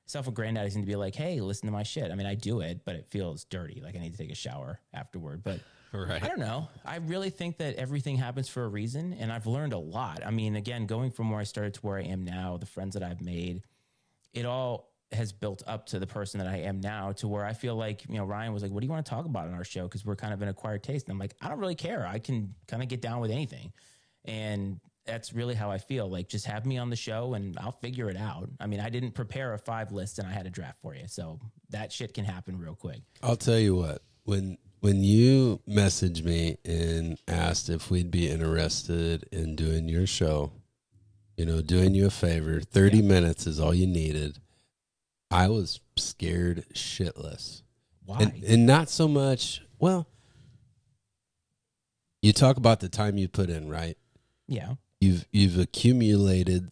self-aggrandizing 0.07 0.81
to 0.81 0.85
be 0.87 0.95
like, 0.95 1.15
"Hey, 1.15 1.39
listen 1.39 1.67
to 1.67 1.71
my 1.71 1.83
shit." 1.83 2.11
I 2.11 2.15
mean, 2.15 2.27
I 2.27 2.33
do 2.33 2.61
it, 2.61 2.81
but 2.85 2.95
it 2.95 3.05
feels 3.05 3.45
dirty. 3.45 3.79
Like 3.81 3.95
I 3.95 3.99
need 3.99 4.13
to 4.13 4.17
take 4.17 4.31
a 4.31 4.35
shower 4.35 4.79
afterward. 4.93 5.43
But 5.43 5.59
Right. 5.93 6.23
I 6.23 6.27
don't 6.27 6.39
know. 6.39 6.69
I 6.85 6.97
really 6.97 7.29
think 7.29 7.57
that 7.57 7.75
everything 7.75 8.15
happens 8.15 8.47
for 8.47 8.63
a 8.63 8.67
reason, 8.67 9.13
and 9.13 9.31
I've 9.31 9.45
learned 9.45 9.73
a 9.73 9.77
lot. 9.77 10.21
I 10.25 10.31
mean, 10.31 10.55
again, 10.55 10.85
going 10.85 11.11
from 11.11 11.29
where 11.29 11.39
I 11.39 11.43
started 11.43 11.73
to 11.75 11.81
where 11.81 11.97
I 11.97 12.03
am 12.03 12.23
now, 12.23 12.55
the 12.57 12.65
friends 12.65 12.93
that 12.93 13.03
I've 13.03 13.21
made, 13.21 13.61
it 14.33 14.45
all 14.45 14.90
has 15.11 15.31
built 15.31 15.63
up 15.67 15.85
to 15.87 15.99
the 15.99 16.07
person 16.07 16.39
that 16.39 16.47
I 16.47 16.57
am 16.57 16.79
now. 16.79 17.11
To 17.13 17.27
where 17.27 17.45
I 17.45 17.53
feel 17.53 17.75
like 17.75 18.03
you 18.07 18.17
know, 18.17 18.25
Ryan 18.25 18.53
was 18.53 18.63
like, 18.63 18.71
"What 18.71 18.81
do 18.81 18.85
you 18.85 18.91
want 18.91 19.05
to 19.05 19.09
talk 19.09 19.25
about 19.25 19.47
on 19.47 19.53
our 19.53 19.63
show?" 19.63 19.83
Because 19.83 20.05
we're 20.05 20.15
kind 20.15 20.33
of 20.33 20.41
an 20.41 20.47
acquired 20.47 20.83
taste, 20.83 21.07
and 21.07 21.13
I'm 21.13 21.19
like, 21.19 21.35
I 21.41 21.49
don't 21.49 21.59
really 21.59 21.75
care. 21.75 22.07
I 22.07 22.19
can 22.19 22.55
kind 22.67 22.81
of 22.81 22.89
get 22.89 23.01
down 23.01 23.19
with 23.19 23.31
anything, 23.31 23.73
and 24.25 24.79
that's 25.05 25.33
really 25.33 25.55
how 25.55 25.71
I 25.71 25.77
feel. 25.77 26.09
Like, 26.09 26.29
just 26.29 26.45
have 26.45 26.65
me 26.65 26.77
on 26.77 26.89
the 26.89 26.95
show, 26.95 27.33
and 27.33 27.57
I'll 27.59 27.71
figure 27.71 28.09
it 28.09 28.17
out. 28.17 28.49
I 28.59 28.67
mean, 28.67 28.79
I 28.79 28.89
didn't 28.89 29.11
prepare 29.11 29.53
a 29.53 29.57
five 29.57 29.91
list, 29.91 30.19
and 30.19 30.27
I 30.27 30.31
had 30.31 30.45
a 30.45 30.49
draft 30.49 30.79
for 30.81 30.95
you, 30.95 31.07
so 31.07 31.39
that 31.69 31.91
shit 31.91 32.13
can 32.13 32.25
happen 32.25 32.57
real 32.57 32.75
quick. 32.75 33.01
I'll 33.21 33.35
tell 33.35 33.59
you 33.59 33.75
what. 33.75 34.01
When 34.23 34.57
when 34.81 35.03
you 35.03 35.59
messaged 35.69 36.23
me 36.23 36.57
and 36.65 37.19
asked 37.27 37.69
if 37.69 37.91
we'd 37.91 38.11
be 38.11 38.29
interested 38.29 39.27
in 39.31 39.55
doing 39.55 39.87
your 39.87 40.07
show, 40.07 40.51
you 41.37 41.45
know, 41.45 41.61
doing 41.61 41.93
you 41.93 42.07
a 42.07 42.09
favor, 42.09 42.59
30 42.61 43.01
minutes 43.03 43.45
is 43.45 43.59
all 43.59 43.73
you 43.73 43.87
needed. 43.87 44.39
I 45.31 45.47
was 45.47 45.79
scared 45.97 46.65
shitless. 46.73 47.61
Why? 48.05 48.19
And, 48.19 48.43
and 48.43 48.65
not 48.65 48.89
so 48.89 49.07
much, 49.07 49.61
well, 49.79 50.07
you 52.21 52.33
talk 52.33 52.57
about 52.57 52.79
the 52.79 52.89
time 52.89 53.17
you 53.17 53.27
put 53.27 53.49
in, 53.49 53.69
right? 53.69 53.97
yeah. 54.47 54.75
You've 54.99 55.25
you've 55.31 55.57
accumulated 55.57 56.69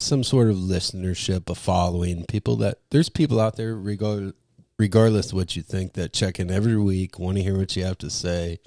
some 0.00 0.24
sort 0.24 0.48
of 0.48 0.56
listenership, 0.56 1.50
a 1.50 1.54
following, 1.54 2.24
people 2.26 2.56
that 2.56 2.78
there's 2.90 3.10
people 3.10 3.38
out 3.38 3.56
there 3.56 3.74
regard 3.74 4.32
regardless 4.78 5.26
of 5.28 5.34
what 5.34 5.54
you 5.54 5.62
think 5.62 5.92
that 5.92 6.12
check 6.12 6.40
in 6.40 6.50
every 6.50 6.76
week, 6.76 7.18
want 7.18 7.36
to 7.36 7.42
hear 7.42 7.58
what 7.58 7.76
you 7.76 7.84
have 7.84 7.98
to 7.98 8.08
say, 8.10 8.60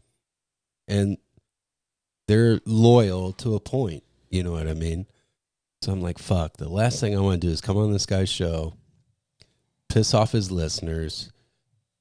and 0.87 1.17
they're 2.27 2.59
loyal 2.65 3.33
to 3.33 3.55
a 3.55 3.59
point. 3.59 4.03
You 4.29 4.43
know 4.43 4.51
what 4.51 4.67
I 4.67 4.73
mean? 4.73 5.07
So 5.81 5.91
I'm 5.91 6.01
like, 6.01 6.19
fuck. 6.19 6.57
The 6.57 6.69
last 6.69 6.99
thing 6.99 7.15
I 7.17 7.21
want 7.21 7.41
to 7.41 7.47
do 7.47 7.51
is 7.51 7.61
come 7.61 7.77
on 7.77 7.91
this 7.91 8.05
guy's 8.05 8.29
show, 8.29 8.73
piss 9.97 10.13
off 10.13 10.31
his 10.31 10.51
listeners. 10.51 11.31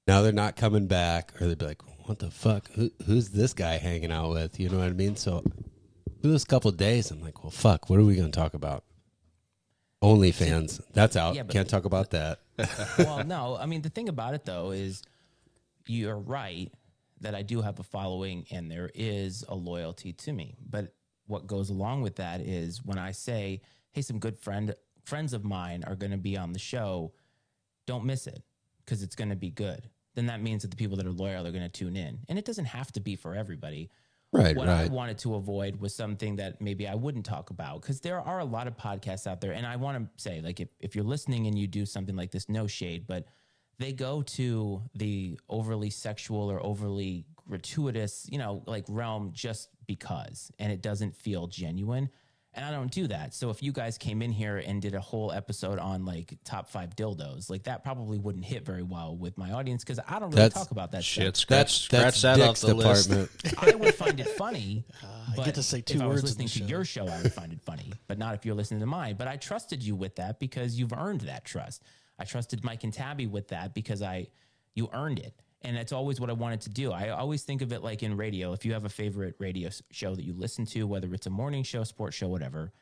Now 0.07 0.21
they're 0.21 0.31
not 0.31 0.55
coming 0.55 0.87
back, 0.87 1.33
or 1.41 1.47
they'd 1.47 1.57
be 1.59 1.65
like, 1.65 1.83
"What 2.07 2.19
the 2.19 2.31
fuck? 2.31 2.71
Who, 2.73 2.91
who's 3.07 3.31
this 3.31 3.55
guy 3.55 3.79
hanging 3.79 4.13
out 4.13 4.31
with?" 4.31 4.61
You 4.61 4.69
know 4.69 4.79
what 4.79 4.89
I 4.89 4.93
mean? 4.93 5.17
So 5.17 5.43
for 6.21 6.29
those 6.29 6.45
couple 6.45 6.69
of 6.71 6.77
days, 6.77 7.11
I'm 7.11 7.23
like, 7.23 7.43
"Well, 7.43 7.51
fuck. 7.51 7.89
What 7.89 7.99
are 7.99 8.05
we 8.05 8.15
going 8.15 8.31
to 8.31 8.39
talk 8.39 8.53
about?" 8.53 8.85
OnlyFans. 10.05 10.83
That's 10.93 11.17
out. 11.17 11.35
Yeah, 11.35 11.45
but- 11.45 11.55
Can't 11.55 11.69
talk 11.69 11.87
about 11.87 12.11
that. 12.11 12.41
well, 12.99 13.25
no. 13.25 13.57
I 13.59 13.65
mean, 13.65 13.81
the 13.81 13.89
thing 13.89 14.11
about 14.11 14.35
it 14.35 14.45
though 14.45 14.71
is 14.73 15.03
you're 15.87 16.19
right 16.19 16.71
that 17.23 17.35
I 17.35 17.43
do 17.43 17.63
have 17.63 17.79
a 17.81 17.83
following 17.83 18.45
and 18.51 18.71
there 18.71 18.91
is 18.95 19.43
a 19.49 19.55
loyalty 19.55 20.13
to 20.13 20.33
me. 20.33 20.57
But 20.61 20.95
what 21.27 21.47
goes 21.47 21.71
along 21.71 22.03
with 22.03 22.17
that 22.17 22.41
is 22.43 22.85
when 22.85 22.99
I 22.99 23.13
say, 23.13 23.63
"Hey, 23.93 24.03
some 24.03 24.19
good 24.19 24.39
friend 24.39 24.75
friends 25.07 25.33
of 25.33 25.45
mine 25.45 25.83
are 25.87 25.97
going 25.97 26.13
to 26.13 26.19
be 26.19 26.37
on 26.37 26.53
the 26.53 26.59
show," 26.59 27.15
don't 27.87 28.05
miss 28.05 28.27
it 28.27 28.43
because 28.85 29.03
it's 29.03 29.17
going 29.17 29.31
to 29.31 29.37
be 29.37 29.51
good. 29.51 29.89
Then 30.15 30.27
that 30.27 30.43
means 30.43 30.63
that 30.63 30.71
the 30.71 30.77
people 30.77 30.97
that 30.97 31.07
are 31.07 31.13
loyal 31.13 31.47
are 31.47 31.53
going 31.53 31.63
to 31.63 31.69
tune 31.69 31.97
in, 31.97 32.21
and 32.29 32.39
it 32.39 32.45
doesn't 32.45 32.65
have 32.65 32.91
to 32.93 33.01
be 33.01 33.17
for 33.17 33.35
everybody. 33.35 33.91
Right, 34.33 34.57
what 34.57 34.69
I 34.69 34.87
wanted 34.89 35.19
to 35.19 35.37
avoid 35.37 35.81
was 35.81 35.95
something 35.95 36.37
that 36.37 36.61
maybe 36.61 36.87
I 36.89 36.95
wouldn't 36.95 37.25
talk 37.25 37.51
about 37.51 37.81
because 37.81 38.01
there 38.01 38.21
are 38.21 38.41
a 38.41 38.45
lot 38.45 38.67
of 38.67 38.77
podcasts 38.77 39.27
out 39.27 39.41
there. 39.41 39.53
And 39.53 39.65
I 39.65 39.77
want 39.77 39.99
to 39.99 40.23
say, 40.23 40.41
like, 40.43 40.61
if, 40.61 40.69
if 40.81 40.95
you're 40.95 41.05
listening 41.05 41.47
and 41.47 41.57
you 41.57 41.67
do 41.67 41.87
something 41.87 42.17
like 42.17 42.33
this, 42.33 42.49
no 42.49 42.67
shade, 42.67 43.07
but 43.07 43.27
they 43.79 43.93
go 43.93 44.23
to 44.23 44.83
the 44.95 45.39
overly 45.49 45.91
sexual 45.91 46.51
or 46.51 46.65
overly 46.65 47.25
gratuitous, 47.49 48.27
you 48.31 48.39
know, 48.39 48.63
like 48.67 48.85
realm 48.89 49.31
just 49.33 49.69
because, 49.87 50.51
and 50.59 50.73
it 50.73 50.83
doesn't 50.83 51.15
feel 51.15 51.47
genuine. 51.47 52.11
And 52.57 52.65
I 52.65 52.71
don't 52.71 52.91
do 52.91 53.07
that. 53.09 53.35
So 53.35 53.51
if 53.51 53.63
you 53.63 53.71
guys 53.71 53.99
came 53.99 54.23
in 54.23 54.33
here 54.33 54.57
and 54.57 54.81
did 54.81 54.95
a 54.95 55.01
whole 55.01 55.31
episode 55.31 55.79
on 55.79 56.07
like 56.07 56.33
top 56.43 56.71
five 56.71 56.97
dildos, 56.97 57.51
like 57.51 57.65
that 57.65 57.85
probably 57.85 58.17
wouldn't 58.19 58.47
hit 58.47 58.65
very 58.65 58.83
well 58.83 59.15
with 59.15 59.37
my 59.37 59.53
audience 59.53 59.85
because 59.85 60.01
I 60.09 60.19
don't 60.19 60.31
really 60.31 60.37
That's- 60.37 60.55
talk 60.55 60.71
about 60.71 60.93
that 60.93 61.05
Shit, 61.05 61.37
stuff. 61.37 61.69
scratch, 61.69 61.79
scratch 61.83 62.23
that 62.23 62.41
off 62.41 62.47
Dick's 62.49 62.61
the 62.63 62.73
list. 62.75 63.13
I 63.59 63.75
would 63.75 63.95
find 63.95 64.19
it 64.21 64.29
funny. 64.31 64.85
Uh, 65.05 65.41
I 65.43 65.45
get 65.45 65.55
to 65.57 65.63
say 65.63 65.83
two 65.83 65.97
if 65.99 66.03
I 66.03 66.07
was 66.07 66.23
words 66.23 66.39
listening 66.39 66.49
to 66.49 66.59
show. 66.61 66.65
your 66.65 66.85
show, 66.85 67.07
I 67.07 67.21
would 67.23 67.33
find 67.33 67.53
it 67.53 67.61
funny, 67.61 67.93
but 68.09 68.17
not 68.17 68.35
if 68.35 68.47
you're 68.47 68.55
listening 68.55 68.81
to 68.81 68.87
mine. 68.87 69.17
But 69.19 69.29
I 69.29 69.37
trusted 69.37 69.83
you 69.83 69.95
with 69.95 70.17
that 70.17 70.39
because 70.41 70.79
you've 70.79 70.93
earned 70.95 71.23
that 71.23 71.45
trust. 71.45 71.83
I 72.19 72.25
trusted 72.25 72.65
Mike 72.65 72.85
and 72.85 72.93
Tabby 72.93 73.27
with 73.27 73.49
that 73.49 73.75
because 73.75 74.01
I, 74.03 74.29
you 74.75 74.89
earned 74.95 75.19
it, 75.19 75.35
and 75.67 75.77
that's 75.77 75.93
always 75.93 76.21
what 76.21 76.31
I 76.31 76.33
wanted 76.33 76.61
to 76.63 76.71
do. 76.71 76.93
I 76.93 77.09
always 77.09 77.43
think 77.43 77.61
of 77.61 77.73
it 77.73 77.83
like 77.83 78.05
in 78.05 78.17
radio. 78.17 78.53
If 78.53 78.65
you 78.65 78.73
have 78.73 78.85
a 78.85 78.89
favorite 78.89 79.35
radio 79.41 79.69
show 79.91 80.15
that 80.15 80.25
you 80.25 80.33
listen 80.33 80.65
to, 80.67 80.87
whether 80.87 81.13
it's 81.13 81.27
a 81.27 81.31
morning 81.31 81.65
show, 81.65 81.83
sports 81.83 82.15
show, 82.17 82.29
whatever, 82.29 82.73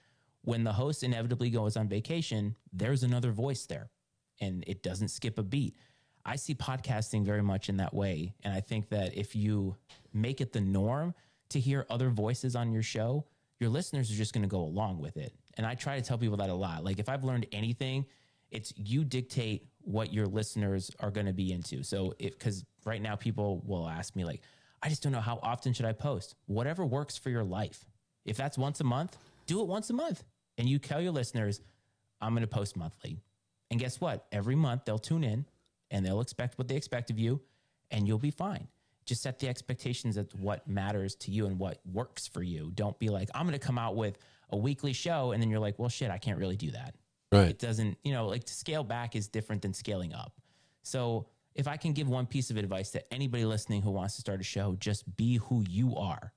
when 0.43 0.65
the 0.65 0.73
host 0.73 1.03
inevitably 1.03 1.49
goes 1.49 1.79
on 1.79 1.89
vacation, 1.89 2.55
there's 2.75 3.03
another 3.03 3.33
voice 3.33 3.65
there 3.65 3.89
and 4.43 4.65
it 4.67 4.83
doesn't 4.83 5.09
skip 5.09 5.39
a 5.39 5.43
beat. 5.43 5.77
I 6.27 6.37
see 6.37 6.55
podcasting 6.55 7.25
very 7.25 7.43
much 7.43 7.71
in 7.71 7.79
that 7.79 7.95
way. 7.95 8.35
And 8.45 8.53
I 8.53 8.61
think 8.61 8.91
that 8.91 9.17
if 9.17 9.35
you 9.35 9.77
make 10.13 10.43
it 10.43 10.53
the 10.53 10.61
norm 10.61 11.15
to 11.49 11.61
hear 11.61 11.87
other 11.89 12.11
voices 12.11 12.55
on 12.55 12.71
your 12.71 12.83
show, 12.83 13.25
your 13.61 13.71
listeners 13.71 14.11
are 14.11 14.15
just 14.15 14.35
going 14.35 14.43
to 14.43 14.49
go 14.49 14.61
along 14.61 15.01
with 15.01 15.17
it. 15.17 15.33
And 15.57 15.67
I 15.67 15.75
try 15.75 15.99
to 15.99 16.07
tell 16.07 16.19
people 16.19 16.37
that 16.37 16.51
a 16.51 16.55
lot. 16.55 16.85
Like 16.85 16.99
if 16.99 17.09
I've 17.09 17.25
learned 17.25 17.47
anything, 17.51 18.05
it's 18.51 18.75
you 18.77 19.05
dictate 19.05 19.69
what 19.81 20.13
your 20.13 20.27
listeners 20.27 20.91
are 21.01 21.11
going 21.11 21.27
to 21.27 21.33
be 21.33 21.51
into. 21.51 21.83
So 21.83 22.13
if 22.19 22.39
cuz 22.39 22.63
right 22.85 23.01
now 23.01 23.17
people 23.17 23.63
will 23.65 23.89
ask 23.89 24.15
me 24.17 24.25
like 24.25 24.43
I 24.83 24.91
just 24.91 25.03
don't 25.03 25.13
know 25.13 25.21
how 25.21 25.39
often 25.43 25.73
should 25.73 25.87
I 25.87 25.93
post. 25.93 26.35
Whatever 26.47 26.85
works 26.85 27.17
for 27.17 27.31
your 27.31 27.45
life. 27.45 27.87
If 28.27 28.37
that's 28.37 28.59
once 28.59 28.81
a 28.81 28.85
month, 28.85 29.17
do 29.47 29.61
it 29.61 29.67
once 29.67 29.89
a 29.89 29.95
month. 29.95 30.23
And 30.59 30.69
you 30.69 30.79
tell 30.79 31.01
your 31.01 31.13
listeners 31.13 31.61
I'm 32.21 32.33
going 32.33 32.43
to 32.43 32.47
post 32.47 32.77
monthly. 32.77 33.19
And 33.71 33.81
guess 33.81 34.01
what? 34.01 34.27
Every 34.31 34.55
month 34.55 34.85
they'll 34.85 34.99
tune 34.99 35.25
in 35.25 35.47
and 35.91 36.05
they'll 36.05 36.21
expect 36.21 36.59
what 36.59 36.69
they 36.69 36.77
expect 36.77 37.11
of 37.11 37.19
you 37.19 37.41
and 37.91 38.07
you'll 38.07 38.19
be 38.19 38.31
fine. 38.31 38.69
Just 39.07 39.23
set 39.23 39.39
the 39.39 39.49
expectations 39.49 40.17
at 40.17 40.35
what 40.35 40.67
matters 40.67 41.15
to 41.17 41.31
you 41.31 41.47
and 41.47 41.59
what 41.59 41.81
works 41.91 42.27
for 42.27 42.43
you. 42.43 42.71
Don't 42.75 42.99
be 42.99 43.09
like, 43.09 43.29
I'm 43.35 43.47
going 43.47 43.59
to 43.59 43.65
come 43.65 43.79
out 43.79 43.97
with 43.97 44.19
a 44.51 44.57
weekly 44.57 44.93
show. 44.93 45.33
And 45.33 45.43
then 45.43 45.51
you're 45.51 45.61
like, 45.61 45.79
well, 45.79 45.91
shit, 45.91 46.11
I 46.11 46.19
can't 46.19 46.39
really 46.39 46.57
do 46.57 46.71
that. 46.71 46.95
Right. 47.31 47.49
It 47.49 47.59
doesn't, 47.59 47.99
you 48.03 48.13
know, 48.13 48.29
like 48.29 48.45
to 48.45 48.55
scale 48.55 48.85
back 48.85 49.17
is 49.17 49.29
different 49.29 49.63
than 49.63 49.75
scaling 49.75 50.15
up. 50.15 50.41
So 50.83 51.27
if 51.55 51.69
I 51.69 51.77
can 51.77 51.93
give 51.93 52.09
one 52.09 52.27
piece 52.27 52.51
of 52.51 52.57
advice 52.57 52.91
to 52.91 53.15
anybody 53.15 53.45
listening 53.45 53.83
who 53.83 53.91
wants 53.91 54.15
to 54.17 54.21
start 54.21 54.41
a 54.41 54.45
show, 54.45 54.77
just 54.79 55.17
be 55.17 55.37
who 55.37 55.65
you 55.69 55.97
are. 55.97 56.33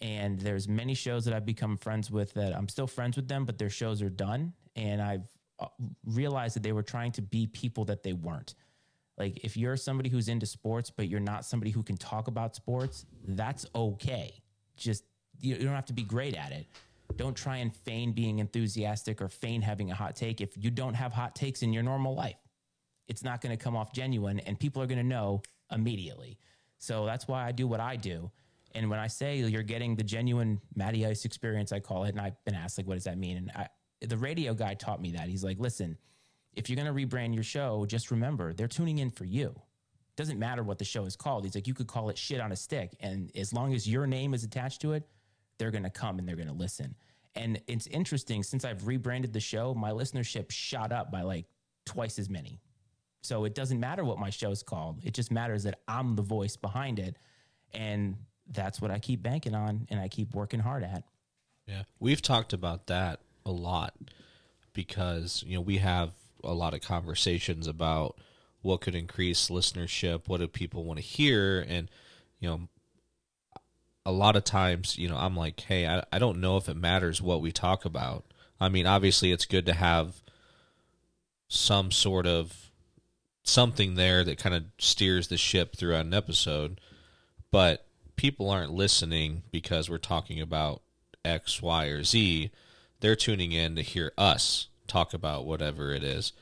And 0.00 0.38
there's 0.38 0.68
many 0.68 0.94
shows 0.94 1.24
that 1.24 1.34
I've 1.34 1.46
become 1.46 1.76
friends 1.76 2.10
with 2.10 2.34
that 2.34 2.54
I'm 2.54 2.68
still 2.68 2.86
friends 2.86 3.16
with 3.16 3.28
them, 3.28 3.44
but 3.44 3.58
their 3.58 3.70
shows 3.70 4.02
are 4.02 4.10
done. 4.10 4.52
And 4.76 5.00
I've 5.00 5.26
uh, 5.58 5.68
realized 6.04 6.56
that 6.56 6.62
they 6.62 6.72
were 6.72 6.82
trying 6.82 7.12
to 7.12 7.22
be 7.22 7.46
people 7.46 7.84
that 7.86 8.02
they 8.02 8.12
weren't. 8.12 8.54
Like 9.16 9.44
if 9.44 9.56
you're 9.56 9.76
somebody 9.76 10.10
who's 10.10 10.28
into 10.28 10.46
sports, 10.46 10.90
but 10.90 11.08
you're 11.08 11.20
not 11.20 11.44
somebody 11.44 11.70
who 11.70 11.82
can 11.82 11.96
talk 11.96 12.28
about 12.28 12.54
sports, 12.54 13.06
that's 13.26 13.64
okay. 13.74 14.42
Just 14.76 15.04
you 15.40 15.56
don't 15.56 15.74
have 15.74 15.86
to 15.86 15.92
be 15.92 16.02
great 16.02 16.34
at 16.34 16.52
it. 16.52 16.66
Don't 17.16 17.36
try 17.36 17.58
and 17.58 17.74
feign 17.74 18.12
being 18.12 18.40
enthusiastic 18.40 19.22
or 19.22 19.28
feign 19.28 19.62
having 19.62 19.90
a 19.90 19.94
hot 19.94 20.16
take 20.16 20.40
if 20.40 20.56
you 20.56 20.70
don't 20.70 20.94
have 20.94 21.12
hot 21.12 21.34
takes 21.34 21.62
in 21.62 21.72
your 21.72 21.82
normal 21.82 22.14
life. 22.14 22.43
It's 23.08 23.22
not 23.22 23.40
going 23.40 23.56
to 23.56 23.62
come 23.62 23.76
off 23.76 23.92
genuine 23.92 24.40
and 24.40 24.58
people 24.58 24.82
are 24.82 24.86
going 24.86 24.98
to 24.98 25.04
know 25.04 25.42
immediately. 25.70 26.38
So 26.78 27.06
that's 27.06 27.28
why 27.28 27.46
I 27.46 27.52
do 27.52 27.66
what 27.66 27.80
I 27.80 27.96
do. 27.96 28.30
And 28.74 28.90
when 28.90 28.98
I 28.98 29.06
say 29.06 29.38
you're 29.38 29.62
getting 29.62 29.94
the 29.94 30.02
genuine 30.02 30.60
Matty 30.74 31.06
Ice 31.06 31.24
experience, 31.24 31.72
I 31.72 31.80
call 31.80 32.04
it, 32.04 32.10
and 32.10 32.20
I've 32.20 32.42
been 32.44 32.54
asked 32.54 32.76
like, 32.76 32.86
what 32.86 32.94
does 32.94 33.04
that 33.04 33.18
mean? 33.18 33.36
And 33.36 33.50
I, 33.52 33.68
the 34.00 34.16
radio 34.16 34.52
guy 34.52 34.74
taught 34.74 35.00
me 35.00 35.12
that. 35.12 35.28
He's 35.28 35.44
like, 35.44 35.58
listen, 35.58 35.96
if 36.54 36.68
you're 36.68 36.76
going 36.76 36.92
to 36.92 37.06
rebrand 37.06 37.34
your 37.34 37.44
show, 37.44 37.86
just 37.86 38.10
remember 38.10 38.52
they're 38.52 38.68
tuning 38.68 38.98
in 38.98 39.10
for 39.10 39.24
you. 39.24 39.54
Doesn't 40.16 40.38
matter 40.38 40.62
what 40.62 40.78
the 40.78 40.84
show 40.84 41.04
is 41.04 41.16
called. 41.16 41.44
He's 41.44 41.54
like, 41.54 41.66
you 41.66 41.74
could 41.74 41.86
call 41.86 42.08
it 42.08 42.18
shit 42.18 42.40
on 42.40 42.52
a 42.52 42.56
stick. 42.56 42.96
And 43.00 43.30
as 43.36 43.52
long 43.52 43.74
as 43.74 43.88
your 43.88 44.06
name 44.06 44.34
is 44.34 44.44
attached 44.44 44.80
to 44.82 44.92
it, 44.92 45.08
they're 45.58 45.70
going 45.70 45.84
to 45.84 45.90
come 45.90 46.18
and 46.18 46.28
they're 46.28 46.36
going 46.36 46.48
to 46.48 46.54
listen. 46.54 46.94
And 47.34 47.60
it's 47.66 47.86
interesting 47.88 48.42
since 48.42 48.64
I've 48.64 48.86
rebranded 48.86 49.32
the 49.32 49.40
show, 49.40 49.74
my 49.74 49.90
listenership 49.90 50.50
shot 50.50 50.92
up 50.92 51.10
by 51.10 51.22
like 51.22 51.46
twice 51.84 52.18
as 52.18 52.30
many. 52.30 52.60
So 53.24 53.44
it 53.44 53.54
doesn't 53.54 53.80
matter 53.80 54.04
what 54.04 54.18
my 54.18 54.30
show's 54.30 54.62
called. 54.62 55.00
It 55.02 55.14
just 55.14 55.32
matters 55.32 55.62
that 55.62 55.80
I'm 55.88 56.14
the 56.14 56.22
voice 56.22 56.56
behind 56.56 56.98
it. 56.98 57.16
And 57.72 58.16
that's 58.52 58.80
what 58.80 58.90
I 58.90 58.98
keep 58.98 59.22
banking 59.22 59.54
on 59.54 59.86
and 59.90 59.98
I 59.98 60.08
keep 60.08 60.34
working 60.34 60.60
hard 60.60 60.84
at. 60.84 61.04
Yeah. 61.66 61.84
We've 61.98 62.20
talked 62.20 62.52
about 62.52 62.88
that 62.88 63.20
a 63.46 63.50
lot 63.50 63.94
because, 64.74 65.42
you 65.46 65.54
know, 65.54 65.62
we 65.62 65.78
have 65.78 66.10
a 66.42 66.52
lot 66.52 66.74
of 66.74 66.82
conversations 66.82 67.66
about 67.66 68.18
what 68.60 68.82
could 68.82 68.94
increase 68.94 69.48
listenership, 69.48 70.28
what 70.28 70.40
do 70.40 70.46
people 70.46 70.84
want 70.84 70.98
to 70.98 71.04
hear 71.04 71.64
and 71.66 71.90
you 72.40 72.48
know 72.48 72.68
a 74.06 74.12
lot 74.12 74.36
of 74.36 74.44
times, 74.44 74.98
you 74.98 75.08
know, 75.08 75.16
I'm 75.16 75.34
like, 75.34 75.60
hey, 75.60 75.86
I, 75.86 76.04
I 76.12 76.18
don't 76.18 76.40
know 76.40 76.58
if 76.58 76.68
it 76.68 76.76
matters 76.76 77.22
what 77.22 77.40
we 77.40 77.52
talk 77.52 77.86
about. 77.86 78.24
I 78.60 78.68
mean, 78.68 78.86
obviously, 78.86 79.32
it's 79.32 79.46
good 79.46 79.64
to 79.66 79.72
have 79.72 80.22
some 81.48 81.90
sort 81.90 82.26
of 82.26 82.63
something 83.44 83.94
there 83.94 84.24
that 84.24 84.38
kind 84.38 84.54
of 84.54 84.64
steers 84.78 85.28
the 85.28 85.36
ship 85.36 85.76
throughout 85.76 86.06
an 86.06 86.14
episode, 86.14 86.80
but 87.50 87.86
people 88.16 88.50
aren't 88.50 88.72
listening 88.72 89.42
because 89.52 89.88
we're 89.88 89.98
talking 89.98 90.40
about 90.40 90.82
X, 91.24 91.62
Y, 91.62 91.86
or 91.86 92.02
Z. 92.02 92.50
They're 93.00 93.14
tuning 93.14 93.52
in 93.52 93.76
to 93.76 93.82
hear 93.82 94.12
us 94.18 94.68
talk 94.86 95.14
about 95.14 95.46
whatever 95.46 95.92
it 95.92 96.02
is 96.02 96.32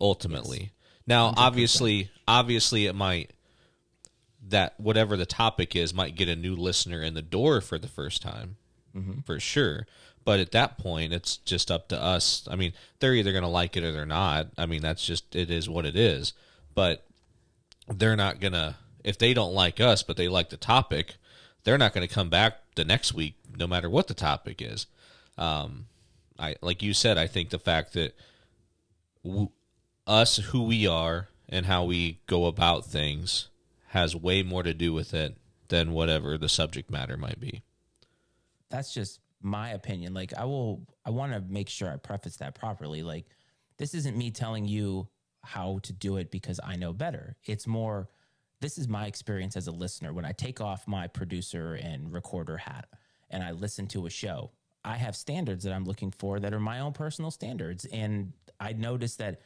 ultimately. 0.00 0.60
Yes. 0.60 0.70
Now, 1.06 1.30
100%. 1.32 1.34
obviously, 1.36 2.10
obviously 2.26 2.86
it 2.86 2.94
might 2.94 3.32
that 4.48 4.78
whatever 4.78 5.16
the 5.16 5.26
topic 5.26 5.76
is 5.76 5.94
might 5.94 6.16
get 6.16 6.28
a 6.28 6.34
new 6.34 6.56
listener 6.56 7.00
in 7.00 7.14
the 7.14 7.22
door 7.22 7.60
for 7.60 7.78
the 7.78 7.88
first 7.88 8.22
time. 8.22 8.56
Mm-hmm. 8.96 9.20
For 9.20 9.40
sure. 9.40 9.86
But 10.24 10.40
at 10.40 10.52
that 10.52 10.78
point, 10.78 11.12
it's 11.12 11.38
just 11.38 11.70
up 11.70 11.88
to 11.88 12.00
us. 12.00 12.46
I 12.50 12.56
mean, 12.56 12.72
they're 13.00 13.14
either 13.14 13.32
going 13.32 13.42
to 13.42 13.48
like 13.48 13.76
it 13.76 13.84
or 13.84 13.92
they're 13.92 14.06
not. 14.06 14.48
I 14.56 14.66
mean, 14.66 14.82
that's 14.82 15.04
just 15.04 15.34
it 15.34 15.50
is 15.50 15.68
what 15.68 15.86
it 15.86 15.96
is. 15.96 16.32
But 16.74 17.06
they're 17.88 18.16
not 18.16 18.40
going 18.40 18.52
to 18.52 18.76
if 19.04 19.18
they 19.18 19.34
don't 19.34 19.52
like 19.52 19.80
us 19.80 20.02
but 20.02 20.16
they 20.16 20.28
like 20.28 20.50
the 20.50 20.56
topic, 20.56 21.16
they're 21.64 21.78
not 21.78 21.92
going 21.92 22.06
to 22.06 22.12
come 22.12 22.30
back 22.30 22.58
the 22.76 22.84
next 22.84 23.14
week 23.14 23.34
no 23.56 23.66
matter 23.66 23.90
what 23.90 24.08
the 24.08 24.14
topic 24.14 24.62
is. 24.62 24.86
Um, 25.36 25.86
I 26.38 26.56
like 26.62 26.82
you 26.82 26.94
said, 26.94 27.18
I 27.18 27.26
think 27.26 27.50
the 27.50 27.58
fact 27.58 27.92
that 27.94 28.14
w- 29.24 29.50
us 30.06 30.36
who 30.36 30.64
we 30.64 30.86
are 30.86 31.28
and 31.48 31.66
how 31.66 31.84
we 31.84 32.20
go 32.26 32.46
about 32.46 32.86
things 32.86 33.48
has 33.88 34.16
way 34.16 34.42
more 34.42 34.62
to 34.62 34.72
do 34.72 34.92
with 34.92 35.12
it 35.12 35.36
than 35.68 35.92
whatever 35.92 36.38
the 36.38 36.48
subject 36.48 36.90
matter 36.90 37.16
might 37.16 37.40
be. 37.40 37.62
That's 38.70 38.92
just 38.92 39.20
my 39.42 39.70
opinion. 39.70 40.14
Like 40.14 40.32
I 40.34 40.44
will 40.44 40.86
I 41.04 41.10
want 41.10 41.32
to 41.32 41.40
make 41.40 41.68
sure 41.68 41.90
I 41.90 41.96
preface 41.96 42.36
that 42.38 42.54
properly. 42.54 43.02
Like 43.02 43.26
this 43.78 43.94
isn't 43.94 44.16
me 44.16 44.30
telling 44.30 44.66
you 44.66 45.08
how 45.44 45.80
to 45.82 45.92
do 45.92 46.16
it 46.16 46.30
because 46.30 46.60
I 46.64 46.76
know 46.76 46.92
better. 46.92 47.36
It's 47.44 47.66
more 47.66 48.08
this 48.60 48.78
is 48.78 48.86
my 48.86 49.06
experience 49.06 49.56
as 49.56 49.66
a 49.66 49.72
listener 49.72 50.12
when 50.12 50.24
I 50.24 50.30
take 50.32 50.60
off 50.60 50.86
my 50.86 51.08
producer 51.08 51.74
and 51.74 52.12
recorder 52.12 52.56
hat 52.56 52.86
and 53.28 53.42
I 53.42 53.50
listen 53.50 53.88
to 53.88 54.06
a 54.06 54.10
show. 54.10 54.52
I 54.84 54.96
have 54.96 55.16
standards 55.16 55.64
that 55.64 55.72
I'm 55.72 55.84
looking 55.84 56.12
for 56.12 56.38
that 56.38 56.54
are 56.54 56.60
my 56.60 56.78
own 56.78 56.92
personal 56.92 57.32
standards 57.32 57.84
and 57.86 58.32
I 58.60 58.72
noticed 58.72 59.18
that 59.18 59.40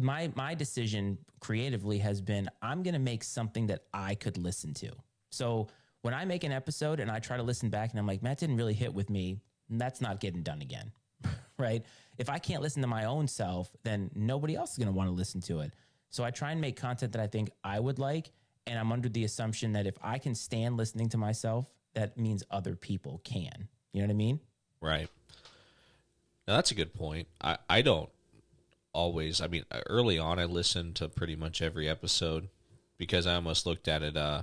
my 0.00 0.30
my 0.34 0.54
decision 0.54 1.18
creatively 1.40 1.98
has 1.98 2.20
been 2.20 2.48
I'm 2.62 2.82
going 2.82 2.94
to 2.94 3.00
make 3.00 3.24
something 3.24 3.66
that 3.68 3.84
I 3.92 4.14
could 4.14 4.38
listen 4.38 4.74
to. 4.74 4.90
So 5.30 5.68
when 6.02 6.14
I 6.14 6.24
make 6.24 6.44
an 6.44 6.52
episode 6.52 7.00
and 7.00 7.10
I 7.10 7.18
try 7.18 7.36
to 7.36 7.42
listen 7.42 7.68
back 7.68 7.90
and 7.90 7.98
I'm 7.98 8.06
like, 8.06 8.22
Matt 8.22 8.38
didn't 8.38 8.56
really 8.56 8.74
hit 8.74 8.92
with 8.94 9.10
me, 9.10 9.38
that's 9.68 10.00
not 10.00 10.20
getting 10.20 10.42
done 10.42 10.62
again. 10.62 10.92
right? 11.58 11.84
If 12.18 12.28
I 12.28 12.38
can't 12.38 12.62
listen 12.62 12.82
to 12.82 12.88
my 12.88 13.04
own 13.04 13.28
self, 13.28 13.70
then 13.82 14.10
nobody 14.14 14.56
else 14.56 14.72
is 14.72 14.78
going 14.78 14.88
to 14.88 14.92
want 14.92 15.08
to 15.08 15.14
listen 15.14 15.40
to 15.42 15.60
it. 15.60 15.72
So 16.10 16.24
I 16.24 16.30
try 16.30 16.52
and 16.52 16.60
make 16.60 16.76
content 16.76 17.12
that 17.12 17.22
I 17.22 17.26
think 17.26 17.50
I 17.62 17.78
would 17.78 17.98
like 17.98 18.30
and 18.66 18.78
I'm 18.78 18.92
under 18.92 19.08
the 19.08 19.24
assumption 19.24 19.72
that 19.72 19.86
if 19.86 19.96
I 20.02 20.18
can 20.18 20.34
stand 20.34 20.76
listening 20.76 21.08
to 21.10 21.18
myself, 21.18 21.66
that 21.94 22.18
means 22.18 22.42
other 22.50 22.74
people 22.74 23.20
can. 23.24 23.68
You 23.92 24.02
know 24.02 24.08
what 24.08 24.12
I 24.12 24.16
mean? 24.16 24.40
Right. 24.80 25.08
Now 26.46 26.56
that's 26.56 26.70
a 26.70 26.74
good 26.74 26.94
point. 26.94 27.28
I, 27.40 27.58
I 27.68 27.82
don't 27.82 28.10
always. 28.92 29.40
I 29.40 29.46
mean, 29.46 29.64
early 29.88 30.18
on, 30.18 30.38
I 30.38 30.44
listened 30.44 30.96
to 30.96 31.08
pretty 31.08 31.36
much 31.36 31.62
every 31.62 31.88
episode 31.88 32.48
because 32.98 33.26
I 33.26 33.34
almost 33.34 33.66
looked 33.66 33.88
at 33.88 34.02
it, 34.02 34.16
uh, 34.16 34.42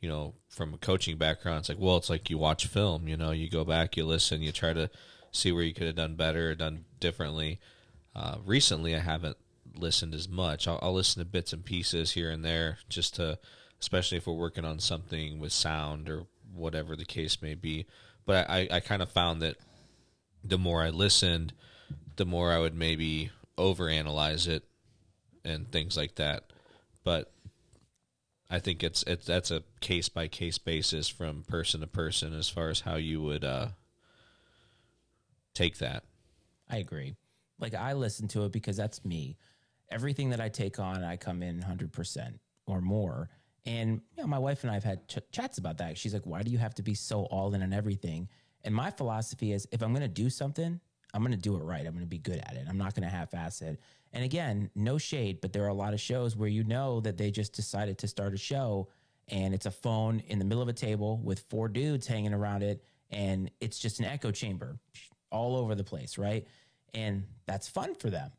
you 0.00 0.08
know, 0.08 0.34
from 0.48 0.74
a 0.74 0.78
coaching 0.78 1.16
background. 1.16 1.60
It's 1.60 1.68
like, 1.68 1.78
well, 1.78 1.96
it's 1.96 2.10
like 2.10 2.30
you 2.30 2.38
watch 2.38 2.66
film. 2.66 3.08
You 3.08 3.16
know, 3.16 3.30
you 3.30 3.50
go 3.50 3.64
back, 3.64 3.96
you 3.96 4.04
listen, 4.04 4.42
you 4.42 4.52
try 4.52 4.72
to 4.72 4.90
see 5.32 5.52
where 5.52 5.62
you 5.62 5.74
could 5.74 5.86
have 5.86 5.96
done 5.96 6.16
better, 6.16 6.54
done 6.54 6.84
differently. 6.98 7.60
Uh, 8.14 8.36
recently, 8.44 8.94
I 8.94 9.00
haven't 9.00 9.36
listened 9.74 10.14
as 10.14 10.28
much. 10.28 10.66
I'll, 10.66 10.78
I'll 10.82 10.92
listen 10.94 11.20
to 11.20 11.28
bits 11.28 11.52
and 11.52 11.64
pieces 11.64 12.12
here 12.12 12.30
and 12.30 12.44
there, 12.44 12.78
just 12.88 13.16
to, 13.16 13.38
especially 13.80 14.18
if 14.18 14.26
we're 14.26 14.34
working 14.34 14.64
on 14.64 14.78
something 14.78 15.38
with 15.38 15.52
sound 15.52 16.08
or 16.08 16.26
whatever 16.52 16.96
the 16.96 17.04
case 17.04 17.40
may 17.40 17.54
be. 17.54 17.86
But 18.26 18.50
I, 18.50 18.68
I 18.70 18.80
kind 18.80 19.02
of 19.02 19.10
found 19.10 19.42
that 19.42 19.56
the 20.44 20.58
more 20.58 20.82
I 20.82 20.90
listened, 20.90 21.52
the 22.16 22.26
more 22.26 22.52
I 22.52 22.58
would 22.58 22.74
maybe 22.74 23.30
overanalyze 23.56 24.48
it 24.48 24.64
and 25.44 25.70
things 25.70 25.96
like 25.96 26.16
that. 26.16 26.44
But 27.04 27.32
I 28.50 28.58
think 28.58 28.82
it's 28.82 29.02
it's 29.04 29.26
that's 29.26 29.50
a 29.50 29.62
case 29.80 30.08
by 30.08 30.28
case 30.28 30.58
basis 30.58 31.08
from 31.08 31.44
person 31.44 31.80
to 31.80 31.86
person 31.86 32.34
as 32.34 32.48
far 32.48 32.68
as 32.68 32.80
how 32.80 32.96
you 32.96 33.22
would 33.22 33.44
uh, 33.44 33.68
take 35.60 35.78
that. 35.78 36.04
I 36.68 36.78
agree. 36.78 37.14
Like 37.58 37.74
I 37.74 37.92
listen 37.92 38.28
to 38.28 38.44
it 38.44 38.52
because 38.52 38.76
that's 38.76 39.04
me. 39.04 39.36
Everything 39.90 40.30
that 40.30 40.40
I 40.40 40.48
take 40.48 40.78
on, 40.78 41.04
I 41.04 41.16
come 41.16 41.42
in 41.42 41.60
hundred 41.60 41.92
percent 41.92 42.40
or 42.66 42.80
more. 42.80 43.28
And 43.66 44.00
you 44.16 44.22
know, 44.22 44.28
my 44.28 44.38
wife 44.38 44.62
and 44.62 44.70
I 44.70 44.74
have 44.74 44.84
had 44.84 45.06
ch- 45.08 45.18
chats 45.32 45.58
about 45.58 45.78
that. 45.78 45.98
She's 45.98 46.14
like, 46.14 46.24
"Why 46.24 46.42
do 46.42 46.50
you 46.50 46.58
have 46.58 46.74
to 46.76 46.82
be 46.82 46.94
so 46.94 47.24
all 47.24 47.52
in 47.54 47.62
on 47.62 47.72
everything?" 47.72 48.28
And 48.64 48.74
my 48.74 48.90
philosophy 48.90 49.52
is, 49.52 49.66
if 49.72 49.82
I'm 49.82 49.92
going 49.92 50.02
to 50.02 50.08
do 50.08 50.30
something, 50.30 50.80
I'm 51.12 51.22
going 51.22 51.32
to 51.32 51.38
do 51.38 51.56
it 51.56 51.62
right. 51.62 51.84
I'm 51.86 51.92
going 51.92 52.04
to 52.04 52.06
be 52.06 52.18
good 52.18 52.38
at 52.38 52.54
it. 52.54 52.66
I'm 52.68 52.78
not 52.78 52.94
going 52.94 53.08
to 53.08 53.14
half 53.14 53.34
ass 53.34 53.62
it. 53.62 53.80
And 54.12 54.24
again, 54.24 54.70
no 54.74 54.98
shade, 54.98 55.40
but 55.40 55.52
there 55.52 55.64
are 55.64 55.68
a 55.68 55.74
lot 55.74 55.94
of 55.94 56.00
shows 56.00 56.36
where 56.36 56.48
you 56.48 56.64
know 56.64 57.00
that 57.00 57.16
they 57.16 57.30
just 57.30 57.52
decided 57.52 57.98
to 57.98 58.08
start 58.08 58.34
a 58.34 58.38
show 58.38 58.88
and 59.28 59.54
it's 59.54 59.66
a 59.66 59.70
phone 59.70 60.20
in 60.26 60.38
the 60.38 60.44
middle 60.44 60.62
of 60.62 60.68
a 60.68 60.74
table 60.74 61.18
with 61.18 61.40
four 61.48 61.68
dudes 61.68 62.06
hanging 62.06 62.34
around 62.34 62.62
it 62.62 62.82
and 63.10 63.50
it's 63.60 63.78
just 63.78 63.98
an 64.00 64.06
echo 64.06 64.30
chamber 64.30 64.78
all 65.30 65.56
over 65.56 65.74
the 65.74 65.84
place, 65.84 66.18
right? 66.18 66.46
And 66.94 67.24
that's 67.46 67.68
fun 67.68 67.94
for 67.94 68.10
them. 68.10 68.30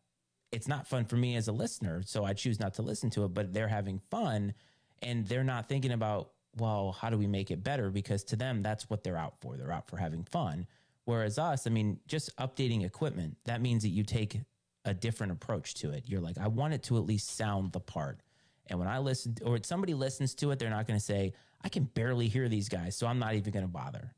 It's 0.52 0.68
not 0.68 0.88
fun 0.88 1.06
for 1.06 1.16
me 1.16 1.36
as 1.36 1.48
a 1.48 1.54
listener, 1.54 2.02
so 2.06 2.26
I 2.26 2.34
choose 2.34 2.60
not 2.60 2.74
to 2.76 2.82
listen 2.82 3.10
to 3.12 3.24
it, 3.24 3.34
but 3.34 3.54
they're 3.54 3.70
having 3.70 4.02
fun 4.10 4.54
and 5.02 5.26
they're 5.26 5.44
not 5.44 5.68
thinking 5.68 5.92
about, 5.92 6.32
well, 6.58 6.92
how 6.92 7.10
do 7.10 7.18
we 7.18 7.28
make 7.28 7.50
it 7.50 7.64
better? 7.64 7.90
Because 7.90 8.24
to 8.26 8.36
them, 8.36 8.62
that's 8.62 8.90
what 8.90 9.04
they're 9.04 9.18
out 9.18 9.36
for. 9.40 9.56
They're 9.56 9.72
out 9.72 9.88
for 9.88 9.98
having 9.98 10.24
fun. 10.26 10.68
Whereas 11.06 11.40
us, 11.40 11.66
I 11.66 11.70
mean, 11.70 12.00
just 12.08 12.36
updating 12.36 12.86
equipment, 12.86 13.38
that 13.46 13.62
means 13.62 13.84
that 13.84 13.90
you 13.90 14.04
take 14.04 14.40
a 14.86 14.94
different 14.94 15.32
approach 15.32 15.76
to 15.76 15.92
it. 15.92 16.04
You're 16.08 16.22
like, 16.22 16.38
I 16.38 16.48
want 16.48 16.74
it 16.74 16.84
to 16.84 16.98
at 16.98 17.06
least 17.06 17.36
sound 17.36 17.72
the 17.72 17.80
part. 17.80 18.20
And 18.68 18.78
when 18.78 18.88
I 18.88 19.00
listen, 19.00 19.36
or 19.44 19.58
somebody 19.64 19.94
listens 19.94 20.36
to 20.36 20.52
it, 20.52 20.60
they're 20.60 20.70
not 20.70 20.88
going 20.88 21.00
to 21.00 21.06
say, 21.06 21.34
I 21.64 21.70
can 21.70 21.84
barely 21.84 22.28
hear 22.28 22.50
these 22.50 22.70
guys, 22.70 22.96
so 22.96 23.08
I'm 23.08 23.20
not 23.20 23.36
even 23.36 23.52
going 23.52 23.66
to 23.66 23.72
bother. 23.72 24.14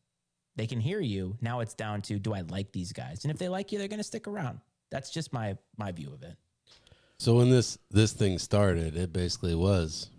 They 0.56 0.68
can 0.68 0.80
hear 0.80 0.99
you. 0.99 1.38
Now 1.41 1.62
it's 1.62 1.74
down 1.74 2.01
to, 2.04 2.20
do 2.20 2.34
I 2.34 2.41
like 2.41 2.72
these 2.72 2.91
guys? 2.93 3.24
And 3.26 3.32
if 3.32 3.38
they 3.39 3.49
like 3.49 3.72
you, 3.72 3.80
they're 3.80 3.88
going 3.88 3.99
to 3.99 4.04
stick 4.04 4.28
around. 4.28 4.60
That's 4.91 5.10
just 5.10 5.34
my 5.34 5.58
my 5.78 5.91
view 5.91 6.14
of 6.14 6.22
it. 6.22 6.36
So 7.18 7.36
when 7.36 7.49
this 7.49 7.78
this 7.89 8.14
thing 8.14 8.38
started, 8.38 8.95
it 8.95 9.12
basically 9.12 9.56
was 9.56 10.10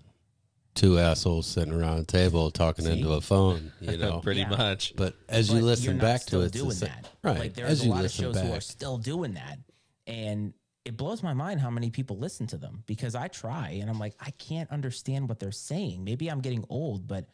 two 0.74 0.98
assholes 0.98 1.46
sitting 1.46 1.72
around 1.72 1.98
a 2.00 2.04
table 2.04 2.50
talking 2.50 2.84
into 2.86 3.12
a 3.12 3.20
phone, 3.20 3.70
you 3.80 3.96
know. 3.96 4.18
Pretty 4.20 4.40
Yeah. 4.40 4.48
much. 4.48 4.94
But 4.96 5.14
as 5.28 5.46
But 5.48 5.54
you 5.54 5.58
you're 5.60 5.66
listen 5.66 5.96
not 5.98 6.02
back 6.02 6.20
to 6.22 6.26
still 6.26 6.40
it, 6.42 6.46
it's 6.46 6.52
the 6.56 6.58
doing 6.64 6.78
that. 6.80 7.08
right? 7.22 7.38
Like 7.38 7.54
there's 7.54 7.70
as 7.70 7.80
a 7.82 7.84
you 7.84 7.90
lot 7.90 7.96
of 7.98 8.02
listen 8.02 8.24
shows 8.24 8.40
who 8.40 8.52
are 8.52 8.60
still 8.60 8.98
doing 8.98 9.34
that, 9.34 9.58
and 10.08 10.52
it 10.84 10.96
blows 10.96 11.22
my 11.22 11.32
mind 11.34 11.60
how 11.60 11.70
many 11.70 11.90
people 11.90 12.18
listen 12.18 12.46
to 12.48 12.56
them 12.58 12.82
because 12.86 13.14
I 13.14 13.28
try 13.28 13.78
and 13.80 13.88
I'm 13.88 13.98
like 14.00 14.14
I 14.18 14.30
can't 14.32 14.68
understand 14.70 15.28
what 15.28 15.38
they're 15.38 15.52
saying. 15.52 16.02
Maybe 16.02 16.28
I'm 16.28 16.40
getting 16.40 16.64
old, 16.68 17.06
but 17.06 17.28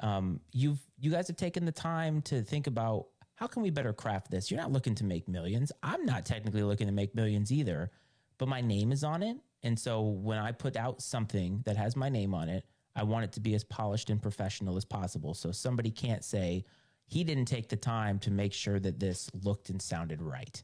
um, 0.00 0.40
you've 0.52 0.80
you 0.98 1.10
guys 1.10 1.28
have 1.28 1.36
taken 1.36 1.64
the 1.64 1.72
time 1.72 2.22
to 2.22 2.42
think 2.42 2.66
about 2.66 3.06
how 3.34 3.46
can 3.46 3.62
we 3.62 3.70
better 3.70 3.92
craft 3.92 4.30
this. 4.30 4.50
You're 4.50 4.60
not 4.60 4.72
looking 4.72 4.94
to 4.96 5.04
make 5.04 5.28
millions. 5.28 5.70
I'm 5.82 6.04
not 6.04 6.26
technically 6.26 6.62
looking 6.62 6.86
to 6.88 6.92
make 6.92 7.14
millions 7.14 7.52
either, 7.52 7.90
but 8.38 8.48
my 8.48 8.60
name 8.60 8.92
is 8.92 9.04
on 9.04 9.22
it, 9.22 9.36
and 9.62 9.78
so 9.78 10.02
when 10.02 10.38
I 10.38 10.52
put 10.52 10.76
out 10.76 11.02
something 11.02 11.62
that 11.64 11.76
has 11.76 11.96
my 11.96 12.08
name 12.08 12.34
on 12.34 12.48
it, 12.48 12.64
I 12.94 13.02
want 13.04 13.24
it 13.24 13.32
to 13.32 13.40
be 13.40 13.54
as 13.54 13.64
polished 13.64 14.10
and 14.10 14.20
professional 14.20 14.76
as 14.76 14.84
possible. 14.84 15.34
So 15.34 15.52
somebody 15.52 15.90
can't 15.90 16.24
say 16.24 16.64
he 17.06 17.24
didn't 17.24 17.46
take 17.46 17.68
the 17.68 17.76
time 17.76 18.18
to 18.20 18.30
make 18.30 18.52
sure 18.52 18.78
that 18.80 19.00
this 19.00 19.30
looked 19.42 19.70
and 19.70 19.80
sounded 19.80 20.20
right. 20.20 20.62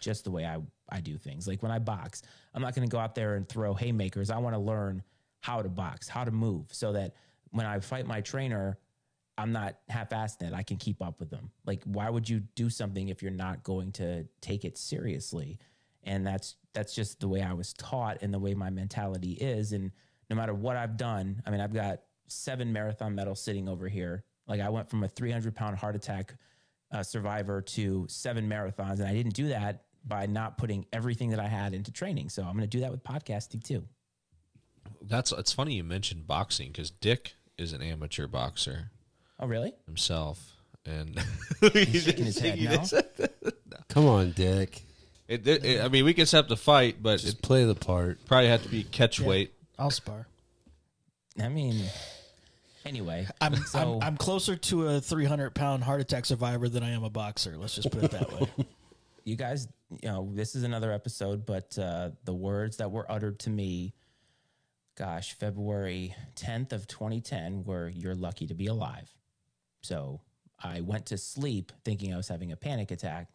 Just 0.00 0.24
the 0.24 0.30
way 0.30 0.46
I, 0.46 0.58
I 0.88 1.00
do 1.00 1.16
things. 1.16 1.46
Like 1.46 1.62
when 1.62 1.72
I 1.72 1.78
box, 1.78 2.22
I'm 2.54 2.62
not 2.62 2.74
going 2.74 2.88
to 2.88 2.92
go 2.92 2.98
out 2.98 3.14
there 3.14 3.34
and 3.34 3.48
throw 3.48 3.74
haymakers. 3.74 4.30
I 4.30 4.38
want 4.38 4.54
to 4.54 4.60
learn 4.60 5.02
how 5.40 5.62
to 5.62 5.68
box, 5.68 6.08
how 6.08 6.24
to 6.24 6.30
move, 6.30 6.66
so 6.72 6.92
that 6.92 7.14
when 7.50 7.66
I 7.66 7.80
fight 7.80 8.06
my 8.06 8.20
trainer, 8.20 8.78
I'm 9.36 9.52
not 9.52 9.76
half-assed 9.88 10.42
it. 10.42 10.52
I 10.52 10.62
can 10.62 10.76
keep 10.76 11.00
up 11.00 11.20
with 11.20 11.30
them. 11.30 11.50
Like, 11.64 11.82
why 11.84 12.10
would 12.10 12.28
you 12.28 12.40
do 12.56 12.68
something 12.68 13.08
if 13.08 13.22
you're 13.22 13.30
not 13.30 13.62
going 13.62 13.92
to 13.92 14.26
take 14.40 14.64
it 14.64 14.76
seriously? 14.76 15.58
And 16.02 16.26
that's 16.26 16.56
that's 16.74 16.94
just 16.94 17.20
the 17.20 17.28
way 17.28 17.42
I 17.42 17.52
was 17.52 17.72
taught 17.72 18.18
and 18.22 18.32
the 18.32 18.38
way 18.38 18.54
my 18.54 18.70
mentality 18.70 19.32
is. 19.32 19.72
And 19.72 19.92
no 20.30 20.36
matter 20.36 20.54
what 20.54 20.76
I've 20.76 20.96
done, 20.96 21.42
I 21.46 21.50
mean, 21.50 21.60
I've 21.60 21.72
got 21.72 22.00
seven 22.26 22.72
marathon 22.72 23.14
medals 23.14 23.40
sitting 23.40 23.68
over 23.68 23.88
here. 23.88 24.24
Like 24.46 24.60
I 24.60 24.68
went 24.68 24.88
from 24.88 25.04
a 25.04 25.08
300 25.08 25.54
pound 25.54 25.76
heart 25.76 25.96
attack 25.96 26.34
uh, 26.90 27.02
survivor 27.02 27.60
to 27.60 28.06
seven 28.08 28.48
marathons, 28.48 28.98
and 28.98 29.04
I 29.04 29.12
didn't 29.12 29.34
do 29.34 29.48
that 29.48 29.84
by 30.06 30.26
not 30.26 30.56
putting 30.58 30.86
everything 30.92 31.30
that 31.30 31.40
I 31.40 31.48
had 31.48 31.74
into 31.74 31.92
training. 31.92 32.30
So 32.30 32.42
I'm 32.42 32.52
going 32.52 32.62
to 32.62 32.66
do 32.66 32.80
that 32.80 32.90
with 32.90 33.04
podcasting 33.04 33.62
too. 33.62 33.84
That's 35.02 35.32
it's 35.32 35.52
funny 35.52 35.74
you 35.74 35.84
mentioned 35.84 36.26
boxing 36.26 36.68
because 36.68 36.90
Dick 36.90 37.34
is 37.58 37.72
an 37.72 37.82
amateur 37.82 38.26
boxer 38.26 38.90
Oh, 39.40 39.46
really? 39.46 39.74
himself, 39.86 40.52
and 40.86 41.18
He's 41.72 42.04
shaking 42.04 42.24
his 42.24 42.38
head 42.38 42.58
now. 42.60 42.84
come 43.88 44.06
on, 44.06 44.32
Dick, 44.32 44.82
It, 45.28 45.46
it, 45.46 45.64
it- 45.64 45.84
I 45.84 45.88
mean, 45.88 46.04
we 46.04 46.14
can 46.14 46.26
set 46.26 46.40
up 46.40 46.48
the 46.48 46.56
fight, 46.56 47.02
but 47.02 47.20
just 47.20 47.42
play 47.42 47.64
the 47.64 47.74
part. 47.74 48.24
probably 48.26 48.48
have 48.48 48.62
to 48.62 48.68
be 48.68 48.82
catch 48.84 49.20
weight. 49.20 49.52
I'll 49.78 49.90
spar. 49.90 50.26
I 51.40 51.48
mean, 51.48 51.84
anyway, 52.84 53.26
I'm, 53.40 53.54
so 53.56 53.78
I'm 53.78 54.02
I'm 54.02 54.16
closer 54.16 54.56
to 54.56 54.88
a 54.88 55.00
300 55.00 55.54
pound 55.54 55.84
heart 55.84 56.00
attack 56.00 56.26
survivor 56.26 56.68
than 56.68 56.82
I 56.82 56.90
am 56.90 57.04
a 57.04 57.10
boxer. 57.10 57.56
Let's 57.56 57.76
just 57.76 57.90
put 57.92 58.02
it 58.04 58.10
that 58.10 58.32
way. 58.32 58.48
you 59.24 59.36
guys, 59.36 59.68
you 60.02 60.08
know, 60.08 60.28
this 60.32 60.56
is 60.56 60.64
another 60.64 60.90
episode, 60.90 61.46
but 61.46 61.78
uh, 61.78 62.10
the 62.24 62.34
words 62.34 62.78
that 62.78 62.90
were 62.90 63.10
uttered 63.10 63.38
to 63.40 63.50
me, 63.50 63.94
gosh, 64.98 65.34
February 65.34 66.14
10th 66.34 66.72
of 66.72 66.86
2010 66.88 67.62
were 67.64 67.88
"You're 67.88 68.16
lucky 68.16 68.46
to 68.48 68.54
be 68.54 68.66
alive." 68.66 69.14
So 69.82 70.20
I 70.62 70.80
went 70.80 71.06
to 71.06 71.16
sleep 71.18 71.70
thinking 71.84 72.12
I 72.12 72.16
was 72.16 72.26
having 72.28 72.50
a 72.50 72.56
panic 72.56 72.90
attack, 72.90 73.28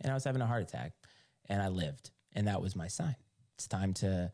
and 0.00 0.10
I 0.12 0.14
was 0.14 0.22
having 0.24 0.40
a 0.42 0.46
heart 0.46 0.62
attack, 0.62 0.92
and 1.48 1.60
I 1.60 1.68
lived, 1.68 2.10
and 2.34 2.46
that 2.46 2.62
was 2.62 2.76
my 2.76 2.86
sign. 2.86 3.16
It's 3.56 3.66
time 3.66 3.92
to, 3.94 4.30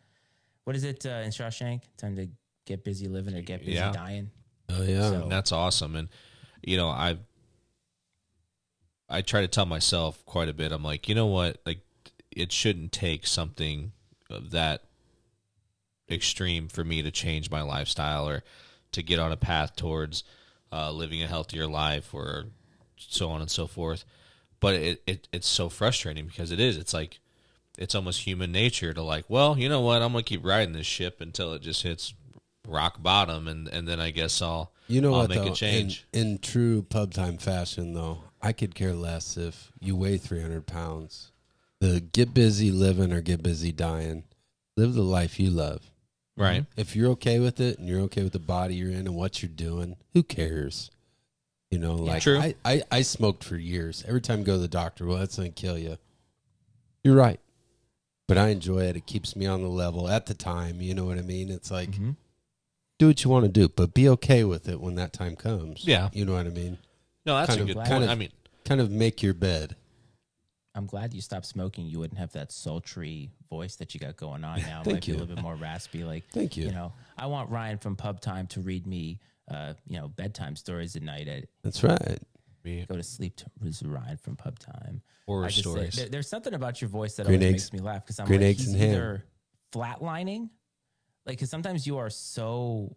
what 0.65 0.77
is 0.77 0.85
it 0.85 1.07
uh, 1.07 1.23
in 1.25 1.31
Shawshank? 1.31 1.81
Time 1.97 2.15
to 2.17 2.29
get 2.67 2.85
busy 2.85 3.09
living 3.09 3.35
or 3.35 3.41
get 3.41 3.61
busy 3.61 3.73
Yeah. 3.73 3.91
dying. 3.93 4.31
Oh 4.69 4.83
yeah, 4.83 5.09
So- 5.09 5.29
that's 5.29 5.53
awesome. 5.53 5.97
And 5.97 6.09
you 6.63 6.77
know, 6.77 6.89
I 6.91 7.17
I 9.09 9.23
try 9.23 9.41
to 9.43 9.49
tell 9.49 9.67
myself 9.67 10.25
quite 10.27 10.49
a 10.49 10.55
bit. 10.55 10.73
I'm 10.73 10.83
like, 10.83 11.09
you 11.09 11.15
know 11.15 11.27
what? 11.27 11.61
Like, 11.67 11.81
it 12.31 12.51
shouldn't 12.53 12.91
take 12.93 13.27
something 13.27 13.93
of 14.31 14.51
that 14.53 14.83
extreme 16.15 16.69
for 16.69 16.85
me 16.85 17.03
to 17.03 17.11
change 17.11 17.51
my 17.51 17.63
lifestyle 17.63 18.29
or 18.29 18.43
to 18.93 19.03
get 19.03 19.19
on 19.19 19.33
a 19.33 19.37
path 19.37 19.77
towards 19.77 20.25
uh, 20.73 20.91
living 20.91 21.23
a 21.23 21.27
healthier 21.27 21.67
life 21.67 22.15
or 22.15 22.47
so 22.97 23.31
on 23.31 23.41
and 23.41 23.51
so 23.51 23.67
forth. 23.67 24.05
But 24.61 24.75
it, 24.77 25.03
it 25.07 25.29
it's 25.33 25.47
so 25.49 25.69
frustrating 25.69 26.27
because 26.27 26.51
it 26.51 26.61
is. 26.61 26.79
It's 26.79 26.95
like 26.95 27.19
it's 27.77 27.95
almost 27.95 28.21
human 28.23 28.53
nature 28.53 28.95
to 28.95 29.03
like, 29.03 29.25
well, 29.29 29.59
you 29.59 29.69
know 29.69 29.81
what? 29.83 30.01
I'm 30.01 30.13
gonna 30.13 30.23
keep 30.23 30.45
riding 30.45 30.73
this 30.73 30.87
ship 30.87 31.21
until 31.21 31.53
it 31.53 31.61
just 31.61 31.83
hits 31.83 32.15
rock 32.67 33.03
bottom, 33.03 33.47
and 33.49 33.69
and 33.69 33.87
then 33.87 34.01
I 34.01 34.11
guess 34.11 34.41
I'll 34.41 34.73
You 34.89 35.01
know 35.03 35.13
I'll 35.13 35.21
what? 35.23 35.29
make 35.31 35.43
though? 35.45 35.53
a 35.53 35.55
change. 35.55 36.07
In, 36.15 36.29
in 36.29 36.39
true 36.39 36.83
pub 36.83 37.13
time 37.13 37.37
fashion, 37.37 37.93
though, 37.93 38.23
I 38.41 38.53
could 38.53 38.75
care 38.75 38.95
less 38.95 39.37
if 39.37 39.71
you 39.81 39.97
weigh 39.97 40.17
300 40.17 40.67
pounds. 40.67 41.31
The 41.81 42.01
get 42.01 42.33
busy 42.33 42.71
living 42.71 43.13
or 43.13 43.21
get 43.21 43.43
busy 43.43 43.71
dying. 43.73 44.25
Live 44.77 44.95
the 44.95 45.03
life 45.03 45.39
you 45.39 45.51
love. 45.51 45.91
Right. 46.37 46.65
If 46.77 46.95
you're 46.97 47.11
okay 47.13 47.39
with 47.41 47.61
it 47.61 47.79
and 47.79 47.89
you're 47.89 48.01
okay 48.03 48.23
with 48.23 48.33
the 48.33 48.39
body 48.39 48.75
you're 48.77 48.91
in 48.91 49.07
and 49.07 49.15
what 49.15 49.43
you're 49.43 49.51
doing, 49.51 49.97
who 50.13 50.23
cares? 50.23 50.91
You 51.71 51.79
know, 51.79 51.95
like 51.95 52.23
True. 52.23 52.39
I, 52.39 52.55
I, 52.65 52.83
I 52.91 53.03
smoked 53.03 53.43
for 53.45 53.57
years. 53.57 54.05
Every 54.07 54.21
time 54.21 54.41
I 54.41 54.43
go 54.45 54.53
to 54.55 54.59
the 54.59 54.69
doctor, 54.69 55.07
well, 55.07 55.19
that's 55.19 55.37
going 55.37 55.53
to 55.53 55.61
kill 55.61 55.77
you. 55.79 55.97
You're 57.03 57.17
right. 57.17 57.41
But 58.29 58.39
I 58.39 58.49
enjoy 58.49 58.81
it. 58.85 58.97
It 58.97 59.07
keeps 59.07 59.35
me 59.37 59.47
on 59.47 59.63
the 59.63 59.69
level 59.69 60.09
at 60.09 60.27
the 60.27 60.35
time. 60.35 60.81
You 60.81 60.95
know 60.95 61.05
what 61.05 61.19
I 61.19 61.23
mean? 61.23 61.51
It's 61.51 61.71
like, 61.71 61.91
Mm-hmm. 61.91 62.11
do 62.99 63.09
what 63.09 63.25
you 63.25 63.31
want 63.31 63.45
to 63.45 63.51
do, 63.51 63.69
but 63.69 63.93
be 63.93 64.09
okay 64.11 64.45
with 64.45 64.69
it 64.69 64.81
when 64.81 64.95
that 64.95 65.13
time 65.13 65.35
comes. 65.37 65.85
Yeah. 65.85 66.09
You 66.13 66.25
know 66.25 66.35
what 66.35 66.47
I 66.47 66.51
mean? 66.51 66.79
No, 67.27 67.37
that's 67.37 67.49
Kind 67.49 67.61
a 67.61 67.63
of- 67.63 67.69
good 67.69 67.77
kind 67.77 67.89
point. 67.89 68.05
of- 68.05 68.11
I 68.11 68.15
mean, 68.15 68.31
Kind 68.65 68.81
of 68.81 68.91
make 68.91 69.23
your 69.23 69.35
bed. 69.35 69.77
I'm 70.75 70.87
glad 70.87 71.13
you 71.13 71.21
stopped 71.21 71.45
smoking. 71.47 71.87
You 71.87 71.99
wouldn't 71.99 72.19
have 72.19 72.33
that 72.33 72.51
sultry 72.51 73.31
voice 73.55 73.77
that 73.77 73.95
you 73.95 74.01
got 74.01 74.17
going 74.17 74.45
on 74.45 74.61
now. 74.73 74.81
It 74.81 74.85
Thank 74.85 74.95
might 74.97 75.07
be 75.07 75.13
a 75.13 75.17
little 75.17 75.35
bit 75.35 75.43
more 75.43 75.55
raspy. 75.55 76.05
Like, 76.05 76.25
Thank 76.33 76.57
you. 76.57 76.67
You 76.67 76.73
know, 76.73 76.93
I 77.17 77.27
want 77.27 77.51
Ryan 77.51 77.79
from 77.79 77.97
Pub 77.97 78.21
Time 78.21 78.47
to 78.49 78.61
read 78.61 78.87
me, 78.87 79.21
uh, 79.51 79.75
you 79.87 79.99
know, 79.99 80.09
bedtime 80.09 80.57
stories 80.57 80.97
at 80.97 81.03
night. 81.03 81.29
I 81.29 81.45
That's 81.63 81.83
right. 81.85 82.19
we- 82.65 82.85
go 82.89 82.97
to 82.97 83.03
sleep 83.03 83.37
to 83.37 83.47
this 83.61 83.83
Ryan 83.83 84.17
from 84.17 84.37
Pub 84.37 84.59
Time. 84.59 85.03
horror 85.27 85.45
I 85.45 85.49
just 85.49 85.59
say- 85.59 85.71
stories. 85.71 85.97
there- 85.97 86.09
there's 86.09 86.29
something 86.29 86.55
about 86.55 86.81
your 86.81 86.89
voice 86.91 87.15
that 87.17 87.27
Green 87.27 87.41
always 87.41 87.55
eggs- 87.55 87.73
makes 87.73 87.81
me 87.83 87.87
laugh 87.87 88.05
because 88.05 88.19
I'm 88.21 88.27
green 88.27 88.41
like, 88.41 88.51
eggs 88.51 88.65
he's 88.65 88.73
and 88.75 88.81
ham. 88.83 88.91
either 88.91 89.25
flatlining, 89.73 90.51
like, 91.27 91.37
because 91.39 91.51
sometimes 91.51 91.87
you 91.87 91.99
are 91.99 92.11
so 92.11 92.97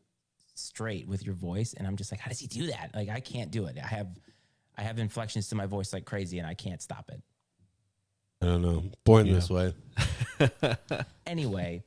straight 0.55 1.07
with 1.07 1.23
your 1.25 1.35
voice, 1.35 1.73
and 1.73 1.85
I'm 1.87 1.95
just 1.95 2.11
like, 2.11 2.19
how 2.19 2.29
does 2.29 2.39
he 2.39 2.47
do 2.47 2.67
that? 2.67 2.91
Like, 2.95 3.09
I 3.09 3.19
can't 3.19 3.51
do 3.51 3.65
it. 3.67 3.77
I 3.81 3.87
have, 3.87 4.07
I 4.77 4.81
have 4.83 4.97
inflections 4.99 5.47
to 5.49 5.55
my 5.55 5.65
voice 5.65 5.93
like 5.93 6.05
crazy, 6.05 6.39
and 6.39 6.47
I 6.47 6.53
can't 6.53 6.81
stop 6.81 7.09
it. 7.09 7.21
I 8.41 8.45
don't 8.45 8.61
know. 8.61 8.83
Born 9.03 9.27
this 9.31 9.49
way. 9.49 9.73
anyway, 11.25 11.83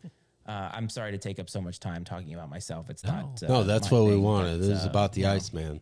uh, 0.47 0.71
I'm 0.73 0.89
sorry 0.89 1.13
to 1.13 1.19
take 1.19 1.39
up 1.39 1.49
so 1.49 1.61
much 1.61 1.79
time 1.81 2.05
talking 2.05 2.35
about 2.35 2.51
myself. 2.51 2.91
It's 2.91 3.05
not. 3.05 3.43
Uh, 3.43 3.49
No, 3.49 3.63
that's 3.65 3.91
my 3.91 3.99
what 3.99 4.07
we 4.11 4.17
wanted. 4.17 4.61
but, 4.61 4.67
This 4.67 4.79
is 4.81 4.87
uh, 4.87 4.91
about 4.91 5.13
the 5.13 5.21
you 5.21 5.27
know, 5.27 5.33
Iceman. 5.35 5.81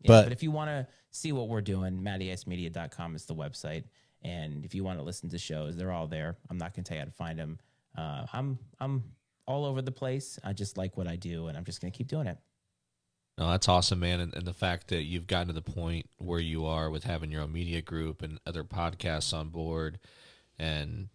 yeah, 0.00 0.08
but- 0.08 0.24
but, 0.24 0.32
if 0.32 0.42
you 0.42 0.50
want 0.50 0.68
to 0.70 0.86
see 1.10 1.32
what 1.32 1.48
we're 1.48 1.60
doing, 1.60 2.00
mattyicemedia.com 2.02 3.14
is 3.14 3.26
the 3.26 3.34
website. 3.34 3.84
And 4.22 4.64
if 4.64 4.74
you 4.74 4.84
want 4.84 4.98
to 4.98 5.02
listen 5.04 5.30
to 5.30 5.38
shows, 5.38 5.76
they're 5.76 5.92
all 5.92 6.06
there. 6.06 6.36
I'm 6.50 6.58
not 6.58 6.74
going 6.74 6.84
to 6.84 6.88
tell 6.88 6.96
you 6.96 7.00
how 7.00 7.06
to 7.06 7.10
find 7.12 7.38
them. 7.38 7.58
Uh, 7.96 8.26
I'm 8.32 8.58
I'm 8.78 9.04
all 9.46 9.64
over 9.64 9.80
the 9.80 9.92
place. 9.92 10.38
I 10.44 10.52
just 10.52 10.76
like 10.76 10.96
what 10.96 11.08
I 11.08 11.16
do, 11.16 11.46
and 11.46 11.56
I'm 11.56 11.64
just 11.64 11.80
going 11.80 11.90
to 11.90 11.96
keep 11.96 12.08
doing 12.08 12.26
it. 12.26 12.36
No, 13.40 13.50
that's 13.50 13.70
awesome, 13.70 14.00
man. 14.00 14.20
And, 14.20 14.34
and 14.34 14.46
the 14.46 14.52
fact 14.52 14.88
that 14.88 15.04
you've 15.04 15.26
gotten 15.26 15.46
to 15.46 15.54
the 15.54 15.62
point 15.62 16.10
where 16.18 16.40
you 16.40 16.66
are 16.66 16.90
with 16.90 17.04
having 17.04 17.32
your 17.32 17.40
own 17.40 17.52
media 17.54 17.80
group 17.80 18.20
and 18.20 18.38
other 18.46 18.64
podcasts 18.64 19.32
on 19.32 19.48
board 19.48 19.98
and 20.58 21.08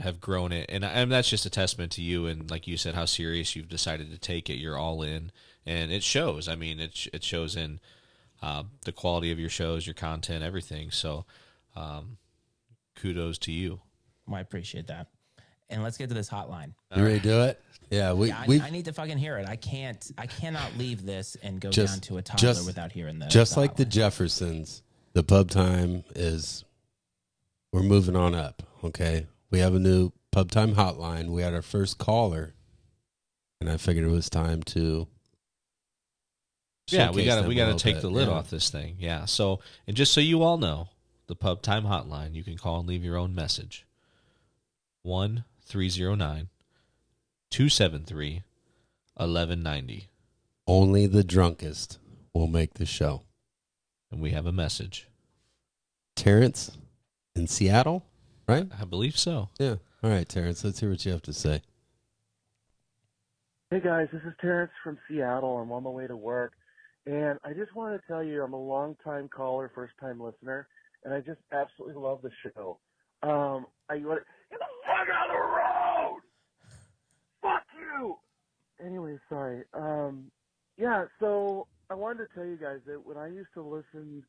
have 0.00 0.20
grown 0.20 0.50
it. 0.50 0.68
And, 0.68 0.84
and 0.84 1.12
that's 1.12 1.30
just 1.30 1.46
a 1.46 1.50
testament 1.50 1.92
to 1.92 2.02
you. 2.02 2.26
And 2.26 2.50
like 2.50 2.66
you 2.66 2.76
said, 2.76 2.96
how 2.96 3.04
serious 3.04 3.54
you've 3.54 3.68
decided 3.68 4.10
to 4.10 4.18
take 4.18 4.50
it. 4.50 4.56
You're 4.56 4.76
all 4.76 5.02
in. 5.02 5.30
And 5.64 5.92
it 5.92 6.02
shows. 6.02 6.48
I 6.48 6.56
mean, 6.56 6.80
it, 6.80 7.06
it 7.12 7.22
shows 7.22 7.54
in 7.54 7.78
uh, 8.42 8.64
the 8.84 8.90
quality 8.90 9.30
of 9.30 9.38
your 9.38 9.48
shows, 9.48 9.86
your 9.86 9.94
content, 9.94 10.42
everything. 10.42 10.90
So 10.90 11.26
um, 11.76 12.18
kudos 12.96 13.38
to 13.38 13.52
you. 13.52 13.82
Well, 14.26 14.38
I 14.38 14.40
appreciate 14.40 14.88
that. 14.88 15.06
And 15.68 15.82
let's 15.82 15.96
get 15.98 16.08
to 16.08 16.14
this 16.14 16.28
hotline. 16.30 16.72
You 16.94 17.02
ready 17.02 17.18
to 17.18 17.22
do 17.22 17.40
it? 17.42 17.60
Yeah, 17.90 18.12
we 18.12 18.28
Yeah, 18.28 18.44
I, 18.48 18.66
I 18.66 18.70
need 18.70 18.84
to 18.86 18.92
fucking 18.92 19.18
hear 19.18 19.36
it. 19.38 19.48
I 19.48 19.56
can't. 19.56 20.10
I 20.18 20.26
cannot 20.26 20.76
leave 20.76 21.04
this 21.04 21.36
and 21.42 21.60
go 21.60 21.70
Just- 21.70 21.94
down 21.94 22.00
to 22.02 22.16
a 22.18 22.22
toddler 22.22 22.52
just- 22.54 22.66
without 22.66 22.92
hearing 22.92 23.18
the 23.18 23.26
just 23.26 23.54
the 23.54 23.60
like 23.60 23.76
the. 23.76 23.84
Jeffersons. 23.84 24.82
The 25.12 25.22
pub 25.22 25.50
time 25.50 26.04
is 26.14 26.64
we're 27.72 27.82
moving 27.82 28.16
on 28.16 28.34
up. 28.34 28.62
Okay, 28.84 29.26
we 29.50 29.60
have 29.60 29.74
a 29.74 29.78
new 29.78 30.12
pub 30.30 30.50
time 30.50 30.74
hotline. 30.74 31.30
We 31.30 31.42
had 31.42 31.54
our 31.54 31.62
first 31.62 31.96
caller, 31.98 32.54
and 33.60 33.70
I 33.70 33.76
figured 33.78 34.04
it 34.06 34.10
was 34.10 34.28
time 34.28 34.62
to. 34.64 35.08
Yeah, 36.90 37.10
we 37.10 37.24
got 37.24 37.42
to 37.42 37.48
we 37.48 37.54
got 37.56 37.76
to 37.76 37.82
take 37.82 37.96
bit. 37.96 38.02
the 38.02 38.10
lid 38.10 38.28
Yeah. 38.28 38.34
off 38.34 38.50
this 38.50 38.70
thing. 38.70 38.96
Yeah. 39.00 39.24
So, 39.24 39.60
and 39.86 39.96
just 39.96 40.12
so 40.12 40.20
you 40.20 40.42
all 40.42 40.58
know, 40.58 40.88
the 41.26 41.34
Pub 41.34 41.62
Time 41.62 41.84
Hotline, 41.84 42.34
you 42.34 42.44
can 42.44 42.56
call 42.56 42.78
and 42.78 42.88
leave 42.88 43.02
your 43.02 43.16
own 43.16 43.34
message. 43.34 43.86
One 45.02 45.44
three 45.66 45.88
zero 45.88 46.14
nine 46.14 46.48
two 47.50 47.68
seven 47.68 48.04
three 48.04 48.42
eleven 49.18 49.62
ninety, 49.62 50.08
Only 50.66 51.06
the 51.06 51.24
drunkest 51.24 51.98
will 52.32 52.46
make 52.46 52.74
the 52.74 52.86
show. 52.86 53.22
and 54.10 54.20
we 54.20 54.30
have 54.30 54.46
a 54.46 54.52
message. 54.52 55.08
Terrence 56.14 56.76
in 57.34 57.46
Seattle, 57.46 58.04
right? 58.48 58.66
I 58.80 58.84
believe 58.84 59.18
so. 59.18 59.48
Yeah. 59.58 59.76
All 60.02 60.10
right, 60.10 60.28
Terrence. 60.28 60.64
Let's 60.64 60.80
hear 60.80 60.90
what 60.90 61.04
you 61.04 61.12
have 61.12 61.22
to 61.22 61.32
say. 61.32 61.62
Hey 63.70 63.80
guys, 63.80 64.08
this 64.12 64.22
is 64.22 64.32
Terrence 64.40 64.70
from 64.84 64.96
Seattle. 65.08 65.58
I'm 65.58 65.72
on 65.72 65.82
my 65.82 65.90
way 65.90 66.06
to 66.06 66.16
work, 66.16 66.52
and 67.04 67.38
I 67.44 67.52
just 67.52 67.74
wanted 67.74 67.98
to 67.98 68.06
tell 68.06 68.22
you 68.22 68.42
I'm 68.42 68.52
a 68.52 68.60
long 68.62 68.96
time 69.02 69.28
caller, 69.28 69.70
first 69.74 69.94
time 70.00 70.20
listener, 70.20 70.68
and 71.04 71.12
I 71.12 71.20
just 71.20 71.40
absolutely 71.52 72.00
love 72.00 72.20
the 72.22 72.30
show. 72.44 72.78
Um, 73.22 73.66
I 73.90 73.96
want 73.96 74.22
get 74.50 74.60
the 74.60 74.66
fuck 74.86 75.08
out 75.12 75.30
of 75.30 75.32
the 75.32 75.38
road. 75.40 75.55
Anyway, 78.84 79.18
sorry. 79.28 79.62
Um, 79.74 80.30
yeah. 80.76 81.04
So 81.20 81.66
I 81.90 81.94
wanted 81.94 82.28
to 82.28 82.34
tell 82.34 82.44
you 82.44 82.56
guys 82.56 82.80
that 82.86 83.04
when 83.04 83.16
I 83.16 83.28
used 83.28 83.48
to 83.54 83.62
listen, 83.62 84.24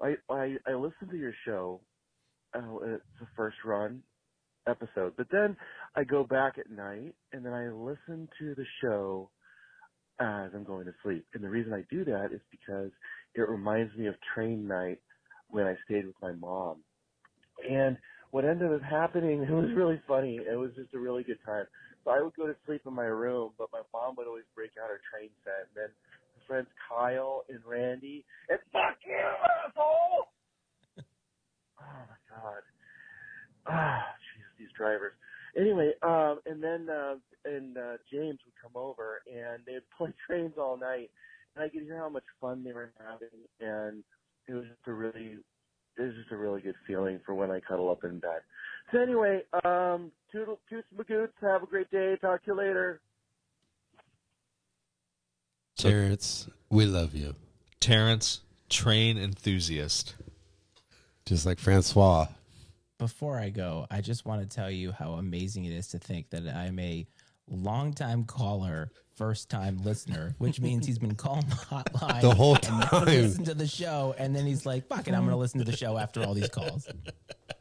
I 0.00 0.14
I, 0.30 0.56
I 0.66 0.72
listened 0.74 1.10
to 1.10 1.16
your 1.16 1.34
show. 1.44 1.80
Oh, 2.54 2.80
it's 2.84 3.02
the 3.20 3.26
first 3.36 3.56
run 3.64 4.02
episode, 4.68 5.14
but 5.16 5.26
then 5.32 5.56
I 5.96 6.04
go 6.04 6.22
back 6.24 6.58
at 6.58 6.70
night 6.70 7.14
and 7.32 7.44
then 7.44 7.52
I 7.52 7.68
listen 7.68 8.28
to 8.38 8.54
the 8.54 8.66
show 8.82 9.30
as 10.20 10.50
I'm 10.54 10.64
going 10.64 10.84
to 10.84 10.94
sleep. 11.02 11.24
And 11.34 11.42
the 11.42 11.48
reason 11.48 11.72
I 11.72 11.84
do 11.90 12.04
that 12.04 12.28
is 12.32 12.40
because 12.50 12.90
it 13.34 13.48
reminds 13.48 13.96
me 13.96 14.06
of 14.06 14.14
train 14.34 14.68
night 14.68 15.00
when 15.48 15.66
I 15.66 15.74
stayed 15.84 16.06
with 16.06 16.14
my 16.22 16.32
mom. 16.32 16.78
And 17.68 17.96
what 18.30 18.44
ended 18.44 18.72
up 18.72 18.82
happening, 18.82 19.42
it 19.48 19.50
was 19.50 19.70
really 19.74 20.00
funny. 20.06 20.36
It 20.36 20.56
was 20.56 20.70
just 20.76 20.94
a 20.94 20.98
really 20.98 21.22
good 21.22 21.38
time. 21.44 21.64
So 22.04 22.10
I 22.10 22.20
would 22.20 22.34
go 22.34 22.46
to 22.46 22.56
sleep 22.66 22.82
in 22.86 22.94
my 22.94 23.06
room, 23.06 23.52
but 23.58 23.68
my 23.72 23.82
mom 23.92 24.16
would 24.16 24.26
always 24.26 24.44
break 24.54 24.72
out 24.82 24.90
her 24.90 25.00
train 25.10 25.30
set. 25.44 25.68
And 25.68 25.74
then 25.76 25.90
my 26.34 26.46
friends 26.46 26.68
Kyle 26.88 27.44
and 27.48 27.60
Randy, 27.66 28.24
and 28.48 28.58
fuck 28.72 28.98
you, 29.06 29.14
asshole! 29.14 30.28
oh 30.98 32.02
my 32.08 32.18
god. 32.28 32.62
Ah, 33.66 34.02
jeez, 34.18 34.58
these 34.58 34.72
drivers. 34.76 35.12
Anyway, 35.56 35.92
um, 36.02 36.40
and 36.46 36.62
then 36.62 36.88
uh, 36.88 37.14
and 37.44 37.76
uh, 37.76 37.96
James 38.10 38.38
would 38.44 38.56
come 38.60 38.72
over 38.74 39.22
and 39.26 39.62
they'd 39.66 39.82
play 39.96 40.12
trains 40.26 40.54
all 40.58 40.76
night, 40.76 41.10
and 41.54 41.64
I 41.64 41.68
could 41.68 41.82
hear 41.82 41.98
how 41.98 42.08
much 42.08 42.24
fun 42.40 42.64
they 42.64 42.72
were 42.72 42.92
having, 42.98 43.28
and 43.60 44.02
it 44.48 44.54
was 44.54 44.64
just 44.64 44.86
a 44.86 44.92
really, 44.92 45.36
it 45.98 46.02
was 46.02 46.14
just 46.14 46.32
a 46.32 46.36
really 46.36 46.60
good 46.60 46.74
feeling 46.86 47.20
for 47.24 47.34
when 47.34 47.50
I 47.50 47.60
cuddle 47.60 47.90
up 47.90 48.04
in 48.04 48.18
bed. 48.18 48.40
So 48.90 49.00
anyway, 49.00 49.42
um, 49.64 50.10
toodle, 50.30 50.58
toots 50.68 50.88
magoots, 50.96 51.32
have 51.40 51.62
a 51.62 51.66
great 51.66 51.90
day. 51.90 52.16
Talk 52.20 52.42
to 52.44 52.52
you 52.52 52.56
later. 52.56 53.00
So- 55.76 55.90
Terrence, 55.90 56.48
we 56.70 56.86
love 56.86 57.14
you. 57.14 57.34
Terrence, 57.80 58.40
train 58.68 59.18
enthusiast. 59.18 60.14
Just 61.26 61.46
like 61.46 61.58
Francois. 61.58 62.26
Before 62.98 63.38
I 63.38 63.50
go, 63.50 63.86
I 63.90 64.00
just 64.00 64.24
want 64.24 64.42
to 64.42 64.48
tell 64.54 64.70
you 64.70 64.92
how 64.92 65.12
amazing 65.14 65.64
it 65.64 65.72
is 65.72 65.88
to 65.88 65.98
think 65.98 66.30
that 66.30 66.46
I'm 66.46 66.78
a 66.78 67.06
longtime 67.52 68.24
caller, 68.24 68.90
first 69.16 69.50
time 69.50 69.82
listener, 69.84 70.34
which 70.38 70.60
means 70.60 70.86
he's 70.86 70.98
been 70.98 71.14
calling 71.14 71.46
the 71.48 71.54
hotline 71.54 72.20
The 72.22 72.34
whole 72.34 72.56
and 72.56 72.78
never 72.80 72.86
time. 72.90 73.04
listened 73.06 73.46
to 73.46 73.54
the 73.54 73.66
show, 73.68 74.14
and 74.18 74.34
then 74.34 74.46
he's 74.46 74.66
like, 74.66 74.88
"Fuck 74.88 75.06
it, 75.06 75.14
I'm 75.14 75.20
going 75.20 75.30
to 75.30 75.36
listen 75.36 75.58
to 75.60 75.64
the 75.64 75.76
show 75.76 75.96
after 75.98 76.22
all 76.24 76.34
these 76.34 76.48
calls." 76.48 76.88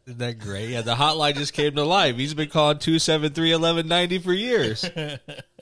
Isn't 0.08 0.18
that 0.20 0.40
great? 0.40 0.70
Yeah, 0.70 0.82
the 0.82 0.96
hotline 0.96 1.36
just 1.36 1.54
came 1.54 1.76
to 1.76 1.84
life. 1.84 2.16
He's 2.16 2.34
been 2.34 2.50
calling 2.50 2.80
273 2.80 3.52
1190 3.54 4.18
for 4.20 4.34
years. 4.34 4.84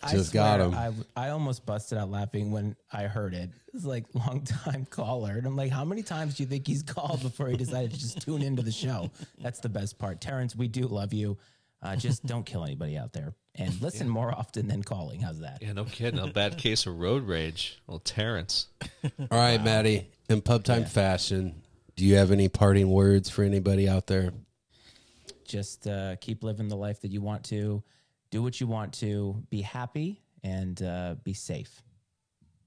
I 0.01 0.11
Just 0.11 0.31
got 0.31 0.61
swear, 0.61 0.85
him. 0.89 1.03
I, 1.15 1.25
I 1.25 1.29
almost 1.31 1.65
busted 1.65 1.97
out 1.97 2.09
laughing 2.09 2.51
when 2.51 2.77
I 2.93 3.03
heard 3.03 3.33
it. 3.33 3.49
It's 3.73 3.83
like 3.83 4.05
long 4.13 4.43
time 4.45 4.87
caller, 4.89 5.31
and 5.37 5.45
I'm 5.45 5.57
like, 5.57 5.71
how 5.71 5.83
many 5.83 6.03
times 6.03 6.35
do 6.35 6.43
you 6.43 6.47
think 6.49 6.65
he's 6.67 6.83
called 6.83 7.21
before 7.21 7.49
he 7.49 7.57
decided 7.57 7.91
to 7.91 7.99
just 7.99 8.21
tune 8.21 8.41
into 8.41 8.61
the 8.61 8.71
show? 8.71 9.11
That's 9.41 9.59
the 9.59 9.69
best 9.69 9.99
part, 9.99 10.21
Terrence. 10.21 10.55
We 10.55 10.69
do 10.69 10.83
love 10.83 11.11
you. 11.13 11.37
Uh, 11.81 11.95
just 11.95 12.25
don't 12.25 12.45
kill 12.45 12.63
anybody 12.65 12.97
out 12.97 13.13
there, 13.13 13.33
and 13.55 13.81
listen 13.81 14.09
more 14.09 14.31
often 14.31 14.67
than 14.67 14.83
calling. 14.83 15.21
How's 15.21 15.39
that? 15.39 15.59
Yeah, 15.61 15.73
no 15.73 15.85
kidding. 15.85 16.19
A 16.19 16.27
bad 16.27 16.57
case 16.59 16.85
of 16.85 16.99
road 16.99 17.23
rage. 17.23 17.79
Well, 17.87 17.99
Terrence. 17.99 18.67
All 19.03 19.27
right, 19.31 19.63
Matty. 19.63 20.09
In 20.29 20.41
pub 20.41 20.63
time 20.63 20.85
fashion, 20.85 21.61
do 21.95 22.05
you 22.05 22.15
have 22.15 22.31
any 22.31 22.49
parting 22.49 22.89
words 22.89 23.29
for 23.29 23.43
anybody 23.43 23.89
out 23.89 24.07
there? 24.07 24.31
Just 25.45 25.87
uh, 25.87 26.15
keep 26.17 26.43
living 26.43 26.67
the 26.67 26.75
life 26.75 27.01
that 27.01 27.11
you 27.11 27.21
want 27.21 27.43
to. 27.45 27.81
Do 28.29 28.43
what 28.43 28.61
you 28.61 28.67
want 28.67 28.93
to. 28.95 29.41
Be 29.49 29.61
happy 29.61 30.21
and 30.43 30.81
uh, 30.83 31.15
be 31.23 31.33
safe. 31.33 31.81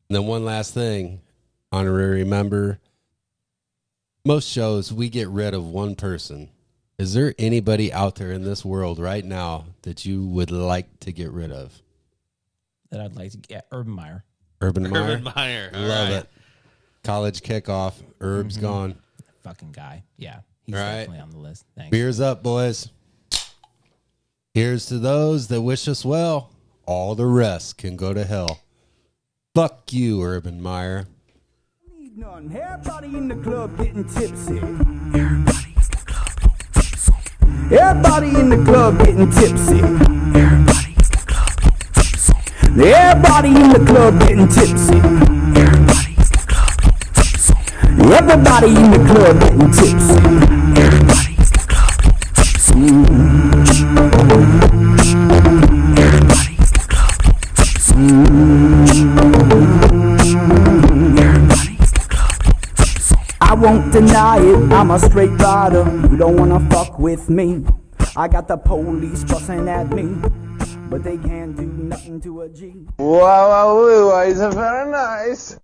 And 0.08 0.16
then 0.16 0.26
one 0.26 0.44
last 0.44 0.74
thing, 0.74 1.20
honorary 1.70 2.24
member. 2.24 2.80
Most 4.24 4.48
shows 4.48 4.92
we 4.92 5.08
get 5.08 5.28
rid 5.28 5.54
of 5.54 5.66
one 5.66 5.94
person. 5.94 6.50
Is 7.02 7.14
there 7.14 7.34
anybody 7.36 7.92
out 7.92 8.14
there 8.14 8.30
in 8.30 8.44
this 8.44 8.64
world 8.64 9.00
right 9.00 9.24
now 9.24 9.64
that 9.82 10.06
you 10.06 10.24
would 10.24 10.52
like 10.52 11.00
to 11.00 11.10
get 11.10 11.32
rid 11.32 11.50
of? 11.50 11.82
That 12.92 13.00
I'd 13.00 13.16
like 13.16 13.32
to 13.32 13.38
get 13.38 13.66
Urban 13.72 13.92
Meyer. 13.92 14.24
Urban 14.60 14.88
Meyer. 14.88 15.02
Urban 15.02 15.32
Meyer. 15.34 15.70
Love 15.74 16.08
right. 16.10 16.18
it. 16.18 16.28
College 17.02 17.42
kickoff. 17.42 17.94
Herb's 18.20 18.54
mm-hmm. 18.54 18.66
gone. 18.66 18.94
Fucking 19.42 19.72
guy. 19.72 20.04
Yeah, 20.16 20.42
he's 20.64 20.76
All 20.76 20.80
right. 20.80 20.98
definitely 20.98 21.18
on 21.18 21.30
the 21.30 21.38
list. 21.38 21.64
Thanks. 21.76 21.90
Beers 21.90 22.20
up, 22.20 22.44
boys. 22.44 22.88
Here's 24.54 24.86
to 24.86 25.00
those 25.00 25.48
that 25.48 25.60
wish 25.60 25.88
us 25.88 26.04
well. 26.04 26.52
All 26.86 27.16
the 27.16 27.26
rest 27.26 27.78
can 27.78 27.96
go 27.96 28.14
to 28.14 28.22
hell. 28.22 28.60
Fuck 29.56 29.92
you, 29.92 30.22
Urban 30.22 30.62
Meyer. 30.62 31.06
need 31.98 32.16
none. 32.16 32.56
Everybody 32.56 33.08
in 33.08 33.26
the 33.26 33.34
club 33.42 33.76
getting 33.76 34.04
tipsy. 34.04 34.60
Everybody 37.72 38.28
in 38.38 38.50
the 38.50 38.62
club 38.64 38.98
getting 38.98 39.30
tipsy. 39.30 39.80
Everybody 39.80 40.92
in 40.92 41.08
the 41.08 41.22
club 41.26 41.56
getting 41.58 41.88
the 41.96 42.18
song. 42.18 42.42
Everybody 42.76 43.48
in 43.48 43.70
the 43.70 43.78
club 43.86 44.20
getting 44.20 44.48
tipsy. 44.48 44.98
Everybody 45.56 46.14
is 46.18 46.30
the 46.30 46.44
club 46.46 46.76
getting 46.82 47.00
the. 47.00 47.46
Everybody 48.12 48.76
in 48.76 48.90
the 48.90 48.98
club 49.08 49.40
getting 49.40 49.70
tipsy. 53.16 53.21
I 63.44 63.54
won't 63.54 63.92
deny 63.92 64.38
it, 64.38 64.72
I'm 64.72 64.92
a 64.92 65.00
straight 65.00 65.36
rider. 65.40 65.84
You 66.08 66.16
don't 66.16 66.36
wanna 66.36 66.60
fuck 66.70 66.96
with 67.00 67.28
me. 67.28 67.64
I 68.16 68.28
got 68.28 68.46
the 68.46 68.56
police 68.56 69.24
busting 69.24 69.68
at 69.68 69.90
me, 69.90 70.04
but 70.88 71.02
they 71.02 71.18
can't 71.18 71.56
do 71.56 71.66
nothing 71.66 72.20
to 72.20 72.42
a 72.42 72.48
G. 72.48 72.86
Wow, 72.98 73.48
wow, 73.48 74.08
wow, 74.08 74.20
is 74.20 74.38
very 74.38 74.90
nice. 74.92 75.58